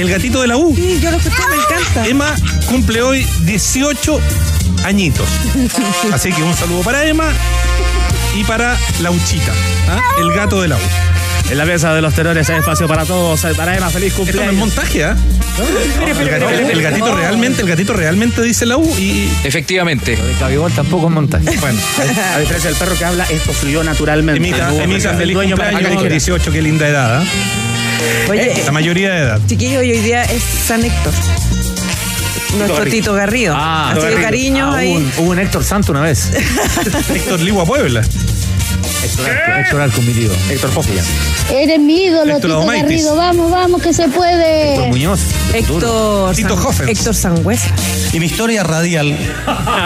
El 0.02 0.10
gatito 0.10 0.42
de 0.42 0.48
la 0.48 0.58
U. 0.58 0.74
Sí, 0.76 1.00
yo 1.00 1.12
lo 1.12 1.18
escuché, 1.18 1.44
me 1.48 1.56
encanta. 1.58 2.08
Emma 2.08 2.36
cumple 2.68 3.04
hoy 3.04 3.28
18 3.42 4.20
añitos. 4.84 5.28
Así 6.12 6.34
que 6.34 6.42
un 6.42 6.56
saludo 6.56 6.82
para 6.82 7.06
Emma 7.06 7.26
y 8.36 8.44
para 8.44 8.76
Lauchita, 9.00 9.54
¿ah? 9.90 10.00
el 10.20 10.32
gato 10.34 10.60
de 10.60 10.70
la 10.70 10.78
U. 10.78 10.80
En 11.52 11.58
la 11.60 11.66
mesa 11.66 11.94
de 11.94 12.02
los 12.02 12.16
tenores 12.16 12.50
hay 12.50 12.60
espacio 12.60 12.88
para 12.88 13.06
todos. 13.06 13.46
Para 13.56 13.78
Emma, 13.78 13.92
feliz 13.92 14.08
Esto 14.08 14.24
no 14.24 14.30
es 14.30 14.34
cumpleaños. 14.34 14.56
montaje, 14.56 15.04
¿ah? 15.04 15.16
El, 15.60 16.30
gatito, 16.30 16.50
el 16.50 16.82
gatito 16.82 17.16
realmente, 17.16 17.62
el 17.62 17.68
gatito 17.68 17.94
realmente 17.94 18.42
dice 18.42 18.66
la 18.66 18.78
U 18.78 18.98
y 18.98 19.30
Efectivamente. 19.44 20.18
Lo 20.18 20.26
de 20.26 20.34
Cabigol 20.34 20.72
tampoco 20.72 21.10
es 21.10 21.14
montaje. 21.14 21.46
bueno, 21.60 21.80
A 22.34 22.40
diferencia 22.40 22.72
del 22.72 22.80
perro 22.80 22.96
que 22.98 23.06
habla, 23.06 23.26
esto 23.26 23.54
fluyó 23.54 23.84
naturalmente. 23.84 24.38
Emita, 24.40 24.74
Emita, 24.84 25.12
el 25.12 25.18
feliz 25.18 25.38
cumpleaños, 25.38 25.92
dijera. 25.92 26.10
18, 26.10 26.52
qué 26.52 26.62
linda 26.64 26.88
edad, 26.88 27.22
¿ah? 27.22 27.24
Oye, 28.30 28.54
La 28.66 28.72
mayoría 28.72 29.12
de 29.14 29.20
edad. 29.22 29.40
chiquillo, 29.48 29.82
y 29.84 29.92
hoy 29.92 30.00
día 30.00 30.24
es 30.24 30.42
San 30.44 30.84
Héctor. 30.84 31.14
Nuestro 32.58 32.78
Garrido. 32.80 32.92
Tito 32.98 33.14
Garrido. 33.14 33.54
Ah, 33.58 33.94
Así 33.96 34.08
de 34.08 34.22
cariño 34.22 34.66
Ah, 34.74 34.82
hubo, 34.84 34.92
un, 34.96 35.12
hubo 35.20 35.30
un 35.32 35.40
Héctor 35.40 35.64
Santo 35.64 35.92
una 35.94 36.02
vez. 36.02 36.32
Héctor 37.16 37.40
Ligua 37.40 37.66
Puebla. 37.66 38.02
Héctor 39.04 39.30
Arco, 39.30 39.52
Héctor 39.60 39.82
Arco, 39.82 40.02
mi 40.02 40.14
tío. 40.14 40.32
Héctor 40.50 40.70
Fofia. 40.72 41.04
Eres 41.52 41.80
mi 41.80 42.04
ídolo, 42.06 42.36
Héctor 42.36 42.62
Tito. 42.62 42.66
Garrido. 42.72 43.16
Vamos, 43.16 43.52
vamos, 43.52 43.82
que 43.82 43.94
se 43.94 44.04
Héctor 44.04 44.16
puede. 44.18 44.88
Muñoz. 44.90 45.20
Héctor, 45.54 46.36
Tito 46.36 46.56
San- 46.56 46.66
Hoffens. 46.68 46.90
Héctor 46.90 47.16
Sangüesa. 47.16 47.70
Y 48.14 48.20
mi 48.20 48.28
historia 48.28 48.64
radial 48.64 49.18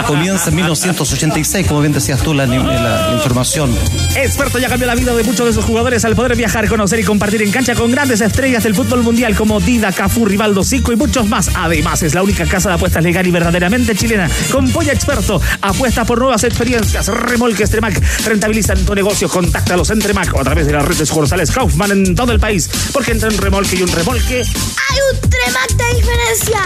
comienza 0.07 0.49
en 0.49 0.55
1986, 0.55 1.65
como 1.67 1.79
bien 1.81 1.93
decías 1.93 2.21
tú, 2.21 2.33
la, 2.33 2.45
la- 2.45 3.07
la 3.09 3.13
información. 3.15 3.73
Experto 4.15 4.59
ya 4.59 4.67
cambió 4.67 4.85
la 4.87 4.95
vida 4.95 5.13
de 5.15 5.23
muchos 5.23 5.45
de 5.45 5.53
sus 5.53 5.63
jugadores 5.63 6.03
al 6.03 6.15
poder 6.15 6.35
viajar, 6.35 6.67
conocer 6.67 6.99
y 6.99 7.03
compartir 7.03 7.41
en 7.41 7.51
cancha 7.51 7.73
con 7.75 7.91
grandes 7.91 8.19
estrellas 8.21 8.63
del 8.63 8.75
fútbol 8.75 9.01
mundial 9.03 9.35
como 9.35 9.59
Dida, 9.61 9.91
Cafú, 9.93 10.25
Rivaldo, 10.25 10.63
Zico 10.63 10.91
y 10.91 10.97
muchos 10.97 11.27
más. 11.27 11.49
Además, 11.55 12.03
es 12.03 12.13
la 12.13 12.21
única 12.23 12.45
casa 12.45 12.69
de 12.69 12.75
apuestas 12.75 13.03
legal 13.03 13.25
y 13.25 13.31
verdaderamente 13.31 13.95
chilena. 13.95 14.29
Con 14.51 14.69
Polla 14.71 14.91
Experto, 14.93 15.41
apuesta 15.61 16.03
por 16.03 16.19
nuevas 16.19 16.43
experiencias. 16.43 17.07
Remolques 17.07 17.69
Tremac 17.69 18.01
rentabilizan 18.25 18.77
tu 18.85 18.93
negocio. 18.93 19.04
Negocios, 19.05 19.31
contáctalos 19.31 19.91
entre 19.91 20.15
Mac 20.15 20.33
o 20.33 20.39
a 20.39 20.43
través 20.43 20.65
de 20.65 20.73
las 20.73 20.83
redes 20.83 21.07
sucursales 21.07 21.51
Kaufman 21.51 21.91
en 21.91 22.15
todo 22.15 22.31
el 22.31 22.39
país. 22.39 22.67
Porque 22.91 23.11
entre 23.11 23.29
un 23.29 23.37
remolque 23.37 23.75
y 23.75 23.83
un 23.83 23.91
remolque, 23.91 24.41
Hay 24.41 24.99
un 25.13 25.29
Tremac 25.29 25.71
de 25.73 25.95
diferencia. 25.95 26.59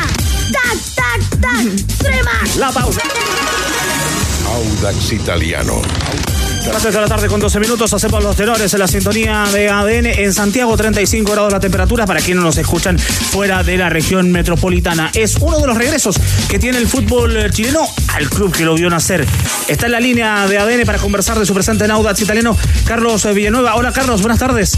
Tac, 0.50 0.96
tac, 0.96 1.42
tac. 1.42 1.98
Tremac. 1.98 2.56
la 2.56 2.72
pausa. 2.72 3.02
Audax 4.48 5.12
Italiano. 5.12 5.82
Las 6.72 6.84
3 6.84 6.94
de 6.94 7.02
la 7.02 7.08
tarde 7.08 7.28
con 7.28 7.40
12 7.40 7.60
minutos 7.60 7.94
hacemos 7.94 8.24
los 8.24 8.36
tenores 8.36 8.72
en 8.74 8.80
la 8.80 8.88
sintonía 8.88 9.44
de 9.52 9.70
ADN 9.70 10.06
en 10.06 10.34
Santiago, 10.34 10.78
35 10.78 11.32
grados 11.32 11.52
la 11.52 11.60
temperatura 11.60 12.06
para 12.06 12.22
quienes 12.22 12.44
nos 12.44 12.58
escuchan 12.58 12.98
fuera 13.00 13.64
de 13.64 13.76
la 13.76 13.90
región 13.90 14.32
metropolitana. 14.32 15.10
Es 15.16 15.38
uno 15.42 15.60
de 15.60 15.68
los 15.68 15.76
regresos 15.76 16.20
que 16.48 16.60
tiene 16.60 16.78
el 16.78 16.88
fútbol 16.88 17.50
chileno 17.52 17.82
al 18.14 18.30
club 18.30 18.56
que 18.56 18.66
lo 18.66 18.76
vio 18.76 18.90
nacer. 18.90 19.26
Está 19.68 19.88
en 19.88 19.94
la 19.94 20.00
línea 20.00 20.48
de 20.48 20.60
ADN 20.60 20.86
para 20.86 21.00
conversar 21.00 21.40
de 21.40 21.46
su 21.46 21.56
presente 21.56 21.86
en 21.86 21.92
Audax 21.92 22.22
italiano, 22.22 22.56
Carlos 22.86 23.28
Villanueva. 23.34 23.76
Hola 23.76 23.92
Carlos, 23.92 24.22
buenas 24.22 24.40
tardes. 24.40 24.78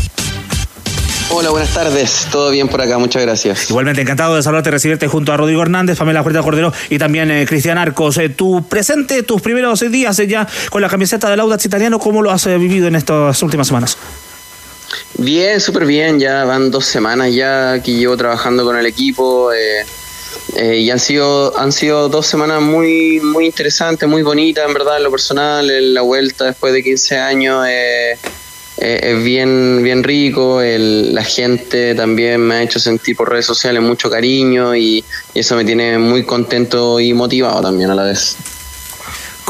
Hola, 1.33 1.49
buenas 1.49 1.73
tardes. 1.73 2.27
Todo 2.31 2.51
bien 2.51 2.67
por 2.67 2.81
acá, 2.81 2.97
muchas 2.97 3.21
gracias. 3.21 3.69
Igualmente 3.69 4.01
encantado 4.01 4.35
de 4.35 4.43
saludarte 4.43 4.69
y 4.69 4.71
recibirte 4.71 5.07
junto 5.07 5.31
a 5.31 5.37
Rodrigo 5.37 5.61
Hernández, 5.61 5.97
Pamela 5.97 6.21
Juerta 6.23 6.41
Cordero 6.41 6.73
y 6.89 6.99
también 6.99 7.31
eh, 7.31 7.45
Cristian 7.47 7.77
Arcos. 7.77 8.17
Eh, 8.17 8.29
tu 8.29 8.67
presente, 8.67 9.23
tus 9.23 9.41
primeros 9.41 9.79
días 9.91 10.19
eh, 10.19 10.27
ya 10.27 10.47
con 10.69 10.81
la 10.81 10.89
camiseta 10.89 11.29
del 11.29 11.39
Audax 11.39 11.65
italiano, 11.65 11.99
¿cómo 11.99 12.21
lo 12.21 12.31
has 12.31 12.45
vivido 12.45 12.87
en 12.87 12.95
estas 12.95 13.41
últimas 13.43 13.67
semanas? 13.67 13.97
Bien, 15.17 15.59
súper 15.61 15.85
bien. 15.85 16.19
Ya 16.19 16.43
van 16.43 16.69
dos 16.69 16.85
semanas 16.85 17.33
ya 17.33 17.81
que 17.81 17.93
llevo 17.93 18.17
trabajando 18.17 18.65
con 18.65 18.77
el 18.77 18.85
equipo. 18.85 19.53
eh, 19.53 20.79
y 20.79 20.89
han 20.89 20.99
sido, 20.99 21.57
han 21.57 21.71
sido 21.71 22.09
dos 22.09 22.27
semanas 22.27 22.61
muy, 22.61 23.19
muy 23.21 23.45
interesantes, 23.45 24.07
muy 24.07 24.21
bonitas, 24.21 24.67
en 24.67 24.73
verdad, 24.73 24.97
en 24.97 25.03
lo 25.03 25.11
personal. 25.11 25.69
En 25.69 25.93
la 25.93 26.01
vuelta 26.01 26.45
después 26.45 26.73
de 26.73 26.83
15 26.83 27.17
años 27.17 27.65
eh, 27.69 28.17
eh, 28.77 28.99
es 29.03 29.23
bien, 29.23 29.81
bien 29.83 30.03
rico. 30.03 30.61
El- 30.61 31.13
la 31.13 31.23
gente 31.23 31.93
también 31.95 32.41
me 32.41 32.55
ha 32.55 32.63
hecho 32.63 32.79
sentir 32.79 33.15
por 33.15 33.29
redes 33.29 33.45
sociales 33.45 33.81
mucho 33.81 34.09
cariño 34.09 34.75
y, 34.75 35.03
y 35.33 35.39
eso 35.39 35.55
me 35.55 35.65
tiene 35.65 35.97
muy 35.97 36.23
contento 36.23 36.99
y 36.99 37.13
motivado 37.13 37.61
también 37.61 37.89
a 37.91 37.95
la 37.95 38.03
vez. 38.03 38.35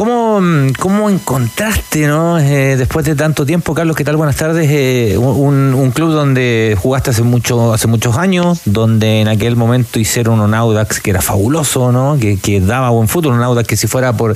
¿Cómo, 0.06 0.42
cómo 0.80 1.12
encontraste, 1.12 2.08
no? 2.08 2.40
Eh, 2.40 2.76
después 2.76 3.06
de 3.06 3.14
tanto 3.14 3.46
tiempo, 3.46 3.76
Carlos, 3.76 3.96
¿qué 3.96 4.04
tal? 4.04 4.16
Buenas 4.18 4.36
tardes. 4.36 4.68
eh, 4.68 5.16
un, 5.16 5.76
un 5.76 5.92
club 5.92 6.10
donde 6.12 6.76
jugaste 6.82 7.12
hace 7.12 7.22
mucho, 7.22 7.72
hace 7.72 7.86
muchos 7.86 8.18
años, 8.18 8.62
donde 8.66 9.22
en 9.22 9.28
aquel 9.28 9.56
momento 9.56 10.00
hicieron 10.00 10.40
un 10.40 10.56
Audax 10.56 11.02
que 11.02 11.12
era 11.12 11.22
fabuloso, 11.22 11.92
¿no? 11.92 12.18
Que, 12.20 12.40
que 12.40 12.60
daba 12.62 12.90
buen 12.90 13.08
fútbol, 13.08 13.34
un 13.36 13.44
Audax 13.44 13.68
que 13.68 13.78
si 13.78 13.86
fuera 13.86 14.12
por 14.18 14.36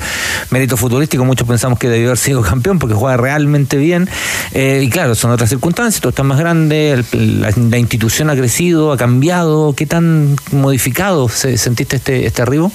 mérito 0.51 0.77
futbolístico, 0.77 1.25
muchos 1.25 1.47
pensamos 1.47 1.79
que 1.79 1.89
debió 1.89 2.09
haber 2.09 2.19
sido 2.19 2.43
campeón 2.43 2.77
porque 2.77 2.93
juega 2.93 3.17
realmente 3.17 3.77
bien. 3.77 4.07
Eh, 4.51 4.83
y 4.85 4.89
claro, 4.91 5.15
son 5.15 5.31
otras 5.31 5.49
circunstancias, 5.49 5.99
todo 5.99 6.11
está 6.11 6.21
más 6.21 6.37
grande, 6.37 6.91
el- 7.11 7.41
la, 7.41 7.49
la 7.57 7.77
institución 7.79 8.29
ha 8.29 8.35
crecido, 8.35 8.91
ha 8.91 8.97
cambiado. 8.97 9.73
¿Qué 9.75 9.87
tan 9.87 10.35
modificado 10.51 11.27
se- 11.27 11.57
sentiste 11.57 11.95
este, 11.95 12.27
este 12.27 12.43
arribo? 12.43 12.71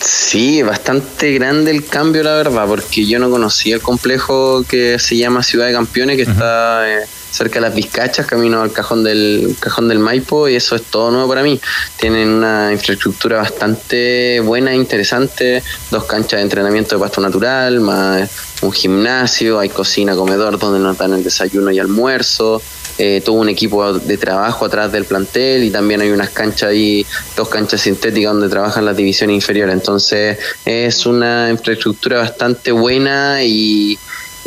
Sí, 0.00 0.62
bastante 0.62 1.32
grande 1.32 1.70
el 1.70 1.86
cambio, 1.86 2.22
la 2.22 2.34
verdad, 2.34 2.66
porque 2.66 3.06
yo 3.06 3.18
no 3.18 3.30
conocía 3.30 3.74
el 3.74 3.82
complejo 3.82 4.64
que 4.64 4.98
se 4.98 5.16
llama 5.16 5.42
Ciudad 5.42 5.66
de 5.66 5.72
Campeones, 5.72 6.16
que 6.16 6.22
está 6.22 6.88
eh, 6.88 7.06
cerca 7.30 7.56
de 7.56 7.62
las 7.62 7.74
Vizcachas, 7.74 8.26
camino 8.26 8.62
al 8.62 8.72
cajón 8.72 9.04
del 9.04 9.56
cajón 9.60 9.88
del 9.88 9.98
Maipo, 9.98 10.48
y 10.48 10.56
eso 10.56 10.76
es 10.76 10.82
todo 10.82 11.10
nuevo 11.10 11.28
para 11.28 11.42
mí. 11.42 11.60
Tienen 11.98 12.28
una 12.28 12.72
infraestructura 12.72 13.38
bastante 13.38 14.40
buena, 14.40 14.74
interesante, 14.74 15.62
dos 15.90 16.04
canchas 16.04 16.38
de 16.38 16.42
entrenamiento 16.42 16.96
de 16.96 17.00
pasto 17.00 17.20
natural, 17.20 17.80
más 17.80 18.30
un 18.60 18.72
gimnasio, 18.72 19.58
hay 19.60 19.68
cocina, 19.68 20.16
comedor 20.16 20.58
donde 20.58 20.80
nos 20.80 20.98
dan 20.98 21.12
el 21.14 21.22
desayuno 21.22 21.70
y 21.70 21.78
almuerzo. 21.78 22.60
eh, 23.00 23.22
todo 23.24 23.36
un 23.36 23.48
equipo 23.48 23.92
de 23.92 24.18
trabajo 24.18 24.64
atrás 24.64 24.90
del 24.90 25.04
plantel 25.04 25.62
y 25.62 25.70
también 25.70 26.00
hay 26.00 26.10
unas 26.10 26.30
canchas 26.30 26.70
ahí, 26.70 27.06
dos 27.36 27.48
canchas 27.48 27.80
sintéticas 27.82 28.32
donde 28.32 28.48
trabajan 28.48 28.84
las 28.84 28.96
divisiones 28.96 29.36
inferiores. 29.36 29.72
Entonces 29.72 30.36
es 30.64 31.06
una 31.06 31.48
infraestructura 31.48 32.18
bastante 32.18 32.72
buena 32.72 33.44
y, 33.44 33.96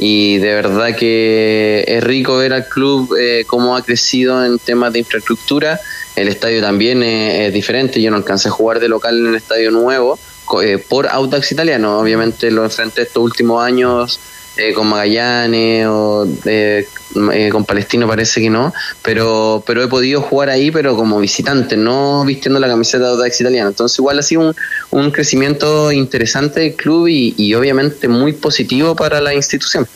y 0.04 0.40
de 0.40 0.56
verdad 0.56 0.96
que 0.96 1.86
es 1.88 2.04
rico 2.04 2.38
ver 2.38 2.54
al 2.54 2.68
club 2.68 3.16
eh, 3.20 3.44
cómo 3.46 3.76
ha 3.76 3.84
crecido 3.84 4.44
en 4.44 4.58
temas 4.58 4.92
de 4.94 5.00
infraestructura. 5.00 5.80
El 6.16 6.28
estadio 6.28 6.60
también 6.60 7.04
es, 7.04 7.48
es 7.48 7.54
diferente, 7.54 8.02
yo 8.02 8.10
no 8.10 8.18
alcancé 8.18 8.48
a 8.48 8.52
jugar 8.52 8.80
de 8.80 8.88
local 8.88 9.20
en 9.20 9.28
el 9.28 9.36
estadio 9.36 9.70
nuevo 9.70 10.18
eh, 10.64 10.80
por 10.80 11.08
Audax 11.08 11.52
Italiano, 11.52 12.00
obviamente 12.00 12.50
lo 12.50 12.64
enfrenté 12.64 13.04
estos 13.04 13.24
últimos 13.24 13.64
años 13.64 14.20
eh, 14.58 14.74
con 14.74 14.88
Magallanes 14.88 15.88
o 15.88 16.28
eh, 16.46 16.86
eh, 17.34 17.50
con 17.50 17.66
Palestino 17.66 18.08
parece 18.08 18.42
que 18.42 18.50
no, 18.50 18.74
pero 19.02 19.64
pero 19.66 19.84
he 19.84 19.88
podido 19.88 20.22
jugar 20.22 20.50
ahí 20.50 20.72
pero 20.72 20.96
como 20.96 21.20
visitante, 21.20 21.78
no 21.78 22.26
vistiendo 22.26 22.60
la 22.60 22.68
camiseta 22.68 23.06
de 23.06 23.10
Audax 23.12 23.42
Italiano. 23.42 23.70
Entonces 23.70 23.98
igual 24.00 24.20
ha 24.20 24.24
sido 24.24 24.42
un, 24.42 24.56
un 24.92 25.12
crecimiento 25.12 25.92
interesante 25.92 26.60
del 26.60 26.76
club 26.76 27.08
y, 27.08 27.34
y 27.38 27.54
obviamente 27.54 28.08
muy 28.08 28.34
positivo 28.34 28.96
para 28.96 29.22
la 29.22 29.34
institución. 29.34 29.88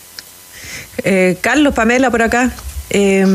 Eh, 1.03 1.37
Carlos, 1.41 1.73
Pamela, 1.73 2.09
por 2.09 2.21
acá. 2.21 2.51
Eh, 2.89 3.25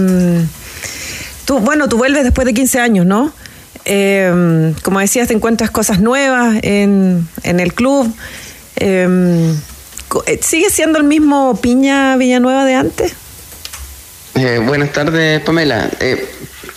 tú, 1.45 1.59
bueno, 1.59 1.89
tú 1.89 1.99
vuelves 1.99 2.25
después 2.25 2.47
de 2.47 2.55
15 2.55 2.81
años, 2.81 3.07
¿no? 3.07 3.33
Eh, 3.85 4.73
como 4.83 5.01
decías, 5.01 5.29
te 5.29 5.35
encuentras 5.35 5.71
cosas 5.71 6.01
nuevas 6.01 6.59
en, 6.63 7.29
en 7.43 7.61
el 7.61 7.75
club. 7.75 8.13
Eh, 10.27 10.41
¿Sigue 10.43 10.71
siendo 10.71 10.99
el 10.99 11.05
mismo 11.05 11.59
Piña 11.61 12.17
Villanueva 12.17 12.65
de 12.65 12.75
antes? 12.75 13.13
Eh, 14.35 14.61
buenas 14.65 14.93
tardes, 14.93 15.41
Pamela. 15.43 15.89
Eh, 16.01 16.29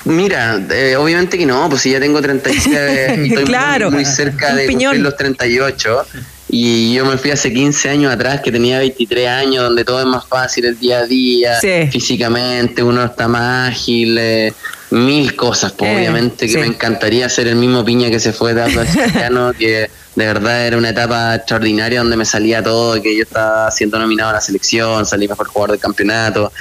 mira, 0.06 0.62
eh, 0.72 0.96
obviamente 0.98 1.38
que 1.38 1.46
no, 1.46 1.68
pues 1.70 1.82
si 1.82 1.92
ya 1.92 2.00
tengo 2.00 2.22
37, 2.22 3.06
estoy 3.14 3.30
muy- 3.30 3.44
Claro, 3.44 3.92
muy, 3.92 4.06
cerca 4.06 4.50
un 4.52 4.58
de 4.58 4.68
cumplir 4.68 5.00
los 5.02 5.16
38. 5.18 6.06
Y 6.50 6.94
yo 6.94 7.06
me 7.06 7.18
fui 7.18 7.32
hace 7.32 7.52
15 7.52 7.90
años 7.90 8.14
atrás, 8.14 8.42
que 8.42 8.52
tenía 8.52 8.78
23 8.78 9.28
años, 9.28 9.64
donde 9.64 9.84
todo 9.84 10.00
es 10.00 10.06
más 10.06 10.28
fácil 10.28 10.66
el 10.66 10.78
día 10.78 11.00
a 11.00 11.06
día, 11.08 11.60
Sí. 11.60 11.88
físicamente 11.92 12.84
uno 12.84 13.04
está 13.04 13.28
más 13.28 13.70
ágil, 13.72 14.18
eh, 14.20 14.54
mil 14.92 15.36
cosas. 15.36 15.72
Pues 15.72 15.90
Eh, 15.90 15.96
obviamente 15.98 16.46
que 16.46 16.54
sí. 16.54 16.60
me 16.60 16.68
encantaría 16.68 17.28
ser 17.30 17.48
el 17.48 17.56
mismo 17.56 17.84
piña 17.84 18.12
que 18.12 18.20
se 18.20 18.34
fue 18.34 18.54
de 18.54 18.62
Atlas 18.62 18.88
Chicano, 18.94 19.52
que 19.54 19.90
de 20.16 20.26
verdad 20.26 20.68
era 20.68 20.78
una 20.78 20.90
etapa 20.90 21.36
extraordinaria 21.36 22.00
donde 22.00 22.16
me 22.16 22.26
salía 22.26 22.62
todo, 22.62 23.02
que 23.02 23.16
yo 23.16 23.24
estaba 23.24 23.70
siendo 23.72 23.98
nominado 23.98 24.30
a 24.30 24.34
la 24.34 24.42
selección, 24.42 25.06
salí 25.06 25.28
mejor 25.28 25.48
jugador 25.48 25.72
del 25.72 25.80
campeonato. 25.80 26.52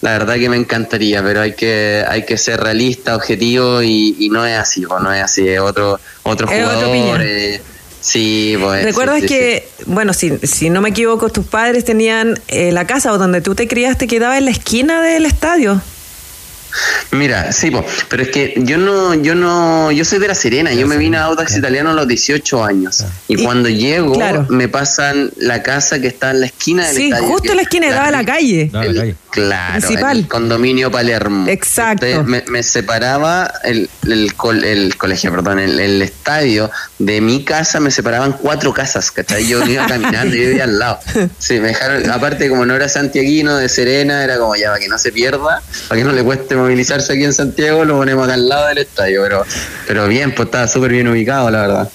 La 0.00 0.12
verdad 0.12 0.36
que 0.36 0.48
me 0.48 0.56
encantaría, 0.56 1.22
pero 1.22 1.42
hay 1.42 1.54
que 1.54 2.04
hay 2.08 2.24
que 2.24 2.38
ser 2.38 2.60
realista, 2.60 3.14
objetivo 3.14 3.82
y, 3.82 4.16
y 4.18 4.28
no 4.30 4.46
es 4.46 4.58
así, 4.58 4.86
pues 4.86 5.02
no 5.02 5.12
es 5.12 5.22
así, 5.22 5.46
es 5.46 5.60
otro 5.60 6.00
otro 6.22 6.50
Es 6.50 6.62
jugador. 6.62 7.20
Eh, 7.22 7.60
sí, 8.00 8.56
pues. 8.60 8.84
¿Recuerdas 8.84 9.16
sí, 9.16 9.22
sí, 9.22 9.28
que, 9.28 9.68
bueno, 9.86 10.12
si, 10.12 10.38
si 10.38 10.70
no 10.70 10.80
me 10.80 10.90
equivoco, 10.90 11.28
tus 11.28 11.46
padres 11.46 11.84
tenían 11.84 12.40
eh, 12.48 12.72
la 12.72 12.86
casa 12.86 13.10
donde 13.10 13.40
tú 13.40 13.54
te 13.54 13.68
criaste 13.68 14.06
quedaba 14.06 14.38
en 14.38 14.46
la 14.46 14.52
esquina 14.52 15.02
del 15.02 15.26
estadio? 15.26 15.82
Mira, 17.10 17.52
sí, 17.52 17.70
po, 17.70 17.84
pero 18.08 18.22
es 18.22 18.30
que 18.30 18.54
yo 18.58 18.78
no, 18.78 19.14
yo 19.14 19.34
no, 19.34 19.90
yo 19.92 20.04
soy 20.04 20.18
de 20.18 20.28
La 20.28 20.34
Serena, 20.34 20.72
yo 20.72 20.86
me 20.86 20.96
vine 20.96 21.16
a 21.18 21.24
Audax 21.24 21.56
Italiano 21.56 21.90
a 21.90 21.94
los 21.94 22.08
18 22.08 22.64
años 22.64 23.04
y, 23.28 23.42
cuando 23.42 23.68
llego 23.68 24.12
claro. 24.14 24.46
me 24.48 24.68
pasan 24.68 25.30
la 25.36 25.62
casa 25.62 26.00
que 26.00 26.06
está 26.08 26.30
en 26.30 26.40
la 26.40 26.46
esquina 26.46 26.86
del 26.86 26.96
Sí, 26.96 27.04
estadio, 27.10 27.26
justo 27.28 27.50
en 27.50 27.56
la 27.56 27.62
esquina, 27.62 27.90
daba 27.90 28.08
a 28.08 28.10
la 28.10 28.24
calle. 28.24 28.70
el- 28.72 29.16
Claro, 29.32 29.80
Principal. 29.80 30.18
el 30.18 30.28
condominio 30.28 30.90
Palermo. 30.90 31.48
Exacto. 31.48 32.04
Entonces, 32.04 32.28
me, 32.28 32.44
me 32.52 32.62
separaba 32.62 33.50
el, 33.64 33.88
el, 34.06 34.34
col- 34.34 34.62
el 34.62 34.94
colegio, 34.98 35.30
perdón, 35.30 35.58
el, 35.58 35.80
el 35.80 36.02
estadio 36.02 36.70
de 36.98 37.22
mi 37.22 37.42
casa, 37.42 37.80
me 37.80 37.90
separaban 37.90 38.32
cuatro 38.34 38.74
casas, 38.74 39.10
¿cachai? 39.10 39.46
Yo 39.46 39.64
iba 39.64 39.86
caminando, 39.86 40.36
yo 40.36 40.48
vivía 40.48 40.64
al 40.64 40.78
lado. 40.78 40.98
Sí, 41.38 41.60
me 41.60 41.68
dejaron, 41.68 42.10
aparte 42.10 42.50
como 42.50 42.66
no 42.66 42.74
era 42.76 42.90
santiaguino, 42.90 43.56
de 43.56 43.70
Serena, 43.70 44.22
era 44.22 44.36
como 44.36 44.54
ya, 44.54 44.66
para 44.68 44.80
que 44.80 44.88
no 44.88 44.98
se 44.98 45.10
pierda, 45.12 45.62
para 45.88 45.98
que 45.98 46.04
no 46.04 46.12
le 46.12 46.22
cueste 46.22 46.54
movilizarse 46.62 47.12
aquí 47.12 47.24
en 47.24 47.32
Santiago, 47.32 47.84
lo 47.84 47.96
ponemos 47.98 48.24
acá 48.24 48.34
al 48.34 48.48
lado 48.48 48.68
del 48.68 48.78
estadio, 48.78 49.22
pero, 49.22 49.44
pero 49.86 50.08
bien, 50.08 50.34
pues 50.34 50.46
estaba 50.46 50.68
súper 50.68 50.92
bien 50.92 51.08
ubicado, 51.08 51.50
la 51.50 51.60
verdad. 51.62 51.88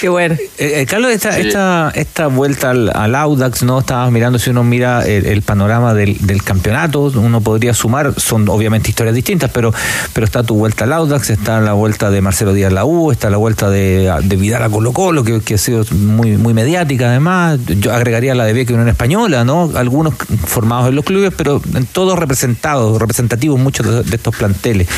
Qué 0.00 0.08
bueno. 0.08 0.34
Eh, 0.58 0.80
eh, 0.80 0.86
Carlos, 0.86 1.10
esta, 1.12 1.32
Sí. 1.32 1.42
esta, 1.48 1.92
esta 1.94 2.26
vuelta 2.28 2.70
al, 2.70 2.90
al 2.94 3.14
Audax, 3.14 3.62
¿no? 3.62 3.80
Estabas 3.80 4.10
mirando, 4.10 4.38
si 4.38 4.50
uno 4.50 4.64
mira 4.64 5.04
el, 5.06 5.26
el 5.26 5.42
panorama 5.42 5.92
del, 5.94 6.16
del 6.26 6.42
campeonato, 6.42 7.12
uno 7.14 7.40
podría 7.40 7.74
sumar, 7.74 8.14
son 8.18 8.48
obviamente 8.48 8.88
historias 8.90 9.14
distintas, 9.14 9.50
pero, 9.52 9.72
pero 10.14 10.24
está 10.24 10.42
tu 10.42 10.54
vuelta 10.54 10.84
al 10.84 10.92
Audax, 10.94 11.30
está 11.30 11.60
la 11.60 11.74
vuelta 11.74 12.10
de 12.10 12.20
Marcelo 12.22 12.52
Díaz 12.54 12.72
la 12.72 12.84
U, 12.84 13.12
está 13.12 13.28
la 13.28 13.36
vuelta 13.36 13.68
de, 13.68 14.12
de 14.22 14.36
Vidal 14.36 14.62
a 14.62 14.70
Colo 14.70 14.92
Colo, 14.92 15.24
que, 15.24 15.40
que 15.40 15.54
ha 15.54 15.58
sido 15.58 15.84
muy, 15.90 16.36
muy 16.36 16.54
mediática 16.54 17.08
además. 17.10 17.58
Yo 17.66 17.92
agregaría 17.92 18.34
la 18.34 18.44
de 18.44 18.52
Vieques 18.54 18.72
Unión 18.72 18.88
Española, 18.88 19.44
¿no? 19.44 19.70
Algunos 19.74 20.14
formados 20.46 20.88
en 20.88 20.94
los 20.94 21.04
clubes, 21.04 21.32
pero 21.36 21.60
en 21.74 21.84
todos 21.86 22.18
representados, 22.18 22.98
representativos 23.00 23.58
muchos 23.58 23.86
de, 23.86 24.02
de 24.04 24.16
estos 24.16 24.34
planteles. 24.36 24.88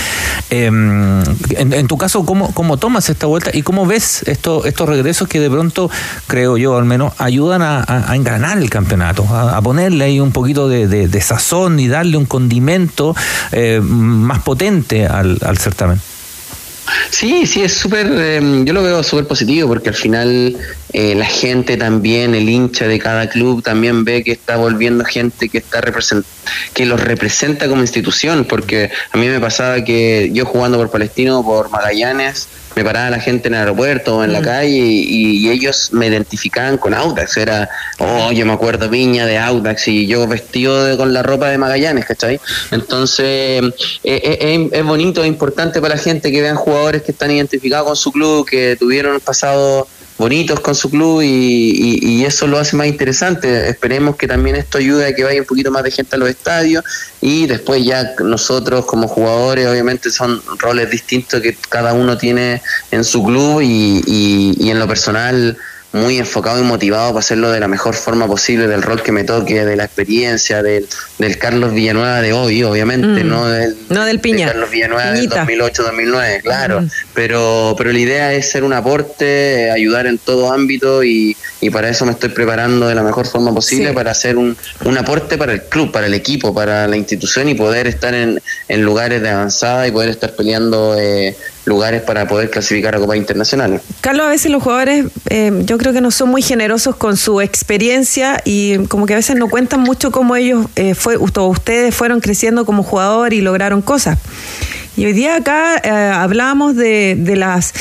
Eh, 0.50 0.66
en, 0.66 1.72
en 1.72 1.86
tu 1.88 1.96
caso, 1.96 2.24
¿cómo, 2.24 2.52
¿cómo 2.54 2.76
tomas 2.76 3.08
esta 3.08 3.26
vuelta 3.26 3.50
y 3.52 3.62
cómo 3.62 3.86
ves 3.86 4.22
estos 4.26 4.51
estos, 4.64 4.88
regresos 4.88 5.28
que 5.28 5.40
de 5.40 5.50
pronto, 5.50 5.90
creo 6.26 6.56
yo 6.56 6.76
al 6.76 6.84
menos, 6.84 7.12
ayudan 7.18 7.62
a, 7.62 7.84
a- 7.86 8.16
engranar 8.16 8.58
el 8.58 8.70
campeonato, 8.70 9.24
a, 9.24 9.60
ponerle 9.62 10.04
ahí 10.04 10.20
un 10.20 10.32
poquito 10.32 10.68
de, 10.68 11.20
sazón 11.20 11.78
y 11.78 11.88
darle 11.88 12.16
un 12.16 12.26
condimento 12.26 13.14
eh, 13.52 13.80
más 13.82 14.42
potente 14.42 15.06
al, 15.06 15.38
certamen. 15.58 16.00
Sí, 17.10 17.46
sí, 17.46 17.62
es 17.62 17.74
súper, 17.74 18.08
eh, 18.10 18.62
yo 18.64 18.72
lo 18.72 18.82
veo 18.82 19.02
súper 19.02 19.26
positivo 19.26 19.68
porque 19.68 19.90
al 19.90 19.94
final 19.94 20.56
eh, 20.92 21.14
la 21.14 21.26
gente 21.26 21.76
también, 21.76 22.34
el 22.34 22.48
hincha 22.48 22.86
de 22.86 22.98
cada 22.98 23.28
club 23.28 23.62
también 23.62 24.04
ve 24.04 24.24
que 24.24 24.32
está 24.32 24.56
volviendo 24.56 25.04
gente 25.04 25.48
que 25.48 25.58
está 25.58 25.80
que 26.74 26.86
los 26.86 27.00
representa 27.00 27.68
como 27.68 27.82
institución, 27.82 28.44
porque 28.48 28.90
a 29.12 29.16
mí 29.16 29.28
me 29.28 29.40
pasaba 29.40 29.84
que 29.84 30.30
yo 30.32 30.44
jugando 30.44 30.78
por 30.78 30.90
Palestino, 30.90 31.44
por 31.44 31.70
Magallanes, 31.70 32.48
me 32.74 32.84
paraba 32.84 33.10
la 33.10 33.20
gente 33.20 33.48
en 33.48 33.54
el 33.54 33.60
aeropuerto 33.60 34.16
o 34.18 34.24
en 34.24 34.32
la 34.32 34.40
calle 34.40 34.76
y, 34.78 35.46
y 35.46 35.50
ellos 35.50 35.90
me 35.92 36.06
identificaban 36.06 36.78
con 36.78 36.94
Audax, 36.94 37.36
era, 37.36 37.68
oh, 37.98 38.32
yo 38.32 38.46
me 38.46 38.52
acuerdo 38.52 38.88
Viña 38.88 39.26
de 39.26 39.38
Audax 39.38 39.88
y 39.88 40.06
yo 40.06 40.26
vestido 40.26 40.84
de- 40.84 40.96
con 40.96 41.12
la 41.12 41.22
ropa 41.22 41.48
de 41.48 41.58
Magallanes, 41.58 42.06
¿cachai? 42.06 42.40
Entonces, 42.70 43.62
eh, 44.04 44.38
eh, 44.40 44.68
es 44.72 44.84
bonito, 44.84 45.22
es 45.22 45.28
importante 45.28 45.80
para 45.80 45.96
la 45.96 46.00
gente 46.00 46.30
que 46.32 46.40
vean 46.42 46.56
jugadores 46.56 47.02
que 47.02 47.12
están 47.12 47.30
identificados 47.30 47.86
con 47.86 47.96
su 47.96 48.12
club, 48.12 48.46
que 48.48 48.76
tuvieron 48.78 49.14
un 49.14 49.20
pasado 49.20 49.86
bonitos 50.22 50.60
con 50.60 50.74
su 50.76 50.88
club 50.88 51.20
y, 51.22 51.98
y- 52.00 52.24
eso 52.24 52.46
lo 52.46 52.58
hace 52.58 52.76
más 52.76 52.86
interesante. 52.86 53.68
Esperemos 53.68 54.14
que 54.16 54.28
también 54.28 54.54
esto 54.56 54.78
ayude 54.78 55.06
a 55.06 55.14
que 55.14 55.24
vaya 55.24 55.40
un 55.40 55.46
poquito 55.46 55.70
más 55.72 55.82
de 55.82 55.90
gente 55.90 56.14
a 56.14 56.18
los 56.18 56.28
estadios 56.28 56.84
y 57.20 57.46
después 57.46 57.84
ya 57.84 58.14
nosotros 58.24 58.86
como 58.86 59.08
jugadores 59.08 59.66
obviamente 59.66 60.10
son 60.10 60.40
roles 60.58 60.88
distintos 60.90 61.40
que 61.42 61.56
cada 61.68 61.92
uno 61.92 62.16
tiene 62.16 62.62
en 62.92 63.02
su 63.04 63.22
club 63.24 63.60
y- 63.62 64.54
y 64.58 64.70
en 64.70 64.78
lo 64.78 64.86
personal 64.86 65.56
muy 65.92 66.18
enfocado 66.18 66.58
y 66.58 66.62
motivado 66.62 67.08
para 67.10 67.18
hacerlo 67.20 67.50
de 67.50 67.60
la 67.60 67.68
mejor 67.68 67.94
forma 67.94 68.26
posible 68.26 68.66
del 68.66 68.82
rol 68.82 69.02
que 69.02 69.12
me 69.12 69.24
toque, 69.24 69.64
de 69.64 69.76
la 69.76 69.84
experiencia 69.84 70.62
del, 70.62 70.88
del 71.18 71.36
Carlos 71.38 71.74
Villanueva 71.74 72.20
de 72.22 72.32
hoy, 72.32 72.62
obviamente, 72.64 73.24
Mm. 73.24 73.28
no 73.28 73.46
del, 73.48 73.76
No 73.90 74.04
del 74.06 74.18
Piña. 74.20 74.46
de 74.46 74.52
Carlos 74.52 74.70
Villanueva 74.70 75.12
Piñita. 75.12 75.44
del 75.44 75.60
2008-2009, 75.60 76.40
claro. 76.42 76.80
Mm. 76.82 76.88
Pero, 77.14 77.74
pero 77.76 77.92
la 77.92 77.98
idea 77.98 78.32
es 78.32 78.50
ser 78.50 78.64
un 78.64 78.72
aporte, 78.72 79.70
ayudar 79.70 80.06
en 80.06 80.18
todo 80.18 80.52
ámbito 80.52 81.04
y, 81.04 81.36
y 81.60 81.70
para 81.70 81.88
eso 81.90 82.06
me 82.06 82.12
estoy 82.12 82.30
preparando 82.30 82.88
de 82.88 82.94
la 82.94 83.02
mejor 83.02 83.26
forma 83.26 83.52
posible 83.54 83.88
Sí. 83.88 83.94
para 83.94 84.10
hacer 84.12 84.36
un, 84.36 84.56
un 84.84 84.98
aporte 84.98 85.36
para 85.36 85.52
el 85.52 85.62
club, 85.62 85.92
para 85.92 86.06
el 86.06 86.14
equipo, 86.14 86.54
para 86.54 86.86
la 86.88 86.96
institución 86.96 87.48
y 87.48 87.54
poder 87.54 87.86
estar 87.86 88.14
en, 88.14 88.40
en 88.68 88.82
lugares 88.82 89.20
de 89.22 89.28
avanzada 89.30 89.86
y 89.86 89.90
poder 89.90 90.08
estar 90.10 90.34
peleando 90.34 90.96
eh, 90.98 91.36
lugares 91.64 92.02
para 92.02 92.26
poder 92.26 92.50
clasificar 92.50 92.94
a 92.94 92.98
Copas 92.98 93.16
Internacionales. 93.16 93.82
Carlos, 94.00 94.26
a 94.26 94.28
veces 94.28 94.50
los 94.50 94.62
jugadores 94.62 95.06
eh, 95.30 95.62
yo 95.64 95.78
creo 95.78 95.92
que 95.92 96.00
no 96.00 96.10
son 96.10 96.28
muy 96.28 96.42
generosos 96.42 96.96
con 96.96 97.16
su 97.16 97.40
experiencia 97.40 98.40
y 98.44 98.78
como 98.86 99.06
que 99.06 99.14
a 99.14 99.16
veces 99.16 99.36
no 99.36 99.48
cuentan 99.48 99.80
mucho 99.80 100.10
cómo 100.10 100.34
ellos, 100.34 100.66
eh, 100.76 100.94
fue, 100.94 101.16
ustedes 101.16 101.94
fueron 101.94 102.20
creciendo 102.20 102.64
como 102.64 102.82
jugador 102.82 103.32
y 103.32 103.40
lograron 103.40 103.82
cosas. 103.82 104.18
Y 104.96 105.06
hoy 105.06 105.12
día 105.12 105.36
acá 105.36 105.80
eh, 105.82 105.88
hablamos 105.88 106.76
de, 106.76 107.16
de 107.16 107.36
las, 107.36 107.72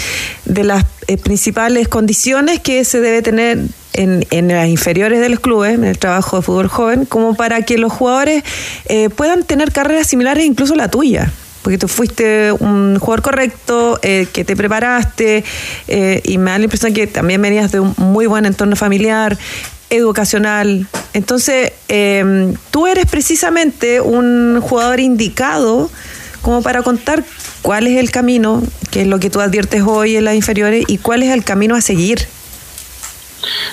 de 0.45 0.63
las 0.63 0.85
eh, 1.07 1.17
principales 1.17 1.87
condiciones 1.87 2.59
que 2.59 2.85
se 2.85 3.01
debe 3.01 3.21
tener 3.21 3.59
en, 3.93 4.25
en 4.29 4.47
las 4.47 4.69
inferiores 4.69 5.19
de 5.19 5.27
los 5.27 5.41
clubes, 5.41 5.73
en 5.73 5.83
el 5.83 5.97
trabajo 5.97 6.37
de 6.37 6.43
fútbol 6.43 6.67
joven, 6.69 7.05
como 7.05 7.35
para 7.35 7.63
que 7.63 7.77
los 7.77 7.91
jugadores 7.91 8.43
puedan 9.17 9.43
tener 9.43 9.73
carreras 9.73 10.07
similares 10.07 10.45
incluso 10.45 10.75
la 10.75 10.89
tuya. 10.89 11.33
Porque 11.61 11.77
tú 11.77 11.87
fuiste 11.87 12.51
un 12.51 12.97
jugador 12.99 13.21
correcto, 13.21 13.99
eh, 14.01 14.27
que 14.33 14.43
te 14.43 14.55
preparaste, 14.55 15.43
eh, 15.87 16.21
y 16.23 16.37
me 16.37 16.51
da 16.51 16.57
la 16.57 16.63
impresión 16.63 16.93
que 16.93 17.07
también 17.07 17.41
venías 17.41 17.71
de 17.71 17.79
un 17.79 17.93
muy 17.97 18.25
buen 18.25 18.45
entorno 18.45 18.75
familiar, 18.75 19.37
educacional. 19.89 20.87
Entonces, 21.13 21.73
eh, 21.87 22.53
tú 22.71 22.87
eres 22.87 23.05
precisamente 23.05 24.01
un 24.01 24.59
jugador 24.61 24.99
indicado 24.99 25.89
como 26.41 26.63
para 26.63 26.81
contar 26.81 27.23
cuál 27.61 27.85
es 27.85 27.99
el 27.99 28.09
camino, 28.09 28.63
que 28.89 29.01
es 29.01 29.07
lo 29.07 29.19
que 29.19 29.29
tú 29.29 29.39
adviertes 29.39 29.83
hoy 29.85 30.15
en 30.15 30.25
las 30.25 30.35
inferiores, 30.35 30.85
y 30.87 30.97
cuál 30.97 31.21
es 31.23 31.29
el 31.29 31.43
camino 31.43 31.75
a 31.75 31.81
seguir. 31.81 32.27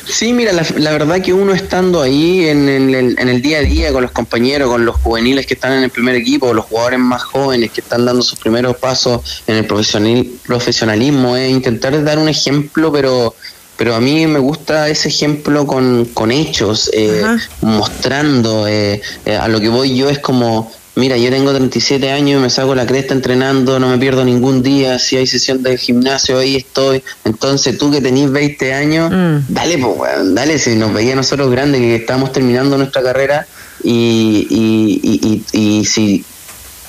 Sí, 0.06 0.32
mira, 0.32 0.52
la, 0.52 0.66
la 0.76 0.92
verdad 0.92 1.20
que 1.20 1.32
uno 1.32 1.52
estando 1.52 2.00
ahí 2.00 2.48
en, 2.48 2.68
en 2.68 2.94
el, 2.94 3.18
en 3.18 3.28
el 3.28 3.42
día 3.42 3.58
a 3.58 3.62
día 3.62 3.92
con 3.92 4.02
los 4.02 4.12
compañeros, 4.12 4.70
con 4.70 4.84
los 4.84 4.96
juveniles 4.96 5.46
que 5.46 5.54
están 5.54 5.72
en 5.72 5.84
el 5.84 5.90
primer 5.90 6.14
equipo, 6.14 6.52
los 6.54 6.64
jugadores 6.64 6.98
más 6.98 7.22
jóvenes 7.22 7.70
que 7.70 7.80
están 7.80 8.04
dando 8.04 8.22
sus 8.22 8.38
primeros 8.38 8.76
pasos 8.76 9.42
en 9.46 9.56
el 9.56 9.66
profesional, 9.66 10.26
profesionalismo, 10.46 11.36
es 11.36 11.50
intentar 11.50 12.02
dar 12.02 12.18
un 12.18 12.28
ejemplo, 12.28 12.92
pero 12.92 13.34
pero 13.78 13.94
a 13.94 14.00
mí 14.00 14.26
me 14.26 14.40
gusta 14.40 14.88
ese 14.88 15.08
ejemplo 15.08 15.64
con, 15.64 16.06
con 16.06 16.32
hechos, 16.32 16.90
eh, 16.92 17.22
mostrando 17.60 18.66
eh, 18.66 19.00
eh, 19.24 19.36
a 19.36 19.46
lo 19.46 19.60
que 19.60 19.68
voy 19.68 19.94
yo 19.94 20.10
es 20.10 20.18
como, 20.18 20.72
mira, 20.98 21.16
yo 21.16 21.30
tengo 21.30 21.52
37 21.52 22.10
años, 22.10 22.42
me 22.42 22.50
saco 22.50 22.74
la 22.74 22.84
cresta 22.84 23.14
entrenando, 23.14 23.78
no 23.78 23.88
me 23.88 23.98
pierdo 23.98 24.24
ningún 24.24 24.62
día, 24.62 24.98
si 24.98 25.16
hay 25.16 25.26
sesión 25.26 25.62
de 25.62 25.78
gimnasio, 25.78 26.38
ahí 26.38 26.56
estoy. 26.56 27.02
Entonces 27.24 27.78
tú 27.78 27.90
que 27.90 28.00
tenés 28.00 28.30
20 28.30 28.74
años, 28.74 29.10
dale, 29.48 29.78
pues, 29.78 30.34
dale, 30.34 30.58
si 30.58 30.74
nos 30.74 30.92
veía 30.92 31.14
nosotros 31.14 31.50
grandes 31.50 31.80
que 31.80 31.94
estábamos 31.94 32.32
terminando 32.32 32.76
nuestra 32.76 33.02
carrera 33.02 33.46
y, 33.82 34.46
y, 34.50 35.44
y, 35.52 35.84
si 35.84 36.24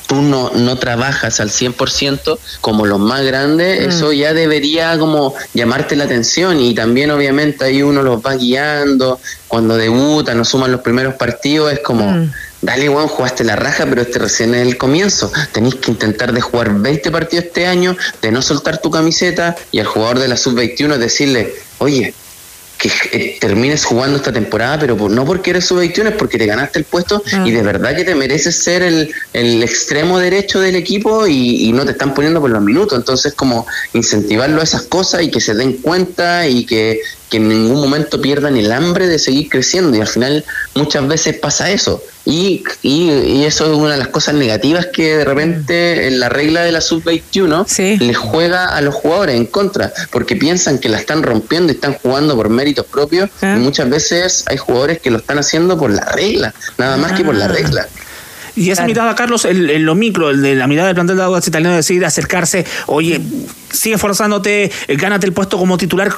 tú 0.07 0.23
no, 0.23 0.49
no 0.55 0.77
trabajas 0.79 1.39
al 1.39 1.51
100% 1.51 2.39
como 2.61 2.87
los 2.87 2.99
más 2.99 3.23
grandes, 3.23 3.79
Mm. 3.85 3.89
eso 3.89 4.11
ya 4.11 4.33
debería 4.33 4.97
como 4.97 5.35
llamarte 5.53 5.95
la 5.95 6.05
atención 6.05 6.59
y 6.59 6.73
también 6.73 7.11
obviamente 7.11 7.63
ahí 7.63 7.83
uno 7.83 8.01
los 8.01 8.25
va 8.25 8.33
guiando, 8.33 9.19
cuando 9.47 9.77
debutan, 9.77 10.35
nos 10.35 10.49
suman 10.49 10.71
los 10.71 10.81
primeros 10.81 11.13
partidos, 11.13 11.71
es 11.71 11.79
como... 11.81 12.09
Mm. 12.11 12.31
Dale, 12.61 12.89
weón, 12.89 13.07
jugaste 13.07 13.43
la 13.45 13.55
raja, 13.55 13.85
pero 13.87 14.01
este 14.01 14.19
recién 14.19 14.53
es 14.53 14.67
el 14.67 14.77
comienzo. 14.77 15.31
Tenés 15.53 15.75
que 15.75 15.91
intentar 15.91 16.33
de 16.33 16.41
jugar 16.41 16.73
20 16.73 17.09
partidos 17.09 17.45
este 17.45 17.65
año, 17.67 17.95
de 18.21 18.31
no 18.31 18.41
soltar 18.41 18.81
tu 18.81 18.91
camiseta 18.91 19.55
y 19.71 19.79
al 19.79 19.85
jugador 19.85 20.19
de 20.19 20.27
la 20.27 20.35
sub-21 20.35 20.97
decirle, 20.97 21.53
oye, 21.77 22.13
que 22.77 22.89
eh, 23.11 23.37
termines 23.41 23.83
jugando 23.83 24.15
esta 24.17 24.31
temporada, 24.31 24.79
pero 24.79 24.95
por- 24.97 25.11
no 25.11 25.25
porque 25.25 25.49
eres 25.51 25.65
sub-21, 25.65 26.07
es 26.09 26.15
porque 26.15 26.37
te 26.37 26.45
ganaste 26.45 26.79
el 26.79 26.85
puesto 26.85 27.21
Ah. 27.33 27.43
y 27.45 27.51
de 27.51 27.61
verdad 27.61 27.93
que 27.95 28.05
te 28.05 28.15
mereces 28.15 28.55
ser 28.61 28.81
el, 28.83 29.13
el 29.33 29.63
extremo 29.63 30.17
derecho 30.19 30.59
del 30.61 30.75
equipo 30.75 31.27
y, 31.27 31.65
y 31.67 31.71
no 31.73 31.83
te 31.85 31.91
están 31.91 32.13
poniendo 32.13 32.39
por 32.41 32.49
los 32.49 32.61
minutos. 32.61 32.97
Entonces, 32.97 33.33
como 33.33 33.67
incentivarlo 33.93 34.61
a 34.61 34.63
esas 34.63 34.83
cosas 34.83 35.23
y 35.23 35.31
que 35.31 35.41
se 35.41 35.53
den 35.55 35.73
cuenta 35.73 36.47
y 36.47 36.65
que, 36.65 36.99
que 37.29 37.37
en 37.37 37.47
ningún 37.47 37.79
momento 37.79 38.21
pierdan 38.21 38.57
el 38.57 38.71
hambre 38.71 39.07
de 39.07 39.19
seguir 39.19 39.49
creciendo. 39.49 39.95
Y 39.97 40.01
al 40.01 40.07
final, 40.07 40.43
muchas 40.75 41.07
veces 41.07 41.37
pasa 41.37 41.69
eso. 41.69 42.01
Y, 42.25 42.63
y, 42.83 43.09
y 43.09 43.45
eso 43.45 43.71
es 43.71 43.77
una 43.77 43.93
de 43.93 43.97
las 43.97 44.09
cosas 44.09 44.35
negativas 44.35 44.87
que 44.87 45.17
de 45.17 45.25
repente 45.25 46.07
en 46.07 46.19
la 46.19 46.29
regla 46.29 46.61
de 46.61 46.71
la 46.71 46.81
sub-21 46.81 47.65
les 47.97 48.17
juega 48.17 48.65
a 48.67 48.81
los 48.81 48.93
jugadores 48.93 49.35
en 49.35 49.45
contra, 49.45 49.91
porque 50.11 50.35
piensan 50.35 50.79
que 50.79 50.89
la 50.89 50.97
están 50.97 51.23
rompiendo 51.23 51.71
y 51.71 51.75
están 51.75 51.93
jugando 51.93 52.35
por 52.35 52.49
méritos 52.49 52.85
propios. 52.85 53.29
Y 53.41 53.59
muchas 53.59 53.89
veces 53.89 54.43
hay 54.47 54.57
jugadores 54.57 54.99
que 54.99 55.09
lo 55.09 55.17
están 55.17 55.39
haciendo 55.39 55.77
por 55.77 55.91
la 55.91 56.05
regla, 56.05 56.53
nada 56.77 56.97
más 56.97 57.13
que 57.13 57.23
por 57.23 57.35
la 57.35 57.47
regla. 57.47 57.87
Y 58.59 58.71
esa 58.71 58.85
mirada, 58.85 59.15
Carlos, 59.15 59.45
en, 59.45 59.69
en 59.69 59.85
lo 59.85 59.95
micro, 59.95 60.29
el 60.29 60.41
de 60.41 60.53
la 60.53 60.67
mirada 60.67 60.87
del 60.87 60.95
plantel 60.95 61.15
de 61.15 61.23
Audax 61.23 61.47
Italiano, 61.47 61.75
decidir 61.77 62.03
acercarse, 62.03 62.65
oye, 62.87 63.21
sigue 63.71 63.95
esforzándote, 63.95 64.65
eh, 64.65 64.95
gánate 64.97 65.25
el 65.25 65.31
puesto 65.31 65.57
como 65.57 65.77
titular, 65.77 66.11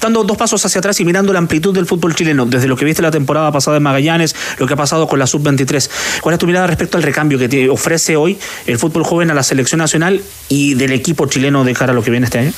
dando 0.00 0.22
dos 0.22 0.36
pasos 0.36 0.64
hacia 0.64 0.78
atrás 0.78 1.00
y 1.00 1.04
mirando 1.04 1.32
la 1.32 1.40
amplitud 1.40 1.74
del 1.74 1.86
fútbol 1.86 2.14
chileno, 2.14 2.46
desde 2.46 2.68
lo 2.68 2.76
que 2.76 2.84
viste 2.84 3.02
la 3.02 3.10
temporada 3.10 3.50
pasada 3.50 3.78
en 3.78 3.82
Magallanes, 3.82 4.36
lo 4.58 4.68
que 4.68 4.74
ha 4.74 4.76
pasado 4.76 5.08
con 5.08 5.18
la 5.18 5.26
Sub-23. 5.26 5.90
¿Cuál 6.20 6.34
es 6.34 6.38
tu 6.38 6.46
mirada 6.46 6.68
respecto 6.68 6.96
al 6.96 7.02
recambio 7.02 7.38
que 7.38 7.48
te 7.48 7.68
ofrece 7.68 8.14
hoy 8.14 8.38
el 8.66 8.78
fútbol 8.78 9.02
joven 9.02 9.32
a 9.32 9.34
la 9.34 9.42
selección 9.42 9.80
nacional 9.80 10.22
y 10.48 10.74
del 10.74 10.92
equipo 10.92 11.26
chileno 11.26 11.64
de 11.64 11.74
cara 11.74 11.90
a 11.90 11.94
lo 11.96 12.04
que 12.04 12.12
viene 12.12 12.26
este 12.26 12.38
año? 12.38 12.52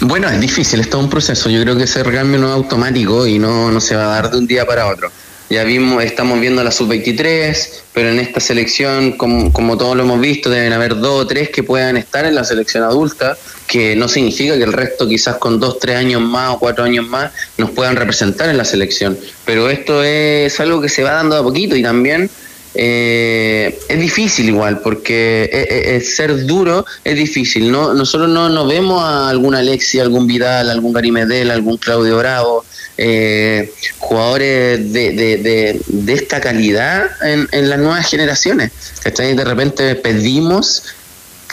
Bueno, 0.00 0.28
es 0.28 0.40
difícil, 0.40 0.80
es 0.80 0.90
todo 0.90 1.02
un 1.02 1.08
proceso. 1.08 1.48
Yo 1.48 1.62
creo 1.62 1.76
que 1.76 1.84
ese 1.84 2.02
recambio 2.02 2.40
no 2.40 2.48
es 2.48 2.54
automático 2.54 3.28
y 3.28 3.38
no, 3.38 3.70
no 3.70 3.80
se 3.80 3.94
va 3.94 4.04
a 4.04 4.08
dar 4.08 4.30
de 4.30 4.38
un 4.38 4.46
día 4.46 4.66
para 4.66 4.86
otro. 4.86 5.10
Ya 5.48 5.62
vimos, 5.62 6.02
estamos 6.02 6.40
viendo 6.40 6.64
la 6.64 6.72
sub-23, 6.72 7.68
pero 7.94 8.08
en 8.08 8.18
esta 8.18 8.40
selección, 8.40 9.12
como, 9.12 9.52
como 9.52 9.78
todos 9.78 9.96
lo 9.96 10.02
hemos 10.02 10.20
visto, 10.20 10.50
deben 10.50 10.72
haber 10.72 10.96
dos 10.96 11.22
o 11.22 11.26
tres 11.26 11.50
que 11.50 11.62
puedan 11.62 11.96
estar 11.96 12.24
en 12.24 12.34
la 12.34 12.42
selección 12.42 12.82
adulta, 12.82 13.38
que 13.68 13.94
no 13.94 14.08
significa 14.08 14.56
que 14.56 14.64
el 14.64 14.72
resto 14.72 15.06
quizás 15.06 15.36
con 15.36 15.60
dos, 15.60 15.78
tres 15.78 15.96
años 15.96 16.20
más 16.20 16.56
o 16.56 16.58
cuatro 16.58 16.82
años 16.84 17.06
más 17.06 17.30
nos 17.58 17.70
puedan 17.70 17.94
representar 17.94 18.48
en 18.48 18.56
la 18.56 18.64
selección. 18.64 19.16
Pero 19.44 19.70
esto 19.70 20.02
es 20.02 20.58
algo 20.58 20.80
que 20.80 20.88
se 20.88 21.04
va 21.04 21.12
dando 21.12 21.36
a 21.36 21.42
poquito 21.44 21.76
y 21.76 21.82
también 21.82 22.28
eh, 22.78 23.78
es 23.88 24.00
difícil 24.00 24.48
igual, 24.48 24.80
porque 24.80 25.44
eh, 25.44 25.48
eh, 25.50 25.96
eh, 25.96 26.00
ser 26.02 26.44
duro 26.44 26.84
es 27.04 27.16
difícil. 27.16 27.70
No, 27.70 27.94
nosotros 27.94 28.28
no, 28.28 28.50
no 28.50 28.66
vemos 28.66 29.02
a 29.02 29.30
algún 29.30 29.54
Alexi, 29.54 29.98
algún 29.98 30.26
Vidal, 30.26 30.68
algún 30.68 30.92
Gary 30.92 31.10
Medel, 31.10 31.50
algún 31.50 31.78
Claudio 31.78 32.18
Bravo, 32.18 32.64
eh, 32.98 33.72
jugadores 33.98 34.92
de, 34.92 35.12
de, 35.12 35.36
de, 35.38 35.80
de 35.86 36.12
esta 36.14 36.40
calidad 36.40 37.06
en, 37.22 37.48
en 37.52 37.68
las 37.70 37.78
nuevas 37.78 38.08
generaciones. 38.08 38.70
¿cachai? 39.02 39.34
De 39.34 39.44
repente 39.44 39.94
pedimos 39.96 40.82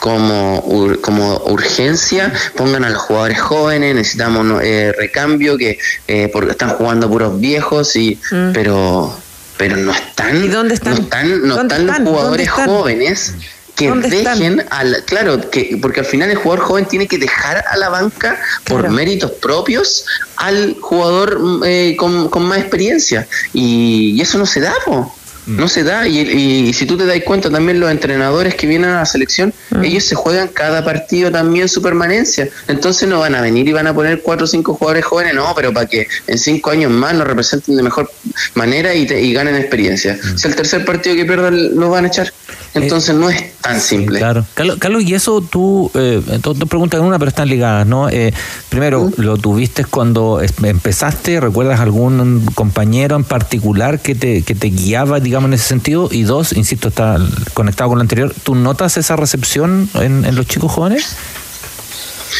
como, 0.00 0.62
ur- 0.66 1.00
como 1.00 1.36
urgencia 1.46 2.32
pongan 2.56 2.84
a 2.84 2.90
los 2.90 3.00
jugadores 3.02 3.40
jóvenes, 3.40 3.94
necesitamos 3.94 4.60
eh, 4.62 4.92
recambio, 4.98 5.56
que 5.56 5.78
eh, 6.08 6.28
porque 6.32 6.50
están 6.52 6.70
jugando 6.70 7.08
puros 7.08 7.40
viejos, 7.40 7.94
y 7.96 8.18
Mm. 8.30 8.52
pero 8.52 9.16
pero 9.56 9.76
no 9.76 9.92
están, 9.92 10.50
dónde 10.50 10.74
están? 10.74 10.94
no 10.94 11.00
están, 11.04 11.46
no 11.48 11.54
¿Dónde 11.56 11.74
están 11.76 11.86
los 11.86 11.96
están? 11.96 12.06
jugadores 12.12 12.50
jóvenes 12.50 13.34
que 13.76 13.90
dejen 13.90 14.64
al 14.70 15.02
claro 15.04 15.50
que 15.50 15.78
porque 15.82 16.00
al 16.00 16.06
final 16.06 16.30
el 16.30 16.36
jugador 16.36 16.64
joven 16.64 16.86
tiene 16.86 17.08
que 17.08 17.18
dejar 17.18 17.64
a 17.68 17.76
la 17.76 17.88
banca 17.88 18.38
por 18.64 18.80
Claro. 18.80 18.94
méritos 18.94 19.30
propios 19.32 20.04
al 20.36 20.76
jugador 20.80 21.40
eh, 21.64 21.96
con, 21.98 22.28
con 22.28 22.44
más 22.44 22.58
experiencia 22.58 23.26
y, 23.52 24.12
y 24.16 24.20
eso 24.20 24.38
no 24.38 24.46
se 24.46 24.60
da 24.60 24.74
po. 24.84 25.14
No 25.46 25.68
se 25.68 25.84
da 25.84 26.06
y, 26.08 26.18
y 26.20 26.72
si 26.72 26.86
tú 26.86 26.96
te 26.96 27.04
das 27.06 27.18
cuenta 27.24 27.50
también 27.50 27.78
los 27.80 27.90
entrenadores 27.90 28.54
que 28.54 28.66
vienen 28.66 28.90
a 28.90 29.00
la 29.00 29.06
selección 29.06 29.52
ellos 29.82 30.04
se 30.04 30.14
juegan 30.14 30.48
cada 30.48 30.84
partido 30.84 31.30
también 31.30 31.68
su 31.68 31.82
permanencia. 31.82 32.48
Entonces 32.68 33.08
no 33.08 33.20
van 33.20 33.34
a 33.34 33.40
venir 33.40 33.68
y 33.68 33.72
van 33.72 33.86
a 33.86 33.94
poner 33.94 34.22
cuatro 34.22 34.44
o 34.44 34.46
cinco 34.46 34.74
jugadores 34.74 35.04
jóvenes 35.04 35.34
no 35.34 35.52
pero 35.54 35.72
para 35.72 35.86
que 35.86 36.06
en 36.26 36.38
cinco 36.38 36.70
años 36.70 36.90
más 36.90 37.14
nos 37.14 37.26
representen 37.26 37.76
de 37.76 37.82
mejor 37.82 38.10
manera 38.54 38.94
y, 38.94 39.06
te- 39.06 39.20
y 39.20 39.32
ganen 39.32 39.54
experiencia. 39.56 40.18
Si 40.36 40.48
el 40.48 40.54
tercer 40.56 40.84
partido 40.84 41.14
que 41.16 41.24
pierdan 41.24 41.76
lo 41.76 41.90
van 41.90 42.04
a 42.04 42.08
echar. 42.08 42.32
Entonces 42.74 43.14
no 43.14 43.30
es 43.30 43.52
tan 43.60 43.80
simple. 43.80 44.18
Claro. 44.18 44.44
Carlos, 44.54 44.78
Carlos, 44.80 45.02
y 45.04 45.14
eso 45.14 45.40
tú, 45.40 45.90
eh, 45.94 46.20
dos, 46.42 46.58
dos 46.58 46.68
preguntas 46.68 46.98
en 47.00 47.06
una, 47.06 47.18
pero 47.20 47.28
están 47.28 47.48
ligadas, 47.48 47.86
¿no? 47.86 48.08
Eh, 48.08 48.32
primero, 48.68 49.12
¿lo 49.16 49.36
tuviste 49.36 49.84
cuando 49.84 50.40
empezaste? 50.62 51.38
¿Recuerdas 51.40 51.78
algún 51.80 52.44
compañero 52.54 53.14
en 53.16 53.22
particular 53.24 54.00
que 54.00 54.14
te, 54.16 54.42
que 54.42 54.54
te 54.56 54.68
guiaba, 54.68 55.20
digamos, 55.20 55.33
en 55.42 55.54
ese 55.54 55.64
sentido? 55.66 56.08
Y 56.10 56.22
dos, 56.22 56.52
insisto, 56.52 56.88
está 56.88 57.18
conectado 57.54 57.90
con 57.90 57.98
lo 57.98 58.02
anterior, 58.02 58.32
¿tú 58.42 58.54
notas 58.54 58.96
esa 58.96 59.16
recepción 59.16 59.88
en, 59.94 60.24
en 60.24 60.34
los 60.36 60.46
chicos 60.46 60.70
jóvenes? 60.72 61.16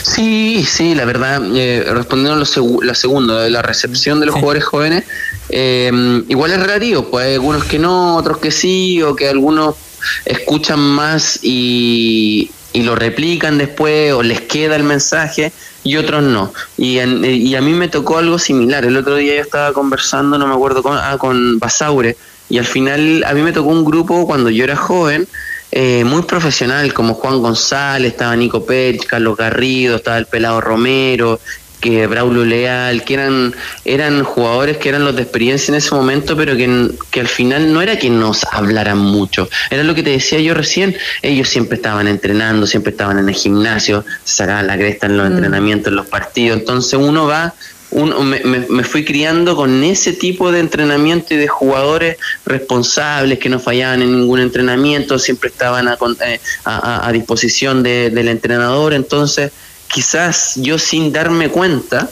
Sí, 0.03 0.65
sí, 0.69 0.95
la 0.95 1.05
verdad, 1.05 1.41
eh, 1.55 1.85
respondiendo 1.93 2.35
a 2.35 2.39
lo, 2.39 2.45
segu- 2.47 2.83
la 2.83 2.95
segunda, 2.95 3.41
de 3.43 3.51
la 3.51 3.63
recepción 3.63 4.19
de 4.21 4.27
los 4.27 4.35
jugadores 4.35 4.65
jóvenes, 4.65 5.05
eh, 5.51 5.91
igual 6.29 6.51
es 6.53 6.61
relativo, 6.61 7.05
pues 7.11 7.27
hay 7.27 7.35
algunos 7.35 7.65
que 7.65 7.79
no, 7.79 8.17
otros 8.17 8.39
que 8.39 8.51
sí, 8.51 9.01
o 9.03 9.15
que 9.15 9.29
algunos 9.29 9.77
escuchan 10.25 10.81
más 10.81 11.39
y, 11.43 12.51
y 12.73 12.83
lo 12.83 12.97
replican 12.97 13.57
después, 13.57 14.13
o 14.13 14.23
les 14.23 14.41
queda 14.41 14.75
el 14.77 14.83
mensaje, 14.83 15.53
y 15.85 15.97
otros 15.97 16.23
no. 16.25 16.53
Y, 16.77 16.99
en- 16.99 17.25
y 17.25 17.55
a 17.55 17.61
mí 17.61 17.73
me 17.73 17.89
tocó 17.89 18.19
algo 18.19 18.39
similar. 18.39 18.85
El 18.85 18.97
otro 18.97 19.17
día 19.17 19.37
yo 19.37 19.43
estaba 19.43 19.73
conversando, 19.73 20.39
no 20.39 20.47
me 20.49 20.55
acuerdo, 20.55 20.83
con, 20.83 20.97
ah, 20.99 21.17
con 21.19 21.59
Basaure, 21.61 22.17
y 22.49 22.59
al 22.59 22.65
final 22.67 23.25
a 23.27 23.33
mí 23.35 23.43
me 23.43 23.53
tocó 23.53 23.71
un 23.71 23.85
grupo 23.85 24.27
cuando 24.27 24.51
yo 24.51 24.65
era 24.65 24.77
joven, 24.77 25.27
eh, 25.73 26.05
muy 26.05 26.23
profesional, 26.23 26.93
como 26.93 27.15
Juan 27.15 27.41
González, 27.41 28.13
estaba 28.13 28.37
Nico 28.37 28.65
Pérez, 28.65 29.03
Carlos 29.07 29.37
Garrido, 29.37 29.97
estaba 29.97 30.19
el 30.19 30.27
Pelado 30.27 30.61
Romero, 30.61 31.41
que 31.81 32.07
Braulio 32.07 32.45
Leal, 32.47 33.05
que 33.05 33.15
eran, 33.15 33.55
eran 33.85 34.23
jugadores 34.25 34.79
que 34.79 34.89
eran 34.89 35.05
los 35.05 35.17
de 35.17 35.23
experiencia 35.23 35.71
en 35.73 35.77
ese 35.77 35.95
momento, 35.95 36.35
pero 36.37 36.57
que, 36.57 36.93
que 37.11 37.21
al 37.21 37.29
final 37.29 37.73
no 37.75 37.83
era 37.83 37.99
que 37.99 38.09
nos 38.09 38.45
hablaran 38.53 38.97
mucho. 38.99 39.51
Era 39.71 39.83
lo 39.83 39.95
que 39.95 40.03
te 40.03 40.11
decía 40.11 40.39
yo 40.41 40.55
recién, 40.55 40.97
ellos 41.21 41.49
siempre 41.49 41.77
estaban 41.77 42.09
entrenando, 42.09 42.67
siempre 42.67 42.93
estaban 42.93 43.19
en 43.19 43.29
el 43.29 43.35
gimnasio, 43.35 44.03
se 44.25 44.37
sacaban 44.37 44.67
la 44.67 44.77
cresta 44.79 45.07
en 45.09 45.17
los 45.19 45.29
Mm. 45.29 45.33
entrenamientos, 45.33 45.89
en 45.89 45.97
los 45.97 46.07
partidos. 46.07 46.59
Entonces 46.59 46.95
uno 46.95 47.27
va 47.27 47.53
me, 47.95 48.41
me- 48.45 48.85
fui 48.85 49.05
criando 49.05 49.55
con 49.57 49.83
ese 49.85 50.13
tipo 50.13 50.51
de 50.53 50.61
entrenamiento 50.61 51.35
y 51.35 51.37
de 51.37 51.49
jugadores 51.49 52.17
responsables 52.45 53.39
que 53.39 53.49
no 53.49 53.61
fallaban 53.61 54.03
en 54.03 54.17
ningún 54.21 54.41
entrenamiento, 54.41 55.19
siempre 55.19 55.51
estaban 55.51 55.89
a, 55.89 55.97
eh, 56.27 56.41
a 56.65 57.11
disposición 57.13 57.83
de- 57.83 58.11
del 58.11 58.29
entrenador. 58.29 58.95
Entonces, 58.95 59.53
quizás 59.89 60.55
yo 60.57 60.79
sin 60.79 61.13
darme 61.13 61.49
cuenta, 61.51 62.11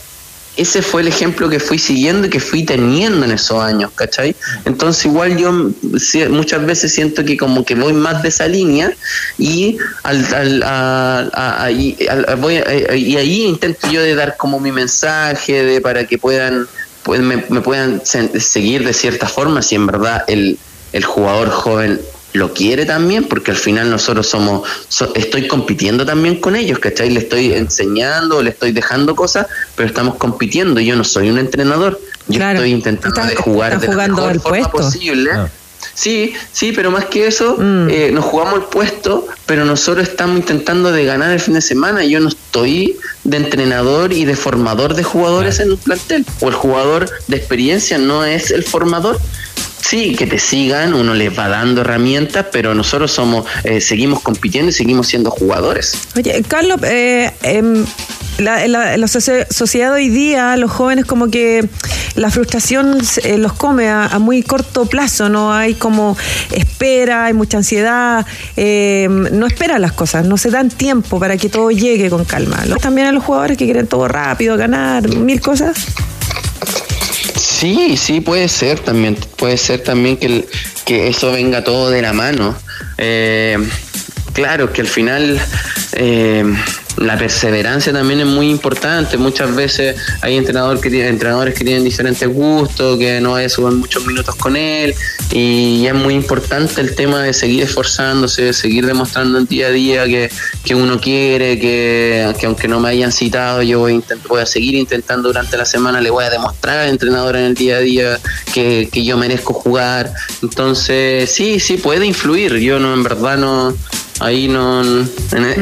ese 0.56 0.82
fue 0.82 1.00
el 1.02 1.08
ejemplo 1.08 1.48
que 1.48 1.58
fui 1.58 1.78
siguiendo 1.78 2.26
y 2.26 2.30
que 2.30 2.38
fui 2.40 2.62
teniendo 2.64 3.24
en 3.24 3.32
esos 3.32 3.62
años, 3.62 3.90
¿cachai? 3.94 4.36
Entonces 4.66 5.06
igual 5.06 5.36
yo 5.38 5.50
muchas 6.30 6.66
veces 6.66 6.92
siento 6.92 7.24
que 7.24 7.36
como 7.38 7.64
que 7.64 7.74
voy 7.74 7.94
más 7.94 8.22
de 8.22 8.28
esa 8.28 8.46
línea 8.48 8.92
y 9.38 9.78
al, 10.02 10.24
al- 10.34 10.62
al- 11.32 12.36
voy 12.36 12.60
y 12.94 13.16
ahí 13.16 13.42
intento 13.44 13.90
yo 13.90 14.02
de 14.02 14.14
dar 14.14 14.36
como 14.36 14.60
mi 14.60 14.72
mensaje 14.72 15.62
de 15.64 15.80
para 15.80 16.06
que 16.06 16.18
puedan 16.18 16.66
pues, 17.02 17.20
me, 17.20 17.44
me 17.48 17.60
puedan 17.60 18.02
se- 18.04 18.38
seguir 18.40 18.84
de 18.84 18.92
cierta 18.92 19.26
forma 19.28 19.62
si 19.62 19.74
en 19.76 19.86
verdad 19.86 20.24
el, 20.26 20.58
el 20.92 21.04
jugador 21.04 21.48
joven 21.50 22.00
lo 22.34 22.52
quiere 22.54 22.86
también, 22.86 23.24
porque 23.24 23.50
al 23.50 23.56
final 23.56 23.90
nosotros 23.90 24.26
somos, 24.26 24.66
so- 24.88 25.12
estoy 25.14 25.46
compitiendo 25.48 26.06
también 26.06 26.40
con 26.40 26.56
ellos, 26.56 26.78
¿cachai? 26.78 27.10
Le 27.10 27.20
estoy 27.20 27.52
enseñando, 27.52 28.42
le 28.42 28.50
estoy 28.50 28.72
dejando 28.72 29.14
cosas, 29.14 29.46
pero 29.76 29.86
estamos 29.88 30.14
compitiendo. 30.16 30.80
Yo 30.80 30.96
no 30.96 31.04
soy 31.04 31.30
un 31.30 31.38
entrenador, 31.38 32.00
yo 32.28 32.36
Claro. 32.36 32.58
estoy 32.60 32.70
intentando 32.72 33.22
de 33.24 33.36
jugar 33.36 33.78
de 33.80 33.88
la 33.88 34.08
mejor 34.08 34.40
forma 34.40 34.68
puesto. 34.70 34.70
posible. 34.70 35.30
Sí, 35.94 36.32
sí, 36.52 36.72
pero 36.72 36.90
más 36.90 37.04
que 37.06 37.26
eso, 37.26 37.58
eh, 37.90 38.10
nos 38.14 38.24
jugamos 38.24 38.54
el 38.54 38.62
puesto, 38.62 39.26
pero 39.44 39.64
nosotros 39.66 40.08
estamos 40.08 40.38
intentando 40.38 40.90
de 40.90 41.04
ganar 41.04 41.32
el 41.32 41.40
fin 41.40 41.52
de 41.54 41.60
semana. 41.60 42.02
Yo 42.04 42.18
no 42.20 42.28
estoy 42.28 42.96
de 43.24 43.36
entrenador 43.36 44.12
y 44.12 44.24
de 44.24 44.34
formador 44.36 44.94
de 44.94 45.02
jugadores 45.04 45.60
en 45.60 45.70
un 45.72 45.78
plantel. 45.78 46.26
O 46.40 46.48
el 46.48 46.54
jugador 46.54 47.08
de 47.28 47.36
experiencia 47.36 47.98
no 47.98 48.24
es 48.24 48.50
el 48.50 48.62
formador. 48.64 49.20
Sí, 49.80 50.14
que 50.14 50.26
te 50.26 50.38
sigan, 50.38 50.94
uno 50.94 51.12
les 51.12 51.36
va 51.36 51.48
dando 51.48 51.80
herramientas, 51.80 52.46
pero 52.52 52.72
nosotros 52.74 53.10
somos, 53.12 53.44
eh, 53.64 53.80
seguimos 53.80 54.20
compitiendo 54.20 54.70
y 54.70 54.72
seguimos 54.72 55.08
siendo 55.08 55.30
jugadores. 55.30 55.98
Oye, 56.16 56.40
Carlos, 56.46 56.78
eh, 56.84 57.32
em, 57.42 57.84
la, 58.38 58.66
la- 58.68 58.96
la 58.96 59.06
socie- 59.08 59.46
sociedad 59.50 59.92
hoy 59.92 60.08
día, 60.08 60.56
los 60.56 60.70
jóvenes 60.70 61.04
como 61.04 61.30
que 61.30 61.68
la 62.14 62.30
frustración 62.30 62.96
eh, 63.24 63.38
los 63.38 63.52
come 63.54 63.88
a, 63.88 64.06
a 64.06 64.18
muy 64.20 64.42
corto 64.44 64.86
plazo, 64.86 65.28
no 65.28 65.52
hay 65.52 65.74
como 65.74 66.16
espera, 66.52 67.26
hay 67.26 67.32
mucha 67.34 67.58
ansiedad, 67.58 68.24
eh, 68.56 69.08
no 69.10 69.46
esperan 69.46 69.82
las 69.82 69.92
cosas, 69.92 70.24
no 70.26 70.36
se 70.38 70.50
dan 70.50 70.68
tiempo 70.70 71.18
para 71.18 71.36
que 71.36 71.48
todo 71.48 71.70
llegue 71.70 72.08
con 72.08 72.24
calma. 72.24 72.62
También 72.80 73.08
los 73.12 73.24
jugadores 73.24 73.56
que 73.56 73.64
quieren 73.64 73.86
todo 73.86 74.08
rápido, 74.08 74.56
ganar, 74.56 75.08
mil 75.08 75.40
cosas. 75.40 75.76
Sí, 77.36 77.96
sí, 77.96 78.20
puede 78.20 78.48
ser 78.48 78.80
también. 78.80 79.16
Puede 79.36 79.56
ser 79.56 79.82
también 79.82 80.16
que, 80.16 80.48
que 80.84 81.08
eso 81.08 81.32
venga 81.32 81.62
todo 81.62 81.90
de 81.90 82.02
la 82.02 82.12
mano. 82.12 82.56
Eh, 82.98 83.58
claro, 84.32 84.72
que 84.72 84.80
al 84.80 84.88
final 84.88 85.40
eh, 85.92 86.44
la 86.96 87.16
perseverancia 87.16 87.92
también 87.92 88.20
es 88.20 88.26
muy 88.26 88.50
importante. 88.50 89.16
Muchas 89.16 89.54
veces 89.54 89.96
hay 90.20 90.36
entrenador 90.36 90.80
que 90.80 91.08
entrenadores 91.08 91.54
que 91.54 91.64
tienen 91.64 91.84
diferentes 91.84 92.28
gustos, 92.28 92.98
que 92.98 93.20
no 93.20 93.34
hay 93.34 93.48
suben 93.48 93.76
muchos 93.76 94.06
minutos 94.06 94.34
con 94.36 94.56
él. 94.56 94.94
Y 95.32 95.86
es 95.86 95.94
muy 95.94 96.14
importante 96.14 96.80
el 96.80 96.94
tema 96.94 97.22
de 97.22 97.32
seguir 97.32 97.62
esforzándose, 97.62 98.42
de 98.42 98.52
seguir 98.52 98.86
demostrando 98.86 99.38
en 99.38 99.46
día 99.46 99.68
a 99.68 99.70
día 99.70 100.04
que, 100.06 100.30
que 100.64 100.74
uno 100.74 101.00
quiere, 101.00 101.58
que, 101.58 102.34
que 102.38 102.46
aunque 102.46 102.68
no 102.68 102.80
me 102.80 102.90
hayan 102.90 103.12
citado, 103.12 103.62
yo 103.62 103.80
voy 103.80 104.02
voy 104.28 104.40
a 104.40 104.46
seguir 104.46 104.74
intentando 104.74 105.28
durante 105.28 105.56
la 105.56 105.64
semana, 105.64 106.00
le 106.00 106.10
voy 106.10 106.24
a 106.24 106.30
demostrar 106.30 106.78
al 106.80 106.88
entrenador 106.88 107.36
en 107.36 107.44
el 107.44 107.54
día 107.54 107.76
a 107.76 107.80
día 107.80 108.20
que, 108.52 108.88
que 108.92 109.04
yo 109.04 109.16
merezco 109.16 109.52
jugar. 109.52 110.12
Entonces, 110.42 111.30
sí, 111.30 111.60
sí, 111.60 111.76
puede 111.76 112.06
influir. 112.06 112.56
Yo 112.56 112.78
no, 112.78 112.94
en 112.94 113.02
verdad 113.02 113.38
no, 113.38 113.74
ahí 114.22 114.48
no, 114.48 114.82
en, 114.82 115.08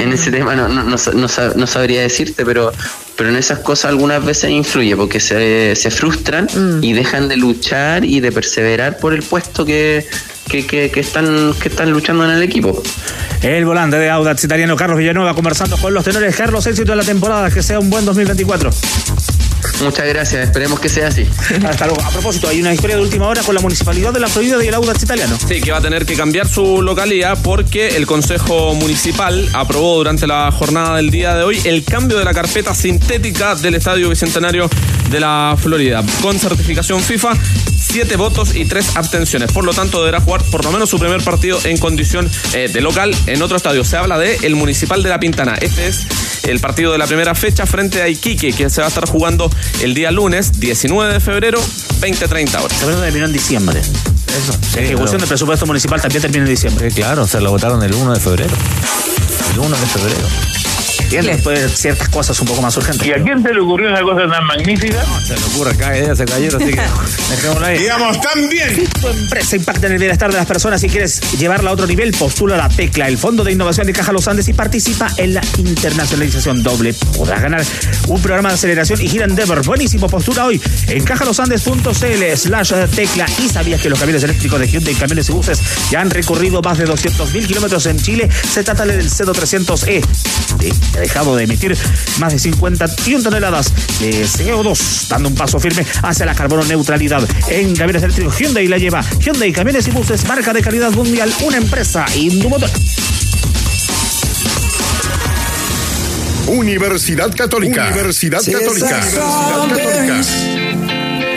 en 0.00 0.12
ese 0.12 0.30
tema 0.30 0.54
no, 0.54 0.68
no, 0.68 0.84
no, 0.84 0.96
no 1.14 1.28
sa- 1.28 1.52
no 1.56 1.66
sabría 1.66 2.02
decirte, 2.02 2.44
pero, 2.44 2.72
pero 3.16 3.30
en 3.30 3.36
esas 3.36 3.60
cosas 3.60 3.86
algunas 3.90 4.24
veces 4.24 4.50
influye 4.50 4.94
porque 4.96 5.20
se, 5.20 5.74
se 5.76 5.90
frustran 5.90 6.48
y 6.82 6.92
dejan 6.92 7.28
de 7.28 7.36
luchar 7.36 8.04
y 8.04 8.20
de 8.20 8.32
perseverar 8.32 8.98
por 8.98 9.14
el 9.14 9.22
puesto 9.22 9.64
que, 9.64 10.06
que, 10.48 10.66
que, 10.66 10.90
que 10.90 11.00
están, 11.00 11.54
que 11.60 11.68
están 11.68 11.90
luchando 11.90 12.24
en 12.24 12.30
el 12.32 12.42
equipo. 12.42 12.82
El 13.42 13.64
volante 13.64 13.96
de 13.96 14.10
Audax 14.10 14.44
italiano 14.44 14.76
Carlos 14.76 14.98
Villanueva 14.98 15.34
conversando 15.34 15.76
con 15.78 15.94
los 15.94 16.04
tenores. 16.04 16.36
Carlos, 16.36 16.66
éxito 16.66 16.92
de 16.92 16.96
la 16.96 17.04
temporada, 17.04 17.50
que 17.50 17.62
sea 17.62 17.78
un 17.80 17.88
buen 17.88 18.04
2024. 18.04 18.70
Muchas 19.82 20.06
gracias, 20.06 20.44
esperemos 20.44 20.80
que 20.80 20.88
sea 20.88 21.08
así. 21.08 21.26
Hasta 21.68 21.86
luego. 21.86 22.02
A 22.02 22.10
propósito, 22.10 22.48
hay 22.48 22.60
una 22.60 22.72
historia 22.72 22.96
de 22.96 23.02
última 23.02 23.26
hora 23.26 23.42
con 23.42 23.54
la 23.54 23.60
Municipalidad 23.60 24.12
de 24.12 24.20
la 24.20 24.28
Florida 24.28 24.62
y 24.64 24.68
el 24.68 24.74
Audax 24.74 25.02
italiano. 25.02 25.36
Sí, 25.46 25.60
que 25.60 25.72
va 25.72 25.78
a 25.78 25.82
tener 25.82 26.06
que 26.06 26.14
cambiar 26.14 26.48
su 26.48 26.82
localidad 26.82 27.38
porque 27.42 27.96
el 27.96 28.06
Consejo 28.06 28.74
Municipal 28.74 29.48
aprobó 29.52 29.96
durante 29.96 30.26
la 30.26 30.50
jornada 30.52 30.96
del 30.96 31.10
día 31.10 31.34
de 31.34 31.44
hoy 31.44 31.60
el 31.64 31.84
cambio 31.84 32.18
de 32.18 32.24
la 32.24 32.34
carpeta 32.34 32.74
sintética 32.74 33.54
del 33.54 33.74
Estadio 33.74 34.08
Bicentenario 34.08 34.68
de 35.10 35.20
la 35.20 35.56
Florida. 35.60 36.04
Con 36.22 36.38
certificación 36.38 37.00
FIFA, 37.00 37.32
siete 37.90 38.16
votos 38.16 38.54
y 38.54 38.64
tres 38.64 38.96
abstenciones. 38.96 39.50
Por 39.52 39.64
lo 39.64 39.72
tanto, 39.72 39.98
deberá 40.00 40.20
jugar 40.20 40.42
por 40.44 40.64
lo 40.64 40.70
menos 40.72 40.88
su 40.90 40.98
primer 40.98 41.22
partido 41.22 41.58
en 41.64 41.76
condición 41.78 42.30
eh, 42.54 42.68
de 42.72 42.80
local 42.80 43.14
en 43.26 43.42
otro 43.42 43.56
estadio. 43.56 43.84
Se 43.84 43.96
habla 43.96 44.18
de 44.18 44.36
el 44.42 44.54
Municipal 44.56 45.02
de 45.02 45.08
la 45.08 45.18
Pintana. 45.18 45.56
Este 45.60 45.88
es 45.88 46.06
el 46.44 46.60
partido 46.60 46.92
de 46.92 46.98
la 46.98 47.06
primera 47.06 47.34
fecha 47.34 47.66
frente 47.66 48.02
a 48.02 48.08
Iquique, 48.08 48.52
que 48.52 48.70
se 48.70 48.80
va 48.80 48.86
a 48.86 48.88
estar 48.88 49.08
jugando 49.08 49.50
el 49.82 49.94
día 49.94 50.10
lunes 50.10 50.60
19 50.60 51.12
de 51.14 51.20
febrero, 51.20 51.60
20-30 52.00 52.62
horas. 52.62 52.78
Febrero 52.78 53.00
terminó 53.00 53.26
en 53.26 53.32
diciembre. 53.32 53.80
Eso. 53.80 54.52
La 54.76 54.82
ejecución 54.82 55.06
pero- 55.06 55.18
del 55.18 55.28
presupuesto 55.28 55.66
municipal 55.66 56.00
también 56.00 56.22
termina 56.22 56.44
en 56.44 56.50
diciembre. 56.50 56.90
claro, 56.92 57.26
se 57.26 57.40
lo 57.40 57.50
votaron 57.50 57.82
el 57.82 57.92
1 57.92 58.14
de 58.14 58.20
febrero. 58.20 58.54
el 59.54 59.58
1 59.58 59.76
de 59.76 59.86
febrero. 59.86 60.28
Bien, 61.10 61.26
después 61.26 61.72
ciertas 61.76 62.08
cosas 62.08 62.38
un 62.40 62.46
poco 62.46 62.62
más 62.62 62.76
urgentes. 62.76 63.04
¿Y 63.04 63.10
a 63.12 63.20
quién 63.20 63.42
se 63.42 63.52
le 63.52 63.60
ocurrió 63.60 63.88
una 63.88 64.00
cosa 64.02 64.28
tan 64.28 64.44
magnífica? 64.44 65.04
Se 65.26 65.34
le 65.36 65.44
ocurre, 65.44 65.76
cada 65.76 65.98
idea 65.98 66.14
se 66.14 66.24
cayeron, 66.24 66.62
así 66.62 66.72
que 66.72 66.80
dejémoslo 67.30 67.66
ahí. 67.66 67.78
Digamos, 67.78 68.20
también. 68.20 68.76
Si 68.76 68.86
tu 68.86 69.08
empresa 69.08 69.56
impacta 69.56 69.88
en 69.88 69.94
el 69.94 69.98
bienestar 69.98 70.30
de 70.30 70.36
las 70.36 70.46
personas 70.46 70.82
y 70.84 70.88
quieres 70.88 71.20
llevarla 71.36 71.70
a 71.70 71.72
otro 71.72 71.88
nivel, 71.88 72.12
postula 72.12 72.56
la 72.56 72.68
tecla, 72.68 73.08
el 73.08 73.18
Fondo 73.18 73.42
de 73.42 73.50
Innovación 73.50 73.88
de 73.88 73.92
Caja 73.92 74.12
Los 74.12 74.28
Andes 74.28 74.46
y 74.46 74.52
participa 74.52 75.08
en 75.16 75.34
la 75.34 75.40
internacionalización 75.58 76.62
doble. 76.62 76.94
Podrás 77.16 77.42
ganar 77.42 77.64
un 78.06 78.22
programa 78.22 78.50
de 78.50 78.54
aceleración 78.54 79.00
y 79.00 79.08
gira 79.08 79.24
Endeavor. 79.24 79.64
Buenísimo, 79.64 80.08
postula 80.08 80.46
hoy 80.46 80.62
en 80.86 81.02
cajalosandes.cl 81.02 82.36
slash 82.36 82.72
tecla. 82.94 83.26
¿Y 83.44 83.48
sabías 83.48 83.80
que 83.80 83.90
los 83.90 83.98
camiones 83.98 84.22
eléctricos 84.22 84.60
de 84.60 84.68
Hyundai, 84.68 84.94
camiones 84.94 85.28
y 85.28 85.32
buses 85.32 85.60
ya 85.90 86.02
han 86.02 86.10
recorrido 86.10 86.62
más 86.62 86.78
de 86.78 86.86
200.000 86.86 87.46
kilómetros 87.48 87.86
en 87.86 87.98
Chile? 87.98 88.28
Se 88.52 88.62
trata 88.62 88.86
del 88.86 89.10
C300E. 89.10 90.04
Dejado 91.00 91.36
de 91.36 91.44
emitir 91.44 91.76
más 92.18 92.32
de 92.32 92.38
51 92.38 93.22
toneladas 93.22 93.72
de 94.00 94.24
CO2, 94.24 95.08
dando 95.08 95.28
un 95.28 95.34
paso 95.34 95.58
firme 95.58 95.84
hacia 96.02 96.26
la 96.26 96.34
carbono 96.34 96.64
neutralidad. 96.64 97.26
En 97.48 97.74
camiones 97.74 98.02
eléctricos 98.02 98.38
Hyundai 98.38 98.68
la 98.68 98.78
lleva 98.78 99.04
Hyundai 99.18 99.52
Camiones 99.52 99.88
y 99.88 99.90
Buses, 99.90 100.26
marca 100.26 100.52
de 100.52 100.62
calidad 100.62 100.92
mundial, 100.92 101.32
una 101.42 101.56
empresa 101.56 102.06
Indumotor. 102.14 102.70
Universidad 106.46 107.34
Católica. 107.34 107.88
Universidad 107.92 108.40
Católica. 108.40 109.00
Universidad 109.00 109.68
Católica. 109.68 110.49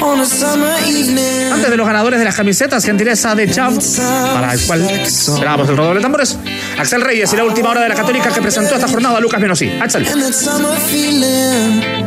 Antes 0.04 1.70
de 1.70 1.78
los 1.78 1.88
ganadores 1.88 2.20
de 2.20 2.26
las 2.26 2.36
camisetas, 2.36 2.84
gentileza 2.84 3.36
de 3.36 3.50
Chav, 3.50 3.74
para 4.34 4.54
el 4.54 4.62
cual 4.66 4.90
esperamos 4.90 5.70
el 5.70 5.78
rodeo 5.78 5.94
de 5.96 6.02
tambores, 6.02 6.38
Axel 6.78 7.02
Reyes 7.02 7.32
y 7.32 7.38
la 7.38 7.46
última 7.46 7.70
hora 7.70 7.82
de 7.82 7.90
la 7.90 7.96
Católica 7.96 8.30
que 8.30 8.42
presentó 8.42 8.76
esta 8.76 8.88
jornada 8.88 9.20
Lucas 9.22 9.40
Menosí. 9.40 9.72
Axel. 9.82 10.06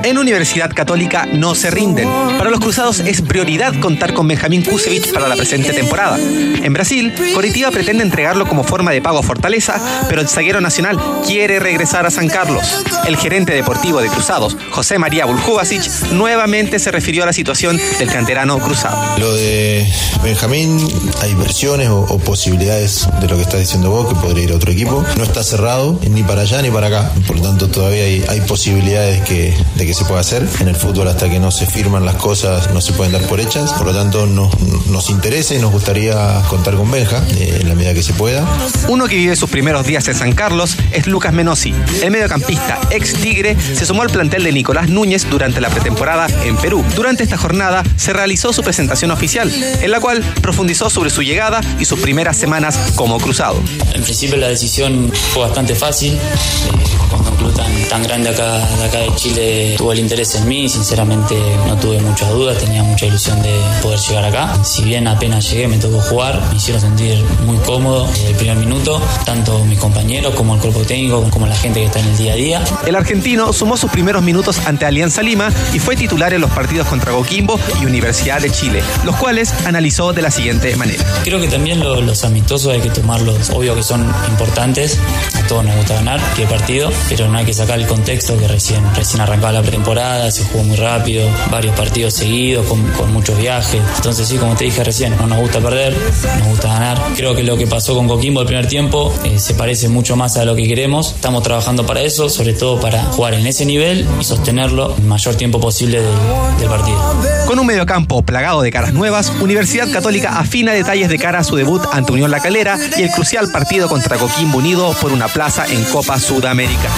En 0.03 0.19
Universidad 0.19 0.73
Católica 0.75 1.27
no 1.33 1.55
se 1.55 1.71
rinden. 1.71 2.09
Para 2.39 2.51
los 2.51 2.61
cruzados 2.61 3.01
es 3.01 3.23
prioridad 3.23 3.75
contar 3.81 4.13
con 4.13 4.29
Benjamín 4.29 4.63
Kusevich 4.63 5.13
para 5.13 5.27
la 5.27 5.37
presente 5.37 5.73
temporada. 5.73 6.19
En 6.19 6.73
Brasil, 6.73 7.15
Coritiba 7.35 7.71
pretende 7.71 8.05
entregarlo 8.05 8.47
como 8.47 8.63
forma 8.63 8.91
de 8.91 9.01
pago 9.01 9.19
a 9.19 9.23
Fortaleza, 9.23 9.81
pero 10.09 10.21
el 10.21 10.29
zaguero 10.29 10.61
nacional 10.61 11.01
quiere 11.27 11.61
regresar 11.61 12.05
a 12.05 12.11
San 12.11 12.29
Carlos. 12.29 12.85
El 13.07 13.17
gerente 13.17 13.55
deportivo 13.55 14.01
de 14.01 14.09
Cruzados, 14.09 14.57
José 14.71 14.99
María 14.99 15.25
Buljubasic, 15.25 16.13
nuevamente 16.13 16.79
se 16.79 16.91
refirió 16.91 17.23
a 17.23 17.27
la 17.27 17.33
situación 17.33 17.81
del 17.99 18.11
canterano 18.11 18.59
cruzado. 18.59 19.19
Lo 19.19 19.35
de 19.35 19.91
Benjamín, 20.23 20.79
hay 21.23 21.35
versiones 21.35 21.89
o, 21.89 22.01
o 22.01 22.19
posibilidades 22.19 23.09
de 23.21 23.29
lo 23.29 23.37
que 23.37 23.43
estás 23.43 23.61
diciendo 23.61 23.91
vos, 23.91 24.09
que 24.09 24.15
podría 24.15 24.45
ir 24.45 24.53
a 24.53 24.57
otro 24.57 24.71
equipo. 24.71 25.05
No 25.17 25.25
está 25.25 25.43
cerrado 25.43 25.99
ni 26.09 26.23
para 26.23 26.43
allá 26.43 26.63
ni 26.63 26.71
para 26.71 26.89
acá. 26.89 27.11
Por 27.27 27.37
lo 27.37 27.43
tanto, 27.43 27.69
todavía 27.69 28.05
hay, 28.05 28.25
hay 28.29 28.41
posibilidades 28.43 29.23
que, 29.23 29.57
de 29.77 29.87
que 29.87 29.95
se 29.95 30.05
pueda 30.05 30.21
hacer. 30.21 30.47
En 30.61 30.69
el 30.69 30.77
fútbol, 30.77 31.09
hasta 31.09 31.29
que 31.29 31.39
no 31.39 31.51
se 31.51 31.67
firman 31.67 32.05
las 32.05 32.17
cosas, 32.17 32.71
no 32.73 32.81
se 32.81 32.93
pueden 32.93 33.13
dar 33.13 33.23
por 33.23 33.41
hechas. 33.41 33.73
Por 33.73 33.87
lo 33.87 33.95
tanto, 33.95 34.27
nos, 34.27 34.51
nos 34.89 35.11
interesa 35.11 35.55
y 35.55 35.59
nos 35.59 35.73
gustaría 35.73 36.43
contar 36.49 36.75
con 36.75 36.91
Benja 36.91 37.23
eh, 37.37 37.59
en 37.61 37.69
la 37.69 37.75
medida 37.75 37.95
que 37.95 38.03
se 38.03 38.13
pueda. 38.13 38.45
Uno 38.89 39.07
que 39.07 39.17
vive 39.17 39.37
sus 39.37 39.51
primeros 39.51 39.87
días 39.87 40.07
en 40.09 40.15
San 40.15 40.33
Carlos 40.33 40.77
es 40.93 41.07
Lucas 41.07 41.33
Menossi. 41.33 41.75
El 42.03 42.11
mediocampista 42.11 42.79
ex 42.91 43.15
Tigre 43.15 43.57
se 43.75 43.87
sumó 43.87 44.03
al 44.03 44.11
plantel 44.11 44.45
de 44.45 44.53
Nicolás 44.53 44.89
Núñez 44.89 45.29
durante 45.29 45.61
la 45.61 45.71
pretemporada 45.71 46.27
en 46.45 46.57
Perú. 46.57 46.85
Durante 46.95 47.23
esta 47.23 47.37
jornada 47.37 47.76
se 47.97 48.13
realizó 48.13 48.53
su 48.53 48.63
presentación 48.63 49.11
oficial, 49.11 49.53
en 49.53 49.91
la 49.91 50.01
cual 50.01 50.23
profundizó 50.41 50.91
sobre 50.91 51.11
su 51.11 51.23
llegada 51.23 51.61
y 51.79 51.85
sus 51.85 52.01
primeras 52.01 52.37
semanas 52.37 52.93
como 52.95 53.19
cruzado. 53.19 53.61
En 53.95 54.03
principio 54.03 54.37
la 54.37 54.49
decisión 54.49 55.13
fue 55.33 55.43
bastante 55.43 55.75
fácil. 55.75 56.13
Eh, 56.15 57.06
un 57.37 57.45
club 57.45 57.55
tan, 57.55 57.89
tan 57.89 58.03
grande 58.03 58.31
acá, 58.31 58.59
de 58.79 58.85
acá 58.85 58.99
de 58.99 59.15
Chile 59.15 59.75
tuvo 59.77 59.93
el 59.93 59.99
interés 60.01 60.35
en 60.35 60.49
mí, 60.49 60.69
sinceramente 60.69 61.35
no 61.67 61.77
tuve 61.77 62.01
muchas 62.01 62.31
dudas, 62.31 62.59
tenía 62.59 62.83
mucha 62.83 63.07
ilusión 63.07 63.41
de 63.43 63.53
poder 63.83 63.99
llegar 63.99 64.25
acá. 64.25 64.65
Si 64.65 64.83
bien 64.85 65.07
apenas 65.09 65.51
llegué 65.51 65.69
me 65.69 65.79
tocó 65.79 66.01
jugar, 66.01 66.41
me 66.51 66.57
hicieron 66.57 66.81
sentir 66.81 67.23
muy 67.45 67.57
cómodo 67.59 68.07
desde 68.07 68.31
el 68.31 68.37
primer 68.37 68.57
minuto, 68.57 69.01
tanto 69.25 69.65
mis 69.65 69.79
compañeros 69.79 70.35
como 70.35 70.55
el 70.55 70.61
cuerpo 70.61 70.81
técnico, 70.81 71.23
como 71.31 71.47
la 71.47 71.57
gente 71.57 71.81
que 71.81 71.87
está 71.87 72.01
en 72.01 72.07
el 72.07 72.17
día 72.17 72.33
a 72.33 72.37
día. 72.37 72.65
El 72.87 72.95
argentino 72.97 73.53
sumó 73.53 73.77
sus 73.77 73.91
primeros 73.91 74.23
minutos 74.23 74.59
ante 74.67 74.85
Alianza 74.87 75.23
Lima 75.23 75.51
y 75.75 75.79
fue 75.79 75.97
titular 75.97 76.33
en 76.35 76.41
los 76.41 76.51
partidos 76.51 76.87
contra 76.89 77.13
Coquimbo 77.13 77.59
y 77.81 77.85
Universidad 77.87 78.41
de 78.41 78.51
Chile, 78.51 78.83
los 79.05 79.17
cuales 79.17 79.53
analizó 79.67 80.13
de 80.13 80.23
la 80.23 80.31
siguiente 80.31 80.75
manera. 80.77 81.05
Creo 81.25 81.41
que 81.41 81.49
también 81.49 81.81
lo- 81.81 82.01
los 82.01 82.25
amistosos 82.25 82.73
hay 82.73 82.81
que 82.81 82.91
tomarlos, 82.91 83.51
obvio 83.51 83.75
que 83.75 83.83
son 83.83 84.03
importantes, 84.29 84.99
a 85.35 85.47
todos 85.47 85.65
nos 85.65 85.75
gusta 85.77 85.95
ganar 85.95 86.21
qué 86.37 86.47
partido, 86.47 86.91
pero 87.09 87.26
no 87.29 87.39
hay 87.39 87.45
que 87.45 87.55
sacar 87.55 87.79
el 87.79 87.87
contexto 87.87 88.37
que 88.39 88.49
recién, 88.49 88.83
recién 88.95 89.21
arrancaba 89.21 89.53
la 89.53 89.63
pretemporada, 89.63 90.31
se 90.31 90.45
jugó 90.45 90.65
muy 90.65 90.77
rápido, 90.77 91.29
varios 91.51 91.75
partidos 91.77 92.15
seguidos, 92.15 92.67
con, 92.67 92.83
con 92.93 93.13
muchos 93.13 93.39
viajes. 93.39 93.81
Entonces 93.97 94.29
sí, 94.29 94.37
como 94.37 94.55
te 94.55 94.65
dije 94.65 94.83
recién, 94.85 95.17
no 95.17 95.27
nos 95.27 95.39
gusta 95.39 95.61
perder, 95.61 95.97
nos 96.39 96.49
gusta 96.49 96.69
ganar. 96.69 97.01
Creo 97.17 97.35
que 97.35 97.43
lo 97.43 97.57
que 97.57 97.67
pasó 97.67 97.95
con 97.95 98.09
Coquimbo 98.09 98.41
el 98.41 98.47
primer 98.47 98.67
tiempo 98.67 99.13
eh, 99.25 99.39
se 99.39 99.55
parece 99.55 99.89
mucho 99.89 100.17
más 100.17 100.37
a 100.37 100.45
lo 100.45 100.55
que 100.55 100.67
queremos. 100.67 101.13
Estamos 101.13 101.43
trabajando 101.43 101.87
para 101.87 102.01
eso, 102.01 102.29
sobre 102.29 102.53
todo 102.53 102.81
para 102.81 103.03
jugar 103.05 103.35
en 103.35 103.47
ese 103.47 103.65
nivel 103.65 104.07
y 104.21 104.25
sostenerlo 104.25 104.95
el 104.97 105.05
mayor 105.05 105.35
tiempo 105.35 105.61
posible 105.61 106.01
del, 106.01 106.15
del 106.59 106.69
partido. 106.69 106.99
Con 107.47 107.59
un 107.59 107.67
mediocampo 107.67 108.23
plagado 108.23 108.63
de 108.63 108.71
caras 108.71 108.93
nuevas, 108.93 109.33
Universidad 109.41 109.91
Católica 109.91 110.39
afina 110.39 110.73
detalles 110.73 111.09
de 111.09 111.19
cara 111.19 111.41
a 111.41 111.45
su 111.45 111.57
debut 111.57 111.83
ante 111.93 112.13
Unión 112.13 112.31
La 112.31 112.41
Calera 112.41 112.79
y 112.97 113.03
el 113.03 113.11
crucial 113.11 113.51
partido 113.51 113.89
contra 113.89 114.17
Coquimbo 114.17 114.59
Unido 114.59 114.93
por 115.01 115.13
una 115.13 115.29
plaza 115.29 115.67
en 115.67 115.83
Copa 115.85 116.19
Sudamérica. 116.19 116.89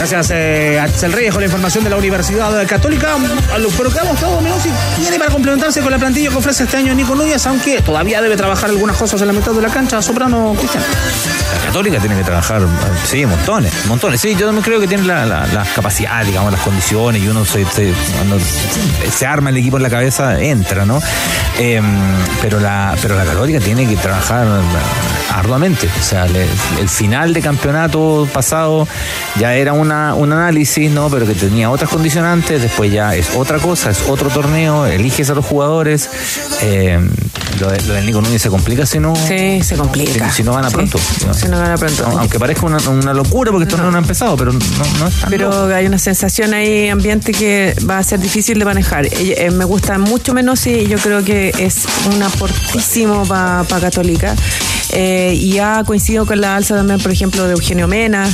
Gracias, 0.00 0.30
eh, 0.30 0.80
Axel 0.80 1.12
Reyes, 1.12 1.30
con 1.30 1.42
la 1.42 1.46
información 1.46 1.84
de 1.84 1.90
la 1.90 1.98
Universidad 1.98 2.66
Católica. 2.66 3.16
A 3.52 3.58
lo 3.58 3.68
pero 3.68 3.90
que 3.90 3.98
hemos 3.98 4.14
estado 4.14 4.40
menos 4.40 4.64
y 4.64 4.70
tiene 4.98 5.18
para 5.18 5.30
complementarse 5.30 5.82
con 5.82 5.90
la 5.90 5.98
plantilla 5.98 6.30
que 6.30 6.36
ofrece 6.36 6.64
este 6.64 6.78
año 6.78 6.94
Nico 6.94 7.14
Núñez, 7.14 7.46
aunque 7.46 7.82
todavía 7.82 8.22
debe 8.22 8.34
trabajar 8.34 8.70
algunas 8.70 8.96
cosas 8.96 9.20
en 9.20 9.26
la 9.26 9.34
mitad 9.34 9.52
de 9.52 9.60
la 9.60 9.68
cancha. 9.68 10.00
Soprano, 10.00 10.54
Cristian. 10.58 10.82
La 11.58 11.66
Católica 11.66 11.98
tiene 11.98 12.16
que 12.16 12.24
trabajar, 12.24 12.62
sí, 13.04 13.24
montones, 13.26 13.72
montones. 13.86 14.20
Sí, 14.20 14.34
yo 14.38 14.46
también 14.46 14.62
creo 14.64 14.80
que 14.80 14.86
tiene 14.88 15.04
la, 15.04 15.24
la, 15.26 15.46
la 15.46 15.64
capacidad, 15.74 16.24
digamos, 16.24 16.52
las 16.52 16.60
condiciones 16.62 17.22
y 17.22 17.28
uno 17.28 17.44
se, 17.44 17.64
se- 17.66 17.92
cuando 18.16 18.38
se 18.40 19.26
arma 19.26 19.50
el 19.50 19.56
equipo 19.56 19.76
en 19.76 19.82
la 19.82 19.90
cabeza, 19.90 20.40
entra, 20.40 20.84
¿no? 20.84 21.00
Eh, 21.58 21.80
pero, 22.40 22.60
la, 22.60 22.96
pero 23.00 23.16
la 23.16 23.24
Católica 23.24 23.58
tiene 23.60 23.86
que 23.86 23.96
trabajar 23.96 24.46
arduamente. 25.34 25.88
O 25.98 26.02
sea, 26.02 26.26
le- 26.26 26.46
el 26.80 26.88
final 26.88 27.32
de 27.32 27.40
campeonato 27.40 28.28
pasado 28.32 28.86
ya 29.38 29.54
era 29.54 29.72
una, 29.72 30.14
un 30.14 30.32
análisis, 30.32 30.90
¿no? 30.90 31.08
Pero 31.10 31.26
que 31.26 31.34
tenía 31.34 31.70
otras 31.70 31.90
condicionantes, 31.90 32.62
después 32.62 32.92
ya 32.92 33.14
es 33.14 33.30
otra 33.36 33.58
cosa, 33.58 33.90
es 33.90 34.02
otro 34.08 34.28
torneo, 34.30 34.86
eliges 34.86 35.30
a 35.30 35.34
los 35.34 35.44
jugadores. 35.44 36.08
Eh, 36.62 36.98
lo, 37.60 37.68
de, 37.70 37.80
lo 37.82 37.94
del 37.94 38.06
Nico 38.06 38.20
Núñez 38.22 38.40
se 38.42 38.48
complica 38.48 38.86
si 38.86 38.98
no. 38.98 39.14
Sí, 39.14 39.62
se 39.62 39.76
complica. 39.76 40.30
Si, 40.30 40.36
si 40.36 40.42
no 40.42 40.54
gana 40.54 40.68
Sí. 40.70 40.74
pronto. 40.76 40.98
Si 40.98 41.26
no 41.26 41.34
pronto. 41.48 42.06
Aunque 42.18 42.38
parezca 42.38 42.66
una, 42.66 42.78
una 42.88 43.14
locura 43.14 43.50
porque 43.50 43.64
esto 43.64 43.76
no. 43.76 43.94
ha 43.94 43.98
empezado, 43.98 44.36
pero 44.36 44.52
no, 44.52 44.58
no 44.98 45.06
es 45.08 45.20
tan 45.20 45.30
Pero 45.30 45.50
loco. 45.50 45.74
hay 45.74 45.86
una 45.86 45.98
sensación 45.98 46.54
ahí, 46.54 46.88
ambiente 46.88 47.32
que 47.32 47.74
va 47.88 47.98
a 47.98 48.02
ser 48.02 48.20
difícil 48.20 48.58
de 48.58 48.64
manejar. 48.64 49.06
Eh, 49.06 49.50
me 49.52 49.64
gusta 49.64 49.98
mucho 49.98 50.34
menos 50.34 50.66
y 50.66 50.86
yo 50.86 50.98
creo 50.98 51.24
que 51.24 51.52
es 51.58 51.86
un 52.12 52.22
aportísimo 52.22 53.24
para 53.26 53.64
Católica. 53.80 54.34
Eh, 54.92 55.34
y 55.36 55.58
ha 55.58 55.82
coincidido 55.86 56.26
con 56.26 56.40
la 56.40 56.56
alza 56.56 56.74
también, 56.76 57.00
por 57.00 57.12
ejemplo, 57.12 57.46
de 57.46 57.52
Eugenio 57.52 57.86
Mena 57.86 58.28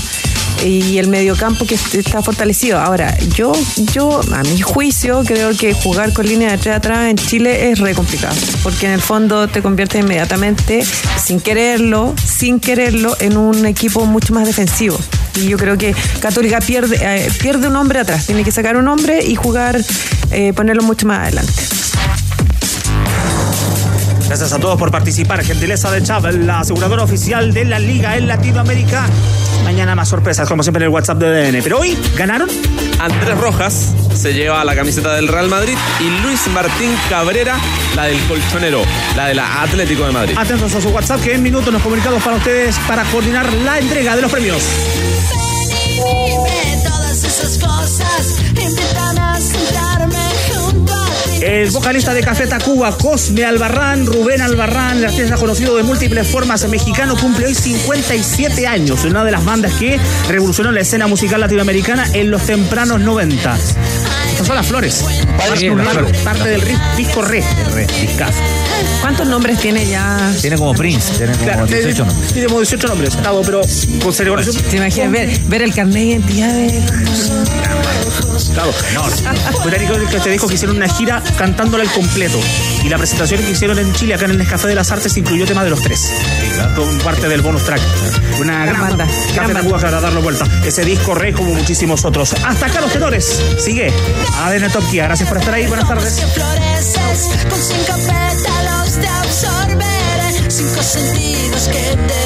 y 0.64 0.98
el 0.98 1.08
mediocampo 1.08 1.66
que 1.66 1.74
est- 1.74 1.94
está 1.94 2.22
fortalecido. 2.22 2.78
Ahora, 2.78 3.16
yo, 3.34 3.52
yo, 3.92 4.20
a 4.32 4.42
mi 4.42 4.60
juicio, 4.60 5.22
creo 5.26 5.50
que 5.56 5.72
jugar 5.74 6.12
con 6.12 6.26
línea 6.26 6.50
de 6.52 6.58
tres 6.58 6.76
atrás 6.76 7.08
en 7.10 7.16
Chile 7.16 7.70
es 7.70 7.78
re 7.78 7.94
complicado, 7.94 8.34
porque 8.62 8.86
en 8.86 8.92
el 8.92 9.00
fondo 9.00 9.48
te 9.48 9.62
convierte 9.62 9.98
inmediatamente, 9.98 10.84
sin 11.22 11.40
quererlo, 11.40 12.14
sin 12.24 12.60
quererlo, 12.60 13.16
en 13.20 13.36
un 13.36 13.66
equipo 13.66 14.06
mucho 14.06 14.32
más 14.34 14.46
defensivo. 14.46 14.98
Y 15.36 15.48
yo 15.48 15.58
creo 15.58 15.76
que 15.76 15.94
Católica 16.20 16.60
pierde, 16.60 16.96
eh, 17.00 17.28
pierde 17.40 17.68
un 17.68 17.76
hombre 17.76 18.00
atrás, 18.00 18.26
tiene 18.26 18.42
que 18.42 18.50
sacar 18.52 18.76
un 18.76 18.88
hombre 18.88 19.22
y 19.24 19.34
jugar, 19.34 19.78
eh, 20.30 20.52
ponerlo 20.54 20.82
mucho 20.82 21.06
más 21.06 21.20
adelante. 21.20 21.52
Gracias 24.26 24.52
a 24.52 24.58
todos 24.58 24.78
por 24.78 24.90
participar. 24.90 25.44
Gentileza 25.44 25.90
de 25.90 26.02
Chávez, 26.02 26.34
la 26.36 26.60
aseguradora 26.60 27.04
oficial 27.04 27.52
de 27.52 27.64
la 27.64 27.78
Liga 27.78 28.16
en 28.16 28.26
Latinoamérica. 28.26 29.06
Mañana 29.64 29.94
más 29.94 30.08
sorpresas, 30.08 30.48
como 30.48 30.62
siempre 30.62 30.82
en 30.82 30.88
el 30.88 30.94
WhatsApp 30.94 31.18
de 31.18 31.28
DN. 31.28 31.62
Pero 31.62 31.78
hoy 31.78 31.96
ganaron. 32.16 32.48
Andrés 32.98 33.38
Rojas 33.38 33.94
se 34.14 34.32
lleva 34.32 34.64
la 34.64 34.74
camiseta 34.74 35.14
del 35.14 35.28
Real 35.28 35.48
Madrid 35.48 35.76
y 36.00 36.22
Luis 36.22 36.46
Martín 36.48 36.90
Cabrera 37.08 37.58
la 37.94 38.04
del 38.04 38.20
colchonero, 38.26 38.82
la 39.16 39.26
de 39.26 39.34
la 39.34 39.62
Atlético 39.62 40.06
de 40.06 40.12
Madrid. 40.12 40.34
Atentos 40.36 40.74
a 40.74 40.80
su 40.80 40.88
WhatsApp, 40.90 41.22
que 41.22 41.34
en 41.34 41.42
minutos 41.42 41.72
nos 41.72 41.82
comunicamos 41.82 42.22
para 42.22 42.36
ustedes 42.36 42.78
para 42.86 43.04
coordinar 43.04 43.50
la 43.52 43.78
entrega 43.78 44.14
de 44.14 44.22
los 44.22 44.30
premios. 44.30 44.62
Dime 45.94 46.82
todas 46.84 47.24
esas 47.24 47.58
cosas, 47.58 48.36
El 51.40 51.70
vocalista 51.70 52.14
de 52.14 52.22
Café 52.22 52.46
Tacuba, 52.46 52.96
Cosme 52.96 53.44
Albarrán, 53.44 54.06
Rubén 54.06 54.40
Albarrán, 54.40 54.98
el 54.98 55.04
artista 55.04 55.36
conocido 55.36 55.76
de 55.76 55.82
múltiples 55.82 56.26
formas 56.26 56.66
mexicano, 56.68 57.16
cumple 57.16 57.46
hoy 57.46 57.54
57 57.54 58.66
años. 58.66 59.04
Una 59.04 59.24
de 59.24 59.30
las 59.30 59.44
bandas 59.44 59.72
que 59.74 60.00
revolucionó 60.28 60.72
la 60.72 60.80
escena 60.80 61.06
musical 61.06 61.40
latinoamericana 61.40 62.06
en 62.14 62.30
los 62.30 62.42
tempranos 62.46 63.00
90. 63.00 63.56
Estas 64.30 64.46
son 64.46 64.56
las 64.56 64.66
flores. 64.66 65.04
Parte, 65.36 65.70
parte 66.24 66.48
del 66.48 66.62
disco 66.96 67.22
re. 67.22 67.44
re 67.74 67.86
discazo. 68.00 68.40
¿Cuántos 69.00 69.26
nombres 69.28 69.58
tiene 69.58 69.86
ya? 69.86 70.32
Tiene 70.40 70.56
como 70.56 70.74
Prince, 70.74 71.12
tiene 71.16 71.32
como 71.32 71.44
Claro, 71.44 71.66
18 71.66 72.04
nombres. 72.04 72.32
Tiene 72.32 72.48
como 72.48 72.60
18 72.60 72.88
nombres, 72.88 73.14
Gustavo, 73.14 73.42
pero 73.42 73.60
con 74.02 74.12
celebración. 74.12 74.56
¿Te 74.56 74.76
imaginas 74.76 75.10
ver, 75.10 75.38
ver 75.46 75.62
el 75.62 75.74
carnet 75.74 75.94
de 75.94 76.04
identidad 76.04 76.52
de... 76.54 76.82
Claro, 78.52 78.72
no. 78.94 79.04
Que 80.10 80.20
te 80.20 80.30
dijo 80.30 80.46
que 80.48 80.54
hicieron 80.54 80.76
una 80.76 80.88
gira 80.88 81.22
cantándola 81.36 81.84
al 81.84 81.90
completo. 81.90 82.38
Y 82.84 82.88
la 82.88 82.98
presentación 82.98 83.42
que 83.42 83.50
hicieron 83.50 83.78
en 83.78 83.92
Chile, 83.94 84.14
acá 84.14 84.24
en 84.26 84.32
el 84.32 84.38
Nescafé 84.38 84.68
de 84.68 84.74
las 84.74 84.90
Artes, 84.90 85.16
incluyó 85.16 85.46
tema 85.46 85.64
de 85.64 85.70
los 85.70 85.82
tres. 85.82 86.12
Con 86.74 86.98
parte 86.98 87.28
del 87.28 87.42
bonus 87.42 87.64
track. 87.64 87.80
Una 88.40 88.66
gran, 88.66 88.80
banda. 88.80 89.06
Café 89.34 89.52
Tacuba 89.52 89.78
para 89.78 90.00
darlo 90.00 90.22
vuelta. 90.22 90.46
Ese 90.64 90.84
disco 90.84 91.14
re 91.14 91.32
como 91.32 91.54
muchísimos 91.54 92.04
otros. 92.04 92.34
Hasta 92.44 92.66
acá 92.66 92.80
los 92.80 92.92
tenores. 92.92 93.42
Sigue. 93.58 93.92
ADN 94.36 94.70
Top 94.70 94.84
Gear. 94.90 95.08
Gracias 95.08 95.28
por 95.28 95.38
estar 95.38 95.54
ahí. 95.54 95.66
Buenas 95.66 95.88
tardes. 95.88 96.22
Sentidos 100.96 101.68
que 101.68 101.96
te 102.08 102.25